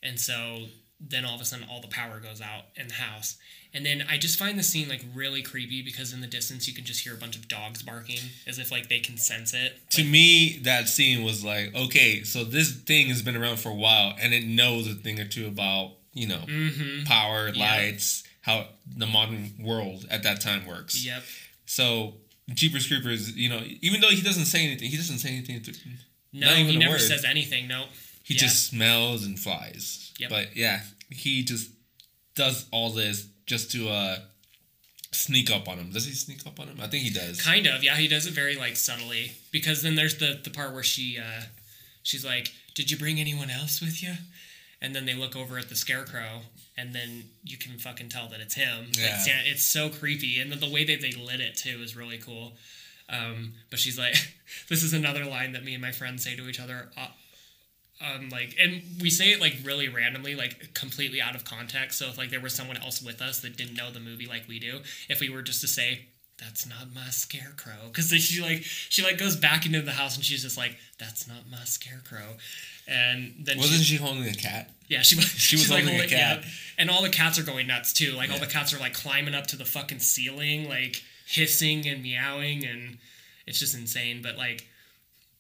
and 0.01 0.20
so 0.20 0.68
then 1.00 1.26
all 1.26 1.36
of 1.36 1.41
a 1.41 1.46
sudden 1.46 1.66
all 1.70 1.82
the 1.82 1.88
power 1.88 2.20
goes 2.20 2.41
out 2.41 2.66
in 2.76 2.88
the 2.88 2.93
house. 2.96 3.38
And 3.74 3.86
then 3.86 4.06
I 4.10 4.18
just 4.18 4.39
find 4.39 4.58
the 4.58 4.64
scene 4.64 4.88
like 4.88 5.04
really 5.14 5.41
creepy 5.41 5.82
because 5.82 6.14
in 6.14 6.22
the 6.22 6.28
distance 6.28 6.66
you 6.68 6.74
can 6.74 6.86
just 6.86 7.02
hear 7.04 7.14
a 7.14 7.18
bunch 7.18 7.36
of 7.36 7.50
dogs 7.50 7.84
barking 7.84 8.20
as 8.48 8.58
if 8.58 8.72
like 8.72 8.88
they 8.88 9.00
can 9.00 9.18
sense 9.18 9.54
it. 9.54 9.74
to 9.91 10.04
me, 10.06 10.60
that 10.64 10.88
scene 10.88 11.26
was 11.26 11.43
like, 11.43 11.76
okay, 11.76 12.24
so 12.24 12.46
this 12.46 12.72
thing 12.74 13.08
has 13.08 13.22
been 13.22 13.36
around 13.36 13.58
for 13.60 13.70
a 13.70 13.76
while, 13.76 14.16
and 14.22 14.34
it 14.34 14.46
knows 14.46 14.88
a 14.89 14.93
thing 14.96 15.20
or 15.20 15.26
two 15.26 15.48
about 15.48 15.91
you 16.14 16.28
know 16.28 16.39
Mm-hmm. 16.48 17.04
power, 17.04 17.50
Yeah. 17.54 17.66
lights, 17.66 18.24
how 18.41 18.68
the 18.96 19.06
modern 19.06 19.56
world 19.60 20.06
at 20.10 20.24
that 20.24 20.39
time 20.39 20.66
works. 20.66 21.06
Yep. 21.06 21.24
So 21.66 22.14
Jeepers 22.54 22.88
Creepers, 22.88 23.36
you 23.36 23.50
know, 23.50 23.62
even 23.82 24.00
though 24.00 24.10
he 24.12 24.22
doesn't 24.22 24.46
say 24.46 24.64
anything, 24.66 24.89
he 24.89 24.96
doesn't 24.98 25.18
say 25.18 25.30
anything. 25.30 25.62
To, 25.64 25.74
No, 26.32 26.48
he 26.54 26.78
never 26.78 26.93
word. 26.93 27.02
says 27.02 27.26
anything. 27.26 27.68
No. 27.68 27.86
He 28.26 28.34
Yeah. 28.34 28.41
just 28.41 28.67
smells 28.67 29.23
and 29.26 29.39
flies. 29.39 30.11
Yep. 30.19 30.30
But 30.30 30.55
yeah, 30.57 30.82
he 31.09 31.43
just 31.43 31.69
does 32.36 32.65
all 32.71 32.89
this 32.91 33.28
just 33.45 33.71
to 33.71 33.88
uh 33.89 34.19
sneak 35.11 35.49
up 35.49 35.67
on 35.69 35.78
him. 35.78 35.91
Does 35.91 36.05
he 36.05 36.13
sneak 36.13 36.45
up 36.45 36.59
on 36.59 36.67
him? 36.67 36.80
I 36.82 36.88
think 36.88 37.03
he 37.03 37.09
does. 37.09 37.41
Kind 37.41 37.67
of. 37.67 37.84
Yeah, 37.84 37.95
he 37.95 38.07
does 38.09 38.26
it 38.28 38.34
very 38.34 38.55
like 38.55 38.76
subtly 38.76 39.32
because 39.51 39.82
then 39.82 39.95
there's 39.95 40.17
the 40.17 40.39
the 40.43 40.49
part 40.49 40.73
where 40.73 40.84
she 40.84 41.17
uh 41.17 41.43
she's 42.03 42.26
like, 42.26 42.51
"Did 42.73 42.91
you 42.91 42.97
bring 42.97 43.19
anyone 43.19 43.49
else 43.49 43.80
with 43.82 44.01
you?" 44.03 44.13
And 44.82 44.93
then 44.93 45.05
they 45.05 45.13
look 45.13 45.36
over 45.36 45.57
at 45.57 45.69
the 45.69 45.76
scarecrow, 45.76 46.41
and 46.78 46.93
then 46.93 47.30
you 47.43 47.57
can 47.57 47.78
fucking 47.80 48.09
tell 48.09 48.28
that 48.30 48.39
it's 48.41 48.55
him. 48.55 48.88
Like, 48.88 48.97
Yeah. 48.97 49.17
Santa- 49.19 49.49
it's 49.49 49.63
so 49.63 49.89
creepy, 49.89 50.39
and 50.39 50.51
then 50.51 50.59
the 50.59 50.69
way 50.69 50.84
that 50.84 50.99
they 51.01 51.11
lit 51.13 51.39
it 51.39 51.55
too 51.55 51.80
is 51.82 51.95
really 51.95 52.17
cool. 52.17 52.57
Um, 53.07 53.53
but 53.69 53.80
she's 53.80 53.97
like, 53.97 54.15
this 54.69 54.84
is 54.84 54.91
another 54.93 55.26
line 55.26 55.53
that 55.53 55.63
me 55.63 55.73
and 55.73 55.82
my 55.82 55.91
friends 55.91 56.23
say 56.23 56.36
to 56.36 56.47
each 56.49 56.59
other. 56.59 56.91
Um, 58.02 58.30
like, 58.30 58.56
and 58.60 58.82
we 59.02 59.10
say 59.10 59.32
it 59.32 59.39
like 59.39 59.56
really 59.64 59.88
randomly, 59.88 60.36
like 60.36 60.74
completely 60.74 61.22
out 61.22 61.36
of 61.36 61.46
context. 61.46 61.98
So 62.00 62.08
if 62.08 62.18
like 62.18 62.30
there 62.30 62.41
was 62.41 62.54
someone 62.54 62.78
else 62.78 63.02
with 63.02 63.22
us 63.22 63.39
that 63.41 63.56
didn't 63.56 63.76
know 63.76 63.89
the 63.91 64.00
movie 64.02 64.28
like 64.28 64.48
we 64.48 64.60
do, 64.60 64.80
if 65.10 65.20
we 65.22 65.30
were 65.30 65.41
just 65.41 65.62
to 65.62 65.68
say, 65.68 66.08
"That's 66.38 66.66
not 66.68 66.93
my 66.93 67.10
scarecrow," 67.10 67.88
because 67.88 68.10
she 68.10 68.41
like 68.41 68.64
she 68.64 69.02
like 69.02 69.18
goes 69.18 69.38
back 69.38 69.66
into 69.66 69.82
the 69.82 69.91
house 69.91 70.16
and 70.16 70.26
she's 70.26 70.43
just 70.43 70.58
like, 70.58 70.78
"That's 71.00 71.26
not 71.28 71.50
my 71.50 71.64
scarecrow," 71.64 72.36
and 72.88 73.34
then 73.39 73.58
Wasn't 73.58 73.80
she, 73.80 73.96
she 73.96 74.04
holding 74.04 74.26
a 74.28 74.34
cat? 74.34 74.72
yeah, 74.89 75.02
she 75.02 75.16
was. 75.16 75.26
She 75.46 75.56
was 75.56 75.64
she's, 75.64 75.72
like, 75.72 75.84
holding 75.86 76.02
a 76.02 76.08
cat. 76.08 76.39
yeah. 76.43 76.50
and 76.78 76.89
all 76.89 77.02
the 77.02 77.10
cats 77.10 77.39
are 77.39 77.43
going 77.43 77.68
nuts 77.68 77.93
too. 77.93 78.12
Like 78.12 78.30
all 78.30 78.39
the 78.39 78.46
cats 78.46 78.74
are 78.74 78.80
like 78.80 78.93
climbing 78.93 79.34
up 79.36 79.48
to 79.48 79.56
the 79.56 79.66
fucking 79.66 80.00
ceiling, 80.00 80.68
like 80.68 81.02
hissing 81.26 81.88
and 81.88 82.04
meowing, 82.04 82.66
and 82.66 82.98
it's 83.48 83.58
just 83.60 83.74
insane. 83.74 84.22
But 84.22 84.38
like, 84.38 84.68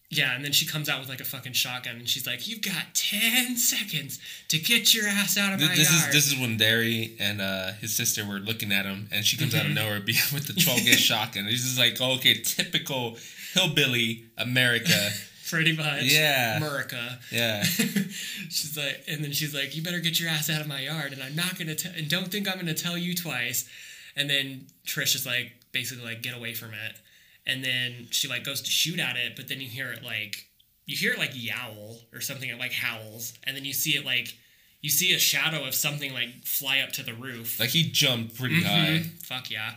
yeah, 0.09 0.35
and 0.35 0.45
then 0.45 0.51
she 0.51 0.65
comes 0.67 0.87
out 0.87 0.99
with 0.99 1.09
like 1.09 1.19
a 1.19 1.25
fucking 1.25 1.53
shotgun, 1.53 1.95
and 1.95 2.07
she's 2.07 2.25
like, 2.27 2.47
"You've 2.47 2.61
got 2.61 2.93
ten 2.93 3.57
seconds 3.57 4.19
to 4.49 4.57
get 4.59 4.93
your 4.93 5.07
ass 5.07 5.37
out 5.37 5.53
of 5.53 5.59
Th- 5.59 5.69
my 5.71 5.75
This 5.75 5.91
yard." 5.91 6.09
is 6.09 6.13
this 6.13 6.31
is 6.33 6.39
when 6.39 6.57
Darry 6.57 7.15
and 7.19 7.41
uh, 7.41 7.71
his 7.73 7.95
sister 7.95 8.25
were 8.25 8.39
looking 8.39 8.71
at 8.71 8.85
him, 8.85 9.09
and 9.11 9.25
she 9.25 9.35
comes 9.37 9.53
out 9.55 9.61
of 9.61 9.67
Mm-hmm. 9.67 9.75
nowhere 9.75 9.99
with 10.33 10.47
the 10.47 10.53
twelve 10.61 10.79
gauge 10.83 10.99
shotgun. 11.11 11.45
He's 11.45 11.63
just 11.63 11.79
like, 11.79 11.99
okay, 11.99 12.35
typical 12.41 13.17
hillbilly 13.53 14.25
America. 14.37 15.09
pretty 15.49 15.75
much. 15.75 16.03
Yeah. 16.03 16.57
America. 16.57 17.19
Yeah, 17.31 17.63
she's 17.63 18.75
like, 18.77 19.03
and 19.07 19.23
then 19.23 19.31
she's 19.31 19.53
like, 19.53 19.75
"You 19.75 19.81
better 19.83 19.99
get 19.99 20.19
your 20.19 20.29
ass 20.29 20.49
out 20.49 20.61
of 20.61 20.67
my 20.67 20.81
yard," 20.81 21.13
and 21.13 21.21
I'm 21.23 21.35
not 21.35 21.57
gonna, 21.57 21.75
t- 21.75 21.89
and 21.95 22.09
don't 22.09 22.29
think 22.29 22.47
I'm 22.47 22.55
gonna 22.57 22.73
tell 22.73 22.97
you 22.97 23.13
twice. 23.15 23.67
And 24.15 24.29
then 24.29 24.67
Trish 24.85 25.13
is 25.15 25.25
like, 25.25 25.51
basically 25.73 26.05
like, 26.05 26.21
get 26.21 26.35
away 26.35 26.53
from 26.53 26.69
it. 26.73 26.95
And 27.47 27.63
then 27.63 28.07
she 28.11 28.27
like 28.27 28.43
goes 28.43 28.61
to 28.61 28.71
shoot 28.71 28.99
at 28.99 29.15
it, 29.17 29.35
but 29.35 29.47
then 29.47 29.61
you 29.61 29.67
hear 29.67 29.91
it 29.91 30.03
like, 30.03 30.47
you 30.85 30.95
hear 30.97 31.13
it 31.13 31.19
like 31.19 31.31
yowl 31.33 31.99
or 32.13 32.21
something. 32.21 32.49
It 32.49 32.57
like 32.59 32.73
howls, 32.73 33.33
and 33.43 33.55
then 33.55 33.65
you 33.65 33.73
see 33.73 33.91
it 33.91 34.05
like, 34.05 34.35
you 34.81 34.89
see 34.89 35.13
a 35.13 35.19
shadow 35.19 35.65
of 35.65 35.73
something 35.75 36.13
like 36.13 36.43
fly 36.43 36.79
up 36.79 36.91
to 36.93 37.03
the 37.03 37.13
roof. 37.13 37.59
like 37.59 37.69
he 37.69 37.83
jumped 37.89 38.37
pretty 38.37 38.61
high. 38.63 38.99
Mhm. 39.03 39.23
Fuck 39.25 39.49
yeah. 39.51 39.75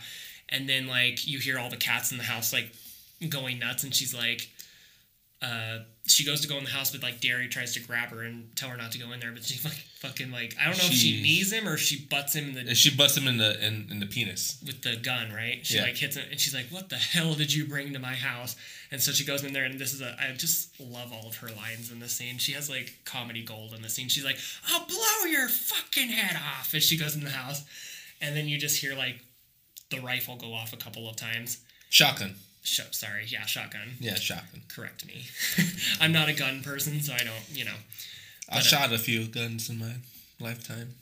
And 0.49 0.67
then 0.69 0.87
like 0.87 1.27
you 1.27 1.39
hear 1.39 1.57
all 1.59 1.69
the 1.69 1.77
cats 1.77 2.11
in 2.11 2.17
the 2.17 2.23
house 2.23 2.51
like 2.53 2.71
going 3.27 3.59
nuts 3.59 3.83
and 3.83 3.93
she's 3.93 4.13
like 4.13 4.49
uh 5.41 5.79
she 6.09 6.25
goes 6.25 6.41
to 6.41 6.47
go 6.47 6.57
in 6.57 6.63
the 6.63 6.69
house 6.71 6.91
but 6.91 7.03
like 7.03 7.21
Darry 7.21 7.47
tries 7.47 7.73
to 7.75 7.79
grab 7.79 8.09
her 8.09 8.23
and 8.23 8.55
tell 8.55 8.69
her 8.69 8.77
not 8.77 8.91
to 8.93 8.97
go 8.97 9.11
in 9.11 9.19
there 9.19 9.31
but 9.31 9.43
she 9.43 9.59
like 9.67 9.73
fucking 9.99 10.31
like 10.31 10.55
I 10.59 10.65
don't 10.65 10.77
know 10.77 10.85
if 10.85 10.91
she 10.93 11.13
She- 11.17 11.21
knees 11.21 11.51
him 11.53 11.67
or 11.67 11.77
she 11.77 11.99
butts 12.05 12.33
him 12.33 12.49
in 12.49 12.53
the 12.55 12.61
And 12.61 12.77
she 12.77 12.95
busts 12.95 13.17
him 13.17 13.27
in 13.27 13.37
the 13.37 13.65
in, 13.65 13.87
in 13.91 13.99
the 13.99 14.05
penis. 14.05 14.57
with 14.65 14.81
the 14.81 14.95
gun, 14.95 15.31
right? 15.33 15.65
She 15.65 15.75
Yeah. 15.75 15.83
like 15.83 15.97
hits 15.97 16.15
him, 16.15 16.25
and 16.31 16.39
she's 16.39 16.53
like, 16.55 16.67
"What 16.69 16.89
the 16.89 16.95
hell 16.97 17.33
did 17.35 17.53
you 17.53 17.65
bring 17.65 17.93
to 17.93 17.99
my 17.99 18.15
house?" 18.15 18.55
And 18.91 19.01
so 19.01 19.11
she 19.11 19.23
goes 19.25 19.43
in 19.43 19.53
there, 19.53 19.65
and 19.65 19.79
this 19.79 19.93
is 19.93 20.01
a 20.01 20.15
I 20.19 20.31
just 20.35 20.79
love 20.79 21.11
all 21.13 21.27
of 21.27 21.35
her 21.37 21.49
lines 21.49 21.91
in 21.91 21.99
this 21.99 22.13
scene. 22.13 22.37
She 22.39 22.53
has 22.53 22.69
like 22.69 22.99
comedy 23.05 23.43
gold 23.43 23.73
in 23.73 23.81
the 23.81 23.89
scene. 23.89 24.07
She's 24.09 24.25
like, 24.25 24.37
"I'll 24.69 24.85
blow 24.85 25.25
your 25.29 25.47
fucking 25.49 26.09
head 26.09 26.35
off," 26.37 26.73
as 26.73 26.83
she 26.83 26.97
goes 26.97 27.15
in 27.15 27.23
the 27.23 27.29
house, 27.29 27.63
and 28.21 28.35
then 28.35 28.47
you 28.47 28.57
just 28.57 28.79
hear 28.81 28.95
like 28.95 29.19
the 29.91 29.99
rifle 29.99 30.35
go 30.37 30.53
off 30.53 30.71
a 30.73 30.77
couple 30.77 31.09
of 31.09 31.15
times. 31.17 31.57
Shotgun. 31.89 32.35
Sh- 32.63 32.81
sorry, 32.91 33.25
yeah, 33.27 33.45
shotgun. 33.45 33.95
Yeah, 33.99 34.15
shotgun. 34.15 34.61
Correct 34.67 35.05
me. 35.05 35.25
I'm 36.01 36.11
not 36.11 36.29
a 36.29 36.33
gun 36.33 36.61
person, 36.61 37.01
so 37.01 37.13
I 37.13 37.19
don't, 37.19 37.49
you 37.51 37.65
know. 37.65 37.77
I 38.49 38.57
uh, 38.57 38.61
shot 38.61 38.91
a 38.91 38.97
few 38.97 39.27
guns 39.27 39.69
in 39.69 39.79
my 39.79 39.93
lifetime. 40.39 40.95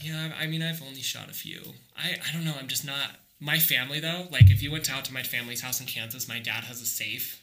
Yeah, 0.00 0.30
I 0.38 0.44
I 0.44 0.46
mean, 0.46 0.62
I've 0.62 0.82
only 0.82 1.02
shot 1.02 1.28
a 1.28 1.34
few. 1.34 1.74
I, 1.96 2.16
I 2.28 2.32
don't 2.32 2.44
know. 2.44 2.54
I'm 2.58 2.68
just 2.68 2.84
not. 2.84 3.10
My 3.38 3.58
family, 3.58 4.00
though, 4.00 4.26
like 4.30 4.50
if 4.50 4.62
you 4.62 4.70
went 4.70 4.90
out 4.92 5.04
to 5.06 5.12
my 5.12 5.22
family's 5.22 5.62
house 5.62 5.80
in 5.80 5.86
Kansas, 5.86 6.28
my 6.28 6.38
dad 6.38 6.64
has 6.64 6.80
a 6.80 6.86
safe 6.86 7.42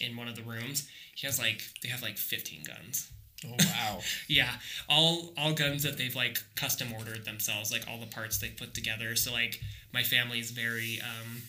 in 0.00 0.16
one 0.16 0.28
of 0.28 0.36
the 0.36 0.42
rooms. 0.42 0.88
He 1.14 1.26
has 1.26 1.38
like, 1.38 1.62
they 1.82 1.88
have 1.88 2.02
like 2.02 2.16
15 2.16 2.64
guns. 2.64 3.10
Oh 3.46 3.56
wow. 3.58 4.00
Yeah, 4.28 4.50
all 4.88 5.32
all 5.38 5.52
guns 5.52 5.82
that 5.82 5.96
they've 5.96 6.14
like 6.14 6.38
custom 6.56 6.92
ordered 6.92 7.24
themselves, 7.24 7.72
like 7.72 7.86
all 7.88 7.98
the 7.98 8.06
parts 8.06 8.38
they 8.38 8.48
put 8.48 8.74
together. 8.74 9.16
So 9.16 9.32
like 9.32 9.60
my 9.92 10.02
family's 10.02 10.50
very 10.50 11.00
um, 11.00 11.42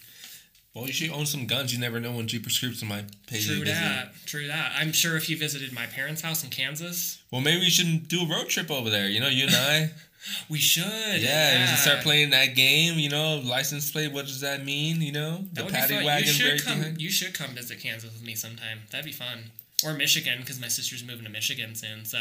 well, 0.74 0.88
you 0.88 0.94
should 0.94 1.12
own 1.12 1.26
some 1.26 1.46
guns. 1.48 1.74
You 1.74 1.80
never 1.80 2.00
know 2.00 2.14
when 2.14 2.28
Jeepers 2.28 2.58
Creepers 2.60 2.84
might 2.84 3.06
pay 3.28 3.40
you 3.40 3.46
true 3.48 3.62
a 3.62 3.66
visit. 3.66 3.74
that, 3.74 4.14
true 4.26 4.48
that. 4.48 4.72
I'm 4.78 4.92
sure 4.92 5.18
if 5.18 5.30
you 5.30 5.38
visited 5.38 5.74
my 5.74 5.86
parents' 5.86 6.22
house 6.22 6.44
in 6.44 6.50
Kansas, 6.50 7.22
Well, 7.32 7.42
maybe 7.42 7.60
we 7.62 7.70
should 7.70 8.08
do 8.08 8.22
a 8.24 8.28
road 8.28 8.48
trip 8.50 8.72
over 8.72 8.90
there. 8.90 9.08
You 9.08 9.20
know, 9.20 9.28
you 9.28 9.46
and 9.48 9.56
I. 9.56 9.92
we 10.50 10.60
should. 10.60 10.84
yeah, 11.20 11.62
we 11.62 11.68
should 11.68 11.80
start 11.80 12.00
playing 12.02 12.30
that 12.30 12.56
game. 12.56 12.98
You 13.00 13.10
know, 13.10 13.38
license 13.44 13.92
plate. 13.92 14.12
What 14.14 14.26
does 14.28 14.42
that 14.42 14.64
mean? 14.64 15.02
You 15.02 15.12
know, 15.12 15.46
That 15.54 15.66
the 15.68 15.72
paddy 15.74 15.96
wagon. 16.06 16.28
You 16.28 16.34
should 16.34 16.64
come. 16.64 16.78
behind- 16.80 17.02
You 17.02 17.10
should 17.10 17.34
come 17.34 17.50
visit 17.52 17.80
Kansas 17.82 18.14
with 18.14 18.24
me 18.24 18.36
sometime. 18.36 18.80
That'd 18.92 19.06
be 19.06 19.12
fun. 19.12 19.52
Or 19.84 19.94
Michigan, 19.94 20.38
because 20.42 20.62
my 20.62 20.68
sister's 20.68 21.04
moving 21.04 21.24
to 21.26 21.32
Michigan 21.32 21.74
soon. 21.74 22.06
So 22.06 22.20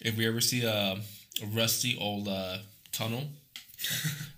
If 0.00 0.16
we 0.16 0.26
ever 0.26 0.40
see 0.40 0.64
a, 0.64 0.70
a 1.42 1.46
rusty 1.46 1.98
old 2.00 2.28
uh, 2.28 2.58
tunnel, 2.92 3.24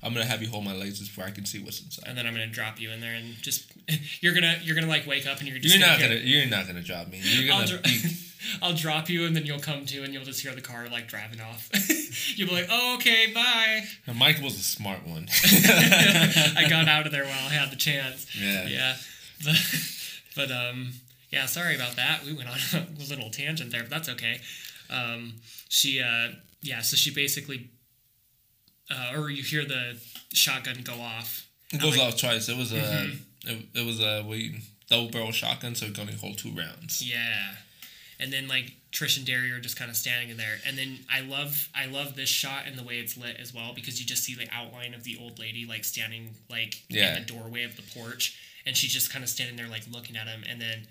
I'm 0.02 0.12
gonna 0.12 0.24
have 0.26 0.42
you 0.42 0.48
hold 0.48 0.64
my 0.64 0.74
legs 0.74 1.00
before 1.00 1.24
I 1.24 1.30
can 1.30 1.44
see 1.46 1.58
what's 1.62 1.80
inside. 1.82 2.04
and 2.08 2.16
then 2.18 2.26
I'm 2.26 2.32
gonna 2.34 2.46
drop 2.46 2.80
you 2.80 2.90
in 2.90 3.00
there 3.00 3.14
and 3.14 3.34
just 3.42 3.72
you're 4.20 4.34
gonna 4.34 4.58
you're 4.62 4.74
gonna 4.74 4.86
like 4.86 5.06
wake 5.06 5.26
up 5.26 5.38
and 5.38 5.48
you're 5.48 5.58
just 5.58 5.74
You're 5.76 5.86
not 5.86 5.98
hear- 5.98 6.08
gonna. 6.08 6.20
You're 6.20 6.46
not 6.46 6.66
gonna 6.66 6.82
drop 6.82 7.08
me. 7.08 7.20
You're 7.22 7.54
I'll, 7.54 7.66
dro- 7.66 7.78
be, 7.82 8.00
I'll 8.62 8.74
drop 8.74 9.08
you 9.08 9.24
and 9.26 9.34
then 9.34 9.46
you'll 9.46 9.58
come 9.60 9.86
to 9.86 10.02
and 10.02 10.12
you'll 10.12 10.24
just 10.24 10.40
hear 10.42 10.54
the 10.54 10.60
car 10.60 10.86
like 10.90 11.08
driving 11.08 11.40
off. 11.40 11.68
you'll 12.36 12.48
be 12.48 12.54
like, 12.54 12.68
oh, 12.70 12.96
okay, 12.96 13.32
bye. 13.32 13.82
Mike 14.14 14.40
was 14.42 14.54
a 14.54 14.62
smart 14.62 15.06
one. 15.06 15.26
I 15.42 16.66
got 16.68 16.88
out 16.88 17.06
of 17.06 17.12
there 17.12 17.24
while 17.24 17.46
I 17.48 17.52
had 17.54 17.70
the 17.70 17.76
chance. 17.76 18.26
Yeah. 18.38 18.66
Yeah. 18.68 18.96
But, 19.44 19.56
but 20.36 20.50
um 20.50 20.92
yeah, 21.30 21.46
sorry 21.46 21.74
about 21.74 21.96
that. 21.96 22.24
We 22.24 22.32
went 22.32 22.48
on 22.48 22.56
a 22.74 22.86
little 23.08 23.30
tangent 23.30 23.70
there, 23.72 23.80
but 23.82 23.90
that's 23.90 24.08
okay. 24.10 24.40
Um 24.90 25.34
she 25.68 26.00
uh 26.00 26.28
yeah, 26.62 26.80
so 26.80 26.96
she 26.96 27.10
basically 27.12 27.68
uh, 28.90 29.12
or 29.16 29.30
you 29.30 29.42
hear 29.42 29.64
the 29.64 29.98
shotgun 30.32 30.82
go 30.82 30.94
off. 30.94 31.48
It 31.72 31.80
goes 31.80 31.96
like- 31.96 32.08
off 32.14 32.20
twice. 32.20 32.48
It 32.48 32.56
was 32.56 32.72
a. 32.72 32.76
Mm-hmm. 32.76 33.50
It, 33.50 33.66
it 33.74 33.86
was 33.86 34.00
a 34.00 34.24
we 34.26 34.62
double 34.88 35.10
barrel 35.10 35.32
shotgun, 35.32 35.74
so 35.74 35.86
it 35.86 35.92
can 35.94 36.02
only 36.02 36.14
hold 36.14 36.38
two 36.38 36.50
rounds. 36.52 37.02
Yeah. 37.06 37.54
And 38.18 38.32
then 38.32 38.48
like 38.48 38.72
Trish 38.92 39.16
and 39.18 39.26
Darry 39.26 39.50
are 39.50 39.60
just 39.60 39.76
kind 39.76 39.90
of 39.90 39.96
standing 39.96 40.30
in 40.30 40.36
there, 40.36 40.56
and 40.66 40.78
then 40.78 41.00
I 41.12 41.20
love 41.20 41.68
I 41.74 41.86
love 41.86 42.14
this 42.16 42.28
shot 42.28 42.62
and 42.66 42.78
the 42.78 42.84
way 42.84 42.94
it's 43.00 43.16
lit 43.18 43.36
as 43.38 43.52
well 43.52 43.72
because 43.74 44.00
you 44.00 44.06
just 44.06 44.22
see 44.24 44.34
the 44.34 44.46
outline 44.52 44.94
of 44.94 45.04
the 45.04 45.18
old 45.20 45.38
lady 45.38 45.66
like 45.66 45.84
standing 45.84 46.30
like 46.48 46.84
Yeah. 46.88 47.16
in 47.16 47.22
the 47.26 47.26
doorway 47.32 47.64
of 47.64 47.76
the 47.76 47.82
porch, 47.98 48.38
and 48.64 48.76
she's 48.76 48.92
just 48.92 49.12
kind 49.12 49.22
of 49.24 49.28
standing 49.28 49.56
there 49.56 49.68
like 49.68 49.82
looking 49.90 50.16
at 50.16 50.26
him, 50.28 50.42
and 50.48 50.60
then 50.60 50.86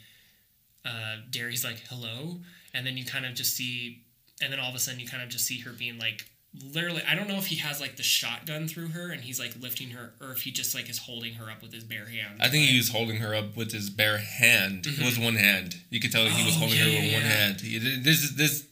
uh, 0.86 1.16
Darry's 1.32 1.64
like 1.64 1.82
hello, 1.90 2.40
and 2.74 2.86
then 2.86 2.98
you 2.98 3.06
kind 3.06 3.26
of 3.26 3.34
just 3.36 3.56
see, 3.56 4.04
and 4.42 4.52
then 4.52 4.60
all 4.60 4.70
of 4.70 4.76
a 4.76 4.80
sudden 4.80 5.00
you 5.00 5.08
kind 5.08 5.24
of 5.24 5.30
just 5.30 5.46
see 5.46 5.60
her 5.62 5.72
being 5.72 5.98
like 5.98 6.26
literally 6.74 7.02
I 7.08 7.16
don't 7.16 7.28
know 7.28 7.38
if 7.38 7.48
he 7.48 7.56
has 7.58 7.82
like 7.82 7.98
the 7.98 8.04
shotgun 8.04 8.68
through 8.68 8.90
her 8.90 9.12
and 9.12 9.22
he's 9.22 9.40
like 9.40 9.54
lifting 9.60 9.90
her 9.90 10.14
or 10.22 10.32
if 10.32 10.42
he 10.44 10.52
just 10.52 10.76
like 10.76 10.90
is 10.90 11.00
holding 11.00 11.34
her 11.36 11.50
up 11.50 11.62
with 11.64 11.74
his 11.74 11.84
bare 11.84 12.06
hands. 12.08 12.40
I 12.40 12.50
think 12.50 12.68
he 12.70 12.78
was 12.78 12.90
holding 12.90 13.18
her 13.18 13.34
up 13.34 13.56
with 13.58 13.72
his 13.72 13.90
bare 13.90 14.20
hand. 14.20 14.86
It 14.86 15.04
was 15.04 15.18
one 15.18 15.36
hand. 15.36 15.78
You 15.90 16.00
could 16.00 16.12
tell 16.12 16.26
he 16.26 16.46
was 16.46 16.56
Oh, 16.56 16.60
holding 16.60 16.78
yeah, 16.78 16.84
her 16.86 16.90
with 16.92 17.04
yeah, 17.12 17.14
one 17.14 17.24
hand. 17.24 17.60
This 18.04 18.24
is 18.24 18.36
this, 18.36 18.68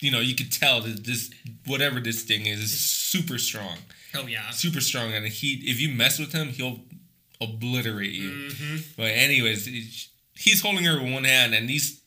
you 0.00 0.10
know, 0.10 0.20
you 0.20 0.34
could 0.34 0.50
tell 0.50 0.80
that 0.80 1.04
this 1.04 1.30
whatever 1.66 2.00
this 2.00 2.22
thing 2.22 2.46
is 2.46 2.60
is 2.60 2.80
super 2.80 3.36
strong, 3.36 3.76
Oh 4.14 4.26
yeah. 4.26 4.48
super 4.50 4.80
strong, 4.80 5.12
and 5.12 5.26
he 5.26 5.54
if 5.70 5.78
you 5.80 5.90
mess 5.94 6.18
with 6.18 6.32
him, 6.32 6.48
he'll 6.48 6.80
obliterate 7.40 8.12
you. 8.12 8.30
Mm-hmm. 8.30 8.76
But 8.96 9.10
anyways, 9.12 9.66
he's 10.34 10.62
holding 10.62 10.84
her 10.84 11.02
with 11.02 11.12
one 11.12 11.24
hand, 11.24 11.54
and 11.54 11.68
these 11.68 12.00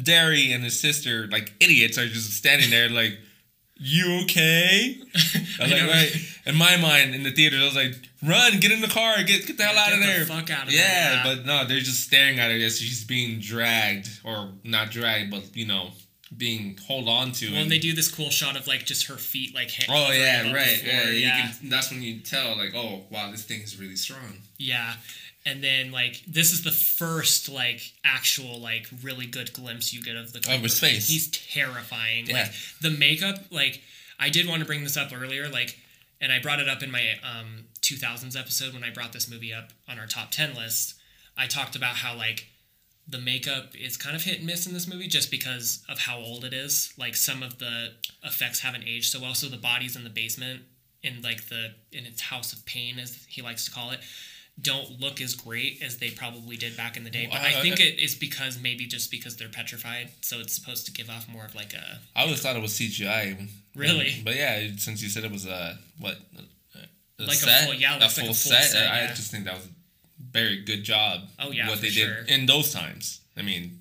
Darry 0.00 0.50
and 0.52 0.64
his 0.64 0.80
sister, 0.80 1.26
like 1.28 1.52
idiots, 1.60 1.98
are 1.98 2.06
just 2.06 2.32
standing 2.32 2.70
there 2.70 2.88
like. 2.88 3.18
You 3.76 4.20
okay? 4.22 4.96
I 5.14 5.62
was 5.62 5.72
I 5.72 5.80
like, 5.80 5.90
right. 5.90 6.16
In 6.46 6.54
my 6.54 6.76
mind, 6.76 7.14
in 7.14 7.22
the 7.24 7.32
theater, 7.32 7.56
I 7.60 7.64
was 7.64 7.74
like, 7.74 7.94
"Run, 8.22 8.60
get 8.60 8.70
in 8.70 8.80
the 8.80 8.86
car, 8.88 9.16
get 9.24 9.46
get 9.46 9.56
the 9.56 9.64
hell 9.64 9.74
Yeah, 9.74 9.80
out 9.82 9.92
of 9.92 10.00
the 10.00 10.06
there!" 10.06 10.24
fuck 10.26 10.50
out 10.50 10.66
of 10.68 10.72
yeah, 10.72 10.80
there, 10.80 11.12
yeah. 11.14 11.22
but 11.24 11.46
no, 11.46 11.64
they're 11.66 11.80
just 11.80 12.04
staring 12.04 12.38
at 12.38 12.50
her 12.50 12.56
as 12.56 12.78
she's 12.78 13.04
being 13.04 13.40
dragged, 13.40 14.08
or 14.22 14.50
not 14.62 14.90
dragged, 14.90 15.30
but 15.30 15.56
you 15.56 15.66
know, 15.66 15.90
being 16.36 16.78
hold 16.86 17.08
on 17.08 17.32
to. 17.32 17.50
Well, 17.50 17.62
and 17.62 17.70
they 17.70 17.78
do 17.80 17.94
this 17.94 18.10
cool 18.10 18.30
shot 18.30 18.56
of 18.56 18.66
like 18.68 18.84
just 18.86 19.06
her 19.06 19.16
feet 19.16 19.54
like 19.54 19.70
hit. 19.70 19.86
Oh 19.90 20.12
yeah, 20.12 20.52
right. 20.52 20.82
Yeah, 20.84 21.04
you 21.10 21.12
yeah. 21.18 21.50
Can, 21.58 21.68
that's 21.68 21.90
when 21.90 22.00
you 22.02 22.20
tell, 22.20 22.56
like, 22.56 22.74
oh 22.76 23.02
wow, 23.10 23.30
this 23.32 23.42
thing 23.42 23.60
is 23.62 23.78
really 23.80 23.96
strong. 23.96 24.38
Yeah. 24.56 24.94
And 25.46 25.62
then 25.62 25.92
like 25.92 26.22
this 26.26 26.52
is 26.52 26.62
the 26.62 26.70
first 26.70 27.48
like 27.50 27.92
actual 28.04 28.58
like 28.60 28.86
really 29.02 29.26
good 29.26 29.52
glimpse 29.52 29.92
you 29.92 30.02
get 30.02 30.16
of 30.16 30.32
the 30.32 30.38
Of 30.38 30.62
his 30.62 30.80
face. 30.80 31.08
He's 31.08 31.30
terrifying. 31.30 32.26
Yeah. 32.26 32.34
Like 32.34 32.52
the 32.80 32.90
makeup, 32.90 33.36
like 33.50 33.82
I 34.18 34.30
did 34.30 34.48
want 34.48 34.60
to 34.60 34.66
bring 34.66 34.82
this 34.82 34.96
up 34.96 35.10
earlier, 35.14 35.48
like 35.48 35.78
and 36.20 36.32
I 36.32 36.38
brought 36.40 36.60
it 36.60 36.68
up 36.68 36.82
in 36.82 36.90
my 36.90 37.18
um 37.22 37.64
2000s 37.82 38.38
episode 38.38 38.72
when 38.72 38.82
I 38.82 38.90
brought 38.90 39.12
this 39.12 39.30
movie 39.30 39.52
up 39.52 39.70
on 39.86 39.98
our 39.98 40.06
top 40.06 40.30
10 40.30 40.54
list. 40.54 40.94
I 41.36 41.46
talked 41.46 41.76
about 41.76 41.96
how 41.96 42.16
like 42.16 42.46
the 43.06 43.18
makeup 43.18 43.74
is 43.78 43.98
kind 43.98 44.16
of 44.16 44.22
hit 44.22 44.38
and 44.38 44.46
miss 44.46 44.66
in 44.66 44.72
this 44.72 44.88
movie 44.88 45.08
just 45.08 45.30
because 45.30 45.84
of 45.90 45.98
how 45.98 46.18
old 46.18 46.44
it 46.44 46.54
is. 46.54 46.94
Like 46.96 47.14
some 47.16 47.42
of 47.42 47.58
the 47.58 47.92
effects 48.22 48.60
haven't 48.60 48.84
aged 48.84 49.12
so 49.12 49.20
well. 49.20 49.34
So 49.34 49.48
the 49.48 49.58
bodies 49.58 49.94
in 49.94 50.04
the 50.04 50.10
basement 50.10 50.62
in 51.02 51.20
like 51.20 51.48
the 51.48 51.74
in 51.92 52.06
its 52.06 52.22
house 52.22 52.52
of 52.52 52.64
pain 52.64 52.98
as 52.98 53.26
he 53.28 53.42
likes 53.42 53.66
to 53.66 53.70
call 53.70 53.90
it 53.90 54.00
don't 54.60 55.00
look 55.00 55.20
as 55.20 55.34
great 55.34 55.82
as 55.82 55.98
they 55.98 56.10
probably 56.10 56.56
did 56.56 56.76
back 56.76 56.96
in 56.96 57.02
the 57.04 57.10
day. 57.10 57.28
But 57.30 57.40
I 57.40 57.58
I- 57.58 57.62
think 57.62 57.80
it 57.80 57.98
is 57.98 58.14
because 58.14 58.58
maybe 58.60 58.86
just 58.86 59.10
because 59.10 59.36
they're 59.36 59.48
petrified, 59.48 60.10
so 60.22 60.38
it's 60.40 60.54
supposed 60.54 60.86
to 60.86 60.92
give 60.92 61.10
off 61.10 61.28
more 61.28 61.44
of 61.44 61.54
like 61.54 61.74
a 61.74 61.98
I 62.14 62.22
always 62.22 62.40
thought 62.40 62.56
it 62.56 62.62
was 62.62 62.72
CGI. 62.72 63.48
Really? 63.74 64.20
But 64.24 64.36
yeah, 64.36 64.68
since 64.76 65.02
you 65.02 65.08
said 65.08 65.24
it 65.24 65.32
was 65.32 65.46
a 65.46 65.78
what, 65.98 66.16
a, 66.78 67.22
Like 67.22 67.42
a 67.42 67.64
full- 67.64 67.74
yeah, 67.74 67.98
a 67.98 68.00
looks 68.00 68.14
full, 68.14 68.24
like 68.24 68.30
a 68.30 68.34
full 68.34 68.34
set. 68.34 68.64
set, 68.64 68.90
I 68.92 69.00
yeah. 69.02 69.14
just 69.14 69.30
think 69.30 69.44
that 69.46 69.54
was 69.54 69.64
a 69.66 69.68
very 70.32 70.62
good 70.62 70.84
job. 70.84 71.22
Oh, 71.38 71.50
yeah, 71.50 71.68
what 71.68 71.80
they 71.80 71.88
sure. 71.88 72.22
did 72.22 72.30
in 72.30 72.46
those 72.46 72.72
times. 72.72 73.20
I 73.36 73.42
mean, 73.42 73.80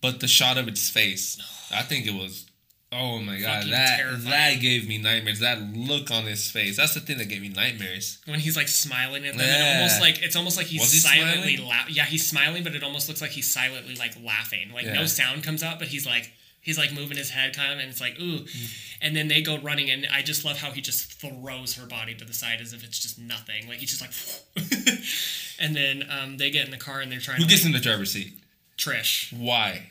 but 0.00 0.20
the 0.20 0.28
shot 0.28 0.56
of 0.56 0.66
its 0.68 0.88
face, 0.88 1.38
I 1.70 1.82
think 1.82 2.06
it 2.06 2.14
was. 2.14 2.46
Oh 2.92 3.20
my 3.20 3.38
god, 3.38 3.66
that 3.68 3.98
terrifying. 3.98 4.24
that 4.30 4.60
gave 4.60 4.88
me 4.88 4.98
nightmares. 4.98 5.38
That 5.38 5.60
look 5.74 6.10
on 6.10 6.24
his 6.24 6.50
face, 6.50 6.76
that's 6.76 6.94
the 6.94 7.00
thing 7.00 7.18
that 7.18 7.28
gave 7.28 7.40
me 7.40 7.48
nightmares. 7.48 8.18
when 8.26 8.40
he's 8.40 8.56
like 8.56 8.66
smiling 8.68 9.24
at 9.26 9.36
them, 9.36 9.46
Yeah. 9.46 9.54
and 9.72 9.76
almost 9.78 10.00
like 10.00 10.20
it's 10.22 10.34
almost 10.34 10.56
like 10.56 10.66
he's 10.66 10.90
he 10.90 10.98
silently 10.98 11.56
laughing. 11.56 11.94
Yeah, 11.94 12.04
he's 12.04 12.26
smiling, 12.28 12.64
but 12.64 12.74
it 12.74 12.82
almost 12.82 13.06
looks 13.08 13.20
like 13.20 13.30
he's 13.30 13.52
silently 13.52 13.94
like 13.94 14.14
laughing. 14.24 14.72
Like 14.74 14.86
Yeah. 14.86 14.94
no 14.94 15.06
sound 15.06 15.44
comes 15.44 15.62
out, 15.62 15.78
but 15.78 15.86
he's 15.88 16.04
like 16.04 16.32
he's 16.62 16.76
like 16.76 16.92
moving 16.92 17.16
his 17.16 17.30
head 17.30 17.54
kind 17.54 17.72
of, 17.72 17.78
and 17.78 17.88
it's 17.88 18.00
like 18.00 18.18
ooh. 18.18 18.40
Mm. 18.40 18.96
And 19.02 19.16
then 19.16 19.28
they 19.28 19.40
go 19.40 19.56
running, 19.58 19.88
and 19.88 20.08
I 20.12 20.22
just 20.22 20.44
love 20.44 20.58
how 20.58 20.72
he 20.72 20.80
just 20.80 21.12
throws 21.20 21.76
her 21.76 21.86
body 21.86 22.14
to 22.16 22.24
the 22.24 22.34
side 22.34 22.60
as 22.60 22.72
if 22.72 22.82
it's 22.82 22.98
just 22.98 23.20
nothing. 23.20 23.68
Like 23.68 23.78
he's 23.78 23.96
just 23.96 24.02
like, 24.02 24.12
and 25.60 25.76
then 25.76 26.04
um, 26.10 26.38
they 26.38 26.50
get 26.50 26.64
in 26.64 26.70
the 26.72 26.76
car 26.76 27.00
and 27.00 27.10
they're 27.12 27.20
trying 27.20 27.36
Who 27.38 27.44
to 27.44 27.48
gets 27.48 27.62
like, 27.62 27.66
in 27.68 27.72
the 27.72 27.78
driver's 27.80 28.12
seat? 28.12 28.32
Trish. 28.76 29.32
Why? 29.32 29.82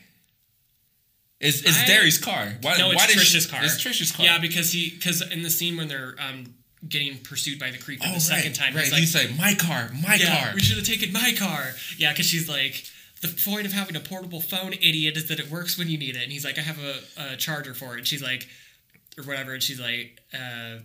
It's 1.40 1.62
it's 1.62 1.82
I- 1.82 1.86
Darry's 1.86 2.18
car. 2.18 2.48
Why? 2.60 2.76
No, 2.76 2.90
it's 2.90 3.06
Trish's 3.06 3.44
she, 3.44 3.48
car. 3.48 3.60
It's 3.64 3.82
Trish's 3.82 4.12
car. 4.12 4.26
Yeah, 4.26 4.38
because 4.38 4.72
he 4.72 4.90
because 4.90 5.22
in 5.22 5.42
the 5.42 5.50
scene 5.50 5.76
when 5.76 5.88
they're 5.88 6.14
um, 6.18 6.54
getting 6.86 7.18
pursued 7.18 7.58
by 7.58 7.70
the 7.70 7.78
creeper 7.78 8.04
oh, 8.08 8.14
the 8.14 8.20
second 8.20 8.54
time, 8.54 8.74
right. 8.74 8.84
he's 8.84 8.92
like, 8.92 9.00
He's 9.00 9.14
like, 9.14 9.38
my 9.38 9.54
car, 9.54 9.90
my 10.02 10.16
yeah, 10.16 10.44
car. 10.44 10.52
we 10.54 10.60
should 10.60 10.76
have 10.76 10.86
taken 10.86 11.12
my 11.12 11.34
car. 11.38 11.72
Yeah, 11.96 12.12
because 12.12 12.26
she's 12.26 12.48
like, 12.48 12.84
the 13.22 13.28
point 13.28 13.66
of 13.66 13.72
having 13.72 13.96
a 13.96 14.00
portable 14.00 14.40
phone, 14.40 14.72
idiot, 14.72 15.16
is 15.16 15.28
that 15.28 15.38
it 15.40 15.50
works 15.50 15.78
when 15.78 15.88
you 15.88 15.98
need 15.98 16.16
it. 16.16 16.22
And 16.22 16.32
he's 16.32 16.44
like, 16.44 16.58
I 16.58 16.62
have 16.62 16.78
a, 16.78 17.32
a 17.32 17.36
charger 17.36 17.74
for 17.74 17.94
it. 17.94 17.98
And 17.98 18.06
she's 18.06 18.22
like, 18.22 18.48
or 19.18 19.24
whatever. 19.24 19.52
And 19.52 19.62
she's 19.62 19.80
like, 19.80 20.20
uh, 20.32 20.78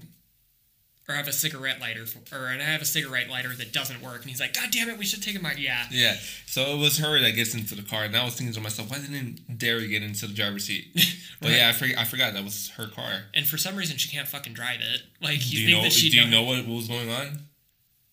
or 1.08 1.14
I 1.14 1.18
have 1.18 1.28
a 1.28 1.32
cigarette 1.34 1.80
lighter, 1.80 2.06
for, 2.06 2.20
or 2.36 2.48
and 2.48 2.62
I 2.62 2.66
have 2.66 2.82
a 2.82 2.86
cigarette 2.86 3.30
lighter 3.30 3.50
that 3.50 3.72
doesn't 3.72 4.02
work. 4.02 4.22
And 4.22 4.30
he's 4.30 4.40
like, 4.40 4.54
God 4.54 4.70
damn 4.72 4.90
it, 4.90 4.98
we 4.98 5.06
should 5.06 5.22
take 5.22 5.40
my 5.42 5.54
yeah. 5.58 5.86
Yeah. 5.92 6.16
So 6.48 6.62
it 6.76 6.80
was 6.80 6.98
her 6.98 7.22
that 7.22 7.32
gets 7.32 7.54
into 7.54 7.76
the 7.76 7.84
car, 7.84 8.04
and 8.06 8.16
I 8.16 8.26
was 8.26 8.36
thinking 8.36 8.54
to 8.54 8.62
myself, 8.62 8.90
why 8.90 8.98
didn't 9.00 9.58
Darry 9.60 9.88
get 9.88 10.02
into 10.04 10.28
the 10.28 10.34
driver's 10.34 10.66
seat? 10.66 10.88
But 11.42 11.50
Right. 11.50 11.58
yeah, 11.58 11.70
I 11.70 11.74
forgot. 11.74 11.98
I 11.98 12.04
forgot 12.06 12.34
that 12.34 12.44
was 12.46 12.70
her 12.78 12.88
car. 12.88 13.12
And 13.34 13.46
for 13.46 13.58
some 13.58 13.76
reason, 13.76 13.98
she 13.98 14.10
can't 14.10 14.28
fucking 14.28 14.54
drive 14.54 14.80
it. 14.80 15.02
Like 15.22 15.40
Do 15.42 15.46
you, 15.48 15.60
you 15.60 15.66
think 15.68 15.78
know? 15.78 15.90
that 15.90 15.94
Do 16.00 16.08
you 16.08 16.28
know 16.28 16.44
what 16.44 16.66
was 16.66 16.88
going 16.88 17.10
on? 17.10 17.40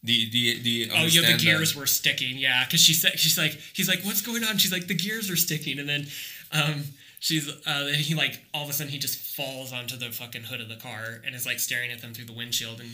You, 0.02 0.14
you, 0.14 0.60
do 0.60 0.68
you 0.68 0.90
Oh, 0.92 1.04
yeah, 1.04 1.32
the 1.32 1.38
gears 1.38 1.76
were 1.76 1.86
sticking. 1.86 2.36
Yeah, 2.36 2.64
because 2.64 2.80
she 2.80 2.92
said 2.92 3.18
she's 3.20 3.38
like 3.38 3.52
he's 3.72 3.88
like, 3.88 4.02
what's 4.02 4.20
going 4.20 4.42
on? 4.42 4.58
She's 4.58 4.72
like, 4.72 4.88
the 4.88 4.94
gears 4.96 5.30
are 5.30 5.36
sticking, 5.36 5.78
and 5.78 5.88
then 5.88 6.06
um, 6.50 6.82
she's 7.22 7.48
uh, 7.48 7.86
and 7.86 7.94
he 7.96 8.14
like 8.16 8.42
all 8.52 8.64
of 8.64 8.68
a 8.68 8.72
sudden 8.72 8.90
he 8.92 8.98
just 8.98 9.36
falls 9.36 9.72
onto 9.72 9.96
the 9.96 10.06
fucking 10.10 10.42
hood 10.42 10.60
of 10.60 10.68
the 10.68 10.74
car 10.76 11.22
and 11.24 11.34
is 11.36 11.46
like 11.46 11.60
staring 11.60 11.92
at 11.92 12.02
them 12.02 12.12
through 12.12 12.24
the 12.24 12.32
windshield, 12.32 12.80
and 12.80 12.90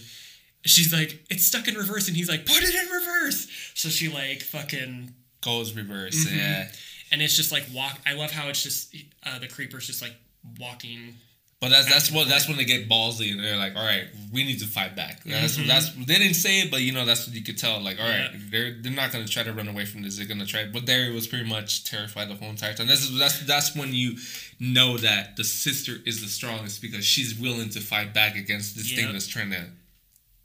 she's 0.66 0.92
like, 0.92 1.24
it's 1.30 1.46
stuck 1.46 1.66
in 1.66 1.74
reverse, 1.74 2.08
and 2.08 2.16
he's 2.16 2.28
like, 2.28 2.44
put 2.44 2.62
it 2.62 2.74
in 2.74 2.90
reverse. 2.92 3.48
So 3.74 3.88
she 3.88 4.08
like 4.08 4.42
fucking 4.42 5.14
Goes 5.40 5.72
reverse. 5.74 6.26
Mm-hmm. 6.26 6.36
Yeah. 6.36 6.68
and 7.10 7.22
it's 7.22 7.36
just 7.36 7.50
like 7.52 7.64
walk. 7.74 7.98
I 8.06 8.12
love 8.14 8.30
how 8.30 8.48
it's 8.48 8.62
just 8.62 8.94
uh, 9.24 9.38
the 9.38 9.48
creeper's 9.48 9.86
just 9.86 10.02
like 10.02 10.14
walking. 10.60 11.14
But 11.60 11.70
that's 11.70 11.88
that's 11.88 12.12
what 12.12 12.28
that's 12.28 12.46
when 12.46 12.56
they 12.56 12.64
get 12.64 12.88
ballsy 12.88 13.32
and 13.32 13.40
they're 13.42 13.56
like, 13.56 13.74
all 13.74 13.84
right, 13.84 14.04
we 14.32 14.44
need 14.44 14.60
to 14.60 14.66
fight 14.66 14.94
back. 14.94 15.24
That's 15.24 15.56
that's 15.66 15.92
they 15.92 16.14
didn't 16.18 16.34
say 16.34 16.60
it, 16.60 16.70
but 16.70 16.82
you 16.82 16.92
know 16.92 17.04
that's 17.04 17.26
what 17.26 17.34
you 17.34 17.42
could 17.42 17.58
tell. 17.58 17.80
Like, 17.82 17.98
all 18.00 18.06
right, 18.08 18.30
Mm-hmm. 18.30 18.38
Yeah. 18.44 18.48
they're 18.52 18.76
they're 18.80 18.92
not 18.92 19.10
gonna 19.10 19.26
try 19.26 19.42
to 19.42 19.52
run 19.52 19.66
away 19.66 19.84
from 19.84 20.02
this. 20.02 20.18
They're 20.18 20.26
gonna 20.28 20.46
try. 20.46 20.66
But 20.72 20.84
Darry 20.84 21.12
was 21.12 21.26
pretty 21.26 21.48
much 21.48 21.82
terrified 21.84 22.28
the 22.28 22.36
whole 22.36 22.50
entire 22.50 22.74
time. 22.74 22.86
This 22.86 23.02
is 23.02 23.18
that's 23.18 23.44
that's 23.44 23.74
when 23.74 23.92
you 23.92 24.18
know 24.60 24.98
that 24.98 25.36
the 25.36 25.42
sister 25.42 25.94
is 26.06 26.20
the 26.20 26.28
strongest 26.28 26.80
because 26.80 27.04
she's 27.04 27.34
willing 27.34 27.70
to 27.70 27.80
fight 27.80 28.14
back 28.14 28.36
against 28.36 28.76
this 28.76 28.92
Yeah. 28.92 29.02
thing 29.02 29.12
that's 29.12 29.26
trying 29.26 29.50
to 29.50 29.64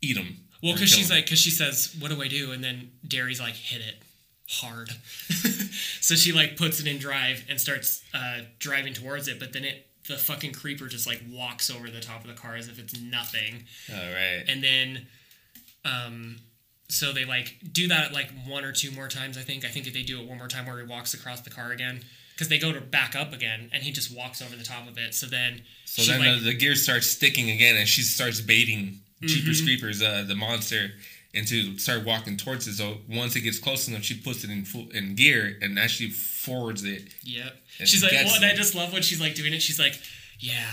eat 0.02 0.18
him. 0.18 0.38
Well, 0.64 0.74
because 0.74 0.90
she's 0.90 1.12
him. 1.12 1.18
like, 1.18 1.26
because 1.26 1.40
she 1.40 1.52
says, 1.52 1.96
"What 2.00 2.10
do 2.10 2.24
I 2.24 2.28
do?" 2.28 2.54
And 2.54 2.64
then 2.64 2.90
Darry's 3.08 3.40
like, 3.40 3.54
"Hit 3.54 3.82
it 3.82 3.98
hard." 4.50 4.90
so 6.02 6.16
she 6.16 6.32
like 6.32 6.58
puts 6.58 6.80
it 6.80 6.88
in 6.88 6.98
drive 6.98 7.46
and 7.50 7.62
starts 7.62 8.02
uh, 8.16 8.40
driving 8.58 8.94
towards 8.96 9.28
it, 9.28 9.40
but 9.40 9.54
then 9.54 9.64
it 9.66 9.86
the 10.08 10.18
fucking 10.18 10.54
creeper 10.54 10.88
just 10.88 11.08
like 11.08 11.22
walks 11.32 11.70
over 11.70 11.90
the 11.90 12.02
top 12.02 12.22
of 12.22 12.28
the 12.28 12.34
car 12.34 12.56
as 12.56 12.68
if 12.68 12.80
it's 12.80 13.00
nothing, 13.00 13.64
all 13.90 13.96
right. 13.98 14.44
and 14.48 14.64
then, 14.64 15.08
um, 15.86 16.38
so 16.90 17.12
they 17.12 17.26
like 17.26 17.58
do 17.72 17.88
that 17.88 18.14
like 18.14 18.30
one 18.46 18.64
or 18.66 18.72
two 18.72 18.92
more 18.92 19.08
times. 19.08 19.38
I 19.38 19.42
think. 19.42 19.66
I 19.66 19.70
think 19.70 19.88
if 19.88 19.94
they 19.94 20.04
do 20.04 20.20
it 20.22 20.28
one 20.28 20.38
more 20.38 20.48
time 20.48 20.66
where 20.66 20.80
he 20.80 20.86
walks 20.86 21.14
across 21.14 21.42
the 21.42 21.50
car 21.50 21.72
again. 21.72 22.02
Because 22.34 22.50
they 22.50 22.58
go 22.58 22.74
to 22.74 22.82
back 22.82 23.16
up 23.16 23.32
again, 23.32 23.70
and 23.72 23.84
he 23.84 23.92
just 23.92 24.16
walks 24.18 24.42
over 24.42 24.56
the 24.56 24.64
top 24.64 24.88
of 24.88 24.98
it. 24.98 25.14
So 25.14 25.28
then, 25.28 25.62
So 25.86 26.02
she, 26.02 26.12
then 26.12 26.20
like, 26.20 26.40
the, 26.40 26.46
the 26.46 26.54
gears 26.56 26.82
start 26.82 27.04
sticking 27.04 27.52
again, 27.52 27.76
and 27.76 27.88
she 27.88 28.02
starts 28.02 28.42
baiting 28.42 29.02
Jeepers 29.22 29.60
Mm-hmm. 29.62 29.68
Creepers, 29.68 30.02
uh, 30.02 30.26
the 30.28 30.34
monster, 30.34 30.90
into 31.34 31.78
start 31.80 32.06
walking 32.06 32.38
towards 32.38 32.68
it. 32.68 32.74
So 32.74 32.98
once 33.10 33.36
it 33.36 33.42
gets 33.42 33.60
close 33.60 33.88
enough, 33.88 34.04
she 34.04 34.16
puts 34.16 34.44
it 34.44 34.50
in 34.50 34.66
full, 34.66 34.90
in 34.92 35.16
gear 35.16 35.58
and 35.62 35.80
actually 35.80 36.10
forwards 36.10 36.84
it. 36.84 37.04
Yep. 37.24 37.56
She's 37.86 38.04
like, 38.04 38.12
well, 38.12 38.36
and 38.36 38.46
I 38.46 38.54
just 38.54 38.76
love 38.76 38.94
when 38.94 39.02
she's 39.02 39.20
like 39.20 39.36
doing 39.36 39.54
it. 39.54 39.62
She's 39.62 39.80
like, 39.80 40.00
yeah, 40.40 40.70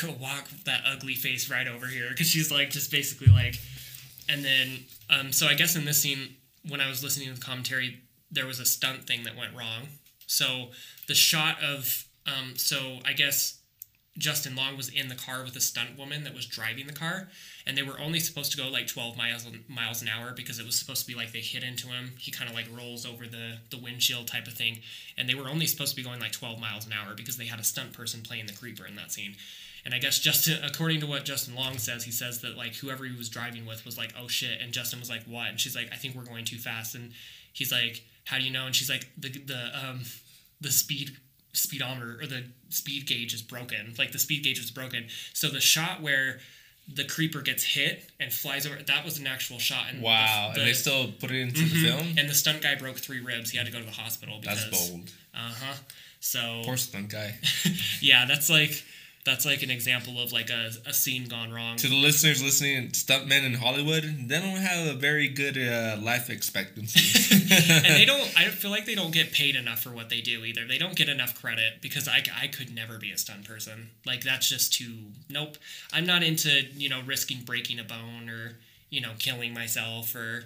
go 0.00 0.14
walk 0.20 0.48
that 0.64 0.82
ugly 0.86 1.14
face 1.14 1.50
right 1.50 1.66
over 1.66 1.86
here, 1.86 2.08
because 2.10 2.28
she's 2.28 2.50
like 2.50 2.70
just 2.70 2.90
basically 2.90 3.32
like, 3.32 3.56
and 4.28 4.44
then 4.44 4.84
um, 5.08 5.32
so 5.32 5.46
I 5.46 5.54
guess 5.54 5.76
in 5.76 5.84
this 5.84 6.02
scene 6.02 6.36
when 6.68 6.80
I 6.80 6.88
was 6.88 7.02
listening 7.02 7.28
to 7.28 7.34
the 7.34 7.40
commentary, 7.40 8.00
there 8.30 8.46
was 8.46 8.60
a 8.60 8.64
stunt 8.64 9.06
thing 9.06 9.24
that 9.24 9.36
went 9.36 9.56
wrong. 9.56 9.88
So 10.26 10.70
the 11.06 11.14
shot 11.14 11.62
of 11.62 12.06
um, 12.26 12.56
so 12.56 12.98
I 13.04 13.12
guess 13.12 13.60
Justin 14.18 14.54
Long 14.54 14.76
was 14.76 14.88
in 14.88 15.08
the 15.08 15.14
car 15.14 15.42
with 15.44 15.56
a 15.56 15.60
stunt 15.60 15.98
woman 15.98 16.24
that 16.24 16.34
was 16.34 16.46
driving 16.46 16.86
the 16.86 16.92
car, 16.92 17.28
and 17.66 17.76
they 17.78 17.82
were 17.82 17.98
only 17.98 18.20
supposed 18.20 18.52
to 18.52 18.58
go 18.58 18.68
like 18.68 18.86
12 18.86 19.16
miles 19.16 19.46
miles 19.68 20.02
an 20.02 20.08
hour 20.08 20.32
because 20.32 20.58
it 20.58 20.66
was 20.66 20.78
supposed 20.78 21.02
to 21.02 21.06
be 21.06 21.14
like 21.14 21.32
they 21.32 21.40
hit 21.40 21.62
into 21.62 21.88
him. 21.88 22.12
He 22.18 22.30
kind 22.30 22.48
of 22.48 22.54
like 22.54 22.66
rolls 22.76 23.06
over 23.06 23.26
the 23.26 23.58
the 23.70 23.78
windshield 23.78 24.28
type 24.28 24.46
of 24.46 24.54
thing, 24.54 24.80
and 25.16 25.28
they 25.28 25.34
were 25.34 25.48
only 25.48 25.66
supposed 25.66 25.90
to 25.90 25.96
be 25.96 26.02
going 26.02 26.20
like 26.20 26.32
12 26.32 26.60
miles 26.60 26.86
an 26.86 26.92
hour 26.92 27.14
because 27.14 27.36
they 27.36 27.46
had 27.46 27.60
a 27.60 27.64
stunt 27.64 27.92
person 27.92 28.22
playing 28.22 28.46
the 28.46 28.52
creeper 28.52 28.86
in 28.86 28.96
that 28.96 29.12
scene. 29.12 29.36
And 29.84 29.94
I 29.94 29.98
guess 29.98 30.18
Justin, 30.18 30.64
according 30.64 31.00
to 31.00 31.06
what 31.06 31.24
Justin 31.24 31.54
Long 31.54 31.76
says, 31.76 32.04
he 32.04 32.10
says 32.10 32.40
that 32.40 32.56
like 32.56 32.74
whoever 32.76 33.04
he 33.04 33.16
was 33.16 33.28
driving 33.28 33.66
with 33.66 33.84
was 33.84 33.98
like, 33.98 34.14
"Oh 34.18 34.28
shit," 34.28 34.60
and 34.60 34.72
Justin 34.72 35.00
was 35.00 35.10
like, 35.10 35.24
"What?" 35.24 35.48
And 35.48 35.60
she's 35.60 35.76
like, 35.76 35.88
"I 35.92 35.96
think 35.96 36.14
we're 36.14 36.24
going 36.24 36.44
too 36.44 36.58
fast." 36.58 36.94
And 36.94 37.12
he's 37.52 37.72
like, 37.72 38.02
"How 38.24 38.38
do 38.38 38.44
you 38.44 38.50
know?" 38.50 38.66
And 38.66 38.74
she's 38.74 38.90
like, 38.90 39.08
"The 39.18 39.28
the 39.30 39.70
um 39.78 40.02
the 40.60 40.70
speed 40.70 41.16
speedometer 41.52 42.18
or 42.20 42.26
the 42.26 42.44
speed 42.68 43.06
gauge 43.06 43.32
is 43.32 43.42
broken. 43.42 43.94
Like 43.98 44.12
the 44.12 44.18
speed 44.18 44.42
gauge 44.42 44.58
is 44.58 44.70
broken. 44.70 45.06
So 45.32 45.48
the 45.48 45.60
shot 45.60 46.02
where 46.02 46.40
the 46.92 47.04
creeper 47.04 47.40
gets 47.40 47.64
hit 47.64 48.10
and 48.20 48.32
flies 48.32 48.66
over. 48.66 48.76
That 48.82 49.04
was 49.04 49.18
an 49.18 49.26
actual 49.26 49.58
shot 49.58 49.86
and 49.90 50.02
wow 50.02 50.50
the, 50.54 50.60
and 50.60 50.68
they 50.68 50.74
still 50.74 51.12
put 51.18 51.30
it 51.30 51.40
into 51.40 51.62
the 51.62 51.88
film? 51.88 52.14
And 52.18 52.28
the 52.28 52.34
stunt 52.34 52.62
guy 52.62 52.74
broke 52.74 52.96
three 52.98 53.20
ribs. 53.20 53.50
He 53.50 53.58
had 53.58 53.66
to 53.66 53.72
go 53.72 53.78
to 53.78 53.84
the 53.84 53.90
hospital 53.90 54.38
because 54.40 54.64
that's 54.64 54.90
bold. 54.90 55.10
Uh-huh. 55.34 55.74
So 56.20 56.62
poor 56.64 56.76
stunt 56.76 57.10
guy. 57.10 57.34
Yeah 58.00 58.26
that's 58.26 58.50
like 58.50 58.84
that's 59.24 59.46
like 59.46 59.62
an 59.62 59.70
example 59.70 60.20
of 60.20 60.32
like 60.32 60.50
a, 60.50 60.70
a 60.86 60.92
scene 60.92 61.26
gone 61.26 61.50
wrong. 61.50 61.76
To 61.76 61.88
the 61.88 61.96
listeners 61.96 62.42
listening, 62.42 62.88
stuntmen 62.88 63.44
in 63.44 63.54
Hollywood, 63.54 64.02
they 64.28 64.38
don't 64.38 64.58
have 64.58 64.86
a 64.86 64.92
very 64.92 65.28
good 65.28 65.56
uh, 65.56 65.96
life 66.00 66.28
expectancy. 66.28 67.00
and 67.54 67.86
they 67.86 68.04
don't, 68.04 68.30
I 68.38 68.44
feel 68.48 68.70
like 68.70 68.84
they 68.84 68.94
don't 68.94 69.12
get 69.12 69.32
paid 69.32 69.56
enough 69.56 69.82
for 69.82 69.90
what 69.90 70.10
they 70.10 70.20
do 70.20 70.44
either. 70.44 70.66
They 70.66 70.76
don't 70.76 70.94
get 70.94 71.08
enough 71.08 71.40
credit 71.40 71.80
because 71.80 72.06
I, 72.06 72.22
I 72.38 72.48
could 72.48 72.74
never 72.74 72.98
be 72.98 73.10
a 73.10 73.18
stunt 73.18 73.46
person. 73.46 73.90
Like, 74.04 74.22
that's 74.22 74.48
just 74.48 74.74
too, 74.74 74.94
nope. 75.30 75.56
I'm 75.92 76.04
not 76.04 76.22
into, 76.22 76.50
you 76.76 76.90
know, 76.90 77.00
risking 77.06 77.44
breaking 77.44 77.78
a 77.78 77.84
bone 77.84 78.28
or, 78.28 78.56
you 78.90 79.00
know, 79.00 79.12
killing 79.18 79.54
myself 79.54 80.14
or, 80.14 80.44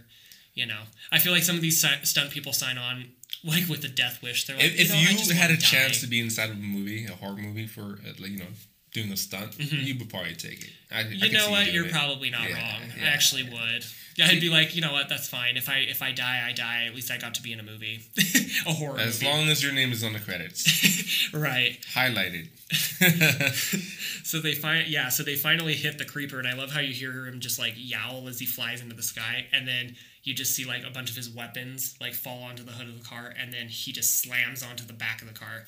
you 0.54 0.66
know. 0.66 0.82
I 1.10 1.18
feel 1.18 1.32
like 1.32 1.42
some 1.42 1.56
of 1.56 1.62
these 1.62 1.84
stunt 2.04 2.30
people 2.30 2.52
sign 2.52 2.78
on 2.78 3.06
like 3.44 3.68
with 3.68 3.82
the 3.82 3.88
death 3.88 4.22
wish. 4.22 4.46
They're 4.46 4.56
like, 4.56 4.66
if, 4.66 4.88
you, 4.88 5.16
know, 5.16 5.22
you 5.22 5.34
had 5.34 5.50
a 5.50 5.54
die. 5.54 5.60
chance 5.60 6.00
to 6.00 6.06
be 6.06 6.20
inside 6.20 6.50
of 6.50 6.56
a 6.56 6.60
movie, 6.60 7.06
a 7.06 7.12
horror 7.12 7.36
movie 7.36 7.66
for 7.66 8.00
uh, 8.06 8.12
like 8.18 8.30
you 8.30 8.38
know 8.38 8.46
doing 8.92 9.12
a 9.12 9.16
stunt, 9.16 9.52
mm-hmm. 9.52 9.84
you 9.84 9.98
would 9.98 10.08
probably 10.08 10.34
take 10.34 10.62
it. 10.62 10.70
I, 10.90 11.02
you 11.02 11.26
I 11.26 11.28
know 11.28 11.50
what? 11.50 11.72
You're 11.72 11.86
it. 11.86 11.92
probably 11.92 12.30
not 12.30 12.48
yeah, 12.48 12.54
wrong. 12.54 12.90
Yeah, 12.96 13.04
I 13.04 13.08
actually 13.08 13.42
yeah. 13.42 13.74
would. 13.74 13.84
Yeah, 14.16 14.26
I'd 14.26 14.40
be 14.40 14.48
like, 14.48 14.74
you 14.74 14.80
know 14.80 14.92
what? 14.92 15.08
That's 15.08 15.28
fine. 15.28 15.56
If 15.56 15.68
I 15.68 15.78
if 15.78 16.02
I 16.02 16.10
die, 16.10 16.44
I 16.44 16.52
die. 16.52 16.86
At 16.86 16.94
least 16.94 17.10
I 17.10 17.18
got 17.18 17.34
to 17.34 17.42
be 17.42 17.52
in 17.52 17.60
a 17.60 17.62
movie, 17.62 18.00
a 18.66 18.72
horror. 18.72 18.92
Movie. 18.94 19.02
As 19.04 19.22
movie. 19.22 19.32
long 19.32 19.48
as 19.48 19.62
your 19.62 19.72
name 19.72 19.92
is 19.92 20.02
on 20.02 20.12
the 20.12 20.18
credits. 20.18 21.30
right. 21.34 21.78
Highlighted. 21.94 22.48
so 24.24 24.40
they 24.40 24.54
find 24.54 24.88
yeah. 24.88 25.08
So 25.08 25.22
they 25.22 25.36
finally 25.36 25.74
hit 25.74 25.98
the 25.98 26.04
creeper, 26.04 26.38
and 26.38 26.48
I 26.48 26.54
love 26.54 26.72
how 26.72 26.80
you 26.80 26.92
hear 26.92 27.26
him 27.26 27.38
just 27.38 27.58
like 27.58 27.74
yowl 27.76 28.26
as 28.28 28.40
he 28.40 28.46
flies 28.46 28.80
into 28.80 28.96
the 28.96 29.02
sky, 29.02 29.46
and 29.52 29.68
then 29.68 29.94
you 30.24 30.34
just 30.34 30.54
see 30.54 30.64
like 30.64 30.84
a 30.84 30.90
bunch 30.90 31.10
of 31.10 31.16
his 31.16 31.30
weapons 31.30 31.96
like 32.00 32.14
fall 32.14 32.42
onto 32.42 32.64
the 32.64 32.72
hood 32.72 32.88
of 32.88 32.98
the 32.98 33.04
car, 33.04 33.32
and 33.38 33.52
then 33.52 33.68
he 33.68 33.92
just 33.92 34.20
slams 34.20 34.62
onto 34.62 34.84
the 34.84 34.92
back 34.92 35.22
of 35.22 35.28
the 35.28 35.34
car, 35.34 35.64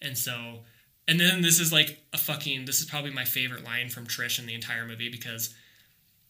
and 0.00 0.16
so 0.16 0.60
and 1.08 1.18
then 1.18 1.42
this 1.42 1.58
is 1.58 1.72
like 1.72 1.98
a 2.12 2.18
fucking 2.18 2.64
this 2.64 2.80
is 2.80 2.86
probably 2.86 3.10
my 3.10 3.24
favorite 3.24 3.64
line 3.64 3.88
from 3.88 4.06
Trish 4.06 4.38
in 4.38 4.46
the 4.46 4.54
entire 4.54 4.86
movie 4.86 5.08
because 5.08 5.54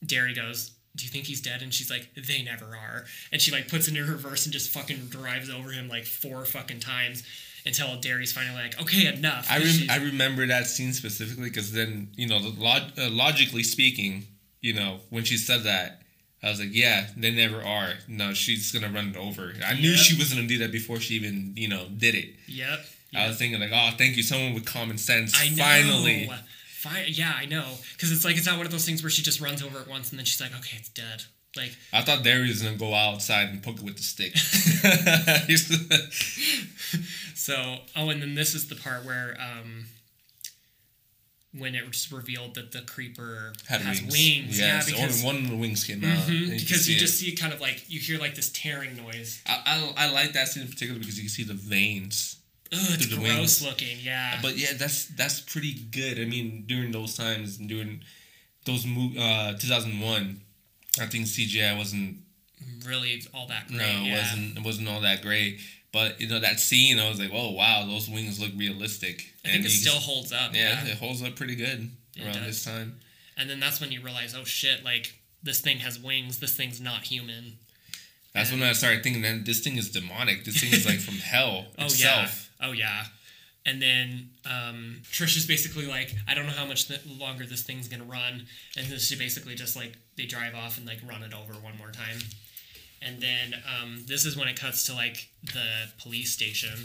Darry 0.05 0.34
goes, 0.34 0.72
Do 0.97 1.05
you 1.05 1.10
think 1.10 1.26
he's 1.26 1.40
dead? 1.40 1.62
And 1.62 1.72
she's 1.72 1.90
like, 1.90 2.09
They 2.14 2.43
never 2.43 2.76
are. 2.76 3.05
And 3.30 3.40
she 3.40 3.51
like 3.52 3.68
puts 3.68 3.89
it 3.89 3.97
in 3.97 4.09
reverse 4.09 4.47
and 4.47 4.52
just 4.52 4.70
fucking 4.70 5.06
drives 5.09 5.51
over 5.51 5.70
him 5.70 5.89
like 5.89 6.05
four 6.05 6.44
fucking 6.44 6.80
times 6.80 7.22
until 7.64 8.01
Darry's 8.01 8.32
finally 8.32 8.60
like, 8.60 8.80
okay, 8.80 9.06
enough. 9.06 9.47
I 9.48 9.59
rem- 9.59 9.90
I 9.90 9.97
remember 9.97 10.47
that 10.47 10.66
scene 10.66 10.93
specifically 10.93 11.48
because 11.48 11.72
then 11.72 12.09
you 12.16 12.26
know, 12.26 12.39
log- 12.39 12.98
uh, 12.98 13.09
logically 13.10 13.62
speaking, 13.62 14.26
you 14.60 14.72
know, 14.72 15.01
when 15.10 15.24
she 15.24 15.36
said 15.36 15.64
that, 15.64 16.02
I 16.43 16.51
was 16.51 16.59
like, 16.59 16.70
yeah, 16.73 17.06
they 17.16 17.31
never 17.31 17.62
are. 17.62 17.94
No, 18.09 18.35
she's 18.35 18.73
gonna 18.73 18.93
run 18.93 19.09
it 19.09 19.16
over. 19.16 19.52
I 19.64 19.73
yep. 19.73 19.81
knew 19.81 19.94
she 19.94 20.19
was 20.19 20.35
gonna 20.35 20.48
do 20.48 20.59
that 20.59 20.73
before 20.73 20.98
she 20.98 21.14
even 21.14 21.52
you 21.56 21.69
know 21.69 21.86
did 21.97 22.14
it. 22.14 22.35
Yep. 22.48 22.81
I 23.14 23.28
was 23.28 23.36
thinking 23.36 23.60
like, 23.60 23.70
oh, 23.73 23.90
thank 23.97 24.16
you, 24.16 24.23
someone 24.23 24.55
with 24.55 24.64
common 24.64 24.98
sense. 24.98 25.39
I 25.39 25.51
know. 25.51 25.62
Finally. 25.62 26.31
Fi- 26.66 27.06
yeah, 27.09 27.35
I 27.36 27.44
know. 27.44 27.66
Because 27.93 28.10
it's 28.10 28.24
like 28.24 28.36
it's 28.36 28.47
not 28.47 28.56
one 28.56 28.66
of 28.66 28.73
those 28.73 28.86
things 28.86 29.02
where 29.02 29.10
she 29.10 29.23
just 29.23 29.40
runs 29.40 29.62
over 29.62 29.81
it 29.81 29.89
once 29.89 30.10
and 30.10 30.19
then 30.19 30.24
she's 30.24 30.40
like, 30.40 30.56
okay, 30.59 30.78
it's 30.78 30.89
dead. 30.89 31.24
Like 31.56 31.77
I 31.93 32.02
thought 32.02 32.24
Darry 32.24 32.48
was 32.48 32.62
gonna 32.62 32.77
go 32.77 32.94
outside 32.94 33.51
and 33.51 33.62
poke 33.62 33.77
it 33.77 33.82
with 33.82 33.97
the 33.97 34.02
stick. 34.02 34.36
so, 37.35 37.78
oh, 37.94 38.09
and 38.09 38.23
then 38.23 38.35
this 38.35 38.55
is 38.55 38.69
the 38.69 38.74
part 38.74 39.05
where 39.05 39.36
um, 39.39 39.85
when 41.57 41.74
it 41.74 41.87
was 41.87 42.11
revealed 42.11 42.55
that 42.55 42.73
the 42.73 42.81
creeper 42.81 43.53
Had 43.69 43.83
has 43.83 44.01
wings. 44.01 44.12
wings. 44.12 44.59
Yes, 44.59 44.89
yeah, 44.89 44.97
because 44.97 45.24
only 45.24 45.35
one 45.39 45.45
of 45.45 45.51
the 45.51 45.57
wings 45.57 45.85
came 45.85 46.03
out. 46.05 46.16
Mm-hmm, 46.19 46.51
because 46.57 46.89
you, 46.89 46.95
you 46.95 47.01
just 47.01 47.19
see 47.19 47.35
kind 47.37 47.53
of 47.53 47.61
like 47.61 47.85
you 47.89 48.01
hear 48.01 48.19
like 48.19 48.35
this 48.35 48.51
tearing 48.51 48.97
noise. 48.97 49.43
I, 49.47 49.93
I, 49.97 50.07
I 50.07 50.12
like 50.12 50.33
that 50.33 50.49
scene 50.49 50.62
in 50.62 50.69
particular 50.70 50.99
because 50.99 51.16
you 51.16 51.24
can 51.24 51.31
see 51.31 51.45
the 51.45 51.55
veins. 51.55 52.39
Ugh, 52.73 52.79
it's 52.93 53.07
gross 53.07 53.20
wings. 53.20 53.62
looking, 53.66 53.99
yeah. 54.01 54.39
But 54.41 54.57
yeah, 54.57 54.73
that's 54.79 55.07
that's 55.09 55.41
pretty 55.41 55.74
good. 55.74 56.19
I 56.19 56.24
mean, 56.24 56.65
during 56.66 56.91
those 56.91 57.16
times 57.16 57.59
and 57.59 57.69
during 57.69 58.03
those 58.65 58.87
mo- 58.87 59.12
uh 59.19 59.53
2001, 59.59 60.41
I 61.01 61.07
think 61.07 61.27
CGI 61.27 61.77
wasn't 61.77 62.16
really 62.87 63.23
all 63.35 63.47
that 63.49 63.69
great. 63.69 63.79
No, 63.79 63.85
it 63.85 64.07
yeah. 64.07 64.19
wasn't. 64.23 64.59
It 64.59 64.65
wasn't 64.65 64.89
all 64.89 65.01
that 65.03 65.20
great. 65.20 65.61
But 65.93 66.20
you 66.20 66.28
know 66.28 66.40
that 66.40 66.59
scene, 66.59 66.98
I 66.98 67.09
was 67.09 67.20
like, 67.20 67.31
"Oh 67.32 67.52
wow, 67.52 67.85
those 67.86 68.09
wings 68.09 68.40
look 68.40 68.52
realistic." 68.56 69.35
I 69.44 69.48
think 69.48 69.66
it 69.66 69.70
still 69.70 70.01
holds 70.01 70.32
up. 70.32 70.55
Yeah, 70.55 70.85
yeah, 70.85 70.93
it 70.93 70.98
holds 70.98 71.23
up 71.23 71.36
pretty 71.36 71.55
good 71.55 71.90
it 72.16 72.24
around 72.24 72.35
does. 72.35 72.47
this 72.47 72.64
time. 72.64 73.01
And 73.36 73.48
then 73.48 73.60
that's 73.60 73.81
when 73.81 73.93
you 73.93 74.01
realize, 74.01 74.35
oh 74.35 74.44
shit, 74.44 74.85
like 74.85 75.14
this 75.43 75.60
thing 75.60 75.78
has 75.78 75.98
wings. 75.98 76.39
This 76.39 76.56
thing's 76.56 76.81
not 76.81 77.02
human. 77.02 77.59
That's 78.32 78.51
and 78.51 78.60
when 78.60 78.70
I 78.70 78.73
started 78.73 79.02
thinking, 79.02 79.23
that 79.23 79.44
this 79.44 79.60
thing 79.60 79.77
is 79.77 79.90
demonic. 79.90 80.44
This 80.44 80.60
thing 80.60 80.73
is 80.73 80.86
like 80.86 80.98
from 80.98 81.14
hell 81.19 81.66
oh, 81.78 81.85
itself. 81.85 82.51
Yeah. 82.60 82.69
Oh 82.69 82.73
yeah. 82.73 83.05
And 83.64 83.81
then 83.81 84.31
um, 84.44 85.02
Trish 85.05 85.36
is 85.36 85.47
basically 85.47 85.86
like, 85.86 86.12
I 86.27 86.35
don't 86.35 86.47
know 86.47 86.52
how 86.52 86.66
much 86.66 86.89
th- 86.89 87.06
longer 87.06 87.44
this 87.44 87.62
thing's 87.62 87.86
gonna 87.86 88.05
run, 88.05 88.47
and 88.77 88.86
then 88.86 88.98
she 88.98 89.16
basically 89.16 89.55
just 89.55 89.77
like 89.77 89.98
they 90.16 90.24
drive 90.24 90.55
off 90.55 90.78
and 90.78 90.86
like 90.86 90.98
run 91.06 91.23
it 91.23 91.35
over 91.35 91.52
one 91.60 91.77
more 91.77 91.90
time 91.90 92.19
and 93.05 93.20
then 93.20 93.55
um, 93.66 94.05
this 94.07 94.24
is 94.24 94.37
when 94.37 94.49
it 94.49 94.59
cuts 94.59 94.87
to 94.87 94.95
like 94.95 95.29
the 95.43 95.91
police 96.01 96.33
station, 96.33 96.79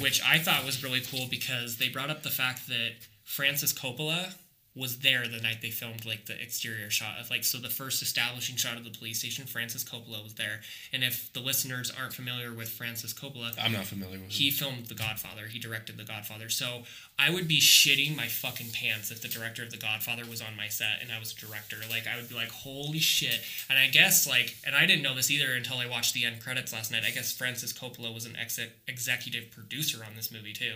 which 0.00 0.22
I 0.24 0.38
thought 0.38 0.64
was 0.64 0.82
really 0.82 1.00
cool 1.00 1.26
because 1.28 1.78
they 1.78 1.88
brought 1.88 2.10
up 2.10 2.22
the 2.22 2.30
fact 2.30 2.68
that 2.68 2.92
Francis 3.24 3.72
Coppola 3.72 4.34
was 4.76 4.98
there 4.98 5.28
the 5.28 5.40
night 5.40 5.58
they 5.62 5.70
filmed 5.70 6.04
like 6.04 6.26
the 6.26 6.40
exterior 6.40 6.90
shot 6.90 7.18
of 7.20 7.30
like 7.30 7.44
so 7.44 7.58
the 7.58 7.68
first 7.68 8.02
establishing 8.02 8.56
shot 8.56 8.76
of 8.76 8.84
the 8.84 8.90
police 8.90 9.20
station 9.20 9.46
francis 9.46 9.84
coppola 9.84 10.22
was 10.22 10.34
there. 10.34 10.60
And 10.92 11.04
if 11.04 11.32
the 11.32 11.40
listeners 11.40 11.92
aren't 11.96 12.12
familiar 12.12 12.52
with 12.52 12.68
francis 12.68 13.14
coppola 13.14 13.52
i'm 13.62 13.72
not 13.72 13.84
familiar 13.84 14.14
with 14.14 14.24
him. 14.24 14.30
he 14.30 14.48
him. 14.48 14.54
filmed 14.54 14.86
the 14.86 14.94
godfather. 14.94 15.46
He 15.46 15.58
directed 15.58 15.96
the 15.96 16.04
godfather. 16.04 16.48
So 16.48 16.82
i 17.18 17.30
would 17.30 17.46
be 17.46 17.60
shitting 17.60 18.16
my 18.16 18.26
fucking 18.26 18.70
pants 18.72 19.10
if 19.10 19.22
the 19.22 19.28
director 19.28 19.62
of 19.62 19.70
the 19.70 19.76
godfather 19.76 20.24
was 20.28 20.42
on 20.42 20.56
my 20.56 20.68
set 20.68 20.98
and 21.00 21.12
i 21.12 21.18
was 21.20 21.32
a 21.32 21.36
director. 21.36 21.76
Like 21.88 22.06
i 22.06 22.16
would 22.16 22.28
be 22.28 22.34
like 22.34 22.50
holy 22.50 22.98
shit. 22.98 23.40
And 23.70 23.78
i 23.78 23.86
guess 23.86 24.26
like 24.26 24.56
and 24.66 24.74
i 24.74 24.86
didn't 24.86 25.02
know 25.02 25.14
this 25.14 25.30
either 25.30 25.52
until 25.52 25.78
i 25.78 25.86
watched 25.86 26.14
the 26.14 26.24
end 26.24 26.40
credits 26.42 26.72
last 26.72 26.90
night. 26.90 27.04
I 27.06 27.10
guess 27.10 27.32
francis 27.32 27.72
coppola 27.72 28.12
was 28.12 28.26
an 28.26 28.36
ex- 28.40 28.58
executive 28.88 29.52
producer 29.52 30.04
on 30.04 30.16
this 30.16 30.32
movie 30.32 30.52
too 30.52 30.72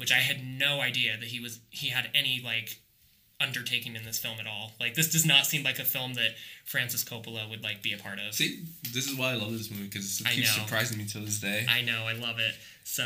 which 0.00 0.10
I 0.10 0.16
had 0.16 0.42
no 0.42 0.80
idea 0.80 1.18
that 1.18 1.28
he 1.28 1.40
was 1.40 1.60
he 1.68 1.90
had 1.90 2.10
any 2.14 2.40
like 2.42 2.80
undertaking 3.38 3.94
in 3.94 4.04
this 4.04 4.18
film 4.18 4.38
at 4.40 4.46
all. 4.46 4.72
Like 4.80 4.94
this 4.94 5.12
does 5.12 5.26
not 5.26 5.44
seem 5.44 5.62
like 5.62 5.78
a 5.78 5.84
film 5.84 6.14
that 6.14 6.30
Francis 6.64 7.04
Coppola 7.04 7.48
would 7.50 7.62
like 7.62 7.82
be 7.82 7.92
a 7.92 7.98
part 7.98 8.18
of. 8.18 8.34
See, 8.34 8.64
this 8.94 9.06
is 9.06 9.16
why 9.16 9.32
I 9.32 9.34
love 9.34 9.52
this 9.52 9.70
movie 9.70 9.84
because 9.84 10.22
it 10.22 10.26
keeps 10.28 10.54
surprising 10.54 10.96
me 10.96 11.04
to 11.08 11.18
this 11.18 11.38
day. 11.38 11.66
I 11.68 11.82
know, 11.82 12.06
I 12.06 12.14
love 12.14 12.38
it. 12.38 12.54
So, 12.84 13.04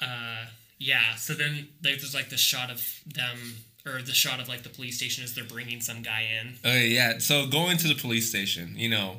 uh, 0.00 0.44
yeah. 0.78 1.16
So 1.16 1.34
then 1.34 1.68
there's 1.80 2.14
like 2.14 2.30
the 2.30 2.36
shot 2.36 2.70
of 2.70 2.84
them 3.04 3.56
or 3.84 4.00
the 4.00 4.12
shot 4.12 4.38
of 4.38 4.48
like 4.48 4.62
the 4.62 4.68
police 4.68 4.98
station 4.98 5.24
as 5.24 5.34
they're 5.34 5.44
bringing 5.44 5.80
some 5.80 6.02
guy 6.02 6.28
in. 6.40 6.54
Okay, 6.64 6.88
yeah. 6.88 7.18
So 7.18 7.48
going 7.48 7.76
to 7.78 7.88
the 7.88 7.96
police 7.96 8.28
station, 8.28 8.74
you 8.76 8.88
know, 8.88 9.16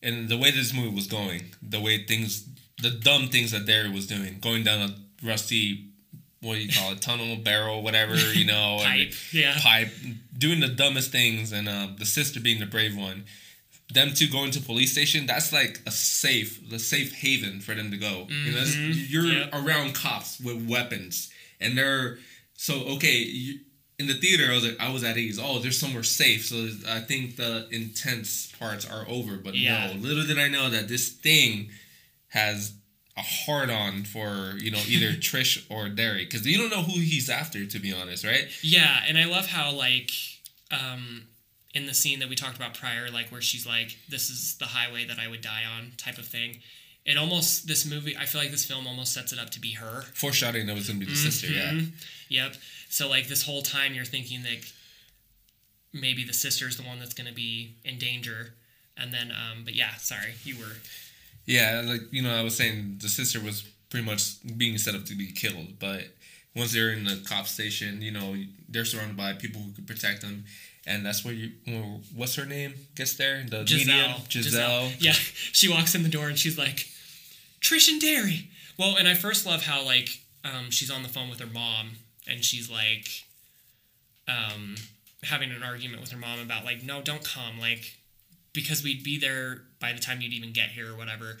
and 0.00 0.28
the 0.28 0.38
way 0.38 0.52
this 0.52 0.72
movie 0.72 0.94
was 0.94 1.08
going, 1.08 1.54
the 1.60 1.80
way 1.80 2.04
things, 2.04 2.48
the 2.80 2.90
dumb 2.90 3.28
things 3.28 3.50
that 3.50 3.66
Darry 3.66 3.90
was 3.90 4.06
doing, 4.06 4.38
going 4.40 4.62
down 4.62 4.90
a 4.90 5.26
rusty 5.26 5.89
what 6.42 6.54
do 6.54 6.60
you 6.60 6.72
call 6.72 6.92
it, 6.92 7.02
tunnel, 7.02 7.36
barrel, 7.36 7.82
whatever, 7.82 8.16
you 8.32 8.44
know, 8.44 8.78
pipe, 8.82 9.12
yeah, 9.32 9.56
pipe, 9.58 9.90
doing 10.36 10.60
the 10.60 10.68
dumbest 10.68 11.12
things, 11.12 11.52
and 11.52 11.68
uh, 11.68 11.88
the 11.98 12.06
sister 12.06 12.40
being 12.40 12.60
the 12.60 12.66
brave 12.66 12.96
one. 12.96 13.24
Them 13.92 14.14
two 14.14 14.28
going 14.28 14.52
to 14.52 14.60
police 14.60 14.92
station, 14.92 15.26
that's 15.26 15.52
like 15.52 15.80
a 15.84 15.90
safe, 15.90 16.70
the 16.70 16.78
safe 16.78 17.12
haven 17.12 17.60
for 17.60 17.74
them 17.74 17.90
to 17.90 17.96
go. 17.96 18.28
Mm-hmm. 18.30 18.46
You 18.46 18.52
know, 18.52 18.60
mm-hmm. 18.60 19.00
you're 19.08 19.24
yep. 19.24 19.50
around 19.52 19.94
cops 19.94 20.38
with 20.38 20.68
weapons, 20.68 21.28
and 21.60 21.76
they're 21.76 22.18
so 22.54 22.84
okay. 22.94 23.16
You, 23.16 23.60
in 24.00 24.06
the 24.06 24.14
theater, 24.14 24.50
I 24.50 24.54
was 24.54 24.64
like, 24.64 24.80
I 24.80 24.90
was 24.90 25.04
at 25.04 25.18
ease. 25.18 25.38
Oh, 25.38 25.58
there's 25.58 25.78
somewhere 25.78 26.02
safe. 26.02 26.46
So 26.46 26.68
I 26.88 27.00
think 27.00 27.36
the 27.36 27.68
intense 27.70 28.50
parts 28.58 28.88
are 28.90 29.04
over. 29.06 29.36
But 29.36 29.54
yeah. 29.54 29.88
no, 29.88 30.00
little 30.00 30.24
did 30.24 30.38
I 30.38 30.48
know 30.48 30.70
that 30.70 30.88
this 30.88 31.10
thing 31.10 31.68
has 32.28 32.72
a 33.20 33.22
hard 33.22 33.70
on 33.70 34.04
for 34.04 34.54
you 34.58 34.70
know 34.70 34.80
either 34.88 35.12
Trish 35.28 35.64
or 35.70 35.88
Darry 35.88 36.24
because 36.24 36.46
you 36.46 36.58
don't 36.58 36.70
know 36.70 36.82
who 36.82 36.98
he's 37.00 37.28
after 37.30 37.64
to 37.66 37.78
be 37.78 37.92
honest, 37.92 38.24
right? 38.24 38.48
Yeah, 38.62 39.02
and 39.06 39.18
I 39.18 39.24
love 39.26 39.46
how 39.46 39.72
like 39.72 40.10
um 40.70 41.26
in 41.74 41.86
the 41.86 41.94
scene 41.94 42.18
that 42.18 42.28
we 42.28 42.34
talked 42.34 42.56
about 42.56 42.74
prior, 42.74 43.10
like 43.10 43.30
where 43.30 43.40
she's 43.40 43.66
like, 43.66 43.96
"This 44.08 44.28
is 44.30 44.56
the 44.58 44.66
highway 44.66 45.04
that 45.06 45.18
I 45.18 45.28
would 45.28 45.40
die 45.40 45.62
on," 45.76 45.92
type 45.96 46.18
of 46.18 46.26
thing. 46.26 46.58
It 47.04 47.16
almost 47.16 47.66
this 47.66 47.84
movie. 47.86 48.16
I 48.16 48.26
feel 48.26 48.40
like 48.40 48.50
this 48.50 48.64
film 48.64 48.86
almost 48.86 49.12
sets 49.14 49.32
it 49.32 49.38
up 49.38 49.50
to 49.50 49.60
be 49.60 49.72
her. 49.72 50.02
Foreshadowing 50.14 50.66
that 50.66 50.74
was 50.74 50.88
gonna 50.88 50.98
be 50.98 51.06
the 51.06 51.14
sister, 51.16 51.46
yeah. 51.46 51.70
Mhm. 51.72 51.92
Yep. 52.28 52.56
So 52.88 53.08
like 53.08 53.28
this 53.28 53.44
whole 53.44 53.62
time, 53.62 53.94
you're 53.94 54.04
thinking 54.04 54.42
that 54.42 54.60
maybe 55.92 56.24
the 56.24 56.32
sister's 56.32 56.76
the 56.76 56.82
one 56.82 56.98
that's 56.98 57.14
going 57.14 57.26
to 57.28 57.34
be 57.34 57.74
in 57.84 57.98
danger, 57.98 58.54
and 58.96 59.12
then 59.12 59.30
um. 59.32 59.64
But 59.64 59.74
yeah, 59.74 59.94
sorry, 59.96 60.34
you 60.44 60.58
were. 60.58 60.76
Yeah, 61.46 61.82
like 61.84 62.02
you 62.12 62.22
know, 62.22 62.34
I 62.34 62.42
was 62.42 62.56
saying 62.56 62.98
the 63.00 63.08
sister 63.08 63.40
was 63.40 63.62
pretty 63.88 64.06
much 64.06 64.36
being 64.56 64.78
set 64.78 64.94
up 64.94 65.04
to 65.06 65.14
be 65.14 65.32
killed, 65.32 65.78
but 65.78 66.04
once 66.54 66.72
they're 66.72 66.90
in 66.90 67.04
the 67.04 67.22
cop 67.28 67.46
station, 67.46 68.02
you 68.02 68.10
know, 68.10 68.34
they're 68.68 68.84
surrounded 68.84 69.16
by 69.16 69.32
people 69.32 69.60
who 69.60 69.72
could 69.72 69.86
protect 69.86 70.22
them, 70.22 70.44
and 70.86 71.04
that's 71.04 71.24
where 71.24 71.34
you, 71.34 71.52
well, 71.66 72.00
what's 72.14 72.34
her 72.36 72.46
name 72.46 72.74
gets 72.94 73.14
there, 73.14 73.44
the 73.48 73.60
medium, 73.62 74.12
Jezelle. 74.28 74.94
Yeah, 74.98 75.12
she 75.12 75.68
walks 75.68 75.94
in 75.94 76.02
the 76.02 76.08
door 76.08 76.28
and 76.28 76.38
she's 76.38 76.58
like, 76.58 76.86
Trish 77.60 77.88
and 77.88 78.00
Darry. 78.00 78.50
Well, 78.78 78.96
and 78.98 79.06
I 79.06 79.14
first 79.14 79.44
love 79.44 79.62
how 79.62 79.84
like 79.84 80.08
um, 80.44 80.70
she's 80.70 80.90
on 80.90 81.02
the 81.02 81.08
phone 81.08 81.28
with 81.28 81.40
her 81.40 81.46
mom 81.46 81.90
and 82.28 82.44
she's 82.44 82.70
like, 82.70 83.08
um, 84.28 84.76
having 85.22 85.50
an 85.50 85.62
argument 85.62 86.00
with 86.00 86.10
her 86.12 86.18
mom 86.18 86.40
about 86.40 86.64
like, 86.64 86.82
no, 86.82 87.02
don't 87.02 87.24
come, 87.24 87.58
like, 87.60 87.98
because 88.52 88.82
we'd 88.82 89.02
be 89.02 89.18
there 89.18 89.62
by 89.80 89.92
the 89.92 90.00
time 90.00 90.20
you'd 90.20 90.32
even 90.32 90.52
get 90.52 90.70
here 90.70 90.92
or 90.92 90.96
whatever. 90.96 91.38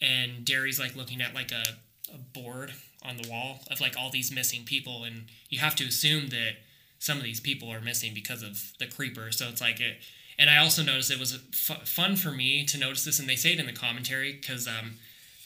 And 0.00 0.44
Derry's 0.44 0.78
like 0.78 0.96
looking 0.96 1.20
at 1.20 1.34
like 1.34 1.52
a, 1.52 1.64
a 2.12 2.18
board 2.18 2.72
on 3.02 3.16
the 3.16 3.28
wall 3.28 3.60
of 3.70 3.80
like 3.80 3.96
all 3.98 4.10
these 4.10 4.32
missing 4.32 4.64
people, 4.64 5.04
and 5.04 5.26
you 5.48 5.58
have 5.58 5.76
to 5.76 5.84
assume 5.84 6.28
that 6.28 6.56
some 6.98 7.18
of 7.18 7.24
these 7.24 7.40
people 7.40 7.70
are 7.70 7.80
missing 7.80 8.12
because 8.14 8.42
of 8.42 8.72
the 8.78 8.86
creeper. 8.86 9.30
So 9.32 9.48
it's 9.48 9.60
like 9.60 9.80
it. 9.80 9.98
And 10.38 10.50
I 10.50 10.58
also 10.58 10.82
noticed 10.82 11.10
it 11.10 11.18
was 11.18 11.34
f- 11.34 11.88
fun 11.88 12.16
for 12.16 12.30
me 12.30 12.64
to 12.66 12.78
notice 12.78 13.04
this, 13.04 13.18
and 13.18 13.28
they 13.28 13.36
say 13.36 13.52
it 13.52 13.60
in 13.60 13.66
the 13.66 13.72
commentary 13.72 14.32
because 14.32 14.66
um, 14.68 14.96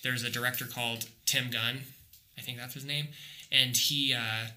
there's 0.02 0.24
a 0.24 0.30
director 0.30 0.64
called 0.64 1.08
Tim 1.26 1.50
Gunn, 1.50 1.82
I 2.36 2.40
think 2.40 2.58
that's 2.58 2.74
his 2.74 2.84
name, 2.84 3.08
and 3.52 3.76
he 3.76 4.14
uh, 4.14 4.48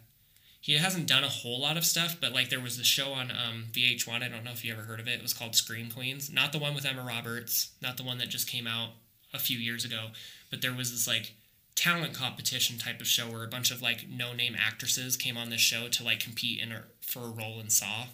he 0.64 0.78
hasn't 0.78 1.08
done 1.10 1.26
a 1.26 1.30
whole 1.30 1.60
lot 1.60 1.76
of 1.76 1.84
stuff, 1.84 2.16
but 2.22 2.32
like 2.32 2.50
there 2.50 2.62
was 2.62 2.80
a 2.80 2.86
show 2.86 3.12
on 3.12 3.30
um, 3.32 3.66
VH1. 3.74 4.24
I 4.24 4.30
don't 4.30 4.46
know 4.46 4.52
if 4.52 4.64
you 4.64 4.72
ever 4.72 4.84
heard 4.84 5.02
of 5.02 5.10
it. 5.10 5.16
It 5.16 5.22
was 5.22 5.34
called 5.34 5.58
Scream 5.58 5.92
Queens, 5.92 6.32
not 6.32 6.54
the 6.54 6.58
one 6.58 6.74
with 6.74 6.86
Emma 6.86 7.04
Roberts, 7.04 7.72
not 7.82 7.98
the 7.98 8.04
one 8.04 8.18
that 8.20 8.30
just 8.30 8.48
came 8.48 8.66
out 8.66 8.92
a 9.34 9.40
few 9.40 9.58
years 9.58 9.84
ago, 9.84 10.12
but 10.50 10.62
there 10.62 10.72
was 10.72 10.92
this 10.92 11.06
like 11.06 11.34
talent 11.76 12.14
competition 12.14 12.78
type 12.78 13.02
of 13.02 13.08
show 13.08 13.30
where 13.30 13.44
a 13.44 13.48
bunch 13.50 13.72
of 13.72 13.82
like 13.82 14.06
no 14.10 14.32
name 14.32 14.56
actresses 14.58 15.18
came 15.18 15.36
on 15.36 15.50
this 15.50 15.60
show 15.60 15.90
to 15.90 16.02
like 16.02 16.22
compete 16.22 16.62
in 16.62 16.72
a, 16.72 16.84
for 17.02 17.20
a 17.26 17.30
role 17.30 17.60
in 17.60 17.70
Saw. 17.70 18.06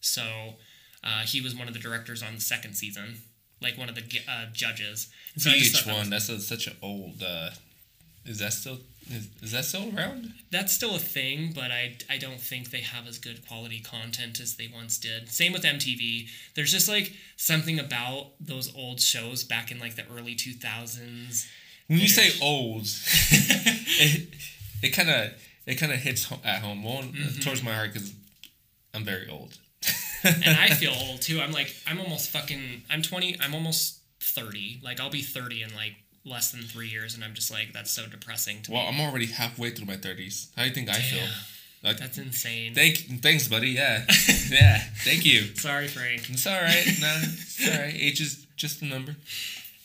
So 0.00 0.22
uh, 1.04 1.20
he 1.26 1.42
was 1.42 1.54
one 1.54 1.68
of 1.68 1.74
the 1.74 1.80
directors 1.80 2.22
on 2.22 2.34
the 2.36 2.40
second 2.40 2.76
season, 2.76 3.16
like 3.60 3.76
one 3.76 3.90
of 3.90 3.94
the 3.94 4.02
uh, 4.26 4.46
judges. 4.54 5.10
So 5.36 5.50
I 5.50 5.58
just 5.58 5.76
thought 5.76 5.84
that 5.84 5.90
VH1, 5.96 6.00
was- 6.00 6.10
that's 6.10 6.28
a, 6.30 6.40
such 6.40 6.66
an 6.66 6.76
old. 6.80 7.22
Uh, 7.22 7.50
is 8.24 8.38
that 8.38 8.54
still 8.54 8.78
is, 9.10 9.28
is 9.42 9.52
that 9.52 9.64
still 9.64 9.94
around? 9.96 10.32
that's 10.50 10.72
still 10.72 10.94
a 10.94 10.98
thing, 10.98 11.52
but 11.54 11.70
I, 11.70 11.96
I 12.08 12.16
don't 12.18 12.40
think 12.40 12.70
they 12.70 12.80
have 12.80 13.06
as 13.06 13.18
good 13.18 13.46
quality 13.46 13.80
content 13.80 14.40
as 14.40 14.56
they 14.56 14.68
once 14.72 14.98
did. 14.98 15.28
Same 15.30 15.52
with 15.52 15.62
MTV. 15.62 16.28
There's 16.54 16.70
just 16.72 16.88
like 16.88 17.12
something 17.36 17.78
about 17.78 18.32
those 18.40 18.74
old 18.74 19.00
shows 19.00 19.42
back 19.44 19.70
in 19.70 19.78
like 19.78 19.96
the 19.96 20.04
early 20.16 20.34
2000s. 20.34 21.46
When 21.88 21.98
you 21.98 22.08
say 22.08 22.30
old, 22.42 22.82
it 23.30 24.28
it 24.82 24.90
kind 24.90 25.10
of 25.10 25.30
it 25.66 25.74
kind 25.76 25.92
of 25.92 25.98
hits 25.98 26.30
at 26.44 26.60
home, 26.62 26.82
well, 26.84 27.02
Mm-hmm. 27.02 27.40
towards 27.40 27.62
my 27.62 27.74
heart 27.74 27.92
because 27.92 28.14
I'm 28.94 29.04
very 29.04 29.28
old. 29.28 29.58
and 30.24 30.56
I 30.58 30.68
feel 30.74 30.92
old 30.94 31.20
too. 31.20 31.40
I'm 31.40 31.52
like 31.52 31.74
I'm 31.86 32.00
almost 32.00 32.30
fucking 32.30 32.82
I'm 32.90 33.02
20. 33.02 33.36
I'm 33.40 33.54
almost 33.54 34.00
30. 34.20 34.80
Like 34.82 35.00
I'll 35.00 35.10
be 35.10 35.20
30 35.22 35.62
in 35.62 35.74
like 35.74 35.94
less 36.24 36.50
than 36.50 36.62
three 36.62 36.88
years, 36.88 37.14
and 37.14 37.22
I'm 37.22 37.34
just 37.34 37.50
like 37.50 37.72
that's 37.72 37.90
so 37.90 38.06
depressing 38.06 38.62
to 38.62 38.72
well, 38.72 38.82
me. 38.82 38.88
I'm 38.88 39.00
already 39.00 39.26
halfway 39.26 39.70
through 39.70 39.86
my 39.86 39.96
thirties. 39.96 40.50
How 40.56 40.62
do 40.62 40.68
you 40.68 40.74
think 40.74 40.88
I 40.88 40.94
feel? 40.94 41.26
Like, 41.84 41.98
That's 41.98 42.16
insane. 42.16 42.74
thank, 42.74 42.96
thanks, 43.20 43.46
buddy. 43.46 43.70
Yeah, 43.70 44.06
yeah. 44.50 44.78
Thank 45.04 45.26
you. 45.26 45.42
Sorry, 45.54 45.86
Frank. 45.86 46.30
It's 46.30 46.46
all 46.46 46.54
right. 46.54 46.86
Nah, 46.98 47.18
it's 47.20 47.68
all 47.68 47.78
right. 47.78 47.94
Age 47.94 48.22
is 48.22 48.46
just 48.56 48.80
a 48.80 48.86
number. 48.86 49.16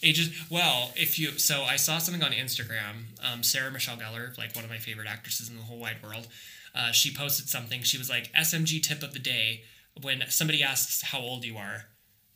Ages. 0.02 0.30
Well, 0.50 0.94
if 0.96 1.20
you 1.20 1.38
so 1.38 1.64
I 1.64 1.76
saw 1.76 1.98
something 1.98 2.24
on 2.24 2.32
Instagram. 2.32 3.18
Um, 3.22 3.44
Sarah 3.44 3.70
Michelle 3.70 3.98
Gellar, 3.98 4.38
like 4.38 4.56
one 4.56 4.64
of 4.64 4.70
my 4.70 4.78
favorite 4.78 5.10
actresses 5.10 5.50
in 5.50 5.58
the 5.58 5.64
whole 5.64 5.78
wide 5.78 5.98
world, 6.02 6.30
uh, 6.74 6.92
she 6.92 7.14
posted 7.14 7.50
something. 7.50 7.82
She 7.82 7.98
was 7.98 8.10
like, 8.10 8.32
"SMG 8.32 8.82
tip 8.82 9.04
of 9.04 9.12
the 9.12 9.20
day: 9.20 9.64
When 10.02 10.24
somebody 10.30 10.64
asks 10.64 11.02
how 11.02 11.20
old 11.20 11.44
you 11.44 11.58
are, 11.58 11.88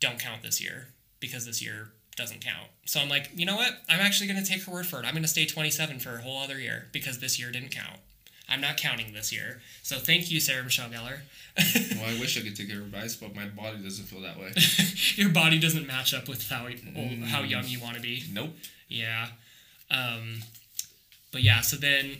don't 0.02 0.20
count 0.20 0.44
this 0.44 0.62
year 0.62 0.90
because 1.22 1.46
this 1.46 1.62
year 1.62 1.94
doesn't 2.16 2.42
count." 2.42 2.68
So 2.86 3.00
I'm 3.00 3.10
like, 3.10 3.32
you 3.36 3.46
know 3.46 3.56
what? 3.56 3.72
I'm 3.90 4.00
actually 4.00 4.28
going 4.28 4.44
to 4.44 4.50
take 4.50 4.64
her 4.64 4.72
word 4.72 4.86
for 4.88 5.00
it. 5.00 5.06
I'm 5.06 5.14
going 5.14 5.24
to 5.24 5.28
stay 5.30 5.46
27 5.46 6.00
for 6.00 6.18
a 6.18 6.22
whole 6.22 6.42
other 6.42 6.60
year 6.60 6.88
because 6.92 7.20
this 7.20 7.40
year 7.40 7.52
didn't 7.52 7.72
count. 7.72 8.00
I'm 8.50 8.62
not 8.62 8.78
counting 8.78 9.14
this 9.14 9.32
year. 9.32 9.62
So 9.84 9.98
thank 9.98 10.30
you, 10.30 10.40
Sarah 10.40 10.64
Michelle 10.64 10.90
Gellar. 10.90 11.20
Well, 11.98 12.10
I 12.10 12.14
wish 12.20 12.38
I 12.38 12.42
could 12.42 12.56
take 12.56 12.68
your 12.68 12.82
advice, 12.82 13.16
but 13.16 13.34
my 13.34 13.46
body 13.46 13.78
doesn't 13.82 14.06
feel 14.06 14.22
that 14.22 14.38
way. 14.38 14.52
Your 15.16 15.30
body 15.30 15.60
doesn't 15.60 15.88
match 15.88 16.14
up 16.14 16.28
with 16.28 16.50
how 16.50 16.66
old, 16.66 17.24
how 17.26 17.42
young 17.44 17.66
you 17.68 17.80
want 17.80 17.96
to 17.96 18.02
be. 18.02 18.24
nope. 18.32 18.50
Yeah. 18.90 19.28
Um, 19.90 20.42
but 21.32 21.42
yeah, 21.44 21.62
so 21.62 21.78
then 21.78 22.18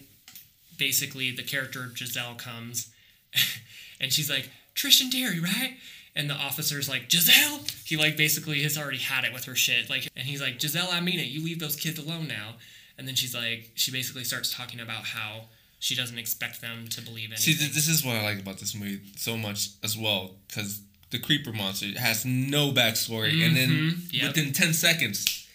basically 0.78 1.32
the 1.32 1.44
character 1.44 1.90
Jezelle 1.94 2.38
comes 2.38 2.90
and 4.02 4.12
she's 4.14 4.30
like, 4.30 4.50
Trish 4.76 5.02
and 5.02 5.12
Darry, 5.12 5.40
right? 5.40 5.78
And 6.16 6.30
the 6.30 6.36
officer's 6.36 6.88
like, 6.88 7.10
Jezelle? 7.10 7.70
He 7.86 7.98
like 7.98 8.16
basically 8.18 8.62
has 8.64 8.78
already 8.78 9.00
had 9.00 9.24
it 9.24 9.34
with 9.34 9.46
her 9.46 9.56
shit. 9.56 9.90
Like 9.90 10.08
and 10.16 10.26
he's 10.28 10.42
like, 10.42 10.60
Jezelle, 10.60 10.92
I 10.94 11.00
mean 11.00 11.20
it, 11.20 11.28
you 11.28 11.44
leave 11.44 11.60
those 11.60 11.76
kids 11.76 11.98
alone 12.00 12.28
now. 12.28 12.56
And 12.98 13.08
then 13.08 13.16
she's 13.16 13.34
like 13.34 13.72
she 13.76 13.92
basically 13.92 14.24
starts 14.24 14.54
talking 14.56 14.80
about 14.80 15.06
how 15.06 15.46
she 15.80 15.96
doesn't 15.96 16.18
expect 16.18 16.62
them 16.62 16.88
to 16.90 17.02
believe 17.02 17.32
in. 17.32 17.38
See, 17.38 17.56
th- 17.56 17.74
this 17.74 17.88
is 17.90 18.06
what 18.06 18.16
I 18.16 18.24
like 18.24 18.40
about 18.40 18.60
this 18.60 18.74
movie 18.76 19.02
so 19.18 19.36
much 19.36 19.70
as 19.84 19.98
well, 19.98 20.36
because 20.48 20.82
the 21.10 21.20
creeper 21.20 21.52
monster 21.52 21.88
has 22.00 22.24
no 22.26 22.72
backstory, 22.72 23.46
and 23.46 23.56
then 23.58 23.70
Mhm, 23.70 24.14
yep. 24.14 24.28
within 24.36 24.54
ten 24.54 24.74
seconds 24.74 25.46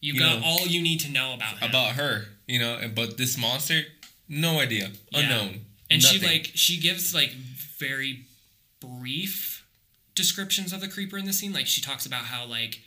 you, 0.00 0.14
you 0.14 0.20
got 0.20 0.40
know, 0.40 0.44
all 0.46 0.66
you 0.66 0.82
need 0.82 1.00
to 1.00 1.10
know 1.10 1.34
about 1.34 1.58
him. 1.58 1.68
about 1.70 1.92
her, 1.92 2.26
you 2.46 2.58
know, 2.58 2.90
but 2.94 3.16
this 3.16 3.38
monster, 3.38 3.82
no 4.28 4.58
idea, 4.60 4.90
Yeah. 5.12 5.20
unknown, 5.20 5.66
and 5.90 6.02
she 6.02 6.18
like 6.18 6.50
she 6.54 6.78
gives 6.78 7.14
like 7.14 7.30
very 7.78 8.24
brief 8.80 9.55
descriptions 10.16 10.72
of 10.72 10.80
the 10.80 10.88
creeper 10.88 11.16
in 11.16 11.24
the 11.24 11.32
scene 11.32 11.52
like 11.52 11.66
she 11.66 11.80
talks 11.80 12.04
about 12.06 12.24
how 12.24 12.44
like 12.44 12.80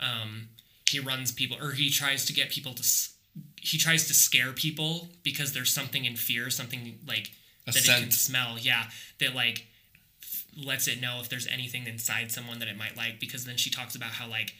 um 0.00 0.48
he 0.90 1.00
runs 1.00 1.32
people 1.32 1.56
or 1.60 1.72
he 1.72 1.88
tries 1.88 2.26
to 2.26 2.32
get 2.32 2.50
people 2.50 2.74
to 2.74 2.84
he 3.56 3.78
tries 3.78 4.06
to 4.06 4.12
scare 4.14 4.52
people 4.52 5.08
because 5.22 5.54
there's 5.54 5.72
something 5.72 6.04
in 6.04 6.16
fear 6.16 6.50
something 6.50 6.98
like 7.06 7.30
A 7.66 7.72
that 7.72 7.88
it 7.88 8.00
can 8.00 8.10
smell 8.10 8.58
yeah 8.60 8.84
that 9.20 9.34
like 9.34 9.66
f- 10.22 10.44
lets 10.62 10.86
it 10.86 11.00
know 11.00 11.20
if 11.22 11.30
there's 11.30 11.46
anything 11.46 11.86
inside 11.86 12.30
someone 12.30 12.58
that 12.58 12.68
it 12.68 12.76
might 12.76 12.96
like 12.96 13.18
because 13.18 13.46
then 13.46 13.56
she 13.56 13.70
talks 13.70 13.94
about 13.94 14.10
how 14.10 14.28
like 14.28 14.52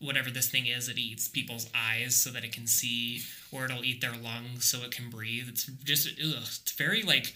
whatever 0.00 0.30
this 0.30 0.48
thing 0.48 0.66
is, 0.66 0.88
it 0.88 0.98
eats 0.98 1.28
people's 1.28 1.68
eyes 1.74 2.14
so 2.14 2.30
that 2.30 2.44
it 2.44 2.52
can 2.52 2.66
see, 2.66 3.22
or 3.50 3.64
it'll 3.64 3.84
eat 3.84 4.00
their 4.00 4.12
lungs 4.12 4.64
so 4.64 4.78
it 4.84 4.90
can 4.90 5.10
breathe. 5.10 5.48
It's 5.48 5.64
just, 5.64 6.08
ugh, 6.20 6.42
it's 6.42 6.72
very 6.72 7.02
like, 7.02 7.34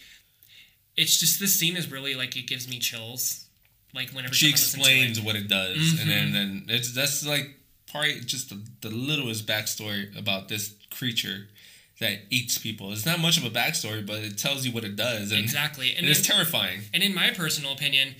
it's 0.97 1.19
just 1.19 1.41
this 1.41 1.59
scene 1.59 1.77
is 1.77 1.91
really 1.91 2.15
like 2.15 2.37
it 2.37 2.47
gives 2.47 2.69
me 2.69 2.79
chills. 2.79 3.42
Like 3.95 4.11
whenever 4.11 4.35
she 4.35 4.49
explains 4.49 5.21
what 5.21 5.37
it 5.37 5.49
does, 5.49 6.01
and 6.01 6.09
then 6.11 6.33
Mhm. 6.33 6.41
and 6.41 6.71
it's 6.71 6.93
that's 6.93 7.25
like 7.25 7.57
probably 7.91 8.21
just 8.21 8.49
the, 8.49 8.63
the 8.81 8.89
littlest 8.89 9.47
backstory 9.47 10.17
about 10.17 10.49
this 10.49 10.73
creature 10.91 11.49
that 12.01 12.23
eats 12.31 12.57
people. 12.57 12.91
It's 12.93 13.05
not 13.05 13.21
much 13.21 13.37
of 13.37 13.45
a 13.45 13.51
backstory, 13.51 14.05
but 14.05 14.23
it 14.25 14.39
tells 14.39 14.65
you 14.65 14.73
what 14.73 14.83
it 14.85 14.97
does, 14.97 15.31
and, 15.31 15.41
exactly, 15.41 15.95
and 15.95 16.07
it's 16.07 16.21
in, 16.21 16.25
terrifying. 16.25 16.81
and 16.95 17.03
in 17.03 17.15
my 17.15 17.31
personal 17.31 17.73
opinion, 17.73 18.15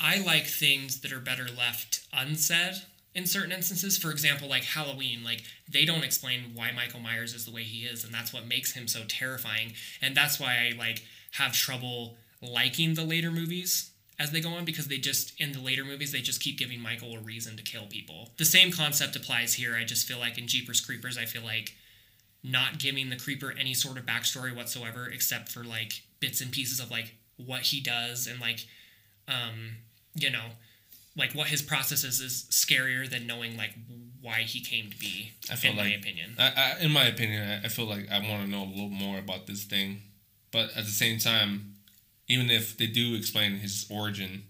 I 0.00 0.18
like 0.18 0.46
things 0.46 1.00
that 1.00 1.12
are 1.12 1.20
better 1.20 1.46
left 1.56 2.00
unsaid 2.12 2.82
in 3.14 3.26
certain 3.26 3.52
instances. 3.52 3.96
For 3.96 4.10
example, 4.10 4.48
like 4.48 4.64
Halloween, 4.64 5.22
like 5.22 5.44
they 5.68 5.84
don't 5.84 6.02
explain 6.02 6.50
why 6.54 6.72
Michael 6.72 6.98
Myers 7.00 7.32
is 7.32 7.44
the 7.44 7.52
way 7.52 7.62
he 7.62 7.84
is, 7.86 8.02
and 8.02 8.12
that's 8.12 8.32
what 8.32 8.46
makes 8.48 8.72
him 8.72 8.88
so 8.88 9.04
terrifying. 9.06 9.74
And 10.02 10.16
that's 10.16 10.40
why 10.40 10.68
I 10.72 10.76
like 10.76 11.04
have 11.32 11.52
trouble 11.54 12.16
liking 12.42 12.94
the 12.94 13.04
later 13.04 13.30
movies 13.30 13.90
as 14.18 14.30
they 14.30 14.40
go 14.40 14.50
on 14.50 14.64
because 14.64 14.86
they 14.86 14.98
just 14.98 15.32
in 15.40 15.52
the 15.52 15.60
later 15.60 15.84
movies 15.84 16.12
they 16.12 16.20
just 16.20 16.40
keep 16.42 16.58
giving 16.58 16.80
Michael 16.80 17.14
a 17.16 17.20
reason 17.20 17.56
to 17.56 17.62
kill 17.62 17.86
people. 17.86 18.30
The 18.38 18.44
same 18.44 18.70
concept 18.72 19.16
applies 19.16 19.54
here. 19.54 19.74
I 19.76 19.84
just 19.84 20.06
feel 20.06 20.18
like 20.18 20.38
in 20.38 20.46
Jeepers 20.46 20.80
Creepers, 20.80 21.16
I 21.18 21.24
feel 21.24 21.42
like 21.42 21.74
not 22.44 22.78
giving 22.78 23.08
the 23.10 23.16
creeper 23.16 23.54
any 23.58 23.72
sort 23.74 23.96
of 23.96 24.04
backstory 24.04 24.54
whatsoever 24.54 25.06
except 25.06 25.48
for 25.50 25.62
like 25.64 26.02
bits 26.20 26.40
and 26.40 26.50
pieces 26.50 26.80
of 26.80 26.90
like 26.90 27.14
what 27.36 27.60
he 27.62 27.80
does 27.80 28.26
and 28.26 28.40
like 28.40 28.66
um 29.28 29.76
you 30.14 30.28
know 30.30 30.46
like 31.16 31.32
what 31.34 31.46
his 31.48 31.62
process 31.62 32.04
is 32.04 32.20
is 32.20 32.46
scarier 32.50 33.08
than 33.08 33.26
knowing 33.26 33.56
like 33.56 33.74
why 34.20 34.40
he 34.42 34.60
came 34.60 34.88
to 34.90 34.96
be. 34.98 35.32
I 35.50 35.56
feel 35.56 35.72
in 35.72 35.76
like- 35.76 35.86
my 35.88 35.94
opinion. 35.94 36.34
I, 36.38 36.52
I, 36.78 36.84
in 36.84 36.92
my 36.92 37.04
opinion, 37.06 37.42
I, 37.62 37.66
I 37.66 37.68
feel 37.68 37.86
like 37.86 38.08
I 38.10 38.18
want 38.20 38.44
to 38.44 38.48
know 38.48 38.62
a 38.62 38.70
little 38.70 38.88
more 38.88 39.18
about 39.18 39.46
this 39.48 39.64
thing, 39.64 40.00
but 40.52 40.70
at 40.76 40.84
the 40.84 40.90
same 40.92 41.18
time, 41.18 41.71
even 42.28 42.50
if 42.50 42.76
they 42.76 42.86
do 42.86 43.14
explain 43.14 43.56
his 43.58 43.86
origin, 43.90 44.44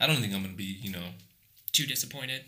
I 0.00 0.06
don't 0.06 0.16
think 0.16 0.34
I'm 0.34 0.42
gonna 0.42 0.54
be 0.54 0.64
you 0.64 0.90
know 0.92 1.08
Too 1.72 1.86
disappointed. 1.86 2.42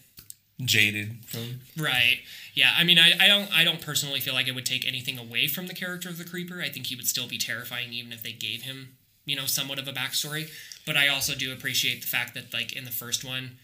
jaded 0.65 1.25
from. 1.27 1.61
Right. 1.77 2.21
Yeah. 2.55 2.73
I 2.79 2.85
mean, 2.85 2.99
I, 2.99 3.13
I 3.21 3.27
don't 3.29 3.53
I 3.55 3.65
don't 3.65 3.81
personally 3.81 4.21
feel 4.21 4.35
like 4.35 4.49
it 4.49 4.55
would 4.55 4.67
take 4.67 4.87
anything 4.87 5.19
away 5.19 5.47
from 5.49 5.67
the 5.67 5.75
character 5.75 6.09
of 6.09 6.19
the 6.19 6.25
creeper. 6.25 6.61
I 6.63 6.69
think 6.71 6.87
he 6.87 6.97
would 6.97 7.07
still 7.07 7.29
be 7.29 7.39
terrifying 7.39 7.93
even 7.93 8.13
if 8.13 8.23
they 8.23 8.33
gave 8.33 8.63
him 8.63 8.97
you 9.25 9.37
know 9.37 9.47
somewhat 9.47 9.79
of 9.79 9.87
a 9.89 9.93
backstory. 9.93 10.49
But 10.87 10.97
I 10.97 11.09
also 11.09 11.35
do 11.35 11.53
appreciate 11.53 12.01
the 12.01 12.07
fact 12.07 12.35
that 12.35 12.53
like 12.55 12.73
in 12.73 12.85
the 12.85 12.93
first 12.93 13.25
one, 13.25 13.59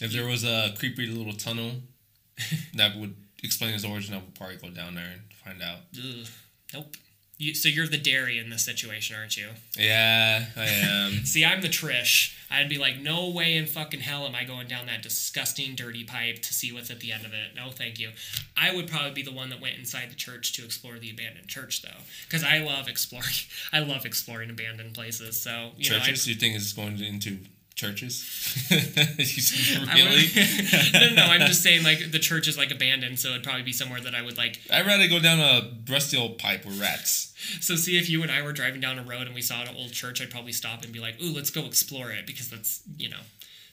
If 0.00 0.12
there 0.12 0.26
was 0.26 0.44
a 0.44 0.74
creepy 0.78 1.06
little 1.06 1.32
tunnel 1.34 1.72
that 2.74 2.96
would 2.96 3.14
explain 3.42 3.72
his 3.72 3.84
origin, 3.84 4.14
I 4.14 4.18
would 4.18 4.34
probably 4.34 4.56
go 4.56 4.70
down 4.70 4.94
there 4.94 5.10
and 5.12 5.22
find 5.44 5.60
out. 5.62 5.80
ugh, 5.96 6.26
nope. 6.72 6.96
You, 7.38 7.54
so 7.54 7.68
you're 7.68 7.86
the 7.86 7.98
Darry 7.98 8.38
in 8.38 8.50
this 8.50 8.64
situation, 8.64 9.14
aren't 9.16 9.36
you? 9.36 9.50
Yeah, 9.78 10.46
I 10.56 10.64
am. 10.64 11.12
See, 11.24 11.44
I'm 11.44 11.60
the 11.60 11.68
Trish. 11.68 12.34
I'd 12.50 12.68
be 12.68 12.78
like, 12.78 13.00
no 13.00 13.30
way 13.30 13.56
in 13.56 13.66
fucking 13.66 14.00
hell 14.00 14.26
am 14.26 14.34
I 14.34 14.42
going 14.42 14.66
down 14.66 14.86
that 14.86 15.02
disgusting, 15.02 15.76
dirty 15.76 16.02
pipe 16.02 16.40
to 16.42 16.52
see 16.52 16.72
what's 16.72 16.90
at 16.90 16.98
the 16.98 17.12
end 17.12 17.24
of 17.24 17.32
it. 17.32 17.54
No, 17.54 17.70
thank 17.70 18.00
you. 18.00 18.10
I 18.56 18.74
would 18.74 18.88
probably 18.88 19.12
be 19.12 19.22
the 19.22 19.32
one 19.32 19.50
that 19.50 19.60
went 19.60 19.78
inside 19.78 20.10
the 20.10 20.16
church 20.16 20.52
to 20.54 20.64
explore 20.64 20.98
the 20.98 21.10
abandoned 21.10 21.46
church, 21.46 21.82
though, 21.82 22.02
because 22.24 22.42
I 22.42 22.58
love 22.58 22.88
exploring. 22.88 23.26
I 23.72 23.80
love 23.80 24.04
exploring 24.04 24.50
abandoned 24.50 24.94
places. 24.94 25.40
So 25.40 25.70
you 25.76 25.84
churches? 25.84 26.26
you 26.26 26.34
think 26.34 26.56
it's 26.56 26.72
going 26.72 26.98
into 27.00 27.38
churches? 27.78 28.24
You 28.70 29.24
said, 29.24 29.86
know, 29.86 29.92
I, 29.92 29.94
I 29.94 30.04
really? 30.04 30.26
no, 30.92 31.00
no, 31.08 31.14
no. 31.14 31.22
I'm 31.32 31.46
just 31.46 31.62
saying 31.62 31.82
like 31.84 32.10
the 32.12 32.18
church 32.18 32.46
is 32.48 32.58
like 32.58 32.70
abandoned, 32.70 33.18
so 33.18 33.30
it'd 33.30 33.42
probably 33.44 33.62
be 33.62 33.72
somewhere 33.72 34.00
that 34.00 34.14
I 34.14 34.20
would 34.22 34.36
like. 34.36 34.60
I'd 34.70 34.86
rather 34.86 35.08
go 35.08 35.18
down 35.20 35.38
a 35.40 35.70
rusty 35.90 36.16
old 36.16 36.38
pipe 36.38 36.64
with 36.66 36.78
rats. 36.80 37.32
So 37.60 37.76
see 37.76 37.96
if 37.98 38.10
you 38.10 38.22
and 38.22 38.30
I 38.30 38.42
were 38.42 38.52
driving 38.52 38.80
down 38.80 38.98
a 38.98 39.02
road 39.02 39.26
and 39.26 39.34
we 39.34 39.40
saw 39.42 39.62
an 39.62 39.68
old 39.76 39.92
church, 39.92 40.20
I'd 40.20 40.30
probably 40.30 40.52
stop 40.52 40.82
and 40.84 40.92
be 40.92 40.98
like, 41.00 41.22
"Ooh, 41.22 41.32
let's 41.32 41.50
go 41.50 41.64
explore 41.66 42.10
it," 42.10 42.26
because 42.26 42.50
that's 42.50 42.82
you 42.98 43.08
know. 43.08 43.22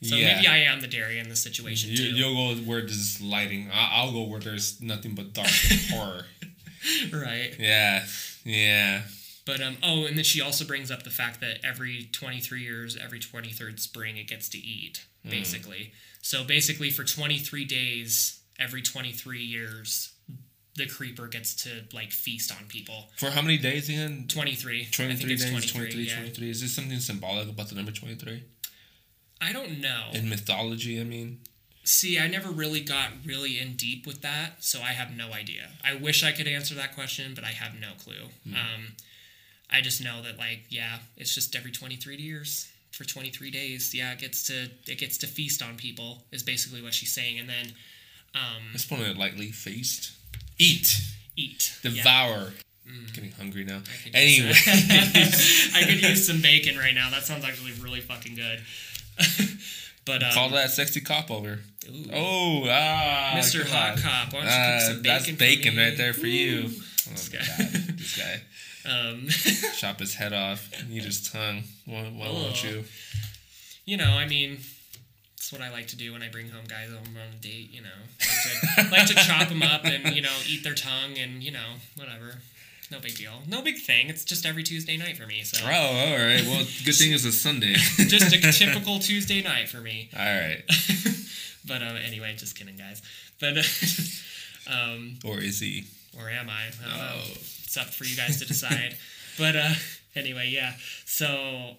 So 0.02 0.16
Yeah. 0.16 0.36
maybe 0.36 0.48
I 0.48 0.58
am 0.60 0.82
the 0.82 0.88
Darry 0.88 1.18
in 1.20 1.30
this 1.30 1.42
situation 1.42 1.90
You, 1.92 1.98
too. 1.98 2.04
you'll 2.16 2.36
go 2.56 2.62
where 2.62 2.82
there's 2.82 3.20
lighting. 3.22 3.70
I- 3.74 3.90
I'll 3.96 4.12
go 4.12 4.24
where 4.24 4.40
there's 4.40 4.80
nothing 4.82 5.16
but 5.16 5.34
dark 5.34 5.50
and 5.72 5.80
horror. 5.90 6.26
right. 7.12 7.54
Yeah, 7.60 8.06
yeah. 8.44 9.02
But 9.46 9.62
um 9.62 9.78
oh, 9.84 10.06
and 10.06 10.18
then 10.18 10.24
she 10.24 10.42
also 10.42 10.66
brings 10.66 10.90
up 10.90 11.04
the 11.04 11.10
fact 11.10 11.40
that 11.42 11.60
every 11.64 12.10
23 12.12 12.62
years, 12.62 12.98
every 12.98 13.20
23rd 13.20 13.80
spring 13.80 14.18
it 14.18 14.28
gets 14.28 14.50
to 14.50 14.58
eat, 14.58 15.06
Hmm. 15.24 15.30
basically. 15.30 15.94
So 16.22 16.44
basically 16.44 16.90
for 16.90 17.04
23 17.04 17.66
days, 17.66 18.40
every 18.60 18.82
23 18.82 19.44
years, 19.44 20.14
the 20.76 20.88
creeper 20.88 21.28
gets 21.28 21.54
to 21.64 21.84
like 21.94 22.12
feast 22.12 22.52
on 22.52 22.66
people. 22.68 23.10
For 23.18 23.30
how 23.30 23.42
many 23.42 23.58
days 23.58 23.88
again? 23.90 24.26
23. 24.28 24.82
I 24.82 24.88
23 24.92 25.16
think 25.18 25.32
it's 25.32 25.44
days, 25.44 25.52
23, 25.52 25.80
23, 25.80 26.04
yeah. 26.04 26.16
23. 26.18 26.50
Is 26.50 26.62
this 26.62 26.76
something 26.76 27.00
symbolic 27.00 27.48
about 27.50 27.70
the 27.70 27.76
number 27.76 27.92
23? 27.92 28.44
I 29.42 29.54
don't 29.54 29.80
know. 29.80 30.08
In 30.14 30.28
mythology, 30.30 31.00
I 31.00 31.04
mean. 31.04 31.40
See, 31.84 32.18
I 32.18 32.28
never 32.28 32.50
really 32.50 32.82
got 32.82 33.10
really 33.24 33.60
in 33.60 33.76
deep 33.76 34.08
with 34.08 34.22
that, 34.24 34.64
so 34.64 34.82
I 34.82 34.94
have 34.94 35.16
no 35.16 35.32
idea. 35.34 35.70
I 35.84 35.94
wish 35.94 36.24
I 36.24 36.32
could 36.32 36.48
answer 36.48 36.74
that 36.76 36.96
question, 36.96 37.34
but 37.36 37.44
I 37.44 37.52
have 37.52 37.80
no 37.80 37.92
clue. 38.04 38.30
Hmm. 38.44 38.56
Um, 38.56 38.82
I 39.72 39.82
just 39.82 40.04
know 40.04 40.22
that 40.24 40.38
like, 40.38 40.66
yeah, 40.70 41.00
it's 41.18 41.34
just 41.34 41.56
every 41.56 41.72
23 41.72 42.18
years 42.18 42.72
for 42.92 43.04
23 43.04 43.52
days. 43.52 43.94
Yeah, 43.94 44.12
it 44.14 44.20
gets 44.20 44.44
to 44.48 44.70
it 44.88 44.98
gets 44.98 45.18
to 45.20 45.28
feast 45.28 45.62
on 45.62 45.76
people 45.76 46.24
is 46.32 46.44
basically 46.44 46.82
what 46.82 46.94
she's 46.94 47.12
saying, 47.14 47.40
and 47.40 47.50
then 47.50 47.74
um, 48.34 48.64
Let's 48.74 48.86
put 48.86 49.00
it 49.00 49.18
lightly 49.18 49.48
feast. 49.52 50.12
Eat. 50.60 50.98
eat. 51.36 51.78
Yeah. 51.84 51.90
Devour. 51.92 52.54
Getting 53.14 53.32
hungry 53.32 53.64
now. 53.64 53.80
I 54.14 54.18
Anyway. 54.18 54.54
I 55.74 55.84
could 55.88 56.02
use 56.02 56.28
some 56.28 56.42
bacon 56.42 56.78
right 56.78 56.94
now. 56.94 57.10
That 57.10 57.24
sounds 57.24 57.44
actually 57.44 57.72
really 57.82 58.00
fucking 58.02 58.36
good. 58.36 58.62
but 60.06 60.22
um, 60.24 60.32
Call 60.34 60.50
that 60.50 60.70
sexy 60.70 61.02
cop 61.02 61.32
over. 61.32 61.60
ooh, 61.90 62.06
Oh, 62.14 62.64
ah. 62.68 63.34
Mr. 63.36 63.62
come 63.64 63.72
Hot. 63.72 63.98
Cop, 63.98 64.34
why 64.34 64.40
don't 64.42 64.44
you 64.50 64.56
Ah, 64.56 64.78
cook 64.80 64.82
some 64.88 65.02
bacon? 65.02 65.04
that's 65.04 65.32
bacon 65.40 65.78
right 65.78 65.98
there 65.98 66.14
for 66.14 66.28
you. 66.28 66.66
Oh, 67.08 67.12
This 67.12 67.30
guy. 67.30 67.40
God. 67.40 67.98
This 67.98 68.18
guy. 68.18 68.42
Um, 68.88 69.28
Chop 69.78 70.00
his 70.00 70.16
head 70.16 70.34
off. 70.34 70.70
Eat 70.90 71.04
his 71.04 71.30
tongue. 71.32 71.64
Why, 71.86 72.04
why 72.04 72.28
won't 72.32 72.64
you? 72.64 72.84
you 73.86 73.98
know, 73.98 74.12
I 74.14 74.28
mean, 74.28 74.60
it's 75.38 75.52
what 75.52 75.62
I 75.62 75.72
like 75.72 75.88
to 75.88 75.96
do 75.98 76.14
when 76.14 76.22
I 76.24 76.30
bring 76.30 76.50
home 76.50 76.66
guys 76.68 76.90
home 76.90 77.16
on 77.16 77.34
a 77.38 77.42
date. 77.42 77.70
You 77.72 77.82
know, 77.82 77.90
like 78.20 78.88
to, 78.88 78.92
like 78.92 79.08
to 79.08 79.14
chop 79.28 79.50
them 79.50 79.62
up 79.64 79.86
and 79.86 80.16
you 80.16 80.22
know 80.22 80.36
eat 80.48 80.64
their 80.64 80.74
tongue 80.76 81.18
and 81.18 81.44
you 81.44 81.52
know 81.52 81.76
whatever. 81.98 82.40
No 82.92 83.00
big 83.00 83.16
deal. 83.16 83.42
No 83.48 83.64
big 83.64 83.80
thing. 83.80 84.10
It's 84.10 84.24
just 84.24 84.46
every 84.46 84.62
Tuesday 84.62 84.96
night 84.96 85.18
for 85.18 85.26
me. 85.26 85.42
So 85.42 85.66
Oh, 85.66 85.72
all 85.72 86.18
right. 86.18 86.44
Well, 86.46 86.64
good 86.86 86.94
thing 86.96 87.14
it's 87.14 87.26
a 87.26 87.32
Sunday. 87.32 87.74
just 87.98 88.32
a 88.32 88.40
typical 88.52 89.00
Tuesday 89.00 89.42
night 89.42 89.70
for 89.70 89.78
me. 89.82 90.10
all 90.16 90.24
right. 90.24 90.62
but 91.68 91.82
uh, 91.82 91.96
anyway, 92.06 92.36
just 92.38 92.56
kidding, 92.56 92.78
guys. 92.78 93.02
But 93.40 93.58
um, 94.72 95.18
Or 95.26 95.40
is 95.40 95.60
he? 95.60 95.86
or 96.18 96.30
am 96.30 96.48
I? 96.50 96.68
I 96.86 96.90
don't 96.90 96.98
know. 96.98 97.22
Oh. 97.24 97.34
It's 97.76 97.86
up 97.86 97.94
for 97.94 98.06
you 98.06 98.16
guys 98.16 98.40
to 98.40 98.46
decide. 98.46 98.96
but 99.38 99.56
uh, 99.58 99.74
anyway, 100.16 100.50
yeah. 100.50 100.76
So 101.04 101.76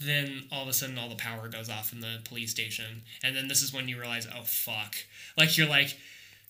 then 0.00 0.44
all 0.52 0.62
of 0.62 0.68
a 0.68 0.72
sudden, 0.72 0.96
all 0.96 1.08
the 1.08 1.16
power 1.16 1.48
goes 1.48 1.68
off 1.68 1.92
in 1.92 1.98
the 1.98 2.20
police 2.24 2.52
station, 2.52 3.02
and 3.24 3.34
then 3.34 3.48
this 3.48 3.60
is 3.60 3.72
when 3.72 3.88
you 3.88 3.98
realize, 3.98 4.28
oh 4.32 4.42
fuck! 4.44 4.94
Like 5.36 5.58
you're 5.58 5.68
like, 5.68 5.96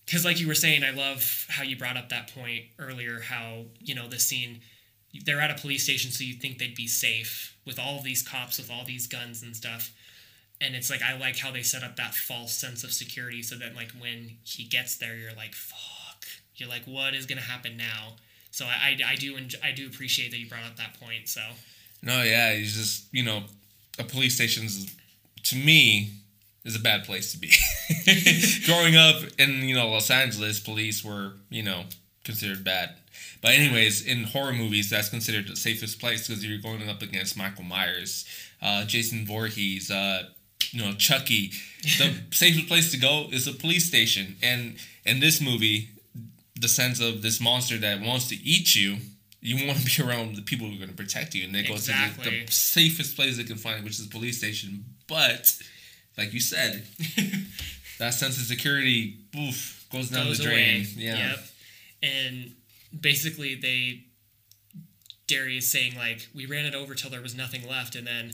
because 0.05 0.23
like 0.25 0.39
you 0.39 0.47
were 0.47 0.55
saying, 0.55 0.85
I 0.85 0.91
love 0.91 1.47
how 1.49 1.63
you 1.63 1.79
brought 1.79 1.97
up 1.97 2.11
that 2.11 2.35
point 2.35 2.65
earlier. 2.79 3.21
How 3.21 3.65
you 3.79 3.95
know 3.95 4.07
this 4.07 4.27
scene. 4.27 4.61
They're 5.25 5.41
at 5.41 5.51
a 5.51 5.61
police 5.61 5.85
station, 5.85 6.11
so 6.11 6.23
you 6.23 6.35
think 6.35 6.59
they'd 6.59 6.75
be 6.75 6.87
safe 6.87 7.57
with 7.65 7.79
all 7.79 8.03
these 8.03 8.23
cops 8.23 8.59
with 8.59 8.71
all 8.71 8.85
these 8.85 9.07
guns 9.07 9.43
and 9.43 9.57
stuff. 9.57 9.93
And 10.61 10.77
it's 10.77 10.91
like 10.91 11.01
I 11.01 11.19
like 11.19 11.39
how 11.39 11.51
they 11.51 11.63
set 11.63 11.83
up 11.83 11.97
that 11.97 12.15
false 12.15 12.53
sense 12.53 12.85
of 12.85 12.93
security, 12.93 13.43
so 13.43 13.57
that 13.57 13.75
like 13.75 13.93
when 13.99 14.37
he 14.45 14.65
gets 14.65 14.97
there, 14.99 15.17
you're 15.17 15.33
like, 15.33 15.55
fuck. 15.55 16.27
You're 16.55 16.69
like, 16.69 16.85
what 16.85 17.15
is 17.15 17.25
gonna 17.25 17.41
happen 17.41 17.79
now? 17.79 18.17
So 18.51 18.65
I, 18.65 18.97
I, 19.05 19.13
I 19.13 19.15
do 19.17 19.37
I 19.63 19.73
do 19.73 19.87
appreciate 19.87 20.31
that 20.33 20.39
you 20.39 20.49
brought 20.49 20.65
up 20.65 20.77
that 20.77 20.99
point. 21.01 21.29
So 21.29 21.41
No, 22.03 22.23
yeah. 22.23 22.55
He's 22.55 22.77
just, 22.77 23.05
you 23.13 23.23
know, 23.23 23.43
a 23.99 24.05
police 24.05 24.35
station's, 24.35 24.95
to 25.45 25.57
me, 25.57 26.13
is 26.65 26.77
a 26.77 26.81
bad 26.81 27.05
place 27.05 27.33
to 27.33 27.39
be. 27.39 27.53
Growing 28.67 28.97
up 28.97 29.23
in, 29.39 29.63
you 29.69 29.75
know, 29.75 29.89
Los 29.89 30.11
Angeles, 30.11 30.61
police 30.61 31.05
were, 31.05 31.33
you 31.49 31.63
know, 31.63 31.85
considered 32.25 32.65
bad. 32.65 32.95
But 33.43 33.53
anyways, 33.53 34.07
in 34.07 34.25
horror 34.25 34.53
movies, 34.53 34.91
that's 34.91 35.09
considered 35.09 35.49
the 35.49 35.57
safest 35.57 35.99
place 35.99 36.29
because 36.29 36.45
you're 36.45 36.59
going 36.59 36.87
up 36.89 37.01
against 37.01 37.37
Michael 37.37 37.65
Myers, 37.65 38.27
uh, 38.61 38.85
Jason 38.85 39.27
Voorhees, 39.27 39.91
uh, 39.91 40.25
you 40.71 40.83
know, 40.83 40.93
Chucky. 40.93 41.53
The 41.83 42.21
safest 42.33 42.69
place 42.69 42.91
to 42.93 42.99
go 42.99 43.29
is 43.33 43.47
a 43.47 43.53
police 43.53 43.87
station. 43.87 44.37
And 44.43 44.77
in 45.07 45.21
this 45.21 45.41
movie, 45.41 45.89
the 46.61 46.69
sense 46.69 47.01
of 47.01 47.23
this 47.23 47.41
monster 47.41 47.79
that 47.79 48.01
wants 48.01 48.29
to 48.29 48.37
eat 48.37 48.75
you, 48.75 48.97
you 49.41 49.67
want 49.67 49.79
to 49.79 49.85
be 49.85 50.03
around 50.09 50.37
the 50.37 50.43
people 50.43 50.67
who 50.67 50.75
are 50.75 50.79
going 50.79 50.91
to 50.91 50.97
protect 50.97 51.35
you. 51.35 51.45
And 51.45 51.55
they 51.55 51.63
go 51.63 51.77
to 51.77 51.87
the, 51.87 52.11
the 52.23 52.47
safest 52.51 53.17
place 53.17 53.37
they 53.37 53.45
can 53.45 53.57
find, 53.57 53.83
which 53.83 53.99
is 53.99 54.09
the 54.09 54.11
police 54.11 54.39
station. 54.39 54.85
But, 55.09 55.57
like 56.17 56.33
you 56.33 56.41
said, 56.41 56.85
that 57.99 58.15
sense 58.15 58.39
of 58.39 58.45
security, 58.45 59.17
oof, 59.37 59.87
goes 59.93 60.11
down 60.11 60.27
goes 60.27 60.39
the 60.39 60.45
drain. 60.45 60.77
away. 60.77 60.87
Yeah. 60.97 61.31
Yep. 61.31 61.39
And 62.03 62.55
basically, 62.99 63.55
they 63.55 64.05
is 65.33 65.71
saying 65.71 65.95
like, 65.95 66.29
we 66.35 66.45
ran 66.45 66.67
it 66.67 66.75
over 66.75 66.95
till 66.95 67.09
there 67.09 67.21
was 67.21 67.37
nothing 67.37 67.69
left, 67.69 67.95
and 67.95 68.05
then 68.05 68.33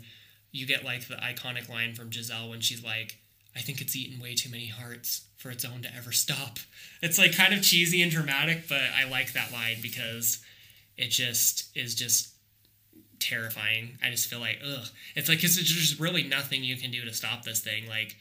you 0.50 0.66
get 0.66 0.82
like 0.82 1.08
the 1.08 1.16
iconic 1.16 1.68
line 1.68 1.94
from 1.94 2.08
Jezelle 2.08 2.48
when 2.48 2.60
she's 2.60 2.82
like, 2.82 3.18
"I 3.56 3.60
think 3.60 3.80
it's 3.80 3.96
eaten 3.96 4.18
way 4.20 4.34
too 4.34 4.50
many 4.50 4.66
hearts 4.68 5.22
for 5.36 5.50
its 5.50 5.64
own 5.64 5.82
to 5.82 5.94
ever 5.94 6.12
stop." 6.12 6.58
It's 7.02 7.18
like 7.18 7.32
kind 7.34 7.54
of 7.54 7.62
cheesy 7.62 8.02
and 8.02 8.10
dramatic, 8.12 8.68
but 8.68 8.82
I 8.94 9.04
like 9.04 9.32
that 9.32 9.52
line 9.52 9.78
because 9.82 10.38
it 10.96 11.08
just 11.08 11.76
is 11.76 11.94
just 11.94 12.28
terrifying. 13.18 13.98
I 14.04 14.10
just 14.10 14.28
feel 14.28 14.40
like, 14.40 14.60
ugh. 14.64 14.86
It's 15.14 15.28
like, 15.28 15.40
cause 15.40 15.56
there's 15.56 15.68
just 15.68 15.98
really 16.00 16.22
nothing 16.22 16.62
you 16.64 16.76
can 16.76 16.90
do 16.90 17.04
to 17.04 17.12
stop 17.14 17.44
this 17.44 17.60
thing. 17.60 17.88
Like, 17.88 18.16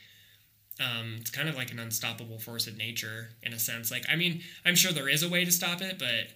um, 0.80 1.18
it's 1.20 1.30
kind 1.32 1.48
of 1.49 1.56
like 1.56 1.72
an 1.72 1.80
unstoppable 1.80 2.40
force 2.40 2.68
of 2.68 2.78
nature 2.78 3.30
in 3.44 3.53
a 3.53 3.60
sense. 3.60 3.91
Like, 3.91 4.06
I 4.10 4.16
mean, 4.16 4.41
I'm 4.66 4.76
sure 4.76 4.91
there 4.91 5.10
is 5.10 5.24
a 5.24 5.30
way 5.30 5.45
to 5.45 5.52
stop 5.52 5.82
it, 5.82 5.98
but 5.99 6.30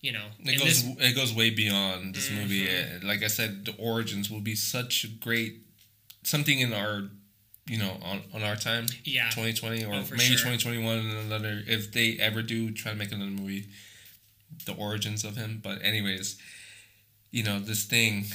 you 0.00 0.12
know, 0.12 0.26
It 0.40 0.58
goes. 0.58 0.82
this- 0.84 0.96
it 1.00 1.14
goes 1.14 1.32
way 1.32 1.48
beyond 1.50 2.14
this 2.14 2.30
movie. 2.30 2.66
Mhm. 2.66 3.02
Uh, 3.02 3.06
Like 3.06 3.22
I 3.22 3.28
said, 3.28 3.64
the 3.64 3.72
origins 3.72 4.28
will 4.28 4.40
be 4.42 4.54
such 4.54 5.04
a 5.04 5.08
great 5.08 5.60
something 6.24 6.60
in 6.60 6.72
our, 6.74 7.10
you 7.66 7.78
know, 7.78 7.96
on, 8.02 8.20
on 8.34 8.42
our 8.42 8.56
time, 8.56 8.86
yeah, 9.04 9.30
2020 9.30 9.84
or 9.84 9.94
Oh, 9.94 10.00
maybe 10.10 10.18
sure. 10.36 10.52
2021. 10.52 10.98
Another 11.26 11.62
if 11.66 11.92
they 11.92 12.16
ever 12.18 12.42
do 12.42 12.70
try 12.70 12.92
to 12.92 12.96
make 12.98 13.12
another 13.12 13.30
movie, 13.30 13.66
the 14.66 14.74
origins 14.74 15.24
of 15.24 15.36
him. 15.36 15.60
But 15.62 15.82
anyways, 15.82 16.36
you 17.30 17.42
know, 17.42 17.58
this 17.58 17.84
thing, 17.84 18.26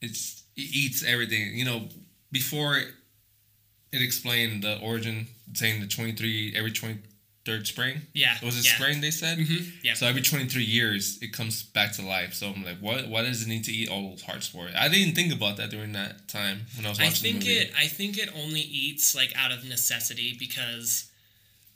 it's 0.00 0.44
it 0.56 0.62
eats 0.72 1.04
everything. 1.04 1.56
You 1.56 1.64
know, 1.64 1.88
before 2.30 2.76
it 2.78 4.02
explained 4.02 4.62
the 4.62 4.78
origin, 4.80 5.26
saying 5.54 5.80
the 5.80 5.88
23 5.88 6.54
every 6.56 6.70
20 6.72 6.98
third 7.44 7.66
spring. 7.66 8.02
Yeah. 8.12 8.36
It 8.36 8.44
was 8.44 8.58
it 8.58 8.66
yeah. 8.66 8.74
spring? 8.76 9.00
They 9.00 9.10
said. 9.10 9.38
hmm 9.38 9.64
Yeah. 9.82 9.94
So 9.94 10.06
every 10.06 10.22
23 10.22 10.62
years, 10.62 11.18
it 11.22 11.32
comes 11.32 11.62
back 11.62 11.92
to 11.94 12.02
life. 12.02 12.34
So 12.34 12.48
I'm 12.48 12.64
like, 12.64 12.78
what? 12.78 13.08
Why 13.08 13.22
does 13.22 13.42
it 13.42 13.48
need 13.48 13.64
to 13.64 13.72
eat 13.72 13.88
all 13.90 14.10
those 14.10 14.22
hearts 14.22 14.46
for? 14.46 14.68
It? 14.68 14.74
I 14.76 14.88
didn't 14.88 15.14
think 15.14 15.32
about 15.32 15.56
that 15.56 15.70
during 15.70 15.92
that 15.92 16.28
time 16.28 16.62
when 16.76 16.86
I 16.86 16.90
was 16.90 17.00
I 17.00 17.04
watching 17.04 17.32
think 17.32 17.44
the 17.44 17.54
movie. 17.54 17.68
it. 17.68 17.72
I 17.78 17.86
think 17.86 18.18
it 18.18 18.28
only 18.36 18.60
eats 18.60 19.14
like 19.14 19.32
out 19.36 19.52
of 19.52 19.64
necessity 19.64 20.36
because. 20.38 21.06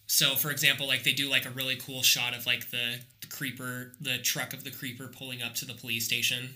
So, 0.07 0.35
for 0.35 0.51
example, 0.51 0.87
like 0.87 1.03
they 1.03 1.13
do 1.15 1.31
like 1.31 1.47
a 1.47 1.51
really 1.51 1.77
cool 1.77 2.03
shot 2.03 2.37
of 2.37 2.45
like 2.45 2.71
the, 2.71 2.99
the 3.23 3.27
creeper, 3.27 3.93
the 3.99 4.19
truck 4.19 4.53
of 4.53 4.63
the 4.63 4.71
creeper 4.71 5.09
pulling 5.09 5.43
up 5.43 5.55
to 5.57 5.65
the 5.65 5.73
police 5.73 6.05
station, 6.05 6.51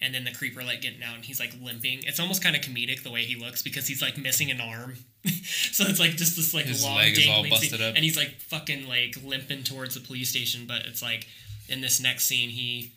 and 0.00 0.14
then 0.14 0.24
the 0.24 0.32
creeper 0.32 0.62
like 0.62 0.80
getting 0.80 1.02
out 1.02 1.14
and 1.14 1.24
he's 1.26 1.38
like 1.38 1.54
limping. 1.60 2.00
It's 2.04 2.18
almost 2.18 2.42
kind 2.42 2.56
of 2.56 2.62
comedic 2.62 3.02
the 3.02 3.10
way 3.10 3.20
he 3.24 3.36
looks 3.36 3.60
because 3.62 3.86
he's 3.88 4.00
like 4.00 4.16
missing 4.16 4.50
an 4.50 4.58
arm. 4.58 4.96
so 5.72 5.84
it's 5.86 5.98
like 6.00 6.12
just 6.16 6.36
this 6.36 6.52
like 6.52 6.66
His 6.66 6.84
long 6.84 6.96
leg 6.96 7.12
is 7.16 7.26
all 7.26 7.42
dangling 7.42 7.50
busted 7.50 7.70
scene, 7.78 7.82
up. 7.88 7.94
and 7.94 8.04
he's 8.04 8.16
like 8.16 8.32
fucking 8.40 8.86
like 8.86 9.16
limping 9.24 9.62
towards 9.64 9.94
the 9.94 10.00
police 10.00 10.28
station. 10.30 10.66
But 10.66 10.84
it's 10.86 11.02
like 11.02 11.26
in 11.68 11.80
this 11.80 12.00
next 12.00 12.24
scene 12.26 12.50
he, 12.50 12.92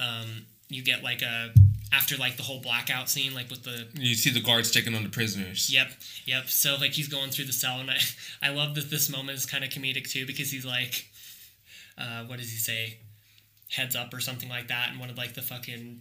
um, 0.00 0.46
you 0.68 0.82
get 0.82 1.02
like 1.04 1.22
a 1.22 1.52
after 1.92 2.16
like 2.16 2.36
the 2.36 2.42
whole 2.42 2.60
blackout 2.60 3.08
scene 3.08 3.34
like 3.34 3.48
with 3.50 3.62
the 3.62 3.86
You 3.94 4.14
see 4.16 4.30
the 4.30 4.40
guards 4.40 4.70
taking 4.72 4.96
on 4.96 5.04
the 5.04 5.08
prisoners. 5.10 5.70
Yep, 5.72 5.88
yep. 6.26 6.48
So 6.48 6.76
like 6.80 6.90
he's 6.92 7.06
going 7.08 7.30
through 7.30 7.44
the 7.44 7.52
cell, 7.52 7.78
and 7.78 7.88
I, 7.90 7.98
I 8.42 8.48
love 8.50 8.74
that 8.74 8.90
this 8.90 9.08
moment 9.08 9.38
is 9.38 9.46
kind 9.46 9.62
of 9.62 9.70
comedic 9.70 10.10
too 10.10 10.26
because 10.26 10.50
he's 10.50 10.64
like, 10.66 11.06
uh, 11.96 12.24
what 12.24 12.38
does 12.40 12.50
he 12.50 12.58
say? 12.58 12.98
Heads 13.70 13.94
up 13.94 14.12
or 14.12 14.18
something 14.20 14.48
like 14.48 14.68
that, 14.68 14.88
and 14.90 14.98
one 14.98 15.08
of 15.10 15.16
like 15.16 15.34
the 15.34 15.42
fucking 15.42 16.00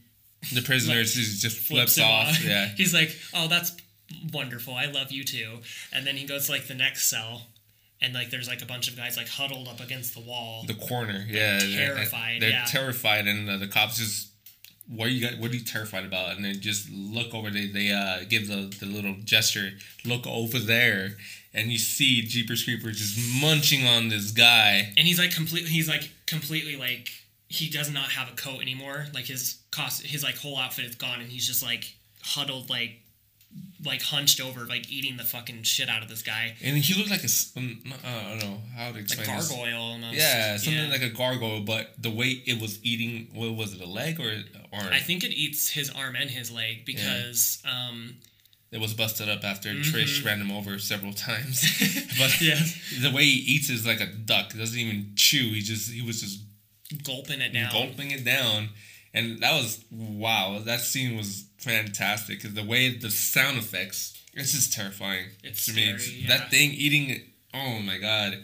The 0.51 0.61
prisoners 0.61 1.13
just- 1.15 1.41
just 1.41 1.57
flips 1.57 1.95
flips 1.95 1.97
him 1.97 2.05
off. 2.05 2.43
Yeah. 2.43 2.67
He's 2.75 2.93
like, 2.93 3.15
oh, 3.33 3.47
that's 3.47 3.71
wonderful. 4.33 4.73
I 4.75 4.85
love 4.85 5.11
you 5.11 5.23
too. 5.23 5.59
And 5.91 6.05
then 6.05 6.15
he 6.17 6.25
goes 6.25 6.45
to 6.47 6.51
like 6.51 6.67
the 6.67 6.73
next 6.75 7.09
cell, 7.09 7.47
and 8.01 8.13
like 8.13 8.29
there's 8.29 8.47
like 8.47 8.61
a 8.61 8.65
bunch 8.65 8.87
of 8.89 8.95
guys 8.97 9.17
like 9.17 9.27
huddled 9.29 9.67
up 9.67 9.79
against 9.79 10.13
the 10.13 10.21
wall. 10.21 10.63
The 10.67 10.73
corner. 10.75 11.25
Yeah. 11.29 11.59
they're- 11.59 11.69
terrified, 11.95 12.41
They're 12.41 12.49
yeah. 12.49 12.65
terrified, 12.65 13.27
and 13.27 13.49
uh, 13.49 13.57
the 13.57 13.67
cops 13.67 13.97
just. 13.97 14.29
What 14.89 15.07
are 15.07 15.11
you 15.11 15.25
got? 15.29 15.39
What 15.39 15.49
are 15.51 15.55
you 15.55 15.63
terrified 15.63 16.03
about? 16.03 16.35
And 16.35 16.43
they 16.43 16.51
just 16.51 16.89
look 16.91 17.33
over. 17.33 17.49
They 17.49 17.67
they 17.67 17.91
uh, 17.91 18.25
give 18.27 18.49
the, 18.49 18.69
the 18.79 18.85
little 18.85 19.15
gesture. 19.23 19.71
Look 20.03 20.27
over 20.27 20.59
there, 20.59 21.15
and 21.53 21.71
you 21.71 21.77
see 21.77 22.21
Jeepers 22.23 22.65
Creepers 22.65 22.99
just 22.99 23.41
munching 23.41 23.87
on 23.87 24.09
this 24.09 24.31
guy. 24.31 24.91
and 24.97 25.07
he's 25.07 25.17
like 25.17 25.31
completely 25.33 25.69
he's 25.69 25.87
like 25.87 26.09
completely 26.25 26.75
like 26.75 27.07
he 27.47 27.69
does 27.69 27.89
not 27.89 28.09
have 28.11 28.27
a 28.29 28.35
coat 28.35 28.61
anymore 28.61 29.05
like 29.13 29.25
his 29.25 29.59
cost 29.71 30.01
his 30.05 30.21
like 30.23 30.35
whole 30.37 30.57
outfit 30.57 30.83
is 30.85 30.95
gone 30.95 31.21
and 31.21 31.29
he's 31.31 31.45
just 31.47 31.61
like 31.63 31.93
huddled 32.23 32.69
like 32.69 32.99
like 33.85 34.01
hunched 34.01 34.39
over 34.39 34.61
like 34.65 34.89
eating 34.89 35.17
the 35.17 35.23
fucking 35.25 35.61
shit 35.63 35.89
out 35.89 36.01
of 36.01 36.07
this 36.07 36.21
guy 36.21 36.55
And 36.63 36.77
he 36.77 36.93
looked 36.97 37.09
like 37.11 37.23
a. 37.23 37.29
Um, 37.57 37.81
I 38.05 38.29
don't 38.29 38.39
know 38.39 38.57
how 38.77 38.91
to 38.91 38.99
explain. 38.99 39.27
like 39.27 39.35
explain 39.37 39.37
this. 39.37 39.49
gargoyle 39.49 39.81
almost 39.81 40.15
Yeah, 40.15 40.57
something 40.57 40.89
like 40.89 41.01
a 41.01 41.09
gargoyle, 41.09 41.61
but 41.61 41.91
the 42.01 42.09
way 42.09 42.27
it 42.45 42.61
was 42.61 42.79
eating, 42.83 43.27
what 43.33 43.53
was 43.55 43.73
it, 43.73 43.81
a 43.81 43.85
leg 43.85 44.19
or 44.19 44.31
or 44.71 44.79
i 44.91 44.99
think 44.99 45.23
it 45.23 45.31
eats 45.31 45.69
his 45.69 45.89
arm 45.91 46.15
and 46.15 46.29
his 46.31 46.49
leg 46.51 46.83
because 46.85 47.61
um 47.69 48.15
it 48.71 48.79
was 48.81 48.93
busted 48.95 49.29
up 49.29 49.43
after 49.43 49.69
Mhm. 49.69 49.83
Trish 49.83 50.25
ran 50.25 50.39
him 50.41 50.49
over 50.51 50.79
several 50.79 51.13
times. 51.13 51.61
but 52.17 52.31
Yeah. 52.41 52.59
the 53.01 53.11
way 53.11 53.23
he 53.25 53.53
eats 53.53 53.69
is 53.69 53.85
like 53.85 53.99
a 54.01 54.07
duck. 54.07 54.51
He 54.53 54.57
doesn't 54.57 54.79
even 54.79 55.11
chew. 55.15 55.53
He 55.53 55.61
just 55.61 55.91
he 55.91 56.01
was 56.01 56.21
just 56.21 56.39
gulping 57.03 57.41
it 57.41 57.53
down 57.53 57.71
gulping 57.71 58.09
it 58.11 58.23
down, 58.25 58.69
and 59.13 59.39
that 59.43 59.53
was 59.53 59.83
wow. 59.91 60.59
That 60.65 60.79
scene 60.79 61.15
was 61.17 61.45
fantastic 61.63 62.39
because 62.41 62.53
the 62.55 62.63
way 62.63 62.95
the 62.95 63.09
sound 63.09 63.57
effects, 63.57 64.17
it's 64.33 64.51
just 64.51 64.73
terrifying 64.73 65.25
It's 65.43 65.65
to 65.67 65.73
me. 65.73 65.83
It's- 65.89 66.11
yeah. 66.11 66.37
That 66.37 66.51
thing 66.51 66.71
eating 66.71 67.09
it. 67.09 67.23
Oh 67.53 67.79
my 67.79 67.97
god. 67.97 68.43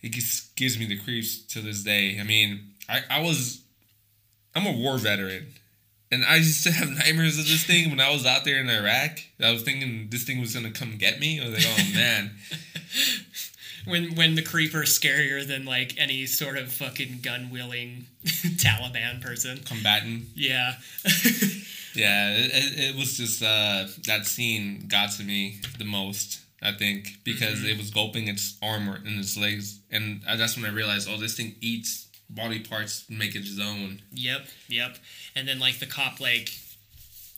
It 0.00 0.12
just 0.12 0.54
gives 0.56 0.78
me 0.78 0.86
the 0.86 0.96
creeps 0.98 1.38
to 1.52 1.60
this 1.60 1.82
day. 1.82 2.18
I 2.20 2.22
mean, 2.24 2.70
I, 2.88 3.00
I 3.10 3.20
was, 3.20 3.60
I'm 4.54 4.64
a 4.66 4.72
war 4.72 4.96
veteran, 4.96 5.48
and 6.12 6.24
I 6.24 6.36
used 6.36 6.62
to 6.64 6.70
have 6.72 6.88
nightmares 6.98 7.36
of 7.38 7.46
this 7.48 7.64
thing 7.64 7.90
when 7.90 7.98
I 8.00 8.10
was 8.12 8.24
out 8.24 8.44
there 8.44 8.58
in 8.60 8.68
Iraq. 8.70 9.18
I 9.42 9.50
was 9.50 9.62
thinking 9.62 10.06
this 10.10 10.22
thing 10.24 10.40
was 10.40 10.54
gonna 10.54 10.70
come 10.70 10.96
get 10.98 11.18
me. 11.18 11.40
I 11.40 11.48
was 11.48 11.54
like, 11.66 11.74
oh 11.78 11.92
man. 11.94 12.30
when 13.86 14.14
when 14.14 14.34
the 14.36 14.42
creeper's 14.42 14.96
scarier 14.98 15.46
than 15.46 15.64
like 15.64 15.94
any 15.98 16.26
sort 16.26 16.56
of 16.56 16.72
fucking 16.72 17.18
gun 17.22 17.50
wielding 17.50 18.06
taliban 18.24 19.20
person 19.20 19.58
combatant. 19.64 20.24
yeah 20.34 20.74
Yeah, 21.94 22.34
it, 22.36 22.94
it, 22.94 22.96
was 22.96 23.16
just 23.16 23.42
uh, 23.42 23.86
that 24.06 24.26
scene 24.26 24.84
got 24.88 25.10
to 25.12 25.24
me 25.24 25.60
the 25.78 25.84
most. 25.84 26.40
I 26.60 26.72
think 26.72 27.18
because 27.24 27.58
Mm-hmm. 27.60 27.68
it 27.68 27.78
was 27.78 27.90
gulping 27.90 28.26
its 28.28 28.56
armor 28.62 28.96
and 28.96 29.18
its 29.20 29.36
legs, 29.36 29.78
and 29.90 30.22
uh, 30.28 30.36
that's 30.36 30.56
when 30.56 30.66
I 30.66 30.74
realized, 30.74 31.08
oh, 31.10 31.16
this 31.16 31.36
thing 31.36 31.54
eats 31.60 32.08
body 32.28 32.60
parts, 32.60 33.04
make 33.08 33.34
it 33.34 33.40
its 33.40 33.60
own. 33.60 34.02
Yep, 34.12 34.46
yep. 34.68 34.96
And 35.36 35.46
then 35.48 35.58
like 35.60 35.78
the 35.78 35.86
cop 35.86 36.20
like 36.20 36.50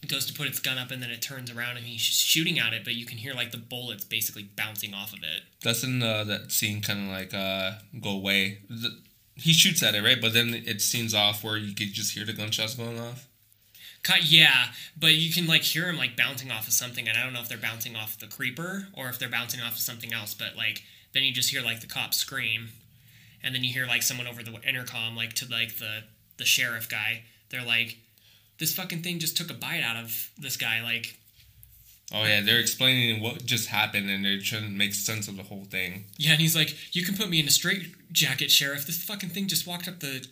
goes 0.09 0.25
to 0.27 0.33
put 0.33 0.47
its 0.47 0.59
gun 0.59 0.79
up 0.79 0.91
and 0.91 1.03
then 1.03 1.11
it 1.11 1.21
turns 1.21 1.51
around 1.51 1.77
and 1.77 1.85
he's 1.87 2.01
shooting 2.01 2.59
at 2.59 2.73
it, 2.73 2.83
but 2.85 2.95
you 2.95 3.05
can 3.05 3.19
hear 3.19 3.35
like 3.35 3.51
the 3.53 3.59
bullets 3.59 4.05
basically 4.05 4.45
bouncing 4.57 4.95
off 4.95 5.13
of 5.13 5.19
it. 5.23 5.43
That's 5.63 5.85
in 5.85 6.03
uh, 6.03 6.25
that 6.25 6.51
scene, 6.51 6.81
kind 6.81 7.07
of 7.07 7.15
like 7.15 7.35
uh, 7.35 7.73
go 8.01 8.11
away. 8.11 8.61
The, 8.69 8.99
he 9.35 9.53
shoots 9.53 9.83
at 9.83 9.95
it, 9.95 10.03
right? 10.03 10.21
But 10.21 10.33
then 10.33 10.55
it 10.67 10.81
scenes 10.81 11.15
off 11.15 11.45
where 11.45 11.57
you 11.57 11.75
could 11.75 11.93
just 11.93 12.15
hear 12.15 12.25
the 12.25 12.33
gunshots 12.33 12.75
going 12.75 12.99
off. 12.99 13.27
Cut, 14.03 14.25
yeah, 14.31 14.69
but 14.99 15.15
you 15.15 15.31
can 15.31 15.47
like 15.47 15.63
hear 15.63 15.85
them 15.87 15.99
like 15.99 16.17
bouncing 16.17 16.51
off 16.51 16.67
of 16.67 16.73
something, 16.73 17.07
and 17.07 17.19
I 17.19 17.23
don't 17.23 17.33
know 17.35 17.41
if 17.41 17.49
they're 17.49 17.59
bouncing 17.59 17.97
off 17.97 18.19
the 18.19 18.27
creeper 18.27 18.89
or 18.95 19.09
if 19.09 19.19
they're 19.19 19.29
bouncing 19.29 19.61
off 19.61 19.73
of 19.75 19.79
something 19.81 20.13
else. 20.13 20.33
But 20.35 20.57
like 20.57 20.83
then 21.13 21.23
you 21.23 21.33
just 21.33 21.51
hear 21.51 21.61
like 21.63 21.81
the 21.81 21.87
cop 21.87 22.15
scream, 22.15 22.71
and 23.43 23.55
then 23.55 23.63
you 23.63 23.73
hear 23.73 23.87
like 23.87 24.03
someone 24.03 24.27
over 24.27 24.43
the 24.43 24.53
intercom 24.67 25.17
like 25.17 25.35
to 25.35 25.51
like 25.51 25.77
the 25.77 26.05
the 26.39 26.45
sheriff 26.47 26.89
guy. 26.89 27.25
They're 27.51 27.65
like, 27.65 27.99
"This 28.59 28.75
fucking 28.75 29.03
thing 29.03 29.19
just 29.19 29.37
took 29.37 29.51
a 29.51 29.55
bite 29.55 29.83
out 29.83 30.03
of 30.03 30.31
this 30.39 30.57
guy." 30.57 30.83
Like, 30.83 31.19
Oh 32.13 32.25
yeah, 32.25 32.41
they're 32.41 32.59
explaining 32.59 33.23
what 33.23 33.45
just 33.45 33.69
happened, 33.69 34.09
and 34.09 34.25
they're 34.25 34.41
trying 34.41 34.63
to 34.63 34.69
make 34.71 34.95
sense 34.95 35.29
of 35.29 35.37
the 35.37 35.43
whole 35.45 35.65
thing. 35.65 36.05
yeah, 36.17 36.33
and 36.33 36.41
he's 36.41 36.57
like, 36.57 36.75
"You 36.95 37.05
can 37.05 37.17
put 37.17 37.29
me 37.29 37.39
in 37.39 37.47
a 37.47 37.51
straight 37.51 38.13
jacket, 38.13 38.51
sheriff. 38.51 38.87
This 38.87 39.03
fucking 39.05 39.29
thing 39.29 39.47
just 39.47 39.67
walked 39.67 39.87
up 39.87 40.01
the 40.01 40.27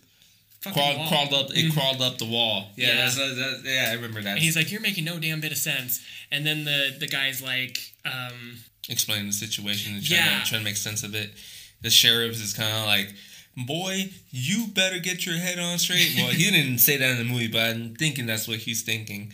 Crawled, 0.63 0.97
wall." 0.97 1.07
crawled 1.07 1.33
up, 1.33 1.51
it 1.51 1.65
Mhm. 1.65 1.73
crawled 1.73 2.01
up 2.01 2.17
the 2.17 2.25
wall. 2.25 2.71
Yeah, 2.75 2.87
Yeah. 2.87 2.95
That's, 3.05 3.17
uh, 3.17 3.33
that, 3.35 3.61
yeah, 3.65 3.87
I 3.91 3.93
remember 3.93 4.21
that. 4.21 4.31
And 4.35 4.39
he's 4.39 4.55
like, 4.55 4.71
"You're 4.71 4.81
making 4.81 5.05
no 5.05 5.17
damn 5.19 5.39
bit 5.39 5.51
of 5.51 5.57
sense." 5.57 6.01
And 6.31 6.45
then 6.45 6.63
the 6.65 6.95
the 6.99 7.07
guy's 7.07 7.41
like, 7.41 7.93
um, 8.05 8.59
explaining 8.89 9.27
the 9.27 9.33
situation 9.33 9.93
and 9.95 10.05
trying, 10.05 10.19
Yeah. 10.19 10.39
to, 10.43 10.49
trying 10.49 10.61
to 10.61 10.65
make 10.65 10.77
sense 10.77 11.03
of 11.03 11.13
it. 11.15 11.33
The 11.81 11.89
sheriff 11.91 12.33
is 12.41 12.53
kind 12.53 12.71
of 12.75 12.85
like, 12.85 13.13
boy, 13.55 14.09
you 14.31 14.67
better 14.67 14.99
get 14.99 15.25
your 15.25 15.37
head 15.37 15.59
on 15.59 15.79
straight. 15.79 16.13
Well, 16.17 16.29
he 16.31 16.49
didn't 16.49 16.79
say 16.79 16.97
that 16.97 17.11
in 17.11 17.17
the 17.17 17.23
movie, 17.23 17.47
but 17.47 17.69
I'm 17.69 17.95
thinking 17.95 18.25
that's 18.25 18.47
what 18.47 18.59
he's 18.59 18.81
thinking. 18.81 19.31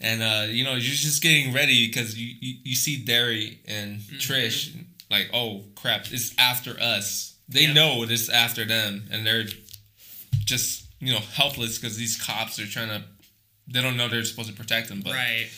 And, 0.00 0.22
uh, 0.22 0.46
you 0.50 0.64
know, 0.64 0.72
you're 0.74 0.94
just 0.94 1.20
getting 1.22 1.52
ready 1.52 1.86
because 1.88 2.16
you, 2.16 2.34
you, 2.40 2.54
you 2.64 2.74
see 2.74 2.96
Darry 2.96 3.58
and 3.66 4.00
Mm-hmm. 4.00 4.16
Trish, 4.18 4.84
like, 5.10 5.28
oh, 5.32 5.64
crap, 5.74 6.10
it's 6.12 6.32
after 6.38 6.78
us. 6.80 7.34
They 7.48 7.62
Yep. 7.66 7.74
know 7.74 8.02
it's 8.04 8.28
after 8.28 8.64
them, 8.64 9.08
and 9.10 9.26
they're 9.26 9.44
just, 10.44 10.86
you 11.00 11.12
know, 11.12 11.20
helpless 11.20 11.78
because 11.78 11.96
these 11.96 12.20
cops 12.20 12.58
are 12.58 12.66
trying 12.66 12.88
to, 12.88 13.02
they 13.68 13.80
don't 13.82 13.96
know 13.96 14.08
they're 14.08 14.24
supposed 14.24 14.48
to 14.48 14.54
protect 14.54 14.88
them, 14.88 15.00
but 15.02 15.12
Right. 15.12 15.48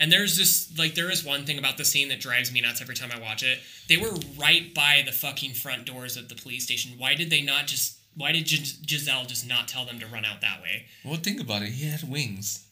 And 0.00 0.10
there's 0.10 0.36
just 0.36 0.78
like 0.78 0.94
there 0.96 1.10
is 1.12 1.24
one 1.24 1.44
thing 1.44 1.58
about 1.58 1.76
the 1.76 1.84
scene 1.84 2.08
that 2.08 2.18
drives 2.18 2.50
me 2.52 2.60
nuts 2.60 2.80
every 2.80 2.96
time 2.96 3.10
I 3.14 3.20
watch 3.20 3.44
it. 3.44 3.60
They 3.88 3.96
were 3.96 4.10
right 4.36 4.74
by 4.74 5.02
the 5.06 5.12
fucking 5.12 5.52
front 5.52 5.84
doors 5.86 6.16
of 6.16 6.28
the 6.28 6.34
police 6.34 6.64
station. 6.64 6.94
Why 6.98 7.14
did 7.14 7.30
they 7.30 7.40
not 7.40 7.66
just? 7.68 7.98
Why 8.16 8.32
did 8.32 8.46
Gis- 8.46 8.78
Jezelle 8.84 9.28
just 9.28 9.46
not 9.46 9.68
tell 9.68 9.84
them 9.86 10.00
to 10.00 10.06
run 10.06 10.24
out 10.24 10.40
that 10.40 10.60
way? 10.60 10.86
well, 11.04 11.16
think 11.16 11.40
about 11.40 11.62
it. 11.62 11.68
He 11.68 11.86
had 11.86 12.02
wings. 12.10 12.66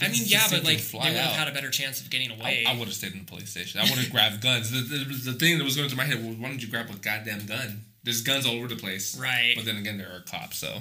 I 0.00 0.08
mean, 0.08 0.22
yeah, 0.24 0.46
but 0.50 0.64
like 0.64 0.78
fly 0.80 1.04
they 1.04 1.10
would 1.10 1.20
have 1.20 1.30
out. 1.32 1.38
had 1.38 1.48
a 1.48 1.52
better 1.52 1.70
chance 1.70 2.00
of 2.00 2.10
getting 2.10 2.32
I, 2.32 2.34
away. 2.34 2.64
I 2.66 2.72
would 2.76 2.88
have 2.88 2.94
stayed 2.94 3.12
in 3.12 3.20
the 3.20 3.24
police 3.26 3.50
station. 3.50 3.78
I 3.80 3.84
would 3.84 3.92
have 3.92 4.10
grabbed 4.10 4.40
guns. 4.42 4.70
The, 4.72 4.80
the, 4.80 5.30
the 5.32 5.38
thing 5.38 5.58
that 5.58 5.64
was 5.64 5.76
going 5.76 5.88
through 5.88 5.98
my 5.98 6.04
head 6.04 6.16
was, 6.26 6.36
why 6.36 6.48
don't 6.48 6.60
you 6.60 6.68
grab 6.68 6.90
a 6.90 6.94
goddamn 6.94 7.46
gun? 7.46 7.84
There's 8.04 8.22
guns 8.22 8.46
all 8.46 8.54
over 8.54 8.68
the 8.68 8.76
place. 8.76 9.18
right. 9.18 9.52
But 9.56 9.64
then 9.64 9.76
again, 9.76 9.98
there 9.98 10.10
are 10.12 10.20
cops, 10.20 10.58
so. 10.58 10.78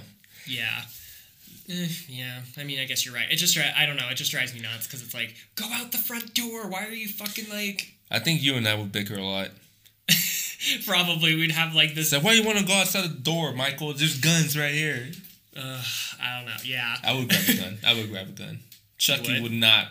Yeah. 0.47 0.81
Eh, 1.69 1.87
yeah. 2.07 2.41
I 2.57 2.63
mean, 2.63 2.79
I 2.79 2.85
guess 2.85 3.05
you're 3.05 3.13
right. 3.13 3.27
It 3.29 3.35
just 3.35 3.57
I 3.57 3.85
don't 3.85 3.97
know. 3.97 4.09
It 4.09 4.15
just 4.15 4.31
drives 4.31 4.53
me 4.53 4.61
nuts 4.61 4.87
because 4.87 5.03
it's 5.03 5.13
like, 5.13 5.35
go 5.55 5.65
out 5.71 5.91
the 5.91 5.97
front 5.97 6.33
door. 6.33 6.67
Why 6.67 6.85
are 6.85 6.91
you 6.91 7.07
fucking 7.07 7.49
like? 7.49 7.93
I 8.09 8.19
think 8.19 8.41
you 8.41 8.55
and 8.55 8.67
I 8.67 8.75
would 8.75 8.91
bicker 8.91 9.15
a 9.15 9.23
lot. 9.23 9.49
Probably 10.85 11.35
we'd 11.35 11.51
have 11.51 11.73
like 11.73 11.95
this. 11.95 12.09
So 12.09 12.19
why 12.19 12.33
you 12.33 12.43
want 12.43 12.57
to 12.57 12.65
go 12.65 12.73
outside 12.73 13.03
the 13.03 13.15
door, 13.15 13.53
Michael? 13.53 13.93
There's 13.93 14.19
guns 14.19 14.57
right 14.57 14.73
here. 14.73 15.11
Uh, 15.55 15.81
I 16.21 16.37
don't 16.37 16.45
know. 16.45 16.57
Yeah. 16.63 16.95
I 17.03 17.13
would 17.13 17.29
grab 17.29 17.43
a 17.47 17.53
gun. 17.53 17.77
I 17.85 17.93
would 17.93 18.09
grab 18.09 18.27
a 18.29 18.31
gun. 18.31 18.59
Chucky 18.97 19.33
would? 19.33 19.43
would, 19.43 19.51
not 19.51 19.87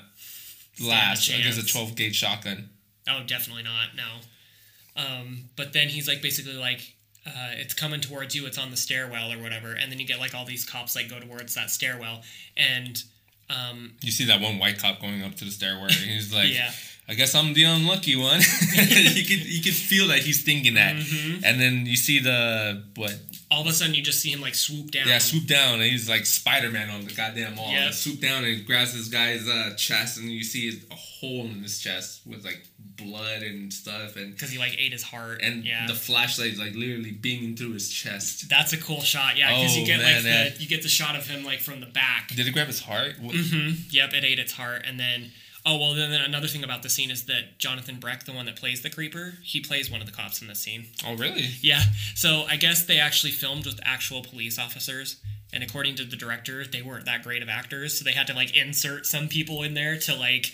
a 0.80 0.84
last 0.84 1.28
against 1.28 1.60
a 1.60 1.66
12 1.66 1.96
gauge 1.96 2.16
shotgun. 2.16 2.70
Oh, 3.08 3.22
definitely 3.26 3.62
not. 3.64 3.88
No. 3.96 5.02
Um, 5.02 5.44
but 5.56 5.72
then 5.72 5.88
he's 5.88 6.06
like 6.06 6.22
basically 6.22 6.54
like, 6.54 6.94
uh, 7.26 7.52
it's 7.52 7.74
coming 7.74 8.00
towards 8.00 8.34
you. 8.34 8.46
It's 8.46 8.58
on 8.58 8.70
the 8.70 8.76
stairwell 8.76 9.32
or 9.32 9.38
whatever. 9.38 9.72
And 9.72 9.90
then 9.92 9.98
you 9.98 10.06
get 10.06 10.18
like 10.20 10.34
all 10.34 10.44
these 10.44 10.64
cops 10.64 10.96
like 10.96 11.08
go 11.08 11.20
towards 11.20 11.54
that 11.54 11.70
stairwell, 11.70 12.22
and 12.56 13.02
um, 13.50 13.92
You 14.02 14.10
see 14.12 14.24
that 14.26 14.40
one 14.40 14.58
white 14.58 14.78
cop 14.78 15.00
going 15.00 15.22
up 15.22 15.34
to 15.36 15.44
the 15.44 15.50
stairwell. 15.50 15.84
and 15.86 15.92
He's 15.94 16.32
like, 16.40 16.52
Yeah. 16.52 16.70
I 17.08 17.14
guess 17.14 17.34
I'm 17.34 17.54
the 17.54 17.64
unlucky 17.64 18.14
one. 18.14 18.40
you 18.72 19.24
could 19.24 19.44
you 19.46 19.60
could 19.62 19.74
feel 19.74 20.06
that 20.08 20.20
he's 20.20 20.44
thinking 20.44 20.74
that, 20.74 20.94
Mhm. 20.94 21.42
and 21.44 21.60
then 21.60 21.84
you 21.84 21.96
see 21.96 22.20
the 22.20 22.84
what? 22.94 23.18
All 23.52 23.62
of 23.62 23.66
a 23.66 23.72
sudden, 23.72 23.94
you 23.94 24.02
just 24.02 24.20
see 24.20 24.30
him 24.30 24.40
like 24.40 24.54
swoop 24.54 24.90
down. 24.92 25.08
Yeah, 25.08 25.18
swoop 25.18 25.46
down, 25.46 25.74
and 25.74 25.82
he's 25.82 26.08
like 26.08 26.24
Spider 26.24 26.70
Man 26.70 26.88
on 26.88 27.04
the 27.04 27.12
goddamn 27.12 27.56
wall. 27.56 27.70
Yeah. 27.72 27.90
Swoop 27.90 28.20
down 28.20 28.44
and 28.44 28.64
grabs 28.64 28.94
this 28.94 29.08
guy's 29.08 29.48
uh, 29.48 29.74
chest, 29.76 30.18
and 30.18 30.30
you 30.30 30.44
see 30.44 30.80
a 30.90 30.94
hole 30.94 31.46
in 31.46 31.62
his 31.62 31.78
chest 31.80 32.20
with 32.26 32.44
like 32.44 32.64
blood 32.78 33.42
and 33.42 33.72
stuff, 33.72 34.14
and 34.16 34.32
because 34.32 34.50
he 34.50 34.58
like 34.58 34.76
ate 34.78 34.92
his 34.92 35.02
heart. 35.02 35.40
and 35.42 35.64
yeah. 35.64 35.86
the 35.88 35.94
flashlight 35.94 36.52
is 36.52 36.58
like 36.60 36.74
literally 36.74 37.10
beaming 37.10 37.56
through 37.56 37.72
his 37.72 37.88
chest. 37.90 38.48
That's 38.48 38.72
a 38.72 38.76
cool 38.78 39.00
shot, 39.00 39.36
yeah, 39.36 39.48
because 39.48 39.76
you 39.76 39.82
Oh, 39.82 39.86
get 39.86 39.98
man, 39.98 40.14
like 40.44 40.54
the 40.56 40.62
you 40.62 40.68
get 40.68 40.82
the 40.82 40.88
shot 40.88 41.16
of 41.16 41.26
him 41.26 41.44
like 41.44 41.58
from 41.58 41.80
the 41.80 41.86
back. 41.86 42.28
Did 42.28 42.46
it 42.46 42.52
grab 42.52 42.68
his 42.68 42.80
heart? 42.82 43.14
What- 43.20 43.34
hmm 43.34 43.70
Yep, 43.90 44.12
it 44.14 44.24
ate 44.24 44.38
its 44.38 44.52
heart, 44.52 44.82
and 44.86 45.00
then 45.00 45.32
oh 45.66 45.76
well. 45.76 45.94
Then, 45.94 46.12
another 46.12 46.46
thing 46.46 46.64
about 46.64 46.82
the 46.82 46.88
scene 46.88 47.10
is 47.10 47.24
that 47.26 47.58
Jonathan 47.58 47.98
Breck, 47.98 48.24
the 48.24 48.32
one 48.32 48.46
that 48.46 48.56
plays 48.56 48.82
the 48.82 48.90
creeper, 48.90 49.34
he 49.42 49.60
plays 49.60 49.90
one 49.90 50.00
of 50.00 50.06
the 50.06 50.12
cops 50.12 50.40
in 50.40 50.48
this 50.48 50.60
scene. 50.60 50.86
Oh, 51.06 51.14
really? 51.14 51.48
Yeah, 51.60 51.82
so 52.14 52.44
I 52.48 52.56
guess 52.56 52.84
they 52.84 52.98
actually 52.98 53.32
filmed 53.32 53.66
with 53.66 53.80
actual 53.84 54.22
police 54.22 54.58
officers, 54.58 55.16
and 55.52 55.62
according 55.62 55.96
to 55.96 56.04
the 56.04 56.16
director, 56.16 56.64
they 56.64 56.82
weren't 56.82 57.06
that 57.06 57.22
great 57.22 57.42
of 57.42 57.48
actors, 57.48 57.98
so 57.98 58.04
they 58.04 58.12
had 58.12 58.26
to 58.28 58.34
like 58.34 58.56
insert 58.56 59.06
some 59.06 59.28
people 59.28 59.62
in 59.62 59.74
there 59.74 59.98
to 59.98 60.14
like 60.14 60.52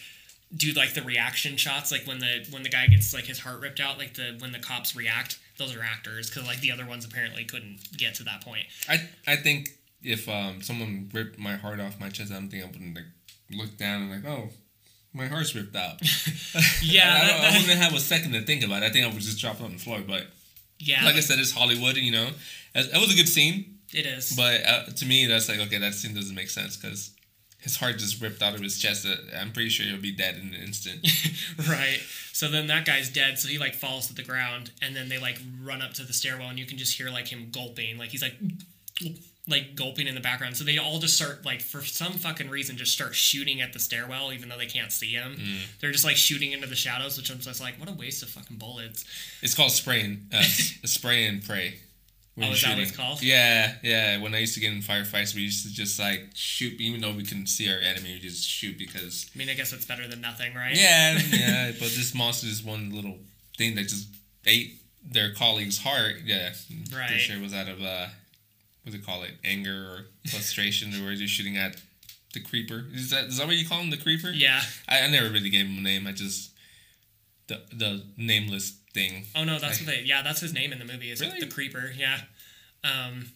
do 0.54 0.72
like 0.72 0.94
the 0.94 1.02
reaction 1.02 1.56
shots, 1.56 1.90
like 1.90 2.06
when 2.06 2.18
the 2.18 2.46
when 2.50 2.62
the 2.62 2.68
guy 2.68 2.86
gets 2.86 3.12
like 3.12 3.24
his 3.24 3.40
heart 3.40 3.60
ripped 3.60 3.80
out, 3.80 3.98
like 3.98 4.14
the 4.14 4.36
when 4.38 4.52
the 4.52 4.58
cops 4.58 4.94
react. 4.94 5.38
Those 5.58 5.74
are 5.74 5.82
actors 5.82 6.28
because 6.28 6.46
like 6.46 6.60
the 6.60 6.70
other 6.70 6.84
ones 6.84 7.04
apparently 7.04 7.44
couldn't 7.44 7.78
get 7.96 8.14
to 8.16 8.24
that 8.24 8.42
point. 8.44 8.66
I 8.88 9.08
I 9.26 9.36
think 9.36 9.70
if 10.02 10.28
um 10.28 10.62
someone 10.62 11.10
ripped 11.12 11.38
my 11.38 11.56
heart 11.56 11.80
off 11.80 11.98
my 11.98 12.10
chest, 12.10 12.30
I 12.30 12.34
don't 12.34 12.50
think 12.50 12.62
I 12.62 12.66
wouldn't 12.66 12.94
like 12.94 13.06
look 13.50 13.76
down 13.76 14.02
and 14.02 14.10
like, 14.10 14.30
oh, 14.30 14.50
my 15.16 15.26
heart's 15.26 15.54
ripped 15.54 15.74
out. 15.76 16.00
Yeah, 16.82 17.12
I, 17.22 17.26
that- 17.26 17.42
don't, 17.42 17.52
I 17.54 17.58
wouldn't 17.60 17.78
have 17.80 17.94
a 17.94 18.00
second 18.00 18.32
to 18.32 18.40
think 18.42 18.64
about 18.64 18.82
it. 18.82 18.86
I 18.86 18.90
think 18.90 19.04
I 19.04 19.08
would 19.12 19.20
just 19.20 19.38
drop 19.40 19.60
it 19.60 19.64
on 19.64 19.72
the 19.72 19.78
floor. 19.78 20.00
But 20.06 20.26
Yeah, 20.78 21.04
like 21.04 21.16
I 21.16 21.20
said, 21.20 21.38
it's 21.38 21.52
Hollywood, 21.52 21.96
you 21.96 22.12
know. 22.12 22.28
That 22.74 22.92
that 22.92 23.00
was 23.00 23.12
a 23.12 23.16
good 23.16 23.28
scene, 23.28 23.78
it 23.92 24.06
is. 24.06 24.34
but 24.36 24.60
uh, 24.66 24.84
to 24.84 25.04
me, 25.06 25.26
that's 25.26 25.48
like 25.48 25.58
okay, 25.60 25.78
that 25.78 25.94
scene 25.94 26.14
doesn't 26.14 26.34
make 26.34 26.50
sense 26.50 26.76
because 26.76 27.10
his 27.60 27.76
heart 27.76 27.98
just 27.98 28.20
ripped 28.22 28.42
out 28.42 28.54
of 28.54 28.60
his 28.60 28.78
chest. 28.78 29.06
Uh, 29.06 29.16
I'm 29.36 29.52
pretty 29.52 29.70
sure 29.70 29.86
he'll 29.86 30.00
be 30.00 30.12
dead 30.12 30.36
in 30.36 30.54
an 30.54 30.62
instant. 30.62 31.00
right. 31.68 32.00
So 32.32 32.48
then 32.48 32.66
that 32.68 32.84
guy's 32.86 33.08
dead, 33.10 33.38
so 33.38 33.48
he 33.48 33.58
like 33.58 33.74
falls 33.74 34.06
to 34.08 34.14
the 34.14 34.22
ground, 34.22 34.70
and 34.82 34.94
then 34.94 35.08
they 35.08 35.18
like 35.18 35.40
run 35.62 35.80
up 35.82 35.92
to 35.94 36.02
the 36.04 36.12
stairwell, 36.12 36.48
and 36.50 36.58
you 36.58 36.66
can 36.66 36.78
just 36.78 36.96
hear 36.96 37.08
like 37.10 37.28
him 37.28 37.48
gulping, 37.50 37.96
like 37.98 38.10
he's 38.10 38.22
like 38.22 38.36
like 39.48 39.76
gulping 39.76 40.08
in 40.08 40.14
the 40.14 40.20
background. 40.20 40.56
So 40.56 40.64
they 40.64 40.78
all 40.78 40.98
just 40.98 41.16
start 41.16 41.44
like 41.44 41.60
for 41.60 41.82
some 41.82 42.14
fucking 42.14 42.50
reason 42.50 42.76
just 42.76 42.92
start 42.92 43.14
shooting 43.14 43.60
at 43.60 43.72
the 43.72 43.78
stairwell, 43.78 44.32
even 44.32 44.48
though 44.48 44.58
they 44.58 44.66
can't 44.66 44.90
see 44.90 45.12
him. 45.12 45.36
Mm. 45.36 45.80
They're 45.80 45.92
just 45.92 46.04
like 46.04 46.16
shooting 46.16 46.52
into 46.52 46.66
the 46.66 46.74
shadows, 46.74 47.16
which 47.16 47.30
I'm 47.30 47.38
just 47.38 47.60
like, 47.60 47.78
what 47.78 47.88
a 47.88 47.92
waste 47.92 48.22
of 48.22 48.28
fucking 48.30 48.56
bullets. 48.56 49.04
It's 49.42 49.54
called 49.54 49.70
spraying, 49.70 50.26
uh, 50.34 50.42
spray 50.84 51.26
and 51.26 51.44
pray. 51.44 51.74
when 52.34 52.48
Oh, 52.48 52.52
is 52.52 52.62
that 52.62 52.70
what 52.70 52.78
it's 52.80 52.96
called? 52.96 53.22
Yeah, 53.22 53.74
yeah. 53.84 54.20
When 54.20 54.34
I 54.34 54.38
used 54.38 54.54
to 54.54 54.60
get 54.60 54.72
in 54.72 54.80
firefights, 54.80 55.34
we 55.34 55.42
used 55.42 55.64
to 55.64 55.72
just 55.72 56.00
like 56.00 56.30
shoot, 56.34 56.80
even 56.80 57.00
though 57.00 57.12
we 57.12 57.22
couldn't 57.22 57.46
see 57.46 57.70
our 57.70 57.78
enemy, 57.78 58.14
we 58.14 58.18
just 58.18 58.44
shoot 58.48 58.76
because 58.76 59.30
I 59.32 59.38
mean, 59.38 59.48
I 59.48 59.54
guess 59.54 59.72
it's 59.72 59.84
better 59.84 60.08
than 60.08 60.20
nothing, 60.20 60.54
right? 60.54 60.74
Yeah, 60.74 61.20
yeah, 61.30 61.70
but 61.78 61.90
this 61.90 62.14
monster 62.16 62.48
is 62.48 62.64
one 62.64 62.90
little 62.92 63.18
thing 63.56 63.76
that 63.76 63.82
just 63.82 64.08
ate 64.44 64.80
their 65.08 65.32
colleague's 65.32 65.78
heart. 65.78 66.16
Yeah, 66.24 66.50
Right. 66.92 67.06
Pretty 67.06 67.20
sure 67.20 67.36
it 67.36 67.42
was 67.42 67.54
out 67.54 67.68
of 67.68 67.80
uh, 67.80 68.06
what 68.86 68.92
do 68.92 68.98
they 68.98 69.04
call 69.04 69.24
it, 69.24 69.32
anger 69.44 69.72
or 69.90 70.06
frustration, 70.30 70.94
or 70.94 71.04
were 71.04 71.14
just 71.16 71.34
shooting 71.34 71.56
at 71.56 71.76
the 72.34 72.40
creeper. 72.40 72.84
Is 72.94 73.10
that 73.10 73.24
is 73.24 73.38
that 73.38 73.46
what 73.48 73.56
you 73.56 73.66
call 73.68 73.80
him, 73.80 73.90
the 73.90 73.96
creeper? 73.96 74.28
Yeah. 74.30 74.60
I, 74.88 75.00
I 75.00 75.08
never 75.08 75.28
really 75.28 75.50
gave 75.50 75.66
him 75.66 75.78
a 75.78 75.80
name. 75.80 76.06
I 76.06 76.12
just 76.12 76.52
the 77.48 77.62
the 77.72 78.04
nameless 78.16 78.78
thing. 78.94 79.24
Oh 79.34 79.42
no, 79.44 79.58
that's 79.58 79.80
Like- 79.80 79.88
what 79.88 79.96
they. 79.96 80.02
Yeah, 80.02 80.22
that's 80.22 80.40
his 80.40 80.52
name 80.52 80.72
in 80.72 80.78
the 80.78 80.84
movie. 80.84 81.10
Is 81.10 81.20
Really? 81.20 81.40
the 81.40 81.46
creeper? 81.48 81.92
Yeah, 81.96 82.20
um, 82.84 83.30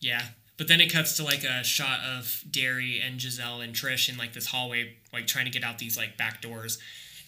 yeah. 0.00 0.22
But 0.58 0.66
then 0.68 0.80
it 0.80 0.92
cuts 0.92 1.16
to 1.16 1.24
like 1.24 1.44
a 1.44 1.62
shot 1.64 2.00
of 2.00 2.42
Darry 2.50 3.00
and 3.00 3.18
Jezelle 3.20 3.62
and 3.64 3.74
Trish 3.74 4.08
in 4.08 4.16
like 4.16 4.32
this 4.32 4.46
hallway, 4.46 4.96
like 5.12 5.26
trying 5.26 5.44
to 5.46 5.50
get 5.50 5.62
out 5.64 5.78
these 5.78 5.96
like 5.96 6.16
back 6.16 6.42
doors, 6.42 6.78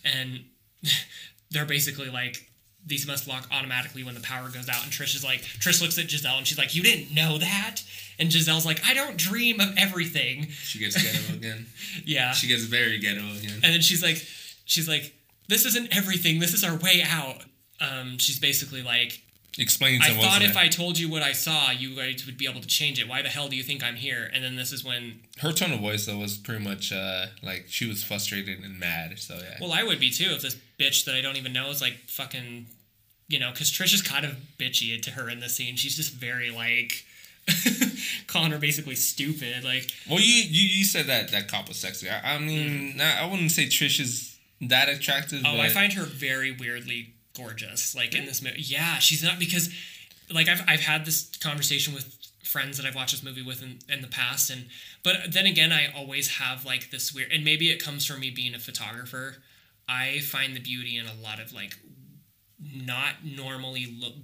and 0.04 0.44
they're 1.50 1.64
basically 1.66 2.10
like. 2.10 2.50
These 2.86 3.06
must 3.06 3.26
lock 3.26 3.46
automatically 3.50 4.04
when 4.04 4.14
the 4.14 4.20
power 4.20 4.48
goes 4.48 4.68
out. 4.68 4.82
And 4.82 4.92
Trish 4.92 5.14
is 5.14 5.24
like, 5.24 5.40
Trish 5.40 5.80
looks 5.80 5.98
at 5.98 6.06
Jezelle 6.06 6.36
and 6.38 6.46
she's 6.46 6.58
like, 6.58 6.74
You 6.74 6.82
didn't 6.82 7.14
know 7.14 7.38
that? 7.38 7.82
And 8.18 8.28
Jezelle's 8.28 8.66
like, 8.66 8.80
I 8.86 8.94
don't 8.94 9.16
dream 9.16 9.60
of 9.60 9.74
everything. 9.76 10.48
She 10.48 10.78
gets 10.78 11.00
ghetto 11.02 11.34
again. 11.38 11.66
Yeah. 12.04 12.32
She 12.32 12.46
gets 12.46 12.62
very 12.62 12.98
ghetto 12.98 13.24
again. 13.38 13.60
And 13.62 13.74
then 13.74 13.80
she's 13.80 14.02
like, 14.02 14.24
she's 14.64 14.88
like, 14.88 15.12
this 15.48 15.64
isn't 15.66 15.94
everything. 15.96 16.38
This 16.38 16.54
is 16.54 16.62
our 16.64 16.76
way 16.76 17.02
out. 17.04 17.42
Um, 17.80 18.18
she's 18.18 18.38
basically 18.38 18.82
like, 18.82 19.20
Explain 19.56 20.00
to 20.00 20.10
I 20.10 20.14
thought 20.14 20.42
if 20.42 20.56
I 20.56 20.66
told 20.66 20.98
you 20.98 21.08
what 21.08 21.22
I 21.22 21.30
saw, 21.32 21.70
you 21.70 21.94
guys 21.94 22.26
would 22.26 22.36
be 22.36 22.48
able 22.48 22.60
to 22.60 22.66
change 22.66 23.00
it. 23.00 23.06
Why 23.06 23.22
the 23.22 23.28
hell 23.28 23.48
do 23.48 23.54
you 23.54 23.62
think 23.62 23.84
I'm 23.84 23.94
here? 23.94 24.28
And 24.32 24.42
then 24.42 24.56
this 24.56 24.72
is 24.72 24.84
when, 24.84 25.20
her 25.38 25.52
tone 25.52 25.72
of 25.72 25.80
voice 25.80 26.06
though 26.06 26.18
was 26.18 26.36
pretty 26.36 26.64
much 26.64 26.92
uh, 26.92 27.26
like 27.40 27.66
she 27.68 27.88
was 27.88 28.02
frustrated 28.02 28.58
and 28.64 28.80
mad. 28.80 29.16
So 29.20 29.34
yeah. 29.34 29.58
well, 29.60 29.72
I 29.72 29.84
would 29.84 30.00
be 30.00 30.10
too 30.10 30.30
if 30.32 30.42
this 30.42 30.56
bitch 30.78 31.04
that 31.04 31.14
I 31.14 31.20
don't 31.20 31.36
even 31.36 31.52
know 31.52 31.70
is 31.70 31.80
like 31.80 31.94
fucking, 32.08 32.66
you 33.28 33.38
know, 33.38 33.52
because 33.52 33.70
Trish 33.70 33.94
is 33.94 34.02
kind 34.02 34.26
of 34.26 34.36
bitchy 34.58 35.00
to 35.00 35.10
her 35.12 35.30
in 35.30 35.38
this 35.38 35.54
scene. 35.54 35.76
She's 35.76 35.94
just 35.94 36.12
very 36.12 36.50
like, 36.50 37.04
calling 38.26 38.50
her 38.50 38.58
basically 38.58 38.96
stupid. 38.96 39.62
Like, 39.62 39.88
Well, 40.10 40.18
you, 40.20 40.42
you 40.42 40.68
you 40.78 40.84
said 40.84 41.06
that 41.06 41.30
that 41.30 41.46
cop 41.46 41.68
was 41.68 41.76
sexy. 41.76 42.08
I, 42.10 42.34
I 42.34 42.38
mean, 42.38 43.00
I 43.00 43.22
I 43.22 43.30
wouldn't 43.30 43.52
say 43.52 43.66
Trish 43.66 44.00
is 44.00 44.36
that 44.62 44.88
attractive. 44.88 45.42
oh, 45.46 45.56
but 45.56 45.60
I 45.60 45.68
find 45.68 45.92
her 45.92 46.04
very 46.04 46.50
weirdly 46.50 47.13
gorgeous. 47.36 47.94
Like 47.94 48.14
in 48.14 48.26
this 48.26 48.42
movie, 48.42 48.62
yeah, 48.62 48.98
she's 48.98 49.22
not 49.22 49.38
because, 49.38 49.72
like, 50.32 50.48
I've 50.48 50.62
I've 50.66 50.80
had 50.80 51.04
this 51.04 51.30
conversation 51.36 51.94
with 51.94 52.16
friends 52.42 52.76
that 52.76 52.86
I've 52.86 52.94
watched 52.94 53.12
this 53.12 53.22
movie 53.22 53.42
with 53.42 53.62
in, 53.62 53.78
in 53.88 54.02
the 54.02 54.08
past, 54.08 54.50
and 54.50 54.66
but 55.02 55.16
then 55.32 55.46
again, 55.46 55.72
I 55.72 55.92
always 55.96 56.36
have 56.38 56.64
like 56.64 56.90
this 56.90 57.14
weird, 57.14 57.32
and 57.32 57.44
maybe 57.44 57.70
it 57.70 57.82
comes 57.82 58.06
from 58.06 58.20
me 58.20 58.30
being 58.30 58.54
a 58.54 58.58
photographer. 58.58 59.36
I 59.88 60.20
find 60.20 60.56
the 60.56 60.60
beauty 60.60 60.96
in 60.96 61.06
a 61.06 61.14
lot 61.22 61.40
of 61.40 61.52
like 61.52 61.78
not 62.58 63.24
normally 63.24 63.86
look 64.00 64.14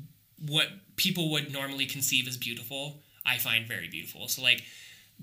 what 0.46 0.68
people 0.96 1.30
would 1.32 1.52
normally 1.52 1.86
conceive 1.86 2.26
as 2.26 2.36
beautiful. 2.36 3.00
I 3.26 3.38
find 3.38 3.66
very 3.66 3.88
beautiful. 3.88 4.28
So 4.28 4.42
like 4.42 4.62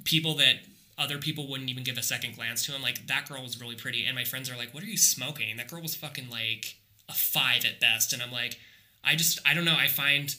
people 0.04 0.36
that 0.36 0.58
other 0.98 1.18
people 1.18 1.48
wouldn't 1.48 1.70
even 1.70 1.84
give 1.84 1.98
a 1.98 2.04
second 2.04 2.36
glance 2.36 2.66
to. 2.66 2.76
I'm 2.76 2.82
like, 2.82 3.08
that 3.08 3.28
girl 3.28 3.44
was 3.44 3.60
really 3.60 3.76
pretty. 3.76 4.06
And 4.06 4.16
my 4.16 4.24
friends 4.24 4.50
are 4.50 4.58
like, 4.58 4.74
what 4.74 4.84
are 4.84 4.88
you 4.88 4.98
smoking? 4.98 5.56
That 5.58 5.70
girl 5.70 5.82
was 5.82 5.96
fucking 5.96 6.30
like 6.30 6.78
a 7.10 7.14
five 7.14 7.66
at 7.66 7.80
best. 7.80 8.14
And 8.14 8.22
I'm 8.22 8.32
like, 8.32 8.58
I 9.04 9.16
just, 9.16 9.40
I 9.46 9.54
don't 9.54 9.66
know. 9.66 9.76
I 9.78 9.88
find 9.88 10.36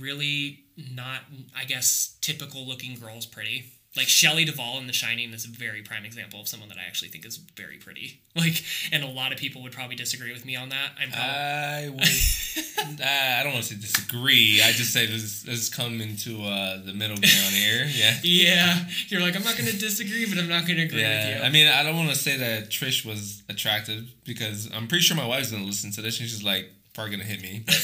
really 0.00 0.60
not, 0.76 1.20
I 1.56 1.64
guess, 1.64 2.16
typical 2.20 2.66
looking 2.66 2.98
girls 2.98 3.26
pretty. 3.26 3.72
Like 3.98 4.08
Shelley 4.08 4.44
Duvall 4.44 4.78
in 4.78 4.86
The 4.86 4.92
Shining 4.92 5.32
is 5.32 5.44
a 5.44 5.48
very 5.48 5.82
prime 5.82 6.04
example 6.04 6.40
of 6.40 6.46
someone 6.48 6.68
that 6.68 6.78
I 6.78 6.82
actually 6.86 7.08
think 7.08 7.26
is 7.26 7.36
very 7.36 7.76
pretty. 7.76 8.20
Like, 8.38 8.62
and 8.92 9.02
a 9.02 9.08
lot 9.08 9.32
of 9.32 9.38
people 9.38 9.62
would 9.64 9.72
probably 9.72 9.96
disagree 9.96 10.32
with 10.32 10.44
me 10.44 10.54
on 10.54 10.68
that. 10.68 10.92
I'm 11.00 11.10
probably, 11.10 11.28
I 11.34 11.88
would. 12.92 13.00
I 13.02 13.42
don't 13.42 13.52
want 13.52 13.64
to 13.64 13.74
say 13.74 13.80
disagree. 13.80 14.62
I 14.62 14.70
just 14.70 14.92
say 14.92 15.08
let's, 15.08 15.44
let's 15.44 15.68
come 15.68 16.00
into 16.00 16.44
uh, 16.44 16.80
the 16.84 16.92
middle 16.92 17.16
ground 17.16 17.54
here. 17.54 17.88
Yeah. 17.98 18.14
yeah, 18.22 18.78
you're 19.08 19.20
like, 19.20 19.34
I'm 19.34 19.42
not 19.42 19.56
going 19.58 19.68
to 19.68 19.76
disagree, 19.76 20.24
but 20.28 20.38
I'm 20.38 20.48
not 20.48 20.66
going 20.68 20.76
to 20.76 20.84
agree 20.84 20.98
with 21.02 21.08
Yeah, 21.10 21.38
you. 21.38 21.42
I 21.42 21.50
mean, 21.50 21.66
I 21.66 21.82
don't 21.82 21.96
want 21.96 22.10
to 22.10 22.14
say 22.14 22.36
that 22.36 22.70
Trish 22.70 23.04
was 23.04 23.42
attractive 23.48 24.04
because 24.24 24.70
I'm 24.72 24.86
pretty 24.86 25.02
sure 25.02 25.16
my 25.16 25.26
wife's 25.26 25.50
gonna 25.50 25.64
listen 25.64 25.90
to 25.92 26.02
this 26.02 26.20
and 26.20 26.28
she's 26.28 26.44
like 26.44 26.70
probably 26.94 27.10
gonna 27.16 27.24
hit 27.24 27.42
me. 27.42 27.64
But 27.66 27.74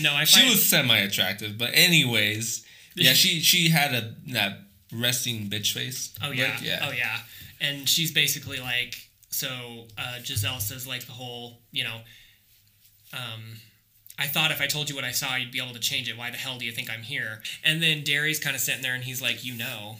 no, 0.00 0.12
I 0.14 0.22
she 0.24 0.48
was 0.48 0.64
semi-attractive, 0.68 1.58
but 1.58 1.70
anyways, 1.72 2.64
yeah, 2.94 3.14
she 3.14 3.40
she 3.40 3.70
had 3.70 3.94
a 3.94 4.14
that 4.32 4.58
resting 4.92 5.48
bitch 5.48 5.72
face. 5.72 6.12
Oh 6.22 6.30
yeah. 6.30 6.50
Like, 6.54 6.62
yeah. 6.62 6.86
Oh 6.88 6.92
yeah. 6.92 7.18
And 7.60 7.88
she's 7.88 8.12
basically 8.12 8.58
like 8.60 8.94
so 9.28 9.48
uh, 9.98 10.18
Jezelle 10.22 10.60
says 10.60 10.86
like 10.86 11.06
the 11.06 11.12
whole, 11.12 11.58
you 11.72 11.84
know, 11.84 12.00
um 13.12 13.56
I 14.18 14.26
thought 14.26 14.50
if 14.50 14.60
I 14.60 14.66
told 14.66 14.90
you 14.90 14.94
what 14.94 15.04
I 15.04 15.12
saw, 15.12 15.36
you'd 15.36 15.50
be 15.50 15.62
able 15.62 15.72
to 15.72 15.80
change 15.80 16.06
it. 16.10 16.16
Why 16.18 16.30
the 16.30 16.36
hell 16.36 16.58
do 16.58 16.66
you 16.66 16.72
think 16.72 16.90
I'm 16.90 17.02
here? 17.02 17.40
And 17.64 17.82
then 17.82 18.04
Darry's 18.04 18.38
kind 18.38 18.54
of 18.54 18.60
sitting 18.60 18.82
there 18.82 18.94
and 18.94 19.02
he's 19.04 19.22
like, 19.22 19.44
you 19.44 19.56
know. 19.56 19.96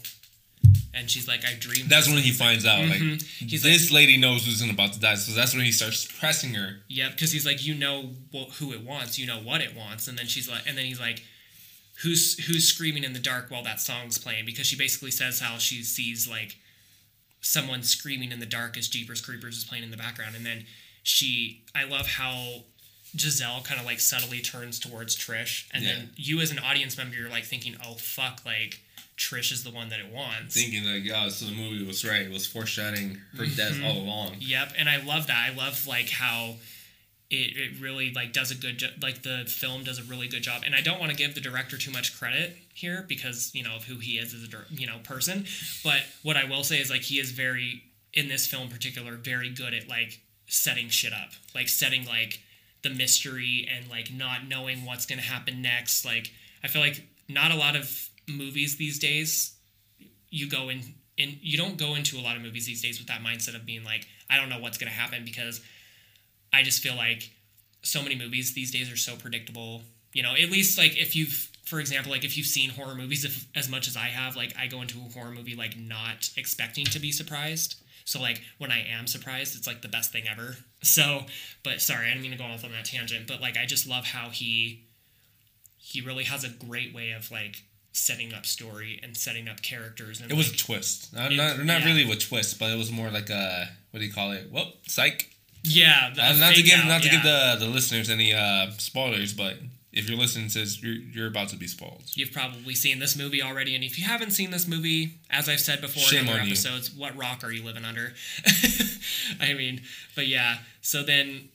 And 0.93 1.09
she's 1.09 1.27
like, 1.29 1.45
I 1.47 1.55
dreamed. 1.59 1.89
That's 1.89 2.09
when 2.09 2.19
he 2.19 2.33
finds 2.33 2.67
out 2.67 2.81
like 2.81 3.01
Mhm. 3.01 3.23
He's 3.49 3.63
this 3.63 3.91
lady 3.93 4.17
knows 4.19 4.45
who's 4.45 4.61
about 4.69 4.93
to 4.95 5.01
die, 5.01 5.15
so 5.15 5.33
that's 5.33 5.55
when 5.55 5.65
he 5.65 5.73
starts 5.73 6.05
pressing 6.19 6.53
her. 6.55 6.81
Yep, 6.89 7.13
because 7.13 7.33
he's 7.33 7.47
like, 7.47 7.65
you 7.65 7.75
know 7.75 8.11
wh- 8.35 8.51
who 8.59 8.73
it 8.73 8.83
wants, 8.85 9.17
you 9.19 9.27
know 9.27 9.39
what 9.39 9.61
it 9.63 9.75
wants, 9.77 10.09
and 10.09 10.19
then 10.19 10.27
she's 10.27 10.51
like, 10.51 10.63
and 10.67 10.77
then 10.77 10.85
he's 10.85 11.01
like, 11.01 11.23
who's 12.03 12.39
who's 12.47 12.67
screaming 12.69 13.05
in 13.05 13.13
the 13.13 13.19
dark 13.21 13.51
while 13.51 13.63
that 13.65 13.81
song's 13.81 14.19
playing? 14.19 14.45
Because 14.47 14.67
she 14.67 14.77
basically 14.77 15.11
says 15.11 15.41
how 15.41 15.59
she 15.59 15.83
sees 15.83 16.29
like 16.29 16.57
someone 17.41 17.83
screaming 17.83 18.33
in 18.33 18.41
the 18.41 18.47
dark 18.47 18.77
as 18.77 18.89
Jeepers 18.89 19.21
Creepers 19.21 19.57
is 19.57 19.65
playing 19.65 19.85
in 19.85 19.91
the 19.91 19.97
background, 19.97 20.37
and 20.37 20.45
then 20.45 20.65
she, 21.03 21.63
I 21.75 21.85
love 21.85 22.07
how 22.07 22.65
Jezelle 23.17 23.65
kind 23.65 23.81
of 23.81 23.87
like 23.87 23.99
subtly 24.01 24.41
turns 24.41 24.79
towards 24.79 25.17
Trish, 25.17 25.65
and 25.73 25.83
Yeah. 25.83 25.93
then 25.95 26.11
you 26.17 26.41
as 26.41 26.51
an 26.51 26.59
audience 26.59 26.97
member, 26.99 27.17
you're 27.17 27.31
like 27.31 27.45
thinking, 27.45 27.77
"Oh 27.85 27.95
fuck!" 27.95 28.43
Like 28.45 28.81
Trish 29.17 29.53
is 29.53 29.65
the 29.65 29.71
one 29.71 29.89
that 29.89 30.01
it 30.01 30.07
wants. 30.09 30.55
Thinking 30.55 30.85
like, 30.85 31.05
yeah, 31.05 31.29
so 31.29 31.47
the 31.47 31.53
movie 31.53 31.83
was 31.85 32.05
right. 32.05 32.23
It 32.23 32.31
was 32.31 32.47
foreshadowing 32.47 33.21
her 33.37 33.47
death 33.47 33.73
Mhm. 33.73 33.85
all 33.85 33.99
along. 33.99 34.37
Yep, 34.41 34.75
and 34.79 34.89
I 34.89 34.99
love 34.99 35.27
that. 35.27 35.51
I 35.51 35.55
love 35.55 35.87
like 35.87 36.09
how 36.11 36.57
it, 37.31 37.57
it 37.57 37.81
really 37.81 38.13
like 38.13 38.33
does 38.33 38.51
a 38.51 38.57
good 38.57 38.79
job. 38.79 38.91
Like 39.01 39.23
the 39.23 39.45
film 39.47 39.85
does 39.85 39.99
a 39.99 40.03
really 40.03 40.29
good 40.29 40.43
job. 40.43 40.63
And 40.67 40.75
I 40.75 40.81
don't 40.81 40.99
want 40.99 41.13
to 41.13 41.17
give 41.17 41.35
the 41.35 41.41
director 41.41 41.79
too 41.79 41.93
much 41.93 42.19
credit 42.19 42.57
here 42.75 43.05
because 43.09 43.51
you 43.55 43.63
know 43.63 43.77
of 43.77 43.85
who 43.85 43.99
he 43.99 44.19
is 44.19 44.35
as 44.35 44.43
a 44.43 44.75
you 44.75 44.87
know 44.87 44.99
person. 45.05 45.47
But 45.85 46.03
what 46.23 46.37
I 46.37 46.45
will 46.45 46.65
say 46.65 46.81
is 46.81 46.91
like 46.91 47.03
he 47.03 47.19
is 47.21 47.31
very 47.31 47.85
in 48.13 48.29
this 48.29 48.47
film 48.47 48.65
in 48.65 48.71
particular 48.71 49.15
very 49.15 49.51
good 49.51 49.73
at 49.75 49.89
like 49.89 50.21
setting 50.47 50.89
shit 50.89 51.13
up, 51.13 51.31
like 51.55 51.69
setting 51.69 52.05
like 52.05 52.41
the 52.83 52.91
mystery 52.91 53.69
and 53.73 53.89
like 53.89 54.13
not 54.13 54.49
knowing 54.49 54.85
what's 54.85 55.07
gonna 55.07 55.23
happen 55.23 55.63
next. 55.63 56.05
Like 56.05 56.33
I 56.65 56.69
feel 56.69 56.83
like 56.83 57.07
not 57.29 57.53
a 57.53 57.57
lot 57.57 57.77
of 57.77 58.09
movies 58.29 58.77
these 58.77 58.99
days 58.99 59.55
you 60.31 60.49
go 60.49 60.69
in 60.69 60.83
in 61.17 61.39
you 61.43 61.59
don't 61.59 61.77
go 61.77 61.95
into 61.95 62.19
a 62.19 62.23
lot 62.23 62.37
of 62.37 62.43
movies 62.43 62.67
these 62.67 62.83
days 62.83 62.99
with 62.99 63.09
that 63.09 63.21
mindset 63.23 63.55
of 63.55 63.67
being 63.67 63.85
like 63.85 64.07
I 64.29 64.37
don't 64.37 64.49
know 64.49 64.59
what's 64.59 64.79
going 64.79 64.91
to 64.91 64.97
happen 64.97 65.25
because 65.25 65.61
I 66.53 66.63
just 66.63 66.83
feel 66.83 66.97
like 66.97 67.31
so 67.83 68.03
many 68.03 68.15
movies 68.17 68.53
these 68.55 68.71
days 68.71 68.93
are 68.93 68.97
so 68.97 69.17
predictable. 69.17 69.83
You 70.13 70.23
know, 70.23 70.33
at 70.35 70.51
least 70.51 70.77
like 70.79 70.97
if 70.99 71.15
you've 71.15 71.49
for 71.65 71.79
example, 71.79 72.11
like 72.11 72.25
if 72.25 72.37
you've 72.37 72.47
seen 72.49 72.71
horror 72.71 72.97
movies 72.97 73.25
if, 73.25 73.47
as 73.55 73.69
much 73.69 73.87
as 73.87 73.97
I 73.97 74.07
have, 74.07 74.35
like 74.35 74.53
I 74.59 74.67
go 74.67 74.83
into 74.83 74.99
a 74.99 75.13
horror 75.13 75.31
movie 75.31 75.55
like 75.55 75.77
not 75.79 76.31
expecting 76.37 76.85
to 76.87 76.99
be 76.99 77.13
surprised. 77.13 77.77
So 78.05 78.21
like 78.21 78.43
when 78.59 78.73
I 78.73 78.85
am 78.89 79.07
surprised, 79.07 79.57
it's 79.57 79.69
like 79.69 79.83
the 79.83 79.89
best 79.89 80.11
thing 80.13 80.25
ever. 80.31 80.57
So, 80.83 81.25
but 81.63 81.83
sorry, 81.83 82.07
I 82.07 82.09
didn't 82.09 82.23
mean 82.23 82.31
to 82.31 82.39
go 82.39 82.45
off 82.45 82.65
on 82.65 82.73
that 82.73 82.87
tangent, 82.87 83.27
but 83.29 83.43
like 83.43 83.59
I 83.59 83.67
just 83.67 83.87
love 83.87 84.07
how 84.07 84.31
he 84.31 84.87
he 85.77 86.01
really 86.01 86.25
has 86.25 86.43
a 86.43 86.49
great 86.49 86.95
way 86.95 87.11
of 87.13 87.31
like 87.31 87.65
setting 87.93 88.33
up 88.33 88.47
story 88.47 88.99
and 89.03 89.15
setting 89.17 89.47
up 89.49 89.61
characters 89.63 90.21
and 90.23 90.31
It 90.31 90.37
was 90.37 90.51
a 90.51 90.57
twist. 90.57 91.13
Not 91.13 91.33
It- 91.33 91.37
not, 91.37 91.59
not 91.65 91.81
yeah. 91.83 91.87
really 91.87 92.11
a 92.11 92.17
twist, 92.17 92.59
but 92.59 92.71
it 92.71 92.79
was 92.79 92.91
more 92.91 93.11
like 93.11 93.29
a 93.29 93.69
what 93.91 94.01
do 94.01 94.07
you 94.07 94.13
call 94.13 94.33
it? 94.33 94.51
Well, 94.51 94.73
psych. 94.87 95.30
Yeah 95.63 96.11
the 96.15 96.25
Uh, 96.25 96.33
not 96.35 96.55
to 96.55 96.63
give 96.63 96.81
out, 96.81 96.87
not 96.87 97.03
to 97.03 97.09
give 97.09 97.23
the 97.23 97.57
the 97.59 97.67
listeners 97.67 98.09
any 98.11 98.33
uh 98.33 98.71
spoilers, 98.79 99.33
but 99.33 99.57
if 99.93 100.09
you're 100.09 100.19
listening 100.19 100.49
to 100.49 100.59
this, 100.61 100.83
you're 100.83 100.95
you're 100.95 101.27
about 101.27 101.49
to 101.49 101.57
be 101.57 101.67
spoiled. 101.67 102.05
You've 102.15 102.33
probably 102.33 102.75
seen 102.75 102.99
this 103.01 103.17
movie 103.17 103.43
already, 103.43 103.75
and 103.75 103.83
if 103.83 103.99
you 103.99 104.05
haven't 104.05 104.31
seen 104.31 104.51
this 104.51 104.67
movie, 104.69 105.15
as 105.31 105.49
I've 105.49 105.61
said 105.61 105.81
before 105.81 106.03
Shame 106.03 106.23
in 106.23 106.29
other 106.29 106.41
on 106.41 106.47
you. 106.47 106.53
episodes, 106.53 106.93
what 106.93 107.17
rock 107.17 107.43
are 107.43 107.51
you 107.53 107.65
living 107.65 107.85
under? 107.85 108.15
I 109.41 109.53
mean, 109.55 109.83
but 110.15 110.27
yeah. 110.29 110.59
So 110.81 111.03
then 111.03 111.49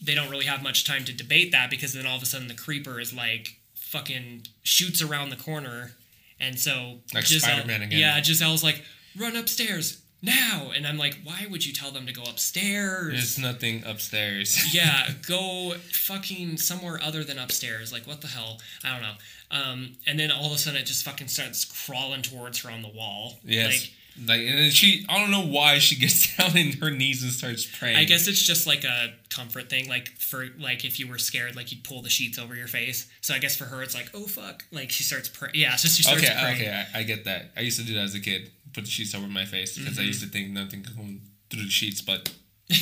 they 0.00 0.14
don't 0.14 0.30
really 0.30 0.46
have 0.46 0.62
much 0.62 0.84
time 0.84 1.04
to 1.04 1.12
debate 1.12 1.52
that 1.52 1.70
because 1.70 1.92
then 1.92 2.06
all 2.06 2.16
of 2.16 2.22
a 2.22 2.26
sudden 2.26 2.48
the 2.48 2.54
creeper 2.54 2.98
is 2.98 3.12
like 3.14 3.58
fucking 3.74 4.46
shoots 4.62 5.02
around 5.02 5.28
the 5.30 5.36
corner, 5.36 5.92
and 6.40 6.58
so 6.58 7.00
Like 7.14 7.24
Jezelle, 7.24 7.40
Spider-Man 7.40 7.82
again. 7.82 7.98
Yeah, 7.98 8.18
Jezelle's 8.20 8.64
like, 8.64 8.82
run 9.16 9.36
upstairs 9.36 10.01
now, 10.22 10.70
and 10.74 10.86
I'm 10.86 10.98
like, 10.98 11.18
why 11.24 11.46
would 11.50 11.66
you 11.66 11.72
tell 11.72 11.90
them 11.90 12.06
to 12.06 12.12
go 12.12 12.22
upstairs? 12.22 13.12
There's 13.12 13.38
nothing 13.38 13.82
upstairs. 13.84 14.74
yeah, 14.74 15.10
go 15.26 15.74
fucking 15.92 16.58
somewhere 16.58 17.00
other 17.02 17.24
than 17.24 17.38
upstairs. 17.38 17.92
Like, 17.92 18.06
what 18.06 18.20
the 18.20 18.28
hell? 18.28 18.58
I 18.84 18.92
don't 18.92 19.02
know. 19.02 19.14
Um, 19.50 19.92
and 20.06 20.18
then 20.18 20.30
all 20.30 20.46
of 20.46 20.52
a 20.52 20.58
sudden, 20.58 20.80
it 20.80 20.86
just 20.86 21.04
fucking 21.04 21.28
starts 21.28 21.64
crawling 21.86 22.22
towards 22.22 22.62
her 22.62 22.70
on 22.70 22.82
the 22.82 22.88
wall. 22.88 23.34
Yes. 23.44 23.68
Like, 24.16 24.28
Like, 24.28 24.40
and 24.46 24.58
then 24.58 24.70
she, 24.70 25.04
I 25.08 25.18
don't 25.18 25.30
know 25.30 25.44
why 25.46 25.78
she 25.78 25.96
gets 25.96 26.36
down 26.36 26.50
on 26.50 26.72
her 26.80 26.90
knees 26.90 27.22
and 27.22 27.32
starts 27.32 27.66
praying. 27.66 27.96
I 27.96 28.04
guess 28.04 28.28
it's 28.28 28.42
just 28.42 28.66
like 28.66 28.84
a 28.84 29.14
comfort 29.30 29.70
thing. 29.70 29.88
Like 29.88 30.08
for 30.18 30.48
like 30.58 30.84
if 30.84 31.00
you 31.00 31.08
were 31.08 31.16
scared, 31.18 31.56
like 31.56 31.72
you'd 31.72 31.82
pull 31.82 32.02
the 32.02 32.10
sheets 32.10 32.38
over 32.38 32.54
your 32.54 32.66
face. 32.66 33.08
So 33.22 33.32
I 33.34 33.38
guess 33.38 33.56
for 33.56 33.64
her, 33.64 33.82
it's 33.82 33.94
like, 33.94 34.10
oh 34.14 34.26
fuck. 34.26 34.64
Like 34.70 34.90
she 34.90 35.02
starts 35.02 35.28
praying. 35.30 35.54
Yeah, 35.56 35.70
just 35.76 35.96
she 35.96 36.02
starts 36.02 36.22
Okay, 36.22 36.32
praying. 36.38 36.56
okay, 36.56 36.84
I, 36.94 36.98
I 37.00 37.02
get 37.04 37.24
that. 37.24 37.52
I 37.56 37.60
used 37.60 37.78
to 37.80 37.86
do 37.86 37.94
that 37.94 38.04
as 38.04 38.14
a 38.14 38.20
kid. 38.20 38.50
Put 38.74 38.84
the 38.84 38.90
sheets 38.90 39.14
over 39.14 39.26
my 39.26 39.44
face 39.44 39.76
because 39.76 39.94
Mm-hmm. 39.94 40.02
I 40.02 40.06
used 40.06 40.22
to 40.22 40.28
think 40.28 40.50
nothing 40.50 40.82
could 40.82 40.96
come 40.96 41.20
through 41.50 41.64
the 41.64 41.70
sheets. 41.70 42.00
But 42.00 42.32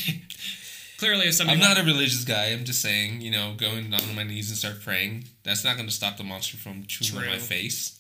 Clearly, 0.99 1.29
if 1.29 1.35
somebody 1.35 1.59
I'm 1.59 1.67
not 1.67 1.79
a 1.83 1.85
religious 1.85 2.25
guy. 2.25 2.49
I'm 2.49 2.65
just 2.65 2.83
saying, 2.83 3.23
you 3.23 3.31
know, 3.31 3.55
going 3.57 3.89
down 3.89 4.03
on 4.03 4.15
my 4.15 4.23
knees 4.23 4.51
and 4.51 4.59
start 4.59 4.83
praying. 4.83 5.25
That's 5.45 5.65
not 5.65 5.77
going 5.77 5.89
to 5.89 5.95
stop 5.95 6.19
the 6.19 6.25
monster 6.25 6.59
from 6.59 6.85
chewing 6.87 7.25
on 7.25 7.31
my 7.31 7.39
face. 7.39 7.99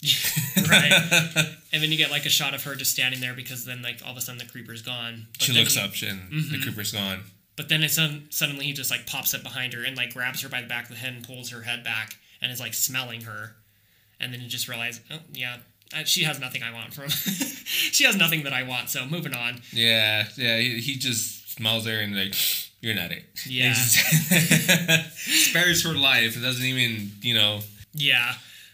right. 0.70 1.46
And 1.72 1.80
then 1.80 1.92
you 1.92 1.96
get 1.96 2.10
like 2.10 2.26
a 2.26 2.30
shot 2.30 2.52
of 2.52 2.64
her 2.64 2.74
just 2.74 2.90
standing 2.90 3.20
there 3.20 3.32
because 3.32 3.64
then 3.64 3.80
like 3.80 4.00
all 4.04 4.10
of 4.10 4.16
a 4.16 4.20
sudden 4.20 4.38
the 4.38 4.44
creeper's 4.44 4.82
gone. 4.82 5.28
But 5.34 5.42
she 5.42 5.52
looks 5.52 5.74
he- 5.76 5.80
up 5.80 5.92
and 6.10 6.30
Mm-hmm. 6.30 6.52
the 6.52 6.62
creeper's 6.62 6.90
gone. 6.92 7.20
But 7.56 7.68
then 7.68 7.82
it's 7.84 7.94
sudden 7.94 8.26
suddenly 8.30 8.64
he 8.66 8.72
just 8.72 8.90
like 8.90 9.06
pops 9.06 9.32
up 9.34 9.42
behind 9.44 9.72
her 9.74 9.82
and 9.84 9.96
like 9.96 10.12
grabs 10.12 10.42
her 10.42 10.48
by 10.48 10.60
the 10.60 10.66
back 10.66 10.84
of 10.84 10.90
the 10.90 10.96
head 10.96 11.14
and 11.14 11.24
pulls 11.26 11.50
her 11.50 11.62
head 11.62 11.84
back 11.84 12.16
and 12.42 12.50
is 12.52 12.58
like 12.60 12.74
smelling 12.74 13.22
her. 13.22 13.54
And 14.18 14.32
then 14.34 14.40
you 14.42 14.48
just 14.48 14.68
realize, 14.68 15.00
oh 15.10 15.20
yeah, 15.32 15.58
uh, 15.96 16.04
she 16.04 16.24
has 16.24 16.38
nothing 16.40 16.62
I 16.62 16.72
want 16.72 16.94
from. 16.94 17.08
she 17.10 18.04
has 18.04 18.16
nothing 18.16 18.44
that 18.44 18.52
I 18.52 18.62
want. 18.62 18.90
So 18.90 19.06
moving 19.06 19.34
on. 19.34 19.60
Yeah, 19.72 20.24
yeah. 20.36 20.58
He, 20.58 20.80
he 20.80 20.96
just 20.96 21.50
smells 21.56 21.86
her 21.86 21.98
and 22.00 22.16
like, 22.16 22.34
you're 22.80 22.94
not 22.94 23.10
it. 23.12 23.24
Yeah. 23.46 23.74
Spares 25.14 25.84
her 25.84 25.94
life. 25.94 26.36
It 26.36 26.40
doesn't 26.40 26.64
even, 26.64 27.10
you 27.22 27.34
know, 27.34 27.60
Yeah. 27.92 28.32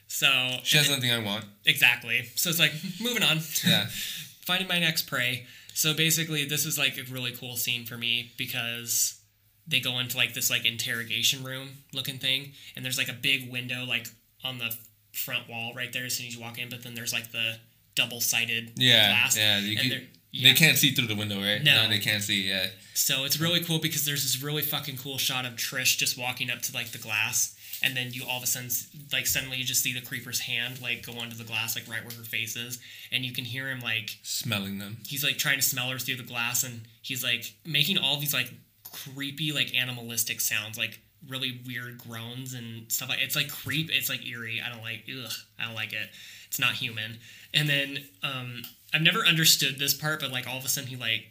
So 0.09 0.29
she 0.63 0.77
has 0.77 0.89
nothing 0.89 1.11
I 1.11 1.19
want. 1.19 1.45
exactly. 1.65 2.23
So 2.37 2.49
it's 2.51 2.59
like 2.61 2.73
moving 3.01 3.23
on. 3.23 3.39
Yeah. 3.67 3.87
finding 4.47 4.69
my 4.69 4.79
next 4.79 5.03
prey. 5.09 5.47
So 5.75 5.93
basically, 5.93 6.45
this 6.47 6.65
is 6.65 6.79
like 6.79 6.97
a 6.97 7.03
really 7.13 7.33
cool 7.33 7.57
scene 7.57 7.85
for 7.85 7.99
me 7.99 8.33
because 8.39 9.21
they 9.67 9.81
go 9.81 9.99
into 9.99 10.17
like 10.17 10.33
this 10.33 10.49
like 10.49 10.65
interrogation 10.65 11.43
room 11.45 11.69
looking 11.93 12.19
thing, 12.19 12.53
and 12.77 12.85
there's 12.85 12.97
like 12.97 13.09
a 13.09 13.13
big 13.13 13.51
window 13.51 13.85
like 13.85 14.07
on 14.45 14.59
the 14.59 14.75
front 15.17 15.49
wall 15.49 15.73
right 15.75 15.93
there 15.93 16.05
as 16.05 16.15
soon 16.17 16.27
as 16.27 16.35
you 16.35 16.41
walk 16.41 16.59
in. 16.59 16.69
But 16.69 16.83
then 16.83 16.95
there's 16.95 17.13
like 17.13 17.33
the 17.33 17.57
double 17.95 18.21
sided 18.21 18.73
Yeah, 18.77 19.09
glass. 19.09 19.37
yeah. 19.37 19.59
You 19.59 19.79
and 19.79 19.91
can- 19.91 20.07
yeah. 20.33 20.51
They 20.51 20.55
can't 20.55 20.77
see 20.77 20.91
through 20.91 21.07
the 21.07 21.17
window, 21.17 21.39
right? 21.41 21.63
No. 21.63 21.89
they 21.89 21.99
can't 21.99 22.23
see. 22.23 22.47
Yeah. 22.47 22.67
So 22.93 23.25
it's 23.25 23.41
really 23.41 23.61
cool 23.61 23.79
because 23.79 24.05
there's 24.05 24.23
this 24.23 24.43
really 24.43 24.61
fucking 24.61 24.99
cool 24.99 25.17
shot 25.17 25.47
of 25.47 25.55
Trish 25.55 25.97
just 25.97 26.19
walking 26.19 26.51
up 26.51 26.61
to 26.63 26.75
like 26.75 26.89
the 26.93 26.99
glass, 26.99 27.55
and 27.83 27.97
then 27.97 28.09
you 28.13 28.23
all 28.29 28.37
of 28.39 28.43
a 28.43 28.47
sudden 28.47 28.69
like 29.13 29.27
suddenly 29.27 29.57
you 29.57 29.65
just 29.65 29.83
see 29.83 29.95
the 29.95 30.01
creeper's 30.03 30.41
hand 30.41 30.83
like 30.83 31.07
go 31.07 31.13
onto 31.15 31.37
the 31.37 31.45
glass 31.45 31.75
like 31.75 31.89
right 31.89 32.03
where 32.05 32.15
her 32.15 32.25
face 32.25 32.55
is, 32.57 32.79
and 33.11 33.25
you 33.25 33.33
can 33.33 33.45
hear 33.47 33.69
him 33.71 33.81
like 33.81 34.19
Smelling 34.23 34.77
them. 34.79 34.99
he's 35.07 35.25
like 35.25 35.39
trying 35.39 35.57
to 35.57 35.63
smell 35.63 35.89
her 35.89 35.99
through 35.99 36.17
the 36.17 36.23
glass 36.23 36.63
and 36.65 36.83
he's 37.01 37.23
like 37.25 37.55
making 37.65 37.97
all 37.97 38.19
these 38.19 38.35
like 38.35 38.51
creepy 38.93 39.53
like 39.53 39.75
animalistic 39.75 40.41
sounds 40.41 40.77
like 40.79 41.01
really 41.29 41.61
weird 41.67 41.99
groans 41.99 42.55
and 42.55 42.91
stuff 42.91 43.09
like 43.09 43.21
it's 43.21 43.35
like 43.37 43.49
creep 43.51 43.91
it's 43.93 44.09
like 44.09 44.25
eerie 44.27 44.61
i 44.65 44.69
don't 44.73 44.83
like 44.83 45.03
ugh 45.11 45.31
i 45.59 45.65
don't 45.65 45.75
like 45.75 45.93
it 45.93 46.09
it's 46.47 46.59
not 46.61 46.73
human 46.73 47.19
and 47.53 47.69
then 47.69 47.99
um 48.23 48.63
i've 48.95 49.03
never 49.03 49.21
understood 49.27 49.79
this 49.79 49.93
part 49.95 50.21
but 50.21 50.31
like 50.31 50.47
all 50.49 50.59
of 50.59 50.65
a 50.65 50.69
sudden 50.69 50.89
he 50.89 50.97
like 50.97 51.27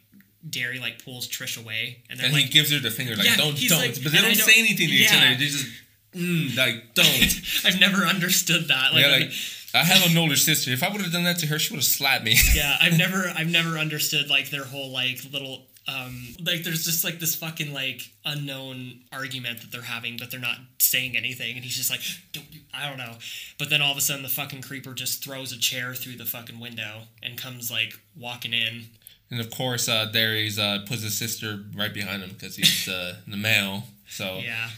Darry 0.47 0.77
like 0.79 1.03
pulls 1.03 1.27
Trish 1.27 1.59
away 1.59 2.03
and 2.07 2.19
And 2.21 2.31
like 2.31 2.43
he 2.43 2.49
gives 2.51 2.71
her 2.71 2.77
the 2.77 2.91
finger, 2.91 3.15
like, 3.15 3.25
Yeah, 3.25 3.35
don't, 3.35 3.57
don't. 3.57 3.79
like- 3.79 3.95
but 4.03 4.11
they 4.11 4.19
don't 4.19 4.25
don't- 4.27 4.35
say 4.35 4.59
anything 4.59 4.89
to 4.89 4.93
each 4.93 5.11
other. 5.11 5.29
They 5.29 5.45
just, 5.47 5.65
mm, 6.13 6.55
like, 6.55 6.93
don't. 6.93 7.41
I've 7.65 7.79
never 7.79 8.03
understood 8.05 8.67
that 8.67 8.93
like, 8.93 9.03
yeah, 9.03 9.11
like, 9.11 9.31
I 9.73 9.79
have 9.83 10.05
an 10.11 10.15
older 10.15 10.35
sister. 10.35 10.69
If 10.69 10.83
I 10.83 10.89
would 10.89 11.01
have 11.01 11.11
done 11.11 11.23
that 11.23 11.39
to 11.39 11.47
her, 11.47 11.57
she 11.57 11.73
would 11.73 11.77
have 11.79 11.83
slapped 11.85 12.23
me. 12.25 12.37
yeah 12.53 12.77
i've 12.79 12.95
never 12.95 13.25
i've 13.35 13.49
never 13.49 13.79
understood 13.79 14.29
like 14.29 14.51
their 14.51 14.65
whole 14.65 14.91
like 14.91 15.21
little 15.33 15.65
um 15.87 16.35
like 16.43 16.63
there's 16.63 16.83
just 16.85 17.03
like 17.03 17.19
this 17.19 17.35
fucking 17.35 17.73
like 17.73 18.01
unknown 18.25 19.01
argument 19.11 19.61
that 19.61 19.71
they're 19.71 19.81
having 19.81 20.17
but 20.17 20.31
they're 20.31 20.39
not 20.39 20.57
saying 20.79 21.15
anything 21.15 21.55
and 21.55 21.63
he's 21.63 21.75
just 21.75 21.91
like 21.91 22.01
don't 22.31 22.45
you 22.51 22.61
i 22.73 22.87
don't 22.87 22.97
know. 22.97 23.13
But 23.57 23.69
then 23.69 23.81
all 23.81 23.91
of 23.91 23.97
a 23.97 24.01
sudden 24.01 24.23
the 24.23 24.29
fucking 24.29 24.61
creeper 24.61 24.93
just 24.93 25.23
throws 25.23 25.51
a 25.51 25.57
chair 25.57 25.93
through 25.93 26.17
the 26.17 26.25
fucking 26.25 26.59
window 26.59 27.03
and 27.23 27.37
comes 27.37 27.71
like 27.71 27.99
walking 28.17 28.53
in. 28.53 28.85
And 29.31 29.39
of 29.39 29.49
course, 29.49 29.89
uh, 29.89 30.05
Darius 30.05 30.59
uh, 30.59 30.79
puts 30.87 31.01
his 31.01 31.17
sister 31.17 31.59
right 31.75 31.93
behind 31.93 32.21
him 32.21 32.29
because 32.29 32.55
he's 32.55 32.87
uh, 32.87 33.15
the 33.27 33.37
male. 33.37 33.83
So, 34.07 34.39
yeah. 34.43 34.69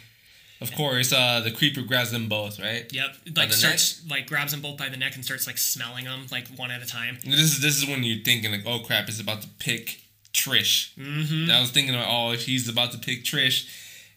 of 0.61 0.73
course, 0.73 1.11
uh, 1.11 1.41
the 1.41 1.51
creeper 1.51 1.81
grabs 1.81 2.11
them 2.11 2.29
both, 2.29 2.59
right? 2.59 2.91
yep. 2.93 3.15
Like 3.35 3.51
starts 3.51 4.07
like 4.09 4.27
grabs 4.27 4.51
them 4.51 4.61
both 4.61 4.77
by 4.77 4.89
the 4.89 4.97
neck 4.97 5.15
and 5.15 5.25
starts 5.25 5.47
like 5.47 5.57
smelling 5.57 6.05
them 6.05 6.27
like 6.31 6.47
one 6.49 6.71
at 6.71 6.81
a 6.81 6.88
time. 6.88 7.17
And 7.23 7.34
this 7.34 7.41
is 7.41 7.61
this 7.61 7.77
is 7.77 7.88
when 7.88 8.03
you're 8.03 8.23
thinking 8.23 8.51
like, 8.51 8.65
oh 8.65 8.79
crap, 8.79 9.09
it's 9.09 9.19
about 9.19 9.41
to 9.41 9.49
pick 9.59 10.01
Trish. 10.38 10.93
mm-hmm 10.95 11.49
I 11.51 11.59
was 11.59 11.72
thinking, 11.72 11.95
oh, 11.95 12.31
if 12.31 12.45
he's 12.45 12.69
about 12.69 12.91
to 12.91 12.99
pick 12.99 13.23
Trish, 13.23 13.68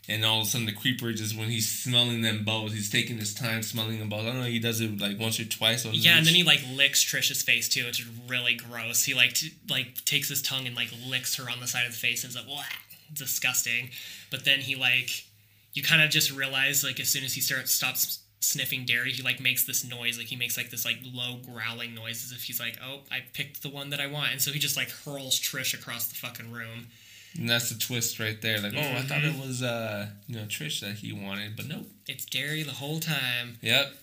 and 0.09 0.25
all 0.25 0.41
of 0.41 0.47
a 0.47 0.49
sudden 0.49 0.67
the 0.67 0.73
creeper 0.73 1.13
just 1.13 1.37
when 1.37 1.49
he's 1.49 1.69
smelling 1.69 2.21
them 2.21 2.45
both, 2.45 2.73
he's 2.73 2.91
taking 2.91 3.19
his 3.19 3.33
time 3.35 3.63
smelling 3.63 3.99
them 3.99 4.09
both. 4.09 4.23
I 4.23 4.27
don't 4.27 4.41
know, 4.41 4.47
he 4.47 4.59
does 4.59 4.81
it 4.81 5.01
like 5.01 5.19
once 5.19 5.41
or 5.41 5.45
twice. 5.45 5.87
On 5.87 5.93
Yeah, 5.95 6.19
and 6.19 6.27
then 6.27 6.35
he 6.35 6.43
like 6.43 6.61
licks 6.71 7.03
Trisha's 7.03 7.43
face 7.43 7.69
too, 7.69 7.87
which 7.87 8.01
is 8.01 8.07
really 8.29 8.55
gross. 8.55 9.05
He 9.05 9.15
like 9.15 9.35
t- 9.35 9.55
like 9.69 10.05
takes 10.05 10.29
his 10.29 10.43
tongue 10.43 10.67
and 10.67 10.77
like 10.77 10.93
licks 11.07 11.37
her 11.37 11.49
on 11.51 11.61
the 11.61 11.67
side 11.67 11.87
of 11.87 11.93
the 11.93 11.99
face 11.99 12.25
and 12.25 12.31
is 12.31 12.37
like, 12.37 12.49
"Wow, 12.49 12.65
disgusting." 13.13 13.91
But 14.31 14.45
then 14.45 14.61
he 14.61 14.75
like, 14.75 15.25
you 15.73 15.83
kind 15.83 16.03
of 16.03 16.11
just 16.11 16.31
realize 16.33 16.85
like 16.85 17.01
as 17.01 17.09
soon 17.09 17.25
as 17.25 17.35
he 17.35 17.41
starts 17.41 17.73
stops 17.73 18.21
sniffing 18.41 18.85
Darry, 18.87 19.13
he 19.13 19.23
like 19.23 19.41
makes 19.41 19.65
this 19.65 19.85
noise. 19.85 20.19
Like 20.19 20.27
he 20.29 20.37
makes 20.37 20.57
like 20.57 20.71
this 20.71 20.85
like 20.85 20.99
low 21.05 21.37
growling 21.45 21.95
noise 21.95 22.25
as 22.25 22.33
if 22.33 22.43
he's 22.45 22.59
like, 22.61 22.79
"Oh, 22.85 23.01
I 23.11 23.21
picked 23.33 23.63
the 23.63 23.69
one 23.71 23.91
that 23.91 24.01
I 24.01 24.07
want," 24.07 24.33
and 24.33 24.41
so 24.43 24.51
he 24.51 24.59
just 24.59 24.77
like 24.77 24.91
hurls 24.91 25.39
Trish 25.39 25.75
across 25.75 26.09
the 26.09 26.15
fucking 26.15 26.51
room. 26.51 26.89
And 27.39 27.49
that's 27.49 27.69
the 27.71 27.79
twist 27.79 28.19
right 28.19 28.41
there. 28.43 28.59
Like, 28.59 28.73
oh, 28.75 28.81
I 28.81 29.03
thought 29.03 29.23
it 29.23 29.35
Mhm. 29.35 29.47
was 29.47 29.63
uh, 29.63 30.09
you 30.27 30.35
know, 30.37 30.47
Trish 30.47 30.81
that 30.81 30.97
he 30.97 31.13
wanted, 31.13 31.55
but 31.55 31.67
nope. 31.67 31.89
It's 32.09 32.25
Darry 32.25 32.63
the 32.65 32.73
whole 32.73 32.99
time. 32.99 33.59
Yep. 33.63 33.95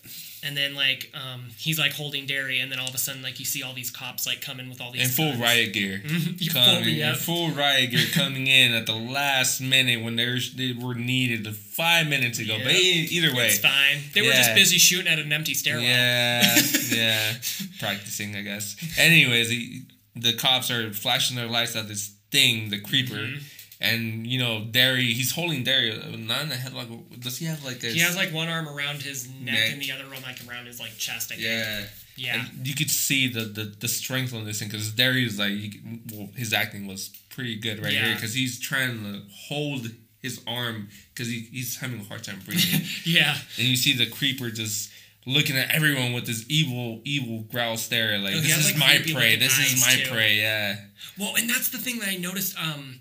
And 0.44 0.56
then 0.56 0.74
like 0.74 1.10
um, 1.14 1.46
he's 1.58 1.78
like 1.78 1.92
holding 1.92 2.26
Darry, 2.26 2.60
and 2.60 2.70
then 2.70 2.78
all 2.78 2.88
of 2.88 2.94
a 2.94 2.98
sudden 2.98 3.22
like 3.22 3.38
you 3.40 3.44
see 3.44 3.62
all 3.62 3.74
these 3.74 3.90
cops 3.90 4.26
like 4.26 4.40
coming 4.40 4.68
with 4.68 4.80
all 4.80 4.92
these 4.92 5.02
In 5.02 5.08
full 5.08 5.30
guns. 5.32 5.40
riot 5.42 5.72
gear. 5.72 6.02
Coming, 6.52 6.98
in 6.98 7.14
full 7.16 7.50
riot 7.50 7.90
gear 7.90 8.06
coming 8.12 8.46
in 8.46 8.72
at 8.72 8.86
the 8.86 8.94
last 8.94 9.60
minute 9.60 10.02
when 10.02 10.16
there's 10.16 10.54
they 10.54 10.72
were 10.72 10.94
needed 10.94 11.46
five 11.56 12.06
minutes 12.08 12.38
ago. 12.38 12.56
But 12.62 12.72
e- 12.74 13.08
either 13.10 13.34
way, 13.34 13.46
It's 13.48 13.58
fine. 13.58 13.98
They 14.14 14.22
were 14.22 14.28
just 14.32 14.54
busy 14.54 14.78
shooting 14.78 15.08
at 15.12 15.18
an 15.18 15.32
empty 15.32 15.54
stairwell. 15.54 15.84
Yeah, 15.84 16.56
yeah. 16.92 17.34
Practicing, 17.80 18.36
I 18.36 18.42
guess. 18.42 18.76
Anyways, 18.98 19.50
he, 19.50 19.82
the 20.14 20.32
cops 20.34 20.70
are 20.70 20.92
flashing 20.92 21.36
their 21.36 21.46
lights 21.48 21.76
at 21.76 21.88
this 21.88 22.12
thing, 22.30 22.70
the 22.70 22.80
creeper. 22.80 23.14
Mhm. 23.16 23.42
And, 23.80 24.26
you 24.26 24.40
know, 24.40 24.64
Darry, 24.68 25.04
he's 25.12 25.32
holding 25.32 25.62
Darry, 25.62 25.92
uh, 25.92 26.16
not 26.16 26.42
in 26.42 26.48
the 26.48 26.56
headlock. 26.56 27.20
Does 27.20 27.38
he 27.38 27.44
have 27.44 27.64
like 27.64 27.82
a. 27.84 27.86
He 27.88 28.00
has 28.00 28.16
like 28.16 28.32
one 28.32 28.48
arm 28.48 28.68
around 28.68 29.02
his 29.02 29.28
neck, 29.28 29.54
Neck. 29.54 29.72
and 29.72 29.80
the 29.82 29.92
other 29.92 30.04
one 30.04 30.20
like 30.22 30.38
around 30.48 30.66
his 30.66 30.80
like 30.80 30.96
chest. 30.98 31.30
I 31.30 31.36
think. 31.36 31.46
Yeah. 31.46 31.84
Yeah. 32.16 32.44
And 32.56 32.66
you 32.66 32.74
could 32.74 32.90
see 32.90 33.28
the, 33.28 33.42
the, 33.42 33.64
the 33.78 33.86
strength 33.86 34.34
on 34.34 34.44
this 34.44 34.58
thing 34.58 34.66
because 34.68 34.90
Darry 34.92 35.24
is 35.24 35.38
like, 35.38 35.52
could- 35.52 36.10
well, 36.12 36.28
his 36.34 36.52
acting 36.52 36.88
was 36.88 37.10
pretty 37.30 37.54
good 37.54 37.80
right 37.80 37.92
here 37.92 38.14
because 38.14 38.34
he's 38.34 38.58
trying 38.58 39.04
to 39.04 39.22
hold 39.46 39.86
his 40.20 40.40
arm 40.48 40.88
because 41.14 41.28
he, 41.28 41.42
he's 41.52 41.76
having 41.78 42.00
a 42.00 42.04
hard 42.04 42.24
time 42.24 42.40
breathing. 42.44 42.80
yeah. 43.06 43.36
and 43.56 43.68
you 43.68 43.76
see 43.76 43.96
the 43.96 44.10
creeper 44.10 44.50
just 44.50 44.90
looking 45.26 45.56
at 45.56 45.72
everyone 45.72 46.12
with 46.12 46.26
this 46.26 46.44
evil, 46.48 47.00
evil 47.04 47.42
growl 47.52 47.76
stare. 47.76 48.18
Like 48.18 48.34
Oh, 48.34 48.40
this 48.40 48.50
has, 48.52 48.66
is 48.70 48.80
like, 48.80 48.80
my 49.06 49.12
prey. 49.14 49.36
This 49.36 49.56
is 49.56 49.80
my 49.86 50.02
too. 50.02 50.10
prey. 50.10 50.34
Yeah. 50.38 50.74
Well, 51.16 51.36
and 51.36 51.48
that's 51.48 51.68
the 51.68 51.78
thing 51.78 52.00
that 52.00 52.08
I 52.08 52.16
noticed. 52.16 52.58
Um, 52.58 52.98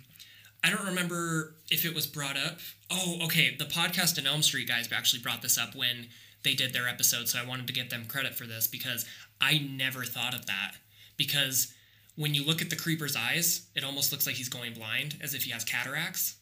I 0.68 0.70
don't 0.70 0.86
remember 0.86 1.56
if 1.72 1.86
it 1.86 1.96
was 1.96 2.06
brought 2.06 2.36
up. 2.36 2.60
Oh, 2.92 3.20
okay. 3.24 3.56
The 3.58 3.66
podcast 3.66 4.18
in 4.18 4.28
Elm 4.28 4.42
Street 4.42 4.68
guys 4.68 4.90
actually 4.92 5.22
brought 5.22 5.42
this 5.42 5.58
up 5.58 5.76
when 5.76 6.10
they 6.44 6.56
did 6.56 6.74
their 6.74 6.90
episode, 6.90 7.30
so 7.30 7.40
I 7.40 7.48
wanted 7.48 7.68
to 7.68 7.74
give 7.74 7.90
them 7.90 8.06
credit 8.06 8.36
for 8.36 8.46
this 8.46 8.68
because 8.68 9.06
I 9.40 9.60
never 9.60 10.04
thought 10.04 10.34
of 10.34 10.46
that. 10.48 10.74
Because 11.16 11.74
when 12.18 12.34
you 12.34 12.46
look 12.46 12.62
at 12.62 12.70
the 12.70 12.76
creeper's 12.76 13.16
eyes, 13.16 13.68
it 13.76 13.86
almost 13.86 14.12
looks 14.12 14.28
like 14.28 14.36
he's 14.36 14.50
going 14.50 14.74
blind, 14.74 15.16
as 15.22 15.34
if 15.34 15.44
he 15.44 15.52
has 15.52 15.64
cataracts. 15.64 16.36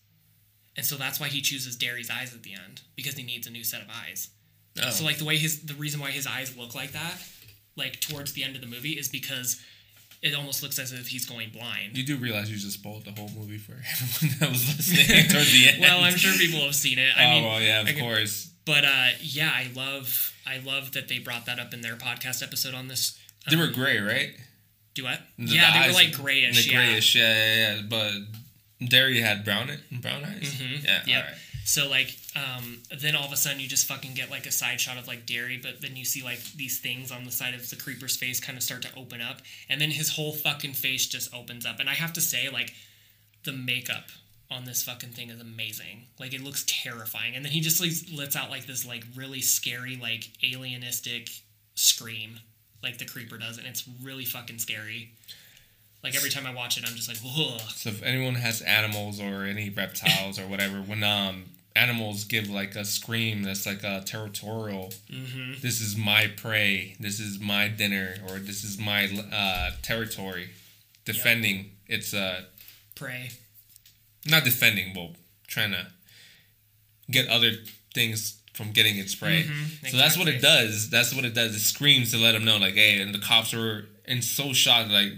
And 0.75 0.85
so 0.85 0.95
that's 0.95 1.19
why 1.19 1.27
he 1.27 1.41
chooses 1.41 1.75
Darry's 1.75 2.09
eyes 2.09 2.33
at 2.33 2.41
the 2.41 2.53
end 2.53 2.81
because 2.95 3.15
he 3.15 3.23
needs 3.23 3.45
a 3.45 3.51
new 3.51 3.63
set 3.63 3.81
of 3.81 3.87
eyes. 3.89 4.29
Oh. 4.81 4.89
So 4.89 5.05
like 5.05 5.19
the 5.19 5.25
way 5.25 5.37
his 5.37 5.61
the 5.61 5.75
reason 5.75 6.01
why 6.01 6.09
his 6.09 6.25
eyes 6.25 6.57
look 6.57 6.73
like 6.73 6.93
that, 6.93 7.21
like 7.77 8.01
towards 8.01 8.33
the 8.33 8.43
end 8.43 8.55
of 8.55 8.61
the 8.61 8.67
movie, 8.67 8.93
is 8.93 9.07
because 9.07 9.61
it 10.21 10.33
almost 10.35 10.63
looks 10.63 10.79
as 10.79 10.91
if 10.91 11.07
he's 11.07 11.25
going 11.25 11.49
blind. 11.51 11.97
you 11.97 12.03
do 12.05 12.17
realize 12.17 12.49
you 12.49 12.57
just 12.57 12.73
spoiled 12.79 13.05
the 13.05 13.11
whole 13.11 13.29
movie 13.37 13.57
for 13.57 13.73
everyone 14.01 14.37
that 14.39 14.49
was 14.49 14.77
listening 14.77 15.27
towards 15.29 15.51
the 15.51 15.67
end. 15.69 15.81
well, 15.81 16.01
I'm 16.03 16.15
sure 16.15 16.33
people 16.33 16.59
have 16.61 16.75
seen 16.75 16.97
it. 16.99 17.11
I 17.17 17.25
oh 17.25 17.29
mean, 17.31 17.43
well, 17.43 17.61
yeah, 17.61 17.81
of 17.81 17.87
I 17.87 17.99
course. 17.99 18.49
but 18.65 18.83
uh, 18.85 19.07
yeah, 19.21 19.51
I 19.53 19.67
love 19.75 20.33
I 20.47 20.57
love 20.59 20.91
that 20.93 21.07
they 21.07 21.19
brought 21.19 21.45
that 21.47 21.59
up 21.59 21.73
in 21.73 21.81
their 21.81 21.95
podcast 21.95 22.41
episode 22.43 22.73
on 22.73 22.87
this. 22.87 23.17
They 23.49 23.55
were 23.55 23.63
um, 23.65 23.73
gray, 23.73 23.99
right? 23.99 24.31
duet. 24.95 25.19
The- 25.37 25.45
yeah, 25.45 25.73
the 25.73 25.79
they 25.81 25.87
were 25.89 25.93
like 25.93 26.13
grayish. 26.13 26.65
The 26.65 26.71
yeah. 26.71 26.85
grayish, 26.85 27.15
yeah, 27.15 27.33
yeah, 27.33 27.75
yeah. 27.75 27.81
But 27.89 28.87
Darry 28.87 29.19
had 29.21 29.43
brown 29.45 29.69
it, 29.69 29.79
brown 30.01 30.23
eyes. 30.23 30.53
Mhm. 30.55 30.83
Yeah. 30.83 31.01
Yep. 31.05 31.17
All 31.17 31.29
right. 31.29 31.39
So 31.65 31.89
like, 31.89 32.15
um, 32.35 32.79
then 32.99 33.15
all 33.15 33.25
of 33.25 33.31
a 33.31 33.37
sudden 33.37 33.61
you 33.61 33.67
just 33.67 33.87
fucking 33.87 34.13
get 34.13 34.29
like 34.29 34.45
a 34.45 34.51
side 34.51 34.81
shot 34.81 34.97
of 34.97 35.07
like 35.07 35.25
Darry, 35.25 35.57
but 35.57 35.81
then 35.81 35.95
you 35.95 36.03
see 36.03 36.21
like 36.21 36.39
these 36.53 36.79
things 36.79 37.11
on 37.11 37.23
the 37.23 37.31
side 37.31 37.53
of 37.53 37.69
the 37.69 37.77
creeper's 37.77 38.17
face 38.17 38.41
kind 38.41 38.57
of 38.57 38.63
start 38.63 38.81
to 38.81 38.95
open 38.95 39.21
up, 39.21 39.41
and 39.69 39.79
then 39.79 39.91
his 39.91 40.15
whole 40.15 40.33
fucking 40.33 40.73
face 40.73 41.05
just 41.07 41.33
opens 41.33 41.65
up. 41.65 41.79
And 41.79 41.89
I 41.89 41.93
have 41.93 42.11
to 42.13 42.21
say, 42.21 42.49
like, 42.49 42.73
the 43.45 43.53
makeup 43.53 44.09
on 44.51 44.65
this 44.65 44.83
fucking 44.83 45.11
thing 45.11 45.29
is 45.29 45.39
amazing. 45.39 46.07
Like, 46.19 46.33
it 46.33 46.43
looks 46.43 46.65
terrifying, 46.67 47.35
and 47.35 47.45
then 47.45 47.53
he 47.53 47.61
just 47.61 47.79
like 47.79 47.91
lets 48.13 48.35
out 48.35 48.49
like 48.49 48.65
this 48.65 48.85
like 48.85 49.05
really 49.15 49.41
scary 49.41 49.95
like 49.95 50.29
alienistic 50.43 51.41
scream, 51.75 52.41
like 52.83 52.97
the 52.97 53.05
creeper 53.05 53.37
does, 53.37 53.57
and 53.57 53.65
it's 53.65 53.87
really 54.03 54.25
fucking 54.25 54.59
scary. 54.59 55.11
Like 56.03 56.15
every 56.15 56.29
time 56.29 56.45
I 56.45 56.53
watch 56.53 56.77
it, 56.77 56.83
I'm 56.85 56.95
just 56.95 57.07
like, 57.07 57.17
whoa. 57.17 57.57
So 57.69 57.89
if 57.89 58.03
anyone 58.03 58.35
has 58.35 58.61
animals 58.61 59.19
or 59.19 59.43
any 59.43 59.69
reptiles 59.69 60.37
or 60.37 60.47
whatever, 60.47 60.77
when 60.77 61.03
um 61.03 61.45
animals 61.75 62.23
give 62.23 62.49
like 62.49 62.75
a 62.75 62.85
scream 62.85 63.43
that's 63.43 63.65
like 63.65 63.83
a 63.83 64.01
territorial, 64.05 64.93
Mm-hmm. 65.11 65.53
this 65.61 65.81
is 65.81 65.95
my 65.97 66.27
prey, 66.37 66.95
this 66.99 67.19
is 67.19 67.39
my 67.39 67.67
dinner, 67.67 68.15
or 68.29 68.39
this 68.39 68.63
is 68.63 68.77
my 68.79 69.05
uh, 69.33 69.71
territory, 69.81 70.49
defending. 71.05 71.71
It's 71.87 72.13
uh 72.13 72.41
prey. 72.95 73.29
not 74.25 74.43
defending, 74.43 74.93
but 74.93 75.11
trying 75.47 75.71
to 75.71 75.87
get 77.11 77.27
other 77.27 77.51
things 77.93 78.39
from 78.53 78.71
getting 78.71 78.97
its 78.97 79.13
prey. 79.13 79.43
Mhm, 79.43 79.89
So 79.91 79.97
that's 79.97 80.17
what 80.17 80.27
it 80.27 80.41
does. 80.41 80.89
That's 80.89 81.13
what 81.13 81.25
it 81.25 81.33
does. 81.35 81.53
It 81.55 81.59
screams 81.59 82.11
to 82.11 82.17
let 82.17 82.31
them 82.31 82.45
know, 82.45 82.57
like, 82.57 82.73
hey, 82.75 82.99
and 83.01 83.13
the 83.13 83.19
cops 83.19 83.53
were 83.53 83.85
in 84.05 84.21
so 84.21 84.53
shocked, 84.53 84.89
like, 84.91 85.11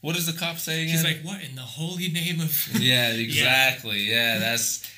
what 0.00 0.14
does 0.14 0.26
the 0.26 0.32
cop 0.38 0.58
say 0.58 0.82
again? 0.84 0.94
He's 0.94 1.04
like, 1.04 1.20
what 1.22 1.42
in 1.42 1.56
the 1.56 1.62
holy 1.62 2.08
name 2.08 2.40
of? 2.40 2.68
yeah, 2.80 3.10
exactly. 3.10 4.00
Yeah, 4.10 4.38
that's 4.38 4.88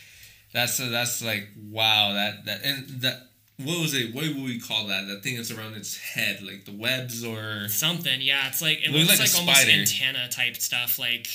that's 0.56 0.78
that's 0.78 1.22
like 1.22 1.48
wow. 1.70 2.14
That 2.14 2.46
that 2.46 2.64
and 2.64 2.88
that. 3.02 3.28
What 3.58 3.80
was 3.80 3.94
it? 3.94 4.14
What 4.14 4.24
would 4.24 4.36
we 4.36 4.60
call 4.60 4.86
that? 4.88 5.06
That 5.06 5.22
thing 5.22 5.36
that's 5.36 5.50
around 5.50 5.74
its 5.74 5.96
head, 5.96 6.42
like 6.42 6.66
the 6.66 6.76
webs 6.76 7.24
or 7.24 7.68
Something, 7.68 8.20
yeah. 8.20 8.48
It's 8.48 8.60
like 8.60 8.78
it 8.84 8.90
Looks 8.90 9.08
looks, 9.08 9.38
like 9.38 9.46
like, 9.46 9.56
almost 9.56 9.68
antenna 9.68 10.28
type 10.28 10.56
stuff, 10.56 10.98
like 10.98 11.26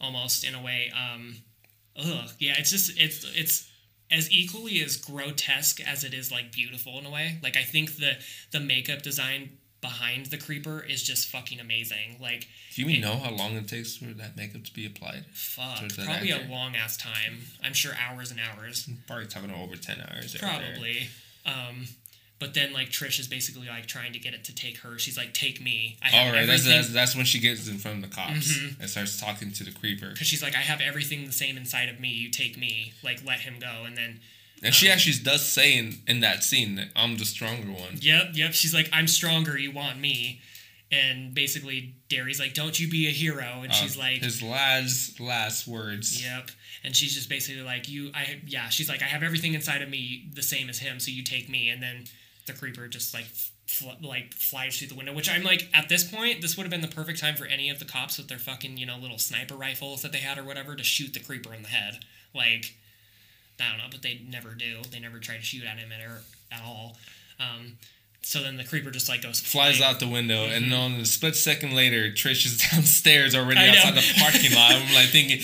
almost 0.00 0.44
in 0.44 0.54
a 0.54 0.62
way. 0.62 0.90
Um, 0.94 1.36
ugh, 1.98 2.30
yeah. 2.38 2.54
It's 2.58 2.70
just 2.70 2.98
it's 2.98 3.26
it's 3.34 3.70
as 4.10 4.30
equally 4.30 4.80
as 4.80 4.96
grotesque 4.96 5.80
as 5.86 6.02
it 6.02 6.14
is 6.14 6.30
like 6.32 6.52
beautiful 6.52 6.98
in 6.98 7.04
a 7.04 7.10
way. 7.10 7.38
Like 7.42 7.56
I 7.56 7.62
think 7.62 7.96
the 7.96 8.12
the 8.52 8.60
makeup 8.60 9.02
design 9.02 9.58
behind 9.84 10.26
the 10.26 10.38
creeper 10.38 10.80
is 10.80 11.02
just 11.02 11.28
fucking 11.28 11.60
amazing. 11.60 12.16
Like 12.20 12.48
Do 12.74 12.82
you 12.82 12.88
even 12.88 13.02
know 13.02 13.16
how 13.18 13.30
long 13.30 13.52
it 13.56 13.68
takes 13.68 13.96
for 13.98 14.06
that 14.06 14.36
makeup 14.36 14.64
to 14.64 14.72
be 14.72 14.86
applied? 14.86 15.26
fuck, 15.34 15.78
probably 16.04 16.32
actor. 16.32 16.46
a 16.46 16.50
long 16.50 16.74
ass 16.74 16.96
time. 16.96 17.34
I'm 17.62 17.74
sure 17.74 17.92
hours 18.08 18.30
and 18.30 18.40
hours. 18.40 18.88
Probably 19.06 19.26
talking 19.26 19.50
over 19.52 19.76
ten 19.76 19.98
hours. 20.00 20.34
Probably. 20.36 21.08
Um, 21.44 21.86
but 22.40 22.54
then 22.54 22.72
like 22.72 22.88
Trish 22.88 23.20
is 23.20 23.28
basically 23.28 23.68
like 23.68 23.86
trying 23.86 24.12
to 24.14 24.18
get 24.18 24.32
it 24.34 24.44
to 24.44 24.54
take 24.54 24.78
her. 24.78 24.98
She's 24.98 25.16
like, 25.16 25.32
"Take 25.34 25.60
me." 25.62 25.98
I 26.02 26.18
All 26.18 26.32
right, 26.32 26.46
that's, 26.46 26.62
everything- 26.62 26.70
that's 26.72 26.92
that's 26.92 27.16
when 27.16 27.26
she 27.26 27.38
gets 27.38 27.68
in 27.68 27.76
front 27.78 28.02
of 28.02 28.10
the 28.10 28.14
cops 28.16 28.56
Mhm. 28.58 28.80
and 28.80 28.88
starts 28.90 29.20
talking 29.20 29.52
to 29.52 29.64
the 29.64 29.70
creeper, 29.70 30.08
because 30.10 30.26
she's 30.26 30.42
like, 30.42 30.54
I 30.56 30.60
have 30.60 30.80
everything 30.80 31.26
the 31.26 31.32
same 31.32 31.56
inside 31.56 31.88
of 31.90 32.00
me. 32.00 32.08
You 32.08 32.30
take 32.30 32.56
me, 32.58 32.92
like 33.02 33.24
let 33.24 33.40
him 33.40 33.56
go, 33.60 33.84
and 33.84 33.96
then 33.96 34.20
and 34.62 34.74
she 34.74 34.88
actually 34.90 35.22
does 35.22 35.44
say 35.46 35.76
in 35.76 35.98
in 36.06 36.20
that 36.20 36.44
scene 36.44 36.76
that 36.76 36.88
I'm 36.96 37.16
the 37.18 37.24
stronger 37.24 37.70
one. 37.72 37.98
yep, 38.00 38.30
yep. 38.34 38.52
She's 38.52 38.74
like, 38.74 38.88
I'm 38.92 39.06
stronger. 39.08 39.58
You 39.58 39.72
want 39.72 39.98
me, 40.00 40.40
and 40.90 41.34
basically 41.34 41.94
Darry's 42.08 42.38
like, 42.40 42.54
Don't 42.54 42.78
you 42.78 42.88
be 42.88 43.06
a 43.06 43.10
hero, 43.10 43.60
and 43.62 43.72
she's 43.74 43.96
Uh, 43.96 44.00
like, 44.00 44.22
his 44.22 44.42
last 44.42 45.20
last 45.20 45.66
words. 45.66 46.22
Yep, 46.24 46.50
and 46.84 46.94
she's 46.96 47.14
just 47.14 47.28
basically 47.28 47.62
like, 47.62 47.88
You, 47.88 48.10
I, 48.14 48.40
yeah. 48.46 48.68
She's 48.68 48.88
like, 48.88 49.02
I 49.02 49.06
have 49.06 49.22
everything 49.22 49.54
inside 49.54 49.82
of 49.82 49.88
me 49.90 50.28
the 50.34 50.42
same 50.42 50.68
as 50.68 50.78
him, 50.78 51.00
so 51.00 51.10
you 51.10 51.22
take 51.22 51.48
me, 51.48 51.68
and 51.68 51.82
then 51.82 52.04
the 52.46 52.52
creeper 52.52 52.88
just 52.88 53.14
like. 53.14 53.26
Fl- 53.66 53.88
like 54.02 54.34
flies 54.34 54.78
through 54.78 54.88
the 54.88 54.94
window, 54.94 55.14
which 55.14 55.28
I'm 55.28 55.42
like 55.42 55.68
at 55.72 55.88
this 55.88 56.04
point, 56.04 56.42
this 56.42 56.54
would 56.54 56.64
have 56.64 56.70
been 56.70 56.82
the 56.82 56.86
perfect 56.94 57.18
time 57.18 57.34
for 57.34 57.46
any 57.46 57.70
of 57.70 57.78
the 57.78 57.86
cops 57.86 58.18
with 58.18 58.28
their 58.28 58.38
fucking 58.38 58.76
you 58.76 58.84
know 58.84 58.98
little 58.98 59.16
sniper 59.18 59.54
rifles 59.56 60.02
that 60.02 60.12
they 60.12 60.18
had 60.18 60.36
or 60.36 60.44
whatever 60.44 60.76
to 60.76 60.84
shoot 60.84 61.14
the 61.14 61.18
creeper 61.18 61.54
in 61.54 61.62
the 61.62 61.70
head. 61.70 62.00
Like 62.34 62.74
I 63.60 63.68
don't 63.70 63.78
know, 63.78 63.84
but 63.90 64.02
they 64.02 64.20
never 64.28 64.50
do. 64.54 64.82
They 64.90 64.98
never 65.00 65.18
try 65.18 65.36
to 65.36 65.42
shoot 65.42 65.64
at 65.64 65.78
him 65.78 65.90
at, 65.92 66.00
or, 66.04 66.22
at 66.52 66.62
all. 66.64 66.96
Um, 67.38 67.78
so 68.22 68.42
then 68.42 68.56
the 68.56 68.64
creeper 68.64 68.90
just 68.90 69.08
like 69.08 69.22
goes 69.22 69.40
Flies 69.40 69.76
flying. 69.78 69.94
out 69.94 70.00
the 70.00 70.08
window, 70.08 70.44
and 70.44 70.72
on 70.72 70.92
a 70.92 71.04
split 71.04 71.36
second 71.36 71.74
later, 71.74 72.10
Trish 72.10 72.46
is 72.46 72.58
downstairs 72.70 73.34
already 73.34 73.60
I 73.60 73.66
know. 73.66 73.78
outside 73.78 73.94
the 73.94 74.14
parking 74.18 74.54
lot. 74.54 74.72
I'm 74.72 74.94
like 74.94 75.08
thinking, 75.10 75.40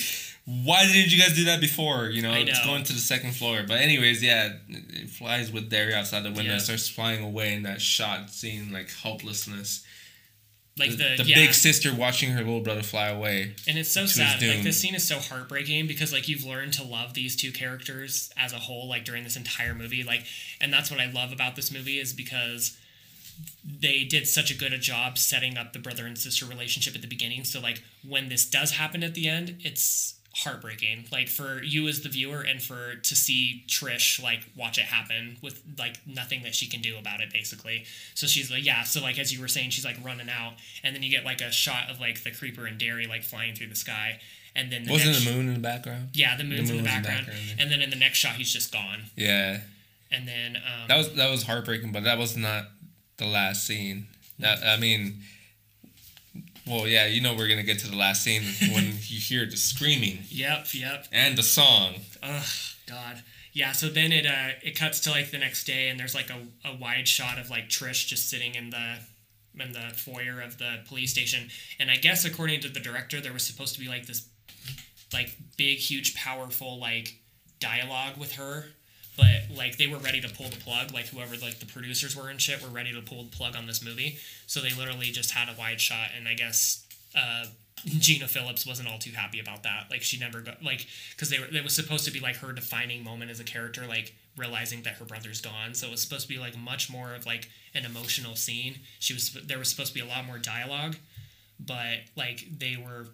why 0.64 0.84
didn't 0.86 1.12
you 1.12 1.20
guys 1.22 1.36
do 1.36 1.44
that 1.44 1.60
before? 1.60 2.06
You 2.08 2.22
know, 2.22 2.32
I 2.32 2.38
it's 2.38 2.58
know. 2.64 2.72
going 2.72 2.84
to 2.84 2.92
the 2.92 2.98
second 2.98 3.32
floor. 3.36 3.62
But 3.68 3.78
anyways, 3.80 4.22
yeah, 4.22 4.54
it 4.68 5.10
flies 5.10 5.52
with 5.52 5.68
Darry 5.70 5.94
outside 5.94 6.22
the 6.22 6.30
window, 6.32 6.52
Yeah. 6.52 6.58
starts 6.58 6.88
flying 6.88 7.22
away 7.22 7.52
in 7.54 7.62
that 7.64 7.80
shot, 7.82 8.30
seeing 8.30 8.72
like 8.72 8.90
helplessness. 8.90 9.84
Like 10.80 10.90
the, 10.90 11.14
the 11.18 11.24
yeah. 11.24 11.36
big 11.36 11.54
sister 11.54 11.94
watching 11.94 12.32
her 12.32 12.40
little 12.40 12.60
brother 12.60 12.82
fly 12.82 13.08
away. 13.08 13.54
and 13.68 13.78
it's 13.78 13.92
so 13.92 14.06
sad. 14.06 14.42
Like 14.42 14.62
this 14.62 14.80
scene 14.80 14.94
is 14.94 15.06
so 15.06 15.18
heartbreaking 15.18 15.86
because 15.86 16.12
like 16.12 16.28
you've 16.28 16.44
learned 16.44 16.72
to 16.74 16.82
love 16.82 17.14
these 17.14 17.36
two 17.36 17.52
characters 17.52 18.30
as 18.36 18.52
a 18.52 18.58
whole, 18.58 18.88
like 18.88 19.04
during 19.04 19.22
this 19.22 19.36
entire 19.36 19.74
movie. 19.74 20.02
Like, 20.02 20.24
and 20.60 20.72
that's 20.72 20.90
what 20.90 20.98
I 20.98 21.10
love 21.10 21.32
about 21.32 21.54
this 21.54 21.70
movie 21.70 21.98
is 22.00 22.12
because 22.12 22.76
they 23.64 24.04
did 24.04 24.26
such 24.26 24.50
a 24.50 24.56
good 24.56 24.72
a 24.72 24.78
job 24.78 25.18
setting 25.18 25.56
up 25.56 25.72
the 25.72 25.78
brother 25.78 26.06
and 26.06 26.18
sister 26.18 26.46
relationship 26.46 26.94
at 26.94 27.02
the 27.02 27.06
beginning. 27.06 27.44
So 27.44 27.60
like 27.60 27.82
when 28.06 28.28
this 28.28 28.48
does 28.48 28.72
happen 28.72 29.02
at 29.02 29.14
the 29.14 29.28
end, 29.28 29.58
it's 29.60 30.14
heartbreaking 30.32 31.04
like 31.10 31.28
for 31.28 31.60
you 31.62 31.88
as 31.88 32.02
the 32.02 32.08
viewer 32.08 32.40
and 32.40 32.62
for 32.62 32.94
to 33.02 33.16
see 33.16 33.64
trish 33.66 34.22
like 34.22 34.40
watch 34.56 34.78
it 34.78 34.84
happen 34.84 35.36
with 35.42 35.60
like 35.76 35.96
nothing 36.06 36.42
that 36.44 36.54
she 36.54 36.68
can 36.68 36.80
do 36.80 36.96
about 36.96 37.20
it 37.20 37.32
basically 37.32 37.84
so 38.14 38.28
she's 38.28 38.48
like 38.50 38.64
yeah 38.64 38.84
so 38.84 39.00
like 39.00 39.18
as 39.18 39.32
you 39.32 39.40
were 39.40 39.48
saying 39.48 39.70
she's 39.70 39.84
like 39.84 39.96
running 40.04 40.28
out 40.30 40.52
and 40.84 40.94
then 40.94 41.02
you 41.02 41.10
get 41.10 41.24
like 41.24 41.40
a 41.40 41.50
shot 41.50 41.90
of 41.90 41.98
like 41.98 42.22
the 42.22 42.30
creeper 42.30 42.64
and 42.64 42.78
Darry 42.78 43.06
like 43.06 43.24
flying 43.24 43.54
through 43.56 43.66
the 43.68 43.74
sky 43.74 44.20
and 44.54 44.70
then 44.70 44.84
the 44.84 44.92
Wasn't 44.92 45.16
the 45.24 45.32
moon 45.32 45.48
in 45.48 45.54
the 45.54 45.60
background? 45.60 46.10
yeah 46.12 46.36
the 46.36 46.44
moon's 46.44 46.70
in 46.70 46.76
the 46.76 46.82
moon's 46.82 46.94
background, 46.94 47.26
and 47.58 47.70
then 47.70 47.80
in 47.82 47.90
the 47.90 47.96
next 47.96 48.18
shot 48.18 48.34
he's 48.34 48.52
just 48.52 48.72
gone 48.72 49.02
Yeah, 49.16 49.60
and 50.12 50.28
then 50.28 50.56
um 50.56 50.86
that 50.88 50.96
was 50.96 51.12
that 51.14 51.28
was 51.30 51.42
heartbreaking, 51.42 51.90
but 51.90 52.04
that 52.04 52.18
was 52.18 52.36
not 52.36 52.66
the 53.16 53.26
last 53.26 53.66
scene. 53.66 54.06
That 54.38 54.62
I 54.64 54.76
mean, 54.78 55.16
well, 56.70 56.86
yeah, 56.86 57.06
you 57.06 57.20
know 57.20 57.34
we're 57.34 57.48
gonna 57.48 57.62
get 57.62 57.80
to 57.80 57.90
the 57.90 57.96
last 57.96 58.22
scene 58.22 58.42
when 58.72 58.84
you 58.84 59.18
hear 59.18 59.44
the 59.46 59.56
screaming 59.56 60.20
yep 60.28 60.66
yep 60.72 61.06
and 61.12 61.36
the 61.36 61.42
song. 61.42 61.94
Ugh, 62.22 62.46
God. 62.86 63.22
Yeah, 63.52 63.72
so 63.72 63.88
then 63.88 64.12
it 64.12 64.26
uh 64.26 64.56
it 64.62 64.78
cuts 64.78 65.00
to 65.00 65.10
like 65.10 65.30
the 65.30 65.38
next 65.38 65.64
day 65.64 65.88
and 65.88 65.98
there's 65.98 66.14
like 66.14 66.30
a, 66.30 66.68
a 66.68 66.76
wide 66.76 67.08
shot 67.08 67.38
of 67.38 67.50
like 67.50 67.68
Trish 67.68 68.06
just 68.06 68.30
sitting 68.30 68.54
in 68.54 68.70
the 68.70 68.98
in 69.58 69.72
the 69.72 69.92
foyer 69.94 70.40
of 70.40 70.58
the 70.58 70.78
police 70.86 71.10
station. 71.10 71.48
And 71.78 71.90
I 71.90 71.96
guess 71.96 72.24
according 72.24 72.60
to 72.60 72.68
the 72.68 72.80
director 72.80 73.20
there 73.20 73.32
was 73.32 73.44
supposed 73.44 73.74
to 73.74 73.80
be 73.80 73.88
like 73.88 74.06
this 74.06 74.28
like 75.12 75.36
big, 75.56 75.78
huge, 75.78 76.14
powerful 76.14 76.78
like 76.78 77.16
dialogue 77.58 78.16
with 78.16 78.32
her. 78.32 78.66
But 79.16 79.54
like 79.54 79.76
they 79.76 79.86
were 79.86 79.98
ready 79.98 80.20
to 80.20 80.28
pull 80.28 80.48
the 80.48 80.56
plug, 80.56 80.92
like 80.92 81.06
whoever 81.08 81.36
like 81.36 81.58
the 81.58 81.66
producers 81.66 82.16
were 82.16 82.28
and 82.28 82.40
shit 82.40 82.62
were 82.62 82.68
ready 82.68 82.92
to 82.92 83.02
pull 83.02 83.24
the 83.24 83.36
plug 83.36 83.56
on 83.56 83.66
this 83.66 83.84
movie. 83.84 84.18
So 84.46 84.60
they 84.60 84.72
literally 84.72 85.10
just 85.10 85.32
had 85.32 85.48
a 85.48 85.58
wide 85.58 85.80
shot 85.80 86.10
and 86.16 86.28
I 86.28 86.34
guess 86.34 86.86
uh 87.16 87.46
Gina 87.86 88.28
Philips 88.28 88.66
wasn't 88.66 88.88
all 88.88 88.98
too 88.98 89.12
happy 89.12 89.40
about 89.40 89.62
that. 89.62 89.86
Like 89.90 90.02
she 90.02 90.18
never 90.18 90.40
got 90.40 90.62
like 90.62 90.86
because 91.10 91.30
they 91.30 91.38
were 91.38 91.46
it 91.46 91.64
was 91.64 91.74
supposed 91.74 92.04
to 92.04 92.10
be 92.10 92.20
like 92.20 92.36
her 92.36 92.52
defining 92.52 93.02
moment 93.02 93.30
as 93.30 93.40
a 93.40 93.44
character, 93.44 93.86
like 93.86 94.14
realizing 94.36 94.82
that 94.82 94.94
her 94.94 95.04
brother's 95.04 95.40
gone. 95.40 95.74
So 95.74 95.86
it 95.88 95.90
was 95.90 96.02
supposed 96.02 96.22
to 96.22 96.28
be 96.28 96.38
like 96.38 96.56
much 96.58 96.90
more 96.90 97.14
of 97.14 97.26
like 97.26 97.48
an 97.74 97.84
emotional 97.84 98.36
scene. 98.36 98.80
She 98.98 99.14
was 99.14 99.32
there 99.44 99.58
was 99.58 99.68
supposed 99.68 99.92
to 99.92 99.94
be 99.94 100.06
a 100.06 100.08
lot 100.08 100.26
more 100.26 100.38
dialogue, 100.38 100.96
but 101.58 101.98
like 102.16 102.46
they 102.58 102.76
were 102.76 103.08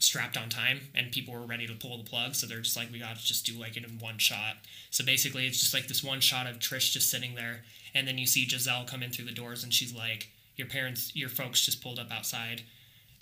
strapped 0.00 0.36
on 0.36 0.48
time 0.48 0.80
and 0.94 1.12
people 1.12 1.32
were 1.32 1.46
ready 1.46 1.66
to 1.66 1.74
pull 1.74 1.96
the 1.98 2.08
plug. 2.08 2.34
So 2.34 2.46
they're 2.46 2.60
just 2.60 2.76
like 2.76 2.90
we 2.90 2.98
got 2.98 3.16
to 3.16 3.24
just 3.24 3.46
do 3.46 3.52
like 3.52 3.76
it 3.76 3.84
in 3.84 3.98
one 3.98 4.18
shot. 4.18 4.56
So 4.90 5.04
basically, 5.04 5.46
it's 5.46 5.60
just 5.60 5.74
like 5.74 5.86
this 5.86 6.02
one 6.02 6.20
shot 6.20 6.46
of 6.46 6.58
Trish 6.58 6.90
just 6.90 7.10
sitting 7.10 7.34
there, 7.34 7.62
and 7.94 8.08
then 8.08 8.18
you 8.18 8.26
see 8.26 8.46
Jezelle 8.46 8.86
come 8.86 9.02
in 9.02 9.10
through 9.10 9.26
the 9.26 9.32
doors, 9.32 9.62
and 9.62 9.72
she's 9.72 9.94
like, 9.94 10.28
"Your 10.56 10.66
parents, 10.66 11.14
your 11.14 11.28
folks 11.28 11.64
just 11.64 11.82
pulled 11.82 11.98
up 11.98 12.10
outside," 12.10 12.62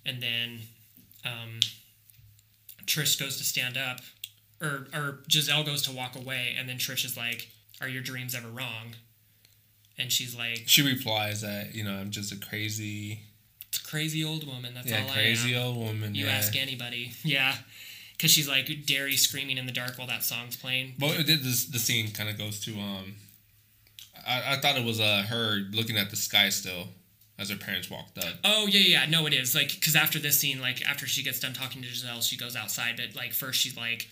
and 0.07 0.23
then 0.23 0.61
um, 1.25 1.61
Trish 2.87 3.19
goes 3.21 3.37
to 3.39 3.45
stand 3.45 3.77
up, 3.77 4.01
or 4.63 4.89
or 4.95 5.21
Jezelle 5.29 5.67
goes 5.67 5.83
to 5.83 5.93
walk 5.93 6.17
away, 6.17 6.55
and 6.59 6.69
then 6.69 6.79
Trish 6.79 7.05
is 7.05 7.17
like, 7.17 7.49
"Are 7.81 7.89
your 7.89 8.03
dreams 8.03 8.35
ever 8.35 8.49
wrong?" 8.49 8.95
And 10.01 10.13
she's 10.13 10.37
like, 10.37 10.63
She 10.67 10.83
replies 10.83 11.41
that 11.41 11.75
you 11.75 11.83
know 11.83 11.93
I'm 11.93 12.11
just 12.11 12.31
a 12.33 12.37
crazy, 12.37 13.23
"It's 13.28 13.28
a 13.28 13.28
crazy 13.85 14.25
old 14.25 14.47
woman. 14.47 14.75
That's 14.75 14.89
yeah, 14.89 15.03
all 15.03 15.11
I 15.11 15.13
am." 15.13 15.13
Crazy 15.13 15.57
old 15.57 15.77
woman. 15.77 16.15
You 16.15 16.27
yeah. 16.27 16.33
ask 16.33 16.57
anybody, 16.57 17.13
yeah, 17.25 17.55
because 18.13 18.31
she's 18.31 18.49
like 18.49 18.69
Darry 18.87 19.17
screaming 19.17 19.59
in 19.59 19.67
the 19.67 19.73
dark 19.73 19.99
while 19.99 20.07
that 20.07 20.23
song's 20.23 20.57
playing. 20.57 20.95
But 20.99 21.27
did 21.27 21.43
this 21.43 21.67
the 21.67 21.79
scene 21.79 22.11
kind 22.13 22.29
of 22.29 22.39
goes 22.39 22.61
to 22.61 22.79
um. 22.79 23.17
I, 24.27 24.55
I 24.55 24.57
thought 24.57 24.77
it 24.77 24.85
was 24.85 25.01
uh 25.01 25.25
her 25.29 25.61
looking 25.73 25.97
at 25.97 26.11
the 26.11 26.17
sky 26.17 26.51
still, 26.51 26.89
as 27.39 27.51
her 27.51 27.57
parents 27.57 27.91
walked 27.91 28.19
up. 28.19 28.35
Oh 28.45 28.67
yeah, 28.67 28.81
yeah, 28.81 29.07
no, 29.11 29.27
it 29.27 29.33
is 29.33 29.55
like 29.55 29.73
because 29.75 29.97
after 29.97 30.19
this 30.19 30.39
scene, 30.39 30.61
like 30.61 30.83
after 30.87 31.07
she 31.07 31.23
gets 31.23 31.41
done 31.41 31.53
talking 31.53 31.83
to 31.83 31.89
Jezelle, 31.89 32.23
she 32.23 32.37
goes 32.37 32.57
outside. 32.57 32.97
But 32.97 33.17
like 33.17 33.33
first, 33.33 33.61
she's 33.61 33.77
like, 33.77 34.09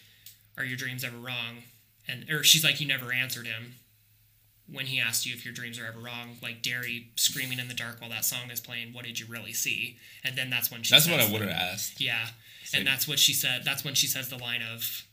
"Are 0.57 0.65
your 0.65 0.77
dreams 0.77 1.05
ever 1.05 1.17
wrong?" 1.17 1.65
And 2.09 2.31
or 2.31 2.45
she's 2.45 2.65
like, 2.65 2.81
"You 2.81 2.87
never 2.87 3.13
answered 3.13 3.47
him." 3.47 3.75
When 4.71 4.87
he 4.87 4.99
asked 4.99 5.27
you 5.27 5.35
if 5.35 5.45
your 5.45 5.55
dreams 5.55 5.79
are 5.79 5.87
ever 5.87 6.01
wrong, 6.01 6.39
like 6.43 6.61
Darry 6.63 7.11
screaming 7.17 7.61
in 7.61 7.69
the 7.69 7.75
dark 7.75 8.01
while 8.01 8.11
that 8.11 8.25
song 8.25 8.51
is 8.51 8.61
playing, 8.61 8.93
what 8.93 9.05
did 9.05 9.21
you 9.21 9.27
really 9.27 9.53
see? 9.53 9.97
And 10.25 10.37
then 10.37 10.51
that's 10.51 10.71
when 10.73 10.83
she. 10.83 10.93
That's 10.93 11.09
what 11.09 11.21
I 11.21 11.31
would 11.31 11.41
have 11.41 11.51
asked. 11.51 12.01
Yeah, 12.01 12.27
and 12.75 12.87
that's 12.87 13.07
what 13.07 13.19
she 13.19 13.33
said. 13.33 13.63
That's 13.65 13.85
when 13.85 13.95
she 13.95 14.07
says 14.07 14.29
the 14.29 14.39
line 14.39 14.63
of, 14.63 15.05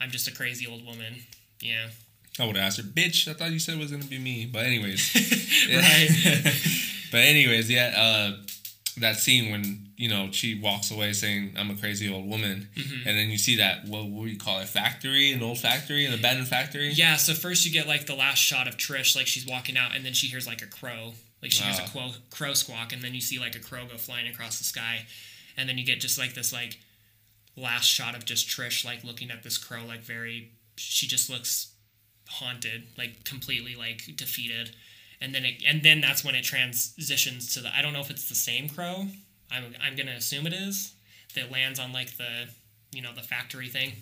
"I'm 0.00 0.10
just 0.10 0.28
a 0.28 0.32
crazy 0.32 0.66
old 0.66 0.84
woman." 0.86 1.24
Yeah. 1.60 1.88
I 2.40 2.46
would 2.46 2.56
have 2.56 2.64
asked 2.64 2.78
her, 2.78 2.82
bitch. 2.82 3.28
I 3.28 3.34
thought 3.34 3.50
you 3.50 3.58
said 3.58 3.74
it 3.74 3.78
was 3.78 3.90
gonna 3.90 4.04
be 4.04 4.18
me. 4.18 4.46
But 4.46 4.64
anyways, 4.64 5.14
right. 5.70 6.08
but 7.10 7.18
anyways, 7.18 7.70
yeah. 7.70 7.92
Uh, 7.94 8.42
that 8.98 9.16
scene 9.16 9.50
when 9.50 9.91
you 10.02 10.08
know 10.08 10.30
she 10.32 10.48
walks 10.58 10.90
away 10.90 11.12
saying 11.12 11.54
I'm 11.58 11.70
a 11.70 11.76
crazy 11.76 12.12
old 12.12 12.26
woman, 12.28 12.68
Mm-hmm. 12.76 13.06
and 13.08 13.18
then 13.18 13.30
you 13.30 13.38
see 13.38 13.56
that 13.56 13.86
what 13.86 14.04
what 14.06 14.24
do 14.26 14.30
you 14.30 14.38
call 14.46 14.58
it 14.60 14.68
factory, 14.68 15.32
an 15.32 15.42
old 15.42 15.58
factory, 15.58 16.04
an 16.06 16.12
abandoned 16.12 16.48
factory. 16.48 16.90
Yeah, 16.90 17.16
so 17.16 17.32
first 17.34 17.64
you 17.66 17.72
get 17.72 17.86
like 17.86 18.06
the 18.06 18.14
last 18.16 18.38
shot 18.38 18.66
of 18.68 18.76
Trish, 18.76 19.14
like 19.16 19.26
she's 19.26 19.46
walking 19.46 19.76
out, 19.76 19.94
and 19.94 20.04
then 20.04 20.12
she 20.12 20.26
hears 20.26 20.46
like 20.46 20.62
a 20.62 20.66
crow, 20.78 21.14
like 21.42 21.52
she 21.52 21.62
hears 21.64 21.78
a 21.78 21.88
crow, 21.92 22.10
crow 22.30 22.54
squawk, 22.54 22.92
and 22.92 23.00
then 23.02 23.14
you 23.14 23.20
see 23.20 23.38
like 23.38 23.54
a 23.54 23.60
crow 23.60 23.84
go 23.90 23.96
flying 23.96 24.26
across 24.26 24.58
the 24.58 24.64
sky, 24.64 25.06
and 25.56 25.68
then 25.68 25.78
you 25.78 25.84
get 25.84 26.00
just 26.00 26.18
like 26.18 26.34
this 26.34 26.52
like 26.52 26.78
last 27.56 27.84
shot 27.86 28.16
of 28.16 28.24
just 28.24 28.48
Trish 28.48 28.84
like 28.84 29.04
looking 29.04 29.30
at 29.30 29.42
this 29.42 29.58
crow, 29.58 29.84
like 29.86 30.00
very, 30.00 30.50
she 30.76 31.06
just 31.06 31.30
looks 31.30 31.72
haunted, 32.28 32.84
like 32.98 33.24
completely 33.24 33.74
like 33.76 34.02
defeated, 34.16 34.74
and 35.20 35.34
then 35.34 35.44
it 35.44 35.62
and 35.66 35.82
then 35.82 36.00
that's 36.00 36.24
when 36.24 36.34
it 36.34 36.42
transitions 36.44 37.52
to 37.54 37.60
the 37.60 37.70
I 37.76 37.82
don't 37.82 37.92
know 37.92 38.00
if 38.00 38.10
it's 38.10 38.28
the 38.28 38.34
same 38.34 38.68
crow, 38.68 39.06
I'm 39.52 39.74
I'm 39.82 39.96
gonna 39.96 40.12
assume 40.12 40.46
it 40.46 40.52
is 40.52 40.94
that 41.34 41.50
lands 41.50 41.78
on 41.78 41.92
like 41.92 42.16
the 42.16 42.48
you 42.92 43.02
know 43.02 43.14
the 43.14 43.22
factory 43.22 43.68
thing 43.68 43.92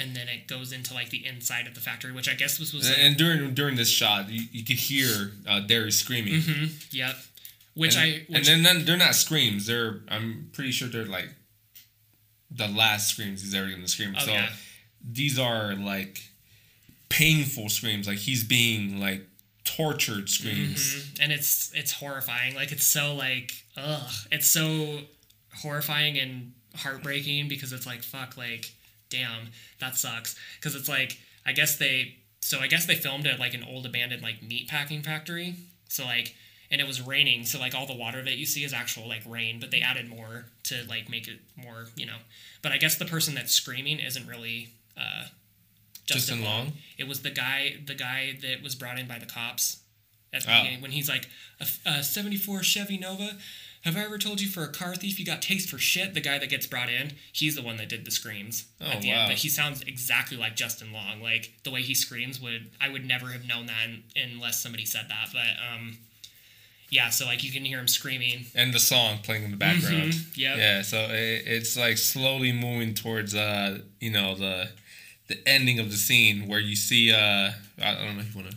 and 0.00 0.16
then 0.16 0.28
it 0.28 0.46
goes 0.46 0.72
into 0.72 0.94
like 0.94 1.10
the 1.10 1.26
inside 1.26 1.66
of 1.66 1.74
the 1.74 1.80
factory, 1.80 2.12
which 2.12 2.28
I 2.28 2.34
guess 2.34 2.58
was 2.58 2.72
was 2.72 2.88
like, 2.88 2.98
And 2.98 3.16
during 3.16 3.54
during 3.54 3.76
this 3.76 3.90
shot, 3.90 4.30
you, 4.30 4.42
you 4.50 4.64
could 4.64 4.76
hear 4.76 5.32
uh, 5.48 5.60
Darry 5.60 5.92
screaming. 5.92 6.34
Mhm, 6.40 6.92
yep. 6.92 7.16
Which 7.74 7.96
and, 7.96 8.02
I 8.02 8.06
and 8.06 8.26
which, 8.28 8.46
then, 8.46 8.62
then 8.62 8.84
they're 8.84 8.96
not 8.96 9.14
screams. 9.14 9.66
They're 9.66 10.00
I'm 10.08 10.50
pretty 10.52 10.70
sure 10.70 10.88
they're 10.88 11.04
like 11.04 11.28
the 12.50 12.68
last 12.68 13.08
screams 13.08 13.42
he's 13.42 13.54
ever 13.54 13.68
gonna 13.68 13.88
scream. 13.88 14.14
Oh, 14.16 14.24
so 14.24 14.32
yeah. 14.32 14.48
these 15.06 15.38
are 15.38 15.74
like 15.74 16.22
painful 17.08 17.68
screams. 17.68 18.08
Like 18.08 18.18
he's 18.18 18.42
being 18.42 19.00
like 19.00 19.26
tortured 19.64 20.28
screams. 20.28 20.80
Mhm, 20.94 21.20
and 21.22 21.32
it's 21.32 21.72
it's 21.74 21.92
horrifying. 21.92 22.54
Like 22.54 22.72
it's 22.72 22.84
so 22.86 23.14
like 23.14 23.52
ugh, 23.76 24.10
it's 24.30 24.46
so 24.48 25.00
horrifying 25.62 26.18
and 26.18 26.52
heartbreaking 26.76 27.48
because 27.48 27.72
it's 27.72 27.86
like 27.86 28.02
fuck, 28.02 28.36
like 28.36 28.72
damn, 29.10 29.48
that 29.80 29.96
sucks. 29.96 30.36
Because 30.56 30.74
it's 30.74 30.88
like 30.88 31.18
I 31.46 31.52
guess 31.52 31.76
they 31.76 32.16
so 32.40 32.58
I 32.60 32.66
guess 32.68 32.86
they 32.86 32.94
filmed 32.94 33.26
at 33.26 33.38
like 33.38 33.54
an 33.54 33.64
old 33.64 33.86
abandoned 33.86 34.22
like 34.22 34.42
meat 34.42 34.68
packing 34.68 35.02
factory. 35.02 35.54
So 35.88 36.04
like 36.04 36.34
and 36.72 36.80
it 36.80 36.86
was 36.86 37.00
raining, 37.04 37.44
so 37.44 37.58
like 37.58 37.74
all 37.74 37.86
the 37.86 37.96
water 37.96 38.22
that 38.22 38.36
you 38.36 38.46
see 38.46 38.62
is 38.62 38.72
actual 38.72 39.08
like 39.08 39.22
rain, 39.26 39.58
but 39.58 39.72
they 39.72 39.80
added 39.80 40.08
more 40.08 40.44
to 40.64 40.84
like 40.88 41.08
make 41.10 41.26
it 41.26 41.40
more, 41.56 41.86
you 41.96 42.06
know. 42.06 42.18
But 42.62 42.70
I 42.72 42.76
guess 42.78 42.94
the 42.96 43.04
person 43.04 43.34
that's 43.34 43.52
screaming 43.52 43.98
isn't 43.98 44.26
really 44.26 44.68
uh 44.96 45.24
Justin 46.14 46.44
Long? 46.44 46.72
It 46.98 47.06
was 47.08 47.22
the 47.22 47.30
guy 47.30 47.76
the 47.84 47.94
guy 47.94 48.36
that 48.42 48.62
was 48.62 48.74
brought 48.74 48.98
in 48.98 49.06
by 49.06 49.18
the 49.18 49.26
cops 49.26 49.78
at 50.32 50.42
the 50.44 50.52
Oh. 50.52 50.58
beginning 50.62 50.80
when 50.82 50.90
he's 50.92 51.08
like 51.08 51.28
a, 51.60 51.66
a 51.88 52.02
74 52.02 52.62
Chevy 52.62 52.98
Nova. 52.98 53.36
Have 53.84 53.96
I 53.96 54.00
ever 54.00 54.18
told 54.18 54.42
you 54.42 54.48
for 54.48 54.62
a 54.62 54.68
car 54.68 54.94
thief 54.94 55.18
you 55.18 55.24
got 55.24 55.40
taste 55.40 55.70
for 55.70 55.78
shit? 55.78 56.12
The 56.12 56.20
guy 56.20 56.36
that 56.38 56.50
gets 56.50 56.66
brought 56.66 56.90
in, 56.90 57.12
he's 57.32 57.56
the 57.56 57.62
one 57.62 57.78
that 57.78 57.88
did 57.88 58.04
the 58.04 58.10
screams 58.10 58.66
Oh, 58.78 58.84
at 58.84 59.00
the 59.00 59.08
wow. 59.08 59.20
end. 59.22 59.30
But 59.30 59.38
he 59.38 59.48
sounds 59.48 59.80
exactly 59.82 60.36
like 60.36 60.54
Justin 60.54 60.92
Long. 60.92 61.22
Like 61.22 61.54
the 61.64 61.70
way 61.70 61.80
he 61.80 61.94
screams 61.94 62.38
would 62.42 62.70
I 62.80 62.90
would 62.90 63.06
never 63.06 63.28
have 63.28 63.46
known 63.46 63.66
that 63.66 63.86
unless 64.16 64.60
somebody 64.60 64.84
said 64.84 65.06
that. 65.08 65.30
But 65.32 65.56
um, 65.74 65.96
yeah. 66.90 67.08
So 67.08 67.24
like 67.24 67.42
you 67.42 67.50
can 67.52 67.64
hear 67.64 67.78
him 67.78 67.88
screaming. 67.88 68.46
And 68.54 68.74
the 68.74 68.78
song 68.80 69.18
playing 69.22 69.44
in 69.44 69.50
the 69.50 69.56
background. 69.56 70.12
Mhm, 70.12 70.36
yep. 70.36 70.58
Yeah, 70.58 70.82
so 70.82 70.98
it, 71.10 71.44
it's 71.46 71.74
like 71.76 71.96
slowly 71.96 72.52
moving 72.52 72.92
towards 72.94 73.34
uh 73.34 73.78
you 73.98 74.10
know 74.10 74.34
the 74.34 74.68
the 75.30 75.38
ending 75.48 75.78
of 75.78 75.90
the 75.90 75.96
scene 75.96 76.36
where 76.50 76.60
you 76.70 76.76
see 76.76 77.10
uh 77.12 77.50
I 77.82 77.94
don't 77.94 78.16
know 78.16 78.22
if 78.26 78.34
you 78.34 78.40
want 78.42 78.50
to 78.52 78.56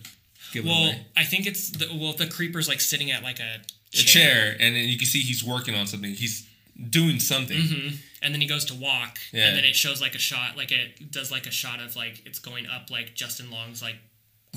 give 0.54 0.66
it 0.66 0.68
Well, 0.70 0.84
away. 0.84 1.06
I 1.16 1.24
think 1.24 1.46
it's 1.48 1.70
the 1.70 1.88
well 2.00 2.14
the 2.14 2.28
creeper's 2.28 2.68
like 2.68 2.82
sitting 2.82 3.10
at 3.12 3.24
like 3.24 3.40
a 3.40 3.52
a 3.94 4.04
chair, 4.16 4.56
and 4.60 4.76
then 4.76 4.86
you 4.90 4.98
can 4.98 5.06
see 5.14 5.20
he's 5.20 5.44
working 5.44 5.76
on 5.76 5.86
something. 5.88 6.12
He's 6.24 6.48
doing 6.90 7.20
something. 7.20 7.62
hmm 7.62 7.88
And 8.24 8.34
then 8.34 8.42
he 8.42 8.48
goes 8.48 8.66
to 8.66 8.74
walk, 8.74 9.20
Yeah. 9.32 9.48
and 9.48 9.58
then 9.58 9.66
it 9.66 9.76
shows 9.76 10.02
like 10.02 10.16
a 10.16 10.24
shot, 10.32 10.58
like 10.58 10.72
it 10.72 11.12
does 11.12 11.30
like 11.32 11.46
a 11.46 11.52
shot 11.52 11.80
of 11.80 11.96
like 11.96 12.16
it's 12.26 12.40
going 12.40 12.66
up 12.76 12.90
like 12.90 13.14
Justin 13.14 13.52
Long's 13.52 13.82
like 13.84 13.98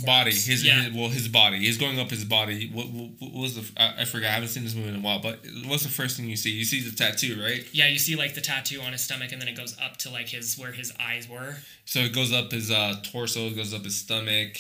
Body, 0.05 0.31
his, 0.31 0.63
yeah. 0.63 0.83
his 0.83 0.93
well, 0.95 1.09
his 1.09 1.27
body. 1.29 1.59
He's 1.59 1.79
going 1.79 1.99
up 1.99 2.11
his 2.11 2.25
body. 2.25 2.69
What, 2.71 2.89
what, 2.89 3.11
what 3.19 3.33
was 3.33 3.55
the? 3.55 3.81
I, 3.83 4.03
I 4.03 4.05
forgot. 4.05 4.29
I 4.29 4.33
haven't 4.33 4.51
seen 4.51 4.63
this 4.65 4.75
movie 4.75 4.91
in 4.91 4.97
a 4.97 5.01
while. 5.01 5.21
But 5.21 5.41
what's 5.67 5.85
the 5.85 5.89
first 5.89 6.19
thing 6.19 6.27
you 6.29 6.37
see? 6.37 6.51
You 6.51 6.65
see 6.67 6.81
the 6.87 6.95
tattoo, 6.95 7.41
right? 7.43 7.67
yeah, 7.73 7.89
you 7.89 7.99
see 7.99 8.15
like 8.15 8.35
the 8.35 8.43
tattoo 8.43 8.83
on 8.83 8.93
his 8.93 9.01
stomach, 9.03 9.33
and 9.33 9.41
then 9.41 9.49
it 9.49 9.57
goes 9.57 9.75
up 9.81 9.97
to 9.99 10.11
like 10.11 10.29
his 10.29 10.59
where 10.59 10.73
his 10.73 10.93
eyes 11.01 11.29
were. 11.29 11.57
So 11.87 12.01
it 12.01 12.15
goes 12.15 12.31
up 12.33 12.53
his 12.53 12.71
uh, 12.71 12.97
torso. 13.05 13.47
It 13.47 13.57
goes 13.57 13.73
up 13.73 13.85
his 13.85 13.97
stomach. 13.97 14.59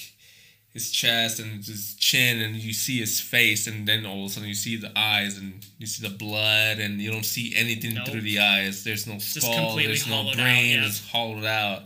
his 0.72 0.90
chest 0.90 1.38
and 1.40 1.64
his 1.64 1.94
chin, 1.96 2.40
and 2.40 2.56
you 2.56 2.72
see 2.72 2.98
his 2.98 3.20
face, 3.20 3.66
and 3.66 3.86
then 3.86 4.04
all 4.06 4.24
of 4.24 4.30
a 4.30 4.32
sudden 4.34 4.48
you 4.48 4.54
see 4.54 4.76
the 4.76 4.92
eyes, 4.98 5.36
and 5.38 5.64
you 5.78 5.86
see 5.86 6.06
the 6.06 6.14
blood, 6.14 6.78
and 6.78 7.00
you 7.00 7.10
don't 7.10 7.24
see 7.24 7.54
anything 7.56 7.94
Nope. 7.94 8.08
through 8.08 8.20
the 8.22 8.38
eyes. 8.40 8.84
There's 8.84 9.06
no 9.06 9.18
skull. 9.18 9.76
There's 9.76 10.06
no 10.06 10.14
hollowed 10.16 10.30
out, 10.30 10.36
brain. 10.36 10.76
yeah. 10.78 10.86
It's 10.86 11.06
hollowed 11.10 11.44
out, 11.44 11.84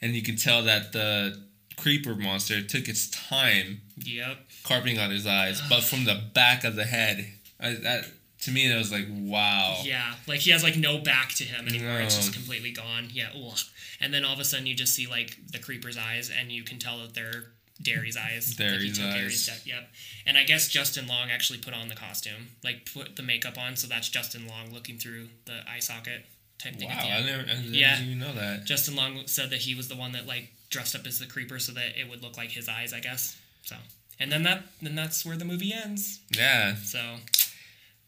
and 0.00 0.12
you 0.12 0.22
can 0.22 0.36
tell 0.36 0.62
that 0.64 0.92
the 0.92 1.40
creeper 1.76 2.14
monster 2.14 2.62
took 2.62 2.88
its 2.88 3.08
time 3.10 3.80
Yep. 3.98 4.38
carving 4.64 4.98
out 4.98 5.10
his 5.10 5.26
eyes, 5.26 5.60
but 5.68 5.82
from 5.90 6.04
the 6.04 6.20
back 6.34 6.64
of 6.64 6.76
the 6.76 6.84
head, 6.84 7.26
I, 7.60 7.74
that 7.74 8.04
to 8.42 8.50
me 8.52 8.68
that 8.68 8.76
was 8.76 8.92
like 8.92 9.06
wow. 9.10 9.80
Yeah, 9.82 10.14
like 10.26 10.40
he 10.40 10.50
has 10.50 10.62
like 10.62 10.76
no 10.76 10.98
back 10.98 11.30
to 11.36 11.44
him 11.44 11.66
anymore. 11.68 12.00
It's 12.00 12.16
just 12.16 12.32
completely 12.34 12.70
gone. 12.72 13.08
Yeah. 13.12 13.28
Ugh. 13.34 13.58
And 14.00 14.12
then 14.12 14.24
all 14.24 14.34
of 14.34 14.40
a 14.40 14.44
sudden 14.44 14.66
you 14.66 14.74
just 14.74 14.94
see 14.94 15.06
like 15.06 15.36
the 15.50 15.58
creeper's 15.58 15.96
eyes, 15.98 16.30
and 16.30 16.52
you 16.52 16.62
can 16.62 16.78
tell 16.78 16.98
that 16.98 17.14
they're 17.14 17.44
Darry's 17.82 18.16
eyes. 18.16 18.54
Darry's 18.56 18.98
took 18.98 19.06
eyes. 19.06 19.46
Death. 19.46 19.66
Yep. 19.66 19.88
And 20.26 20.38
I 20.38 20.44
guess 20.44 20.68
Justin 20.68 21.06
Long 21.06 21.30
actually 21.30 21.58
put 21.58 21.74
on 21.74 21.88
the 21.88 21.94
costume, 21.94 22.48
like 22.64 22.90
put 22.92 23.16
the 23.16 23.22
makeup 23.22 23.58
on, 23.58 23.76
so 23.76 23.86
that's 23.86 24.08
Justin 24.08 24.46
Long 24.46 24.72
looking 24.72 24.96
through 24.98 25.28
the 25.44 25.60
eye 25.70 25.80
socket 25.80 26.24
type 26.58 26.76
thing. 26.76 26.88
Wow, 26.88 27.00
I 27.02 27.22
never, 27.22 27.42
I 27.42 27.54
didn't 27.54 27.74
Yeah. 27.74 28.00
even 28.02 28.18
know 28.18 28.32
that. 28.32 28.64
Justin 28.64 28.96
Long 28.96 29.26
said 29.26 29.50
that 29.50 29.60
he 29.60 29.74
was 29.74 29.88
the 29.88 29.96
one 29.96 30.12
that 30.12 30.26
like 30.26 30.52
dressed 30.70 30.94
up 30.94 31.06
as 31.06 31.18
the 31.18 31.26
creeper 31.26 31.58
so 31.58 31.72
that 31.72 31.98
it 31.98 32.08
would 32.08 32.22
look 32.22 32.36
like 32.36 32.50
his 32.50 32.68
eyes, 32.68 32.92
I 32.92 33.00
guess. 33.00 33.36
So, 33.62 33.76
and 34.18 34.30
then 34.32 34.42
that 34.44 34.64
then 34.82 34.94
that's 34.94 35.24
where 35.24 35.36
the 35.36 35.44
movie 35.44 35.72
ends. 35.72 36.20
Yeah, 36.30 36.74
So, 36.76 37.16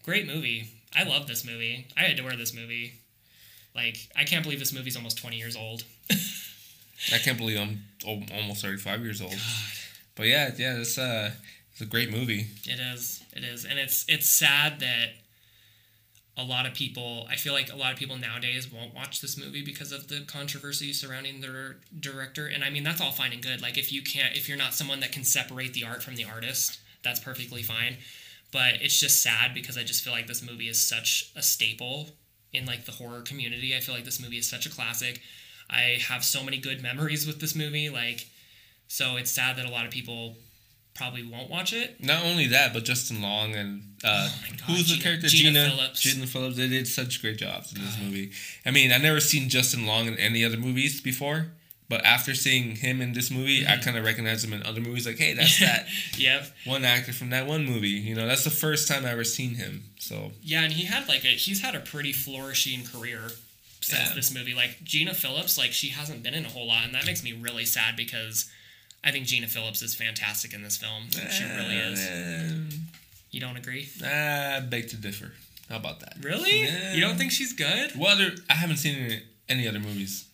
great 0.05 0.27
movie. 0.27 0.71
I 0.97 1.05
love 1.05 1.27
this 1.27 1.45
movie. 1.45 1.87
I 1.97 2.05
adore 2.07 2.33
this 2.37 2.55
movie. 2.55 2.95
Like, 3.75 3.97
I 4.17 4.25
can't 4.25 4.43
believe 4.43 4.59
this 4.59 4.73
movie's 4.73 4.97
almost 4.97 5.19
20 5.19 5.37
years 5.37 5.55
old. 5.57 5.85
I 7.13 7.19
can't 7.19 7.39
believe 7.39 7.59
I'm 7.61 7.85
al- 8.07 8.25
almost 8.41 8.63
35 8.63 9.03
years 9.03 9.21
old. 9.21 9.37
But 10.17 10.27
yeah, 10.27 10.51
yeah, 10.57 10.79
it's 10.79 10.99
uh, 10.99 11.31
it's 11.73 11.81
a 11.81 11.87
great 11.87 12.11
movie. 12.11 12.47
It 12.65 12.81
is. 12.81 13.23
It 13.37 13.45
is. 13.45 13.65
And 13.65 13.79
it's 13.79 14.05
it's 14.09 14.29
sad 14.29 14.81
that 14.81 15.11
a 16.39 16.45
lot 16.45 16.67
of 16.67 16.73
people, 16.73 17.27
I 17.29 17.35
feel 17.35 17.53
like 17.53 17.73
a 17.73 17.77
lot 17.77 17.93
of 17.93 17.99
people 17.99 18.17
nowadays 18.17 18.73
won't 18.73 18.95
watch 18.95 19.21
this 19.21 19.37
movie 19.37 19.63
because 19.65 19.91
of 19.91 20.07
the 20.07 20.21
controversy 20.21 20.93
surrounding 20.93 21.41
the 21.41 21.75
director. 21.99 22.47
And 22.47 22.63
I 22.63 22.71
mean, 22.71 22.85
that's 22.85 23.01
all 23.01 23.11
fine 23.11 23.33
and 23.33 23.43
good. 23.43 23.61
Like, 23.61 23.77
if 23.77 23.93
you 23.93 24.03
can't, 24.03 24.37
if 24.37 24.49
you're 24.49 24.57
not 24.57 24.73
someone 24.73 25.01
that 25.01 25.11
can 25.11 25.25
separate 25.25 25.75
the 25.75 25.83
art 25.83 26.01
from 26.01 26.15
the 26.15 26.25
artist, 26.25 26.79
that's 27.03 27.19
perfectly 27.19 27.65
fine. 27.65 27.97
But 28.53 28.75
it's 28.81 28.99
just 28.99 29.21
sad 29.21 29.53
because 29.53 29.77
I 29.77 29.83
just 29.83 30.05
feel 30.05 30.13
like 30.13 30.29
this 30.29 30.49
movie 30.49 30.69
is 30.69 30.81
such 30.81 31.33
a 31.35 31.43
staple 31.43 32.11
in 32.53 32.67
like 32.67 32.85
the 32.85 32.93
horror 32.93 33.23
community. 33.23 33.77
I 33.77 33.81
feel 33.81 33.95
like 33.95 34.05
this 34.05 34.23
movie 34.23 34.39
is 34.39 34.49
such 34.49 34.65
a 34.65 34.71
classic. 34.71 35.21
I 35.69 35.99
have 36.09 36.25
so 36.25 36.45
many 36.45 36.59
good 36.59 36.83
memories 36.83 37.27
with 37.27 37.41
this 37.41 37.57
movie. 37.57 37.91
Like, 37.91 38.29
so 38.87 39.17
it's 39.17 39.33
sad 39.33 39.57
that 39.57 39.67
a 39.67 39.71
lot 39.71 39.87
of 39.87 39.91
people 39.91 40.37
probably 40.99 41.23
won't 41.25 41.49
watch 41.49 41.73
it. 41.73 42.03
Not 42.05 42.25
only 42.25 42.47
that, 42.49 42.75
but 42.75 42.85
Justin 42.85 43.23
Long 43.23 43.55
and 43.55 43.83
uh, 44.05 44.29
Oh 44.31 44.45
God, 44.51 44.61
who's 44.67 44.95
the 44.95 45.03
character? 45.03 45.29
Gina 45.29 45.65
Gina 45.65 45.71
Philips. 45.77 46.01
Gina 46.01 46.27
Philips. 46.27 46.57
They 46.57 46.69
did 46.69 46.87
such 46.87 47.23
great 47.23 47.39
jobs 47.39 47.73
in 47.73 47.81
this 47.83 47.97
movie. 48.03 48.33
I 48.67 48.71
mean, 48.73 48.93
I 48.93 48.99
never 48.99 49.21
seen 49.21 49.49
Justin 49.49 49.87
Long 49.87 50.07
in 50.09 50.17
any 50.19 50.45
other 50.45 50.57
movies 50.59 51.01
before, 51.01 51.47
but 51.89 52.05
after 52.05 52.35
seeing 52.35 52.77
him 52.77 53.01
in 53.01 53.13
this 53.15 53.31
movie, 53.31 53.63
Mm-hmm. 53.63 53.73
I 53.73 53.77
kind 53.83 53.97
of 53.97 54.05
recognize 54.05 54.45
him 54.45 54.53
in 54.53 54.63
other 54.65 54.81
movies. 54.81 55.07
Like, 55.07 55.17
hey, 55.19 55.33
that's 55.35 55.59
that 55.61 55.87
Yep. 56.19 56.47
one 56.67 56.85
actor 56.85 57.13
from 57.13 57.31
that 57.31 57.47
one 57.47 57.65
movie. 57.65 57.89
You 57.89 58.15
know, 58.15 58.27
that's 58.27 58.45
the 58.45 58.51
first 58.51 58.89
time 58.89 59.07
I 59.07 59.11
ever 59.13 59.25
seen 59.25 59.55
him. 59.55 59.85
So 59.99 60.33
Yeah, 60.43 60.65
and 60.65 60.73
he 60.73 60.85
had 60.85 61.09
like 61.09 61.25
a 61.25 61.29
he's 61.29 61.63
had 61.63 61.75
a 61.75 61.81
pretty 61.81 62.13
flourishing 62.13 62.85
career 62.85 63.23
since 63.81 64.09
Yeah. 64.11 64.15
this 64.15 64.35
movie. 64.35 64.53
Like 64.55 64.83
Gina 64.85 65.15
Philips, 65.15 65.57
like 65.57 65.73
she 65.73 65.89
hasn't 65.91 66.23
been 66.23 66.35
in 66.35 66.45
a 66.45 66.49
whole 66.49 66.67
lot, 66.67 66.85
and 66.85 66.95
that 66.95 67.07
makes 67.07 67.23
me 67.25 67.33
really 67.33 67.65
sad 67.65 67.97
because 67.97 68.51
I 69.05 69.11
think 69.11 69.27
Gina 69.27 69.47
Philips 69.47 69.81
is 69.83 69.95
fantastic 69.95 70.53
in 70.53 70.63
this 70.63 70.77
film. 70.77 71.09
She 71.11 71.45
really 71.45 71.77
is. 71.77 72.75
You 73.31 73.41
don't 73.41 73.57
agree? 73.57 73.89
I 74.05 74.61
beg 74.61 74.89
to 74.89 74.97
differ. 74.97 75.33
How 75.69 75.77
about 75.77 76.01
that? 76.01 76.17
Really? 76.23 76.63
Yeah. 76.65 76.95
You 76.95 77.01
don't 77.01 77.17
think 77.17 77.31
she's 77.31 77.53
good? 77.53 77.93
Other? 78.01 78.31
I 78.49 78.55
haven't 78.55 78.79
seen 78.79 78.97
any, 78.97 79.23
any 79.49 79.69
other 79.69 79.79
movies. 79.81 80.27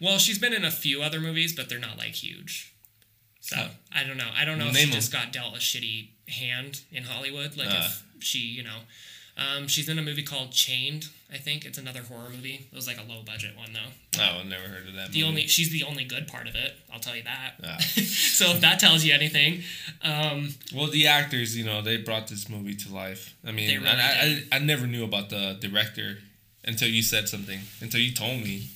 Well, 0.00 0.18
she's 0.18 0.38
been 0.38 0.52
in 0.52 0.64
a 0.64 0.70
few 0.70 1.02
other 1.02 1.20
movies, 1.20 1.52
but 1.54 1.68
they're 1.68 1.78
not 1.78 1.96
like 1.98 2.14
huge. 2.14 2.74
So 3.40 3.56
Oh. 3.58 3.70
I 3.92 4.04
don't 4.04 4.16
know. 4.16 4.30
I 4.36 4.44
don't 4.44 4.58
know 4.58 4.66
if 4.68 4.74
Name 4.74 4.86
she 4.88 4.92
'em. 4.92 4.96
just 4.96 5.12
got 5.12 5.32
dealt 5.32 5.54
a 5.54 5.58
shitty 5.58 6.08
hand 6.28 6.80
in 6.90 7.04
Hollywood. 7.04 7.56
Like 7.56 7.68
Ah. 7.70 7.86
if 8.18 8.24
she, 8.24 8.38
you 8.38 8.62
know, 8.64 8.80
um, 9.36 9.66
she's 9.66 9.88
in 9.88 9.98
a 9.98 10.02
movie 10.02 10.22
called 10.22 10.52
Chained. 10.52 11.08
I 11.32 11.38
think 11.38 11.64
it's 11.64 11.78
another 11.78 12.00
horror 12.02 12.28
movie. 12.28 12.66
It 12.70 12.74
was 12.76 12.86
like 12.86 12.98
a 12.98 13.02
low 13.10 13.22
budget 13.24 13.56
one 13.56 13.72
though. 13.72 14.20
Oh, 14.22 14.40
I've 14.40 14.46
never 14.46 14.64
heard 14.64 14.86
of 14.86 14.94
that. 14.94 15.12
The 15.12 15.20
movie. 15.20 15.28
only 15.28 15.46
she's 15.46 15.70
the 15.70 15.82
only 15.84 16.04
good 16.04 16.28
part 16.28 16.46
of 16.46 16.54
it. 16.54 16.74
I'll 16.92 17.00
tell 17.00 17.16
you 17.16 17.22
that. 17.22 17.54
Ah. 17.64 17.78
so 17.80 18.50
if 18.50 18.60
that 18.60 18.78
tells 18.78 19.02
you 19.04 19.14
anything, 19.14 19.62
um, 20.02 20.50
Well, 20.74 20.88
the 20.88 21.06
actors, 21.06 21.56
you 21.56 21.64
know, 21.64 21.80
they 21.80 21.96
brought 21.96 22.28
this 22.28 22.50
movie 22.50 22.74
to 22.74 22.92
life. 22.92 23.34
I 23.46 23.52
mean, 23.52 23.68
They 23.68 23.78
really 23.78 23.88
I, 23.88 24.44
I. 24.52 24.56
I, 24.56 24.58
never 24.58 24.86
knew 24.86 25.04
about 25.04 25.30
the 25.30 25.56
director 25.60 26.18
until 26.64 26.88
you 26.88 27.02
said 27.02 27.28
something, 27.30 27.60
until 27.80 28.00
you 28.00 28.12
told 28.12 28.42
me. 28.42 28.68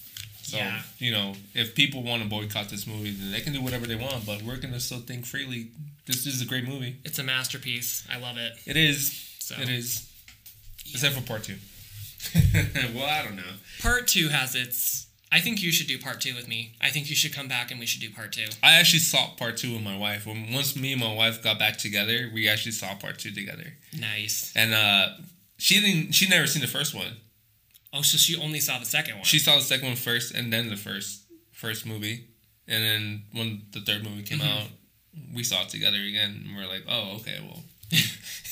So, 0.43 0.57
Yeah. 0.57 0.81
you 0.99 1.11
know, 1.13 1.35
if 1.55 1.75
people 1.75 2.03
want 2.03 2.23
to 2.23 2.29
boycott 2.29 2.71
this 2.71 2.87
movie, 2.87 3.11
then 3.11 3.33
they 3.33 3.41
can 3.41 3.53
do 3.53 3.61
whatever 3.61 3.85
they 3.87 3.97
want, 3.97 4.25
but 4.25 4.43
we're 4.43 4.57
going 4.57 4.73
to 4.73 4.81
still 4.81 5.01
think 5.01 5.27
freely. 5.27 5.69
This 6.07 6.25
is 6.25 6.41
a 6.41 6.47
great 6.47 6.67
movie. 6.67 6.97
it's 7.05 7.19
a 7.19 7.25
masterpiece. 7.25 8.07
I 8.11 8.19
love 8.19 8.39
it. 8.39 8.53
It 8.65 8.77
is. 8.77 9.13
So 9.41 9.57
It 9.61 9.69
is. 9.69 10.09
Except 10.93 11.15
for 11.15 11.23
part 11.23 11.45
two. 11.45 11.57
well, 12.95 13.07
I 13.07 13.23
don't 13.25 13.37
know. 13.37 13.43
part 13.81 14.09
two 14.09 14.29
has 14.29 14.55
its. 14.55 15.07
I 15.33 15.41
think 15.41 15.61
you 15.63 15.73
should 15.73 15.89
do 15.89 15.99
part 15.99 16.21
two 16.21 16.35
with 16.35 16.47
me. 16.49 16.77
I 16.81 16.91
think 16.91 17.11
you 17.11 17.17
should 17.17 17.35
come 17.35 17.49
back 17.49 17.71
and 17.71 17.81
we 17.81 17.87
should 17.87 18.01
do 18.01 18.11
part 18.11 18.33
two. 18.33 18.47
I 18.63 18.75
actually 18.77 19.01
saw 19.01 19.29
part 19.37 19.57
two 19.57 19.73
with 19.75 19.83
my 19.83 19.97
wife. 19.99 20.25
When 20.25 20.53
once 20.53 20.77
me 20.77 20.93
and 20.93 21.01
my 21.01 21.13
wife 21.13 21.43
got 21.43 21.59
back 21.59 21.77
together, 21.79 22.31
we 22.33 22.49
actually 22.49 22.73
saw 22.73 22.95
part 22.95 23.19
two 23.19 23.33
together. 23.33 23.75
Nice. 23.99 24.53
And 24.57 24.73
uh, 24.73 25.09
she 25.59 25.81
didn't. 25.81 26.13
She 26.13 26.29
never 26.29 26.47
seen 26.47 26.63
the 26.63 26.69
first 26.69 26.95
one. 26.95 27.17
Oh, 27.93 28.03
so 28.03 28.17
she 28.19 28.37
only 28.41 28.61
saw 28.61 28.79
the 28.79 28.85
second 28.85 29.17
one. 29.17 29.25
She 29.25 29.39
saw 29.39 29.57
the 29.57 29.63
second 29.63 29.87
one 29.89 29.97
first, 29.97 30.35
and 30.35 30.53
then 30.53 30.69
the 30.71 30.77
first 30.77 31.23
first 31.53 31.87
movie, 31.87 32.25
and 32.69 32.85
then 32.85 33.23
when 33.33 33.63
the 33.73 33.81
third 33.81 34.05
movie 34.05 34.23
came 34.23 34.41
Mhm. 34.41 34.61
out, 34.63 34.69
we 35.35 35.43
saw 35.43 35.63
it 35.63 35.71
together 35.71 35.97
again, 36.03 36.45
and 36.47 36.57
we're 36.57 36.67
like, 36.67 36.85
oh, 36.87 37.17
okay, 37.17 37.39
well. 37.41 37.63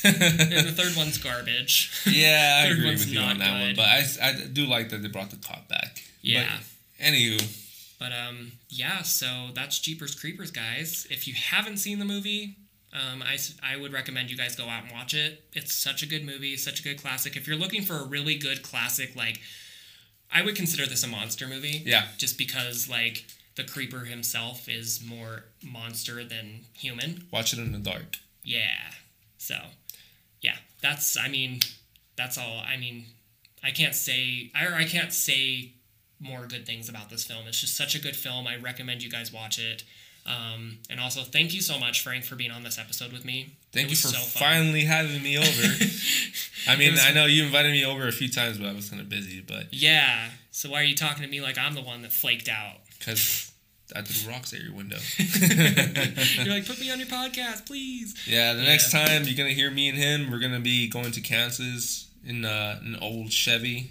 And 0.04 0.66
the 0.66 0.72
third 0.76 0.96
one's 0.96 1.18
garbage. 1.18 1.90
yeah, 2.06 2.62
I 2.64 2.66
agree 2.72 2.90
with 2.90 3.08
you 3.08 3.20
on 3.20 3.38
that 3.38 3.60
one, 3.66 3.74
but 3.76 3.84
I, 3.86 4.04
I 4.22 4.32
do 4.52 4.66
like 4.66 4.90
that 4.90 5.02
they 5.02 5.08
brought 5.08 5.30
the 5.30 5.36
cop 5.36 5.68
back. 5.68 6.02
Yeah. 6.20 6.58
But, 6.98 7.06
anywho, 7.06 7.98
But 7.98 8.12
um, 8.12 8.52
yeah, 8.68 9.02
so 9.02 9.48
that's 9.54 9.78
Jeepers 9.78 10.14
Creepers, 10.14 10.50
guys. 10.50 11.06
If 11.10 11.26
you 11.26 11.34
haven't 11.34 11.78
seen 11.78 11.98
the 11.98 12.04
movie, 12.04 12.56
um, 12.92 13.22
I, 13.22 13.38
I 13.62 13.76
would 13.76 13.92
recommend 13.92 14.30
you 14.30 14.36
guys 14.36 14.54
go 14.56 14.64
out 14.68 14.84
and 14.84 14.92
watch 14.92 15.14
it. 15.14 15.42
It's 15.52 15.74
such 15.74 16.02
a 16.02 16.06
good 16.06 16.24
movie, 16.24 16.56
such 16.56 16.80
a 16.80 16.82
good 16.82 17.00
classic. 17.00 17.36
If 17.36 17.46
you're 17.48 17.56
looking 17.56 17.82
for 17.82 17.94
a 17.94 18.04
really 18.04 18.36
good 18.36 18.62
classic, 18.62 19.16
like, 19.16 19.40
I 20.32 20.42
would 20.42 20.56
consider 20.56 20.86
this 20.86 21.02
a 21.04 21.08
monster 21.08 21.46
movie. 21.48 21.82
Yeah. 21.84 22.06
Just 22.18 22.38
because, 22.38 22.88
like, 22.88 23.24
the 23.56 23.64
creeper 23.64 24.00
himself 24.00 24.68
is 24.68 25.00
more 25.04 25.44
monster 25.62 26.24
than 26.24 26.66
human. 26.72 27.24
watch 27.32 27.52
it 27.52 27.58
in 27.58 27.72
the 27.72 27.78
dark. 27.78 28.16
Yeah. 28.42 28.90
So, 29.44 29.56
yeah, 30.40 30.56
that's, 30.80 31.18
I 31.18 31.28
mean, 31.28 31.60
that's 32.16 32.38
all. 32.38 32.62
I 32.66 32.78
mean, 32.78 33.04
I 33.62 33.72
can't 33.72 33.94
say, 33.94 34.50
I, 34.54 34.82
I 34.82 34.84
can't 34.84 35.12
say 35.12 35.72
more 36.18 36.46
good 36.46 36.64
things 36.64 36.88
about 36.88 37.10
this 37.10 37.24
film. 37.24 37.46
It's 37.46 37.60
just 37.60 37.76
such 37.76 37.94
a 37.94 38.00
good 38.00 38.16
film. 38.16 38.46
I 38.46 38.56
recommend 38.56 39.02
you 39.02 39.10
guys 39.10 39.30
watch 39.30 39.58
it. 39.58 39.84
Um, 40.26 40.78
and 40.88 40.98
also, 40.98 41.20
thank 41.20 41.52
you 41.52 41.60
so 41.60 41.78
much, 41.78 42.00
Frank, 42.02 42.24
for 42.24 42.36
being 42.36 42.50
on 42.50 42.62
this 42.62 42.78
episode 42.78 43.12
with 43.12 43.26
me. 43.26 43.50
Thank 43.72 43.90
you 43.90 43.96
for 43.96 44.08
so 44.08 44.16
finally 44.18 44.84
having 44.84 45.22
me 45.22 45.36
over. 45.36 45.46
I 46.66 46.76
mean, 46.76 46.92
was- 46.92 47.04
I 47.04 47.12
know 47.12 47.26
you 47.26 47.44
invited 47.44 47.72
me 47.72 47.84
over 47.84 48.08
a 48.08 48.12
few 48.12 48.30
times, 48.30 48.56
but 48.56 48.66
I 48.66 48.72
was 48.72 48.88
kind 48.88 49.02
of 49.02 49.10
busy. 49.10 49.44
But 49.46 49.74
Yeah. 49.74 50.30
So 50.50 50.70
why 50.70 50.80
are 50.80 50.84
you 50.84 50.94
talking 50.94 51.22
to 51.22 51.28
me 51.28 51.42
like 51.42 51.58
I'm 51.58 51.74
the 51.74 51.82
one 51.82 52.00
that 52.00 52.12
flaked 52.12 52.48
out? 52.48 52.76
because 52.98 53.52
I 53.94 54.02
threw 54.02 54.30
rocks 54.32 54.52
at 54.52 54.60
your 54.60 54.72
window. 54.74 54.96
You're 55.18 56.54
like, 56.54 56.66
put 56.66 56.80
me 56.80 56.90
on 56.90 56.98
your 56.98 57.08
podcast, 57.08 57.66
please. 57.66 58.14
Yeah, 58.26 58.54
the 58.54 58.62
next 58.62 58.90
time 58.90 59.24
you're 59.24 59.36
gonna 59.36 59.50
hear 59.54 59.70
me 59.70 59.88
and 59.88 59.98
him, 59.98 60.30
we're 60.30 60.38
gonna 60.38 60.60
be 60.60 60.88
going 60.88 61.12
to 61.12 61.20
Kansas 61.20 62.08
in 62.26 62.44
uh, 62.44 62.80
an 62.82 62.96
old 63.00 63.30
Chevy, 63.32 63.90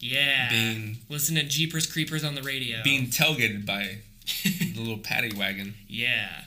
Yeah. 0.00 0.48
being 0.48 0.98
Listen 1.08 1.34
to 1.36 1.42
Jeepers 1.42 1.86
Creepers 1.90 2.24
on 2.24 2.34
the 2.34 2.42
radio. 2.42 2.78
being 2.82 3.06
tailgated 3.08 3.66
by 3.66 3.98
the 4.44 4.74
little 4.78 4.98
paddy 4.98 5.36
wagon. 5.36 5.74
yeah. 5.88 6.44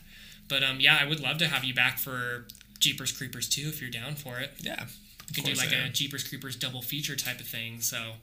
But 0.47 0.63
um, 0.63 0.79
yeah, 0.79 0.97
I 0.99 1.05
would 1.05 1.19
love 1.19 1.37
to 1.37 1.47
have 1.47 1.63
you 1.63 1.75
back 1.75 1.99
for 1.99 2.47
Jeepers 2.79 3.11
Creepers 3.11 3.47
too 3.47 3.67
if 3.67 3.79
you're 3.81 3.91
down 3.91 4.15
for 4.15 4.39
it. 4.39 4.51
Yeah, 4.61 4.85
We 5.29 5.35
could 5.43 5.53
do 5.53 5.53
like 5.53 5.71
a 5.71 5.89
Jeepers 5.89 6.27
Creepers 6.27 6.55
double 6.55 6.81
feature 6.81 7.15
type 7.15 7.39
of 7.39 7.45
thing. 7.45 7.81
So, 7.81 8.13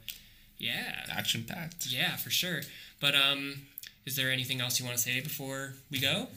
yeah, 0.58 1.04
action 1.08 1.44
packed. 1.44 1.86
yeah, 1.86 2.16
for 2.16 2.30
sure. 2.30 2.62
But 3.00 3.14
um, 3.14 3.60
is 4.06 4.16
there 4.16 4.30
anything 4.30 4.60
else 4.60 4.78
you 4.78 4.86
want 4.86 4.96
to 4.96 5.02
say 5.02 5.20
before 5.20 5.74
we 5.90 6.00
go? 6.00 6.28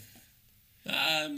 Um, 0.88 1.38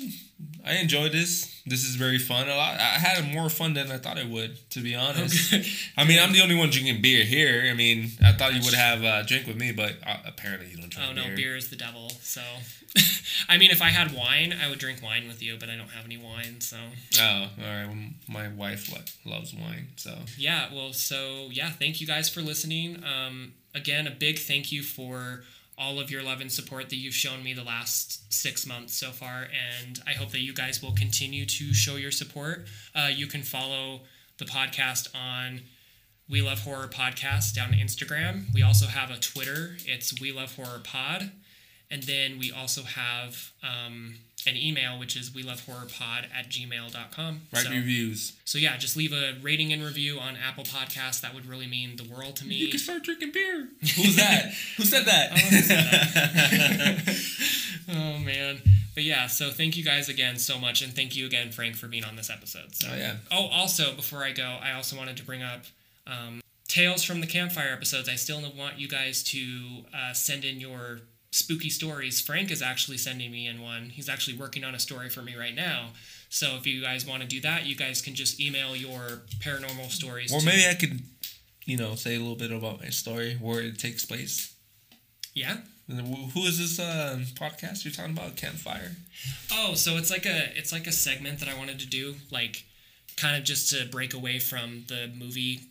I 0.66 0.76
enjoyed 0.76 1.12
this. 1.12 1.62
This 1.66 1.84
is 1.84 1.96
very 1.96 2.20
fun. 2.20 2.48
A 2.48 2.56
lot. 2.56 2.76
I 2.80 3.00
had 3.00 3.34
more 3.34 3.50
fun 3.50 3.74
than 3.74 3.92
I 3.92 3.98
thought 3.98 4.18
I 4.18 4.24
would, 4.24 4.58
to 4.70 4.80
be 4.80 4.96
honest. 4.96 5.54
Okay. 5.54 5.68
I 5.98 6.06
mean, 6.06 6.20
I'm 6.20 6.32
the 6.32 6.42
only 6.42 6.56
one 6.56 6.70
drinking 6.70 7.02
beer 7.02 7.26
here. 7.26 7.68
I 7.70 7.74
mean, 7.74 8.12
I 8.24 8.32
thought 8.32 8.54
you 8.54 8.62
would 8.64 8.74
have 8.76 9.04
a 9.04 9.28
drink 9.28 9.48
with 9.48 9.58
me, 9.58 9.72
but 9.74 9.96
uh, 10.06 10.18
apparently 10.26 10.70
you 10.70 10.78
don't 10.78 10.90
drink 10.90 11.10
Oh 11.10 11.14
no, 11.14 11.24
beer. 11.26 11.36
beer 11.36 11.56
is 11.58 11.70
the 11.70 11.76
devil. 11.76 12.12
So, 12.22 12.42
I 13.50 13.58
mean, 13.58 13.72
if 13.72 13.82
I 13.82 13.90
had 13.90 14.16
wine, 14.16 14.54
I 14.64 14.70
would 14.70 14.80
drink 14.80 15.02
wine 15.04 15.28
with 15.28 15.42
you, 15.42 15.58
but 15.60 15.70
I 15.70 15.76
don't 15.76 15.90
have 15.90 16.06
any 16.06 16.18
wine. 16.18 16.62
So, 16.62 16.78
Oh, 17.20 17.26
all 17.26 17.48
right. 17.66 17.88
Well, 17.88 17.98
my 18.30 18.48
wife 18.48 18.90
lo- 18.94 19.34
loves 19.34 19.54
wine, 19.54 19.90
so 19.98 20.20
yeah. 20.38 20.74
Well, 20.74 20.94
so 20.94 21.48
yeah, 21.52 21.72
thank 21.72 22.00
you 22.00 22.08
guys 22.08 22.30
for 22.30 22.42
listening. 22.42 23.04
Um, 23.04 23.54
again, 23.76 24.08
a 24.08 24.12
big 24.12 24.40
thank 24.40 24.72
you 24.72 24.82
for 24.84 25.44
all 25.82 26.00
of 26.00 26.12
your 26.12 26.22
love 26.22 26.42
and 26.42 26.52
support 26.52 26.90
that 26.90 26.96
you've 26.98 27.16
shown 27.16 27.44
me 27.44 27.54
the 27.54 27.64
last 27.64 28.32
six 28.32 28.68
months 28.68 28.94
so 28.94 29.10
far, 29.10 29.48
and 29.84 30.00
I 30.06 30.12
hope 30.12 30.30
that 30.30 30.42
you 30.42 30.54
guys 30.54 30.82
will 30.82 30.94
continue 30.94 31.46
to 31.46 31.74
show 31.74 31.96
your 31.96 32.12
support. 32.12 32.68
Uh, 32.94 33.10
you 33.12 33.26
can 33.26 33.42
follow 33.42 34.02
the 34.38 34.46
podcast 34.46 35.08
on 35.16 35.62
We 36.30 36.42
Love 36.42 36.60
Horror 36.60 36.88
Podcast 36.88 37.56
down 37.56 37.72
Instagram. 37.72 38.54
We 38.54 38.62
also 38.62 38.86
have 38.86 39.10
a 39.10 39.18
Twitter. 39.18 39.78
It's 39.86 40.22
We 40.22 40.32
Love 40.32 40.56
Horror 40.56 40.82
Pod. 40.84 41.32
And 41.90 42.04
then 42.04 42.38
we 42.40 42.52
also 42.52 42.84
have 42.84 43.52
um, 43.64 44.16
an 44.48 44.58
email, 44.58 44.98
which 44.98 45.16
is 45.16 45.34
we 45.34 45.44
love 45.44 45.66
horror 45.66 45.88
pod 45.98 46.28
at 46.36 46.50
gmail.com. 46.50 47.42
write 47.54 47.64
so, 47.64 47.70
reviews. 47.70 48.34
so, 48.46 48.58
yeah, 48.58 48.78
just 48.78 48.98
leave 48.98 49.14
a 49.14 49.36
rating 49.42 49.72
and 49.72 49.84
review 49.84 50.20
on 50.20 50.36
Apple 50.36 50.64
Podcasts. 50.64 51.22
That 51.22 51.34
would 51.36 51.46
really 51.46 51.68
mean 51.68 51.98
the 51.98 52.04
world 52.04 52.36
to 52.38 52.46
me. 52.46 52.56
You 52.56 52.70
can 52.70 52.80
start 52.80 53.04
drinking 53.04 53.32
beer. 53.32 53.68
Who's 53.82 54.16
that? 54.16 54.54
Who 54.78 54.84
said 54.84 55.06
that? 55.06 55.32
oh, 57.90 58.20
man. 58.20 58.62
But 58.94 59.04
yeah, 59.04 59.28
so 59.28 59.52
thank 59.52 59.78
you 59.78 59.84
guys 59.84 60.10
again 60.10 60.38
so 60.38 60.58
much. 60.60 60.82
And 60.82 60.94
thank 60.94 61.16
you 61.16 61.26
again, 61.26 61.52
Frank, 61.52 61.76
for 61.76 61.88
being 61.88 62.04
on 62.04 62.16
this 62.16 62.30
episode. 62.30 62.76
So. 62.76 62.90
Oh, 62.92 62.96
yeah. 62.96 63.16
Oh, 63.32 63.48
also, 63.48 63.94
before 63.94 64.24
I 64.24 64.32
go, 64.32 64.58
I 64.62 64.74
also 64.74 64.98
wanted 64.98 65.18
to 65.18 65.24
bring 65.24 65.42
up 65.42 65.66
um, 66.08 66.42
Tales 66.68 67.04
from 67.04 67.22
the 67.22 67.28
Campfire 67.28 67.72
episodes. 67.72 68.10
I 68.10 68.16
still 68.16 68.42
want 68.58 68.80
you 68.80 68.88
guys 68.88 69.24
to 69.26 69.86
uh, 69.94 70.14
send 70.14 70.46
in 70.46 70.60
your 70.60 71.02
spooky 71.32 71.70
stories. 71.70 72.20
Frank 72.22 72.52
is 72.52 72.62
actually 72.62 72.98
sending 72.98 73.32
me 73.32 73.48
in 73.48 73.62
one. 73.62 73.90
He's 73.90 74.10
actually 74.10 74.38
working 74.38 74.64
on 74.64 74.76
a 74.76 74.80
story 74.80 75.10
for 75.10 75.22
me 75.22 75.36
right 75.36 75.56
now. 75.56 75.90
So 76.30 76.56
if 76.58 76.68
you 76.68 76.82
guys 76.82 77.06
want 77.06 77.22
to 77.22 77.28
do 77.28 77.42
that, 77.42 77.66
you 77.66 77.76
guys 77.76 78.02
can 78.02 78.16
just 78.16 78.40
email 78.40 78.76
your 78.76 79.22
paranormal 79.40 79.90
stories. 79.92 80.34
or 80.34 80.40
to- 80.40 80.46
maybe 80.46 80.68
I 80.68 80.74
could, 80.76 81.02
you 81.66 81.78
know, 81.78 81.96
say 81.96 82.16
a 82.16 82.20
little 82.20 82.36
bit 82.36 82.52
about 82.52 82.82
my 82.82 82.90
story, 82.90 83.36
where 83.36 83.62
it 83.62 83.80
takes 83.80 84.06
place. 84.06 84.54
yeah. 85.34 85.58
And 85.88 85.98
then 86.00 86.06
wh- 86.06 86.32
Who 86.34 86.44
is 86.44 86.58
this 86.58 86.80
uh, 86.80 87.20
podcast 87.36 87.84
you're 87.84 87.92
talking 87.92 88.14
about? 88.18 88.38
Campfire. 88.38 88.96
Oh, 89.52 89.74
so 89.74 89.98
it's 89.98 90.10
like 90.10 90.26
a 90.26 90.58
it's 90.58 90.72
like 90.72 90.88
a 90.88 90.92
segment 90.92 91.40
that 91.40 91.50
I 91.50 91.58
wanted 91.58 91.80
to 91.80 91.86
do, 91.88 92.16
like 92.32 92.64
kind 93.18 93.36
of 93.36 93.44
just 93.44 93.70
to 93.72 93.86
break 93.88 94.14
away 94.14 94.40
from 94.40 94.86
the 94.88 95.12
movie 95.14 95.62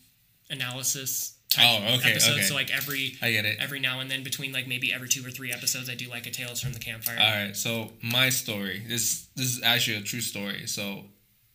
analysis 0.51 1.37
Oh, 1.59 1.97
okay, 1.97 2.12
episode. 2.12 2.32
okay. 2.35 2.43
So 2.43 2.55
like 2.55 2.70
every 2.74 3.16
I 3.20 3.32
get 3.32 3.44
it. 3.44 3.56
every 3.59 3.81
now 3.81 3.98
and 4.01 4.10
then 4.10 4.22
between 4.22 4.52
like 4.52 4.68
maybe 4.68 4.93
every 4.93 5.09
two 5.09 5.27
or 5.27 5.31
three 5.31 5.52
episodes 5.52 5.90
I 5.90 5.94
do 5.97 6.09
like 6.09 6.27
a 6.27 6.31
Tales 6.31 6.60
from 6.60 6.72
the 6.72 6.78
Campfire. 6.78 7.18
All 7.18 7.47
right, 7.47 7.56
so 7.56 7.90
my 8.02 8.28
story. 8.28 8.82
This 8.86 9.27
this 9.35 9.47
is 9.47 9.62
actually 9.62 9.97
a 9.97 10.02
true 10.02 10.20
story. 10.20 10.66
So, 10.66 11.05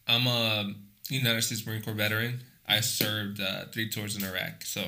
I'm 0.07 0.27
a 0.27 0.73
United 1.09 1.41
States 1.43 1.65
Marine 1.65 1.81
Corps 1.81 1.93
veteran. 1.93 2.41
I 2.67 2.81
served 2.81 3.39
uh, 3.39 3.65
three 3.71 3.89
tours 3.89 4.17
in 4.17 4.23
Iraq. 4.23 4.63
So, 4.63 4.83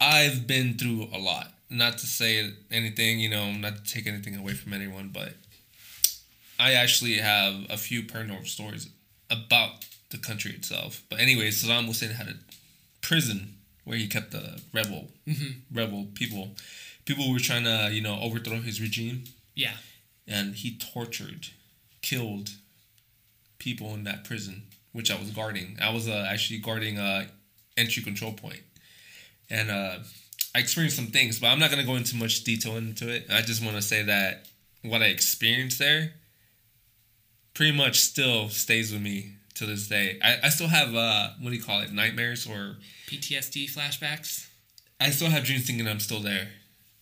I've 0.00 0.46
been 0.46 0.78
through 0.78 1.08
a 1.12 1.18
lot. 1.18 1.52
Not 1.68 1.98
to 1.98 2.06
say 2.06 2.50
anything, 2.70 3.18
you 3.20 3.28
know, 3.30 3.52
not 3.52 3.84
to 3.84 3.92
take 3.92 4.06
anything 4.06 4.36
away 4.36 4.52
from 4.54 4.72
anyone, 4.72 5.10
but 5.12 5.34
I 6.58 6.72
actually 6.74 7.14
have 7.14 7.66
a 7.68 7.76
few 7.76 8.02
paranormal 8.02 8.46
stories 8.46 8.88
about 9.30 9.84
the 10.10 10.18
country 10.18 10.52
itself. 10.52 11.02
But 11.10 11.18
anyway, 11.20 11.48
Saddam 11.48 11.86
Hussein 11.86 12.10
had 12.10 12.28
a 12.28 12.34
prison 13.00 13.54
where 13.84 13.96
he 13.98 14.06
kept 14.06 14.30
the 14.32 14.60
rebel 14.72 15.08
rebel 15.72 16.06
people. 16.14 16.50
People 17.04 17.32
were 17.32 17.38
trying 17.40 17.64
to, 17.64 17.90
you 17.92 18.00
know, 18.00 18.18
overthrow 18.20 18.60
his 18.60 18.80
regime 18.80 19.24
Yeah. 19.54 19.74
and 20.28 20.54
he 20.54 20.76
tortured, 20.78 21.48
killed 22.00 22.50
people 23.58 23.92
in 23.94 24.04
that 24.04 24.24
prison, 24.24 24.62
which 24.92 25.10
I 25.10 25.18
was 25.18 25.30
guarding. 25.30 25.78
I 25.82 25.90
was 25.92 26.08
uh, 26.08 26.26
actually 26.30 26.58
guarding 26.60 26.98
a 26.98 27.26
entry 27.76 28.02
control 28.02 28.32
point, 28.32 28.60
and 29.50 29.70
uh, 29.70 29.98
I 30.54 30.58
experienced 30.60 30.96
some 30.96 31.06
things, 31.08 31.40
but 31.40 31.48
I'm 31.48 31.58
not 31.58 31.70
gonna 31.70 31.84
go 31.84 31.96
into 31.96 32.14
much 32.16 32.44
detail 32.44 32.76
into 32.76 33.08
it. 33.08 33.26
I 33.30 33.42
just 33.42 33.62
want 33.64 33.76
to 33.76 33.82
say 33.82 34.02
that 34.04 34.46
what 34.82 35.02
I 35.02 35.06
experienced 35.06 35.78
there, 35.78 36.12
pretty 37.54 37.76
much 37.76 38.00
still 38.00 38.48
stays 38.48 38.92
with 38.92 39.02
me 39.02 39.32
to 39.62 39.66
this 39.66 39.88
day. 39.88 40.18
I, 40.22 40.36
I 40.44 40.48
still 40.50 40.68
have 40.68 40.94
uh, 40.94 41.30
what 41.40 41.50
do 41.50 41.56
you 41.56 41.62
call 41.62 41.80
it, 41.80 41.92
nightmares, 41.92 42.46
or 42.46 42.76
PTSD 43.08 43.70
flashbacks. 43.70 44.48
I 45.00 45.10
still 45.10 45.28
have 45.30 45.44
dreams 45.44 45.66
thinking 45.66 45.88
I'm 45.88 46.00
still 46.00 46.20
there. 46.20 46.48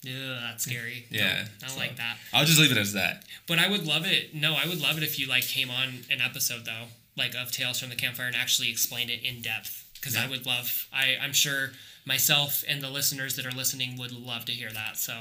Yeah, 0.02 0.38
that's 0.48 0.64
scary. 0.64 1.04
Yeah, 1.10 1.24
No, 1.26 1.30
I 1.32 1.44
don't 1.60 1.70
so- 1.70 1.78
like 1.78 1.96
that. 1.96 2.16
I'll 2.32 2.44
just 2.46 2.58
leave 2.58 2.72
it 2.72 2.78
as 2.78 2.92
that. 2.94 3.24
But 3.46 3.58
I 3.58 3.68
would 3.68 3.86
love 3.86 4.06
it. 4.06 4.34
No, 4.34 4.54
I 4.54 4.66
would 4.66 4.80
love 4.80 4.96
it 4.96 5.02
if 5.02 5.18
you 5.18 5.26
like 5.28 5.44
came 5.46 5.70
on 5.70 6.04
an 6.10 6.20
episode 6.22 6.64
though, 6.64 6.86
like 7.16 7.34
of 7.34 7.52
Tales 7.52 7.78
from 7.80 7.90
the 7.90 7.96
Campfire, 7.96 8.26
and 8.26 8.36
actually 8.36 8.70
explained 8.70 9.10
it 9.10 9.22
in 9.22 9.42
depth. 9.42 9.86
Because 9.94 10.16
I 10.16 10.26
would 10.26 10.46
love. 10.46 10.86
I 10.92 11.16
I'm 11.20 11.34
sure 11.34 11.72
myself 12.06 12.64
and 12.66 12.80
the 12.80 12.88
listeners 12.88 13.36
that 13.36 13.44
are 13.44 13.50
listening 13.50 13.98
would 13.98 14.12
love 14.12 14.46
to 14.46 14.52
hear 14.52 14.70
that. 14.72 14.96
So, 14.96 15.12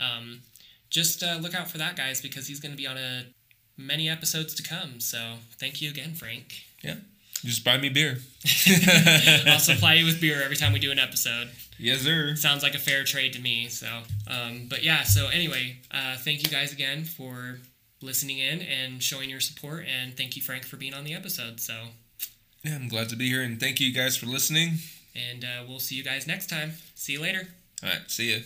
um, 0.00 0.40
just 0.88 1.22
uh, 1.22 1.36
look 1.40 1.54
out 1.54 1.70
for 1.70 1.76
that, 1.76 1.94
guys, 1.96 2.22
because 2.22 2.46
he's 2.46 2.58
going 2.60 2.72
to 2.72 2.78
be 2.78 2.86
on 2.86 2.96
a 2.96 3.26
many 3.76 4.08
episodes 4.08 4.54
to 4.54 4.62
come. 4.62 5.00
So, 5.00 5.34
thank 5.60 5.82
you 5.82 5.90
again, 5.90 6.14
Frank. 6.14 6.62
Yeah, 6.84 6.96
just 7.44 7.64
buy 7.64 7.78
me 7.78 7.88
beer. 7.88 8.18
I'll 9.46 9.58
supply 9.58 9.94
you 9.94 10.04
with 10.04 10.20
beer 10.20 10.42
every 10.42 10.56
time 10.56 10.72
we 10.72 10.78
do 10.78 10.90
an 10.92 10.98
episode. 10.98 11.50
Yes, 11.78 12.02
sir. 12.02 12.36
Sounds 12.36 12.62
like 12.62 12.74
a 12.74 12.78
fair 12.78 13.04
trade 13.04 13.32
to 13.32 13.40
me. 13.40 13.68
So, 13.68 13.88
um, 14.28 14.66
but 14.68 14.82
yeah. 14.84 15.02
So 15.02 15.28
anyway, 15.28 15.78
uh, 15.90 16.16
thank 16.18 16.42
you 16.44 16.48
guys 16.50 16.72
again 16.72 17.04
for 17.04 17.58
listening 18.02 18.38
in 18.38 18.60
and 18.62 19.02
showing 19.02 19.30
your 19.30 19.40
support, 19.40 19.84
and 19.86 20.16
thank 20.16 20.36
you 20.36 20.42
Frank 20.42 20.64
for 20.64 20.76
being 20.76 20.94
on 20.94 21.04
the 21.04 21.14
episode. 21.14 21.58
So, 21.60 21.74
Yeah, 22.62 22.74
I'm 22.76 22.88
glad 22.88 23.08
to 23.08 23.16
be 23.16 23.28
here, 23.28 23.42
and 23.42 23.58
thank 23.58 23.80
you 23.80 23.92
guys 23.92 24.16
for 24.16 24.26
listening. 24.26 24.74
and 25.16 25.44
uh, 25.44 25.64
we'll 25.66 25.80
see 25.80 25.94
you 25.96 26.04
guys 26.04 26.26
next 26.26 26.48
time. 26.50 26.72
See 26.94 27.14
you 27.14 27.20
later. 27.22 27.48
All 27.82 27.88
right, 27.88 28.02
see 28.10 28.32
ya. 28.34 28.40